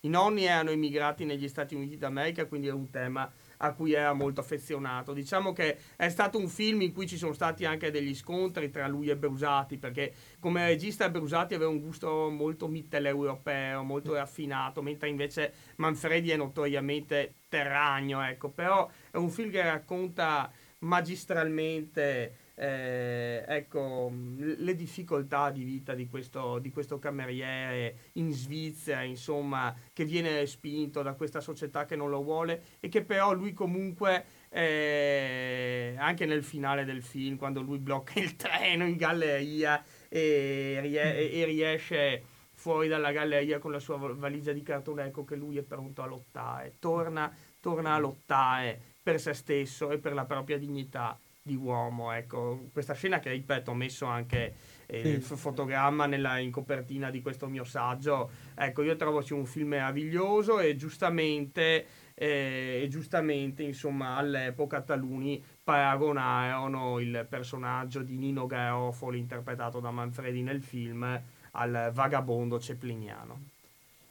I 0.00 0.08
nonni 0.08 0.44
erano 0.44 0.70
emigrati 0.70 1.24
negli 1.24 1.46
Stati 1.46 1.76
Uniti 1.76 1.96
d'America, 1.96 2.46
quindi 2.46 2.66
è 2.66 2.72
un 2.72 2.90
tema 2.90 3.30
a 3.58 3.72
cui 3.72 3.92
era 3.92 4.12
molto 4.12 4.40
affezionato. 4.40 5.12
Diciamo 5.12 5.52
che 5.52 5.78
è 5.96 6.08
stato 6.08 6.38
un 6.38 6.48
film 6.48 6.82
in 6.82 6.92
cui 6.92 7.06
ci 7.06 7.16
sono 7.16 7.32
stati 7.32 7.64
anche 7.64 7.90
degli 7.90 8.14
scontri 8.14 8.70
tra 8.70 8.86
lui 8.86 9.08
e 9.08 9.16
Brusati, 9.16 9.78
perché 9.78 10.12
come 10.38 10.66
regista 10.66 11.08
Brusati 11.08 11.54
aveva 11.54 11.70
un 11.70 11.80
gusto 11.80 12.28
molto 12.30 12.68
mitteleuropeo, 12.68 13.82
molto 13.82 14.14
raffinato, 14.14 14.82
mentre 14.82 15.08
invece 15.08 15.52
Manfredi 15.76 16.30
è 16.30 16.36
notoriamente 16.36 17.34
terragno, 17.56 18.22
ecco. 18.22 18.50
Però 18.50 18.90
è 19.10 19.16
un 19.16 19.30
film 19.30 19.50
che 19.50 19.62
racconta 19.62 20.50
magistralmente 20.80 22.44
eh, 22.54 23.44
ecco, 23.46 24.12
le 24.12 24.74
difficoltà 24.74 25.50
di 25.50 25.64
vita 25.64 25.94
di 25.94 26.06
questo, 26.06 26.58
di 26.58 26.70
questo 26.70 26.98
cameriere 26.98 28.10
in 28.14 28.32
Svizzera, 28.32 29.02
insomma, 29.02 29.74
che 29.92 30.04
viene 30.04 30.32
respinto 30.32 31.02
da 31.02 31.14
questa 31.14 31.40
società 31.40 31.84
che 31.86 31.96
non 31.96 32.10
lo 32.10 32.22
vuole 32.22 32.62
e 32.80 32.88
che 32.88 33.02
però 33.02 33.32
lui 33.32 33.52
comunque, 33.52 34.24
eh, 34.50 35.94
anche 35.98 36.26
nel 36.26 36.44
finale 36.44 36.84
del 36.84 37.02
film, 37.02 37.36
quando 37.36 37.62
lui 37.62 37.78
blocca 37.78 38.20
il 38.20 38.36
treno 38.36 38.86
in 38.86 38.96
galleria 38.96 39.82
e, 40.08 40.78
rie- 40.80 41.30
e 41.30 41.44
riesce 41.44 42.34
fuori 42.56 42.88
dalla 42.88 43.12
galleria 43.12 43.58
con 43.58 43.70
la 43.70 43.78
sua 43.78 43.96
valigia 43.96 44.52
di 44.52 44.62
cartone, 44.62 45.04
ecco 45.04 45.24
che 45.24 45.36
lui 45.36 45.58
è 45.58 45.62
pronto 45.62 46.02
a 46.02 46.06
lottare, 46.06 46.76
torna, 46.78 47.32
torna 47.66 47.94
a 47.94 47.98
lottare 47.98 48.80
per 49.02 49.18
se 49.20 49.34
stesso 49.34 49.90
e 49.90 49.98
per 49.98 50.12
la 50.12 50.24
propria 50.24 50.56
dignità 50.56 51.18
di 51.42 51.56
uomo. 51.56 52.12
Ecco, 52.12 52.68
questa 52.72 52.94
scena 52.94 53.18
che 53.18 53.30
ripeto 53.32 53.72
ho 53.72 53.74
messo 53.74 54.06
anche 54.06 54.54
eh, 54.86 55.00
sì. 55.00 55.08
il 55.08 55.20
fotogramma 55.20 56.06
nella, 56.06 56.38
in 56.38 56.52
copertina 56.52 57.10
di 57.10 57.20
questo 57.20 57.48
mio 57.48 57.64
saggio. 57.64 58.30
Ecco, 58.54 58.82
io 58.82 58.94
trovo 58.94 59.20
sia 59.20 59.34
un 59.34 59.46
film 59.46 59.70
meraviglioso 59.70 60.60
e 60.60 60.76
giustamente, 60.76 61.86
eh, 62.14 62.82
e 62.84 62.88
giustamente 62.88 63.64
insomma, 63.64 64.14
all'epoca 64.14 64.80
taluni 64.82 65.42
paragonarono 65.64 67.00
il 67.00 67.26
personaggio 67.28 68.02
di 68.02 68.16
Nino 68.16 68.46
Garofoli 68.46 69.18
interpretato 69.18 69.80
da 69.80 69.90
Manfredi 69.90 70.42
nel 70.42 70.62
film 70.62 71.20
al 71.50 71.90
vagabondo 71.92 72.60
cepliniano. 72.60 73.40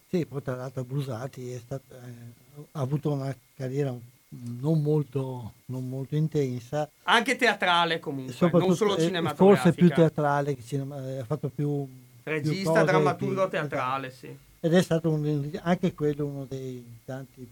Sì, 0.08 0.26
poi 0.26 0.42
tra 0.42 0.56
l'altro 0.56 0.84
Brusati 0.84 1.58
stato, 1.58 1.96
eh, 1.96 2.44
ha 2.72 2.80
avuto 2.80 3.12
una 3.12 3.36
carriera 3.56 3.94
non 4.30 4.82
molto, 4.82 5.54
non 5.66 5.88
molto 5.88 6.16
intensa. 6.16 6.90
Anche 7.04 7.36
teatrale 7.36 8.00
comunque, 8.00 8.50
non 8.52 8.76
solo 8.76 8.98
cinematografica. 8.98 9.62
Forse 9.62 9.74
più 9.74 9.90
teatrale 9.90 10.56
che 10.56 10.64
cinema, 10.64 10.98
ha 10.98 11.24
fatto 11.24 11.50
più... 11.50 11.88
Regista, 12.24 12.72
più 12.72 12.84
drammaturgo 12.84 13.48
teatrale, 13.48 14.10
sì. 14.10 14.36
Ed 14.60 14.74
è 14.74 14.82
stato 14.82 15.12
un, 15.12 15.48
anche 15.62 15.94
quello 15.94 16.26
uno 16.26 16.46
dei 16.50 16.84
tanti 17.06 17.48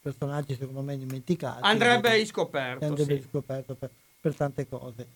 personaggi 0.00 0.54
secondo 0.54 0.82
me 0.82 0.98
dimenticati. 0.98 1.60
Andrebbe 1.62 2.14
riscoperto. 2.14 2.84
Andrebbe 2.84 3.14
sì. 3.14 3.20
riscoperto 3.20 3.74
per, 3.74 3.90
per 4.20 4.34
tante 4.34 4.68
cose. 4.68 5.06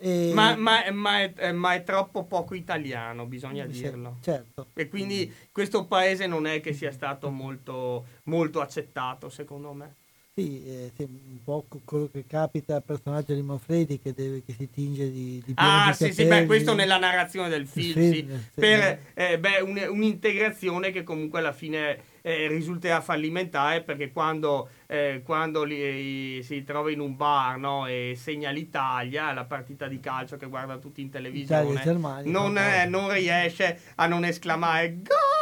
E... 0.00 0.32
Ma, 0.32 0.56
ma, 0.56 0.90
ma, 0.90 1.20
è, 1.20 1.52
ma, 1.52 1.74
è, 1.74 1.82
troppo 1.82 2.24
poco 2.24 2.54
italiano, 2.54 3.26
bisogna 3.26 3.66
sì, 3.70 3.82
dirlo. 3.82 4.16
Certo. 4.22 4.68
E 4.74 4.88
quindi 4.88 5.32
questo 5.52 5.84
paese 5.84 6.26
non 6.26 6.46
è 6.46 6.60
che 6.60 6.72
sia 6.72 6.90
stato 6.90 7.30
molto, 7.30 8.06
molto 8.24 8.60
accettato, 8.60 9.28
secondo 9.28 9.72
me. 9.74 9.94
Sì, 10.32 10.64
eh, 10.64 10.92
sì, 10.94 11.02
un 11.02 11.42
po' 11.42 11.66
quello 11.84 12.08
che 12.10 12.24
capita 12.24 12.76
al 12.76 12.84
personaggio 12.84 13.34
di 13.34 13.42
Manfredi 13.42 13.98
che, 13.98 14.12
deve, 14.14 14.44
che 14.44 14.54
si 14.56 14.70
tinge 14.70 15.10
di, 15.10 15.42
di 15.44 15.52
Ah, 15.56 15.92
sì, 15.92 16.12
sì, 16.12 16.24
beh, 16.24 16.46
questo 16.46 16.72
nella 16.72 16.98
narrazione 16.98 17.48
del 17.48 17.66
film, 17.66 17.94
sì, 17.94 18.12
sì, 18.12 18.28
per 18.54 19.00
eh, 19.14 19.38
beh, 19.40 19.60
un, 19.60 19.86
un'integrazione 19.90 20.92
che 20.92 21.02
comunque 21.02 21.40
alla 21.40 21.52
fine 21.52 21.98
eh, 22.22 22.46
risulterà 22.46 23.00
fallimentare 23.00 23.82
perché 23.82 24.12
quando, 24.12 24.68
eh, 24.86 25.20
quando 25.24 25.64
li, 25.64 26.40
si 26.44 26.62
trova 26.62 26.92
in 26.92 27.00
un 27.00 27.16
bar 27.16 27.58
no, 27.58 27.86
e 27.86 28.14
segna 28.16 28.50
l'Italia, 28.50 29.32
la 29.32 29.44
partita 29.44 29.88
di 29.88 29.98
calcio 29.98 30.36
che 30.36 30.46
guarda 30.46 30.78
tutti 30.78 31.00
in 31.00 31.10
televisione, 31.10 31.80
Germania, 31.82 32.30
non, 32.30 32.56
eh, 32.56 32.86
non 32.86 33.12
riesce 33.12 33.80
a 33.96 34.06
non 34.06 34.24
esclamare 34.24 34.94
gol! 35.02 35.39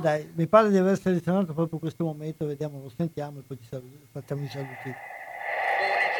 Dai, 0.00 0.30
mi 0.36 0.46
pare 0.46 0.70
di 0.70 0.76
aver 0.76 0.96
selezionato 0.96 1.52
proprio 1.52 1.80
questo 1.80 2.04
momento, 2.04 2.46
vediamo, 2.46 2.80
lo 2.80 2.88
sentiamo 2.88 3.40
e 3.40 3.42
poi 3.42 3.58
ci 3.58 3.66
saluti, 3.66 4.06
facciamo 4.12 4.44
i 4.44 4.48
saluti. 4.48 4.94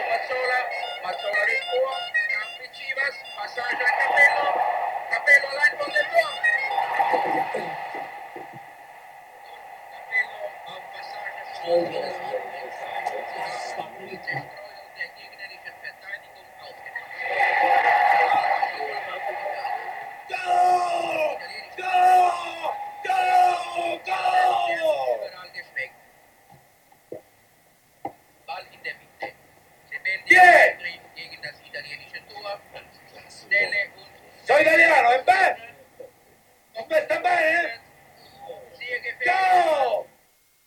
Mazzola, 0.08 0.58
Mazzola 1.04 1.44
del 1.46 1.62
tuo, 1.70 1.94
Campi 2.34 2.66
Civas, 2.74 3.14
passaggio 3.38 3.84
al 3.86 3.94
capello, 4.02 4.50
capello 5.14 5.46
all'angolo 5.54 5.92
dell'uomo. 5.94 6.42
Capello 9.94 10.38
a 10.66 10.74
un 10.74 10.82
passaggio 10.90 11.46
Go! 20.28 20.44
Go! 21.76 21.94
Go! 23.04 23.18
Go! 24.04 24.18
Ball 28.46 28.64
in 28.72 28.80
der 28.82 28.94
Mitte. 28.96 29.28
Sebendi 29.90 30.32
yeah. 30.32 30.76
gegen 31.14 31.40
das 31.42 31.60
italienische 31.60 32.20
Tor. 32.28 32.60
Stelle 33.28 33.90
und... 33.96 34.08
Sono 34.44 34.60
italiano, 34.60 35.10
è 35.10 35.22
bene? 35.22 35.74
Non 36.74 36.84
sta 37.04 37.20
bene? 37.20 37.80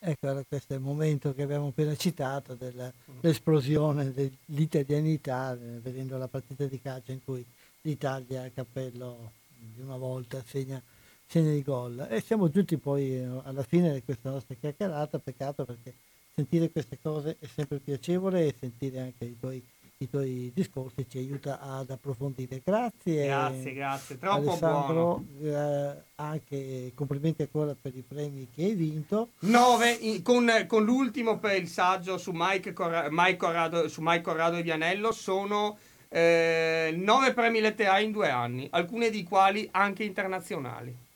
Ecco, 0.04 0.28
era 0.28 0.44
questo 0.48 0.74
è 0.74 0.76
il 0.78 0.82
momento 0.82 1.34
che 1.34 1.44
abbiamo 1.44 1.68
appena 1.68 1.91
citato 2.02 2.56
dell'esplosione 2.56 4.12
dell'italianità, 4.12 5.54
eh, 5.54 5.80
vedendo 5.80 6.18
la 6.18 6.28
partita 6.28 6.66
di 6.66 6.82
calcio 6.82 7.12
in 7.12 7.24
cui 7.24 7.46
l'Italia 7.82 8.42
a 8.42 8.50
cappello 8.50 9.34
di 9.56 9.82
una 9.82 9.98
volta 9.98 10.42
segna, 10.44 10.82
segna 11.28 11.52
i 11.52 11.62
gol. 11.62 12.08
E 12.10 12.20
siamo 12.22 12.50
giunti 12.50 12.78
poi 12.78 13.18
eh, 13.18 13.42
alla 13.44 13.62
fine 13.62 13.94
di 13.94 14.04
questa 14.04 14.32
nostra 14.32 14.56
chiacchierata, 14.60 15.20
peccato 15.20 15.64
perché 15.64 15.94
sentire 16.34 16.72
queste 16.72 16.98
cose 17.00 17.38
è 17.40 17.46
sempre 17.46 17.78
piacevole 17.78 18.48
e 18.48 18.56
sentire 18.60 19.00
anche 19.00 19.26
i 19.26 19.38
tuoi 19.40 19.64
i 20.04 20.10
tuoi 20.10 20.52
discorsi 20.54 21.06
ci 21.08 21.18
aiuta 21.18 21.60
ad 21.60 21.90
approfondire. 21.90 22.62
Grazie. 22.64 23.26
Grazie, 23.26 23.74
grazie. 23.74 24.18
Troppo 24.18 24.50
Alessandro, 24.50 25.24
eh, 25.42 26.04
anche 26.16 26.92
complimenti 26.96 27.44
ancora 27.44 27.76
per 27.80 27.96
i 27.96 28.04
premi 28.08 28.50
che 28.54 28.64
hai 28.64 28.74
vinto. 28.74 29.30
9 29.40 30.22
con, 30.24 30.66
con, 30.68 30.84
l'ultimo 30.84 31.38
per 31.38 31.58
il 31.58 31.68
saggio 31.68 32.18
su 32.18 32.32
Mike, 32.34 32.74
Corra- 32.74 33.08
Mike, 33.10 33.38
Corrado, 33.38 33.88
su 33.88 34.02
Mike 34.02 34.22
Corrado 34.22 34.58
e 34.58 34.64
Vianello 34.64 35.12
sono 35.12 35.78
eh, 36.10 36.94
9 36.96 37.34
premi 37.34 37.60
letterari 37.60 38.06
in 38.06 38.12
due 38.12 38.30
anni, 38.30 38.68
alcune 38.72 39.10
di 39.10 39.24
quali 39.24 39.68
anche 39.72 40.04
internazionali. 40.04 41.10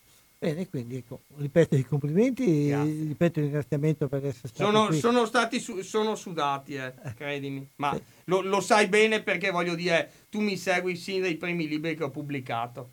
Bene, 0.45 0.69
quindi 0.69 0.97
ecco, 0.97 1.21
ripeto 1.37 1.75
i 1.75 1.83
complimenti, 1.83 2.67
Grazie. 2.67 3.03
ripeto 3.07 3.39
il 3.39 3.45
ringraziamento 3.45 4.07
per 4.07 4.25
essere 4.27 4.47
stato 4.49 4.69
sono, 4.69 4.85
qui. 4.85 4.99
Sono 4.99 5.25
stati 5.25 5.59
su, 5.59 5.81
sono 5.81 6.13
sudati, 6.13 6.75
eh, 6.75 6.93
credimi, 7.15 7.67
ma 7.77 7.95
sì. 7.95 8.01
lo, 8.25 8.41
lo, 8.41 8.61
sai 8.61 8.87
bene 8.87 9.23
perché 9.23 9.49
voglio 9.49 9.73
dire, 9.73 10.11
tu 10.29 10.41
mi 10.41 10.55
segui 10.55 10.95
sin 10.97 11.21
dai 11.21 11.35
primi 11.35 11.67
libri 11.67 11.95
che 11.95 12.03
ho 12.03 12.11
pubblicato. 12.11 12.91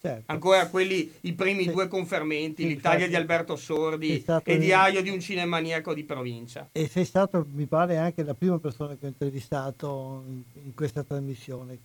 Certo. 0.00 0.32
Ancora 0.32 0.66
quelli, 0.66 1.10
i 1.20 1.32
primi 1.32 1.62
sì. 1.62 1.70
due 1.70 1.86
confermenti, 1.86 2.62
sì, 2.62 2.68
l'Italia 2.68 3.06
di 3.06 3.14
Alberto 3.14 3.54
Sordi 3.54 4.24
e 4.42 4.58
Diario 4.58 5.00
di 5.00 5.10
un 5.10 5.20
cinemaniaco 5.20 5.94
di 5.94 6.02
provincia. 6.02 6.70
E 6.72 6.88
sei 6.88 7.04
stato, 7.04 7.46
mi 7.52 7.66
pare, 7.66 7.98
anche 7.98 8.24
la 8.24 8.34
prima 8.34 8.58
persona 8.58 8.96
che 8.96 9.06
ho 9.06 9.08
intervistato 9.08 10.24
in, 10.26 10.42
in 10.64 10.74
questa 10.74 11.04
trasmissione 11.04 11.78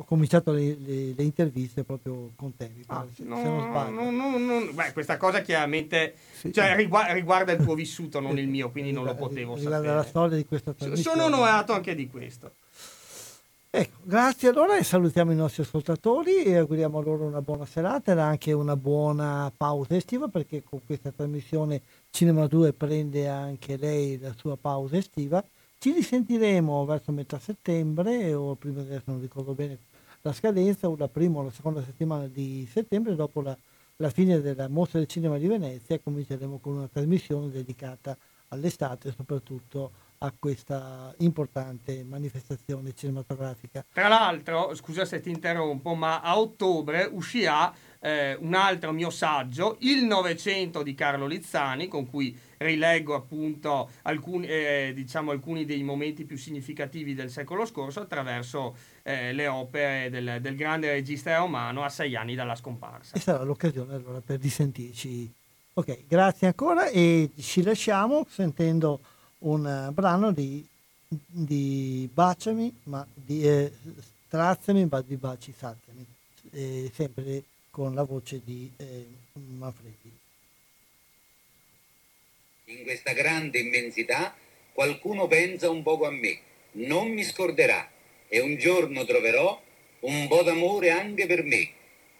ho 0.00 0.04
cominciato 0.04 0.52
le, 0.52 0.76
le, 0.78 1.12
le, 1.14 1.22
interviste 1.22 1.84
proprio 1.84 2.30
con 2.34 2.56
te, 2.56 2.70
ah, 2.86 3.04
se, 3.14 3.22
no, 3.22 3.36
se 3.36 3.42
non 3.42 3.68
sbaglio. 3.68 4.10
No, 4.10 4.38
no, 4.38 4.72
Beh, 4.72 4.92
questa 4.94 5.18
cosa 5.18 5.42
chiaramente 5.42 6.14
sì. 6.32 6.52
cioè, 6.52 6.74
riguarda, 6.74 7.12
riguarda, 7.12 7.52
il 7.52 7.62
tuo 7.62 7.74
vissuto, 7.74 8.18
non 8.18 8.38
il 8.38 8.48
mio, 8.48 8.70
quindi 8.70 8.92
non 8.92 9.04
lo 9.04 9.14
potevo 9.14 9.56
riguarda 9.56 9.76
sapere. 9.76 9.94
la 9.94 10.04
storia 10.04 10.36
di 10.38 10.46
questa 10.46 10.72
trasmissione. 10.72 11.20
Sono 11.20 11.34
onorato 11.34 11.74
anche 11.74 11.94
di 11.94 12.08
questo. 12.08 12.52
Ecco, 13.72 13.98
grazie 14.02 14.48
allora 14.48 14.76
e 14.78 14.82
salutiamo 14.82 15.32
i 15.32 15.36
nostri 15.36 15.62
ascoltatori 15.62 16.42
e 16.42 16.56
auguriamo 16.56 17.00
loro 17.00 17.26
una 17.26 17.42
buona 17.42 17.66
serata 17.66 18.12
e 18.12 18.18
anche 18.18 18.52
una 18.52 18.74
buona 18.74 19.52
pausa 19.54 19.94
estiva 19.94 20.26
perché 20.26 20.64
con 20.64 20.80
questa 20.84 21.12
trasmissione 21.12 21.80
Cinema 22.10 22.48
2 22.48 22.72
prende 22.72 23.28
anche 23.28 23.76
lei 23.76 24.18
la 24.18 24.34
sua 24.36 24.56
pausa 24.56 24.96
estiva 24.96 25.44
ci 25.78 25.92
risentiremo 25.92 26.84
verso 26.84 27.12
metà 27.12 27.38
settembre 27.38 28.34
o 28.34 28.56
prima 28.56 28.80
adesso 28.80 29.04
non 29.06 29.20
ricordo 29.20 29.54
bene 29.54 29.78
la 30.22 30.32
scadenza 30.32 30.92
la 30.96 31.08
prima 31.08 31.38
o 31.38 31.42
la 31.44 31.50
seconda 31.50 31.82
settimana 31.82 32.26
di 32.26 32.68
settembre 32.70 33.14
dopo 33.14 33.40
la, 33.40 33.56
la 33.96 34.10
fine 34.10 34.40
della 34.40 34.68
mostra 34.68 34.98
del 34.98 35.08
cinema 35.08 35.38
di 35.38 35.46
Venezia 35.46 35.98
cominceremo 35.98 36.58
con 36.58 36.76
una 36.76 36.88
trasmissione 36.88 37.50
dedicata 37.50 38.16
all'estate 38.48 39.08
e 39.08 39.12
soprattutto 39.16 40.08
a 40.22 40.32
questa 40.38 41.14
importante 41.18 42.04
manifestazione 42.04 42.92
cinematografica. 42.92 43.86
Tra 43.90 44.08
l'altro, 44.08 44.74
scusa 44.74 45.06
se 45.06 45.20
ti 45.20 45.30
interrompo, 45.30 45.94
ma 45.94 46.20
a 46.20 46.38
ottobre 46.38 47.08
uscirà 47.10 47.72
eh, 47.98 48.36
un 48.38 48.52
altro 48.52 48.92
mio 48.92 49.08
saggio, 49.08 49.76
Il 49.80 50.04
Novecento 50.04 50.82
di 50.82 50.94
Carlo 50.94 51.26
Lizzani, 51.26 51.88
con 51.88 52.06
cui 52.06 52.38
rileggo 52.60 53.14
appunto 53.14 53.90
alcuni, 54.02 54.46
eh, 54.46 54.92
diciamo, 54.94 55.30
alcuni 55.30 55.64
dei 55.64 55.82
momenti 55.82 56.24
più 56.24 56.36
significativi 56.36 57.14
del 57.14 57.30
secolo 57.30 57.64
scorso 57.64 58.00
attraverso 58.00 58.76
eh, 59.02 59.32
le 59.32 59.46
opere 59.46 60.10
del, 60.10 60.38
del, 60.40 60.56
grande 60.56 60.90
regista 60.90 61.36
romano 61.38 61.82
a 61.82 61.88
sei 61.88 62.16
anni 62.16 62.34
dalla 62.34 62.54
scomparsa. 62.54 63.16
E 63.16 63.20
sarà 63.20 63.42
l'occasione 63.42 63.94
allora 63.94 64.20
per 64.20 64.40
risentirci. 64.40 65.32
Ok, 65.72 66.06
grazie 66.06 66.48
ancora 66.48 66.88
e 66.88 67.30
ci 67.38 67.62
lasciamo 67.62 68.26
sentendo 68.28 69.00
un 69.38 69.90
brano 69.94 70.32
di, 70.32 70.66
di 71.08 72.08
Baciami, 72.12 72.80
ma 72.84 73.06
di 73.14 73.42
eh, 73.42 73.72
Straziami, 74.26 74.86
ma 74.90 75.00
di 75.00 75.16
Baci 75.16 75.54
Saziami, 75.56 76.04
eh, 76.50 76.90
sempre 76.94 77.44
con 77.70 77.94
la 77.94 78.02
voce 78.02 78.42
di 78.44 78.70
eh, 78.76 79.06
Manfredi. 79.56 80.09
In 82.70 82.84
questa 82.84 83.12
grande 83.12 83.58
immensità 83.58 84.32
qualcuno 84.72 85.26
pensa 85.26 85.68
un 85.68 85.82
poco 85.82 86.06
a 86.06 86.12
me, 86.12 86.38
non 86.72 87.08
mi 87.08 87.24
scorderà 87.24 87.90
e 88.28 88.38
un 88.38 88.56
giorno 88.56 89.04
troverò 89.04 89.60
un 90.00 90.28
po' 90.28 90.42
d'amore 90.42 90.90
anche 90.90 91.26
per 91.26 91.42
me. 91.42 91.68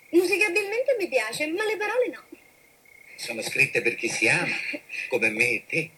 Musicabilmente 0.09 0.95
mi 0.97 1.07
piace, 1.07 1.45
ma 1.47 1.63
le 1.63 1.77
parole 1.77 2.07
no. 2.07 2.23
Sono 3.15 3.43
scritte 3.43 3.83
per 3.83 3.93
chi 3.93 4.09
si 4.09 4.27
ama, 4.27 4.55
come 5.09 5.29
me 5.29 5.49
e 5.51 5.63
te. 5.67 5.89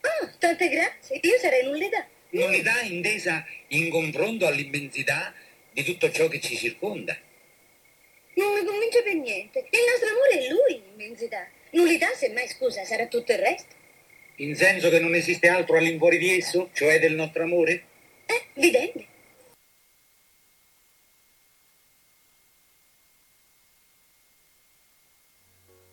Ah, 0.00 0.26
tante 0.38 0.70
grazie. 0.70 1.20
Io 1.22 1.38
sarei 1.38 1.64
nullità. 1.64 2.08
Nullità 2.30 2.80
intesa 2.80 3.44
in 3.68 3.90
confronto 3.90 4.46
all'immensità 4.46 5.34
di 5.82 5.84
tutto 5.84 6.10
ciò 6.10 6.28
che 6.28 6.40
ci 6.40 6.56
circonda. 6.56 7.16
Non 8.34 8.52
mi 8.52 8.64
convince 8.64 9.02
per 9.02 9.14
niente. 9.14 9.66
Il 9.70 9.80
nostro 9.88 10.08
amore 10.08 10.38
è 10.38 10.48
lui, 10.48 10.82
l'immensità. 10.90 11.48
Nullità, 11.70 12.12
semmai, 12.14 12.48
scusa, 12.48 12.84
sarà 12.84 13.06
tutto 13.06 13.32
il 13.32 13.38
resto. 13.38 13.74
In 14.36 14.54
senso 14.56 14.88
che 14.90 15.00
non 15.00 15.14
esiste 15.14 15.48
altro 15.48 15.76
all'infuori 15.76 16.18
di 16.18 16.36
esso, 16.36 16.70
cioè 16.72 16.98
del 16.98 17.14
nostro 17.14 17.42
amore? 17.42 17.84
Eh, 18.26 18.44
vidente. 18.54 19.06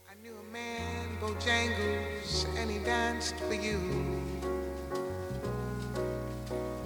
I 0.09 0.15
knew 0.21 0.33
a 0.33 0.51
man, 0.51 1.17
Bojangles, 1.19 2.45
and 2.57 2.69
he 2.69 2.79
danced 2.83 3.35
for 3.39 3.53
you. 3.53 3.79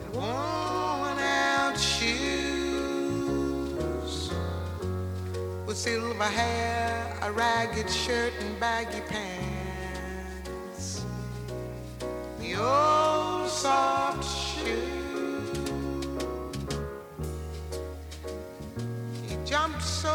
And 0.04 0.16
worn 0.16 1.20
out 1.20 1.78
shoes 1.78 2.41
with 5.72 5.80
silver 5.80 6.26
hair, 6.26 7.18
a 7.22 7.32
ragged 7.32 7.90
shirt, 7.90 8.34
and 8.42 8.60
baggy 8.60 9.00
pants. 9.08 11.06
The 12.42 12.56
old 12.56 13.48
soft 13.48 14.22
shoe. 14.26 14.76
He 19.26 19.38
jumped 19.46 19.82
so 19.82 20.12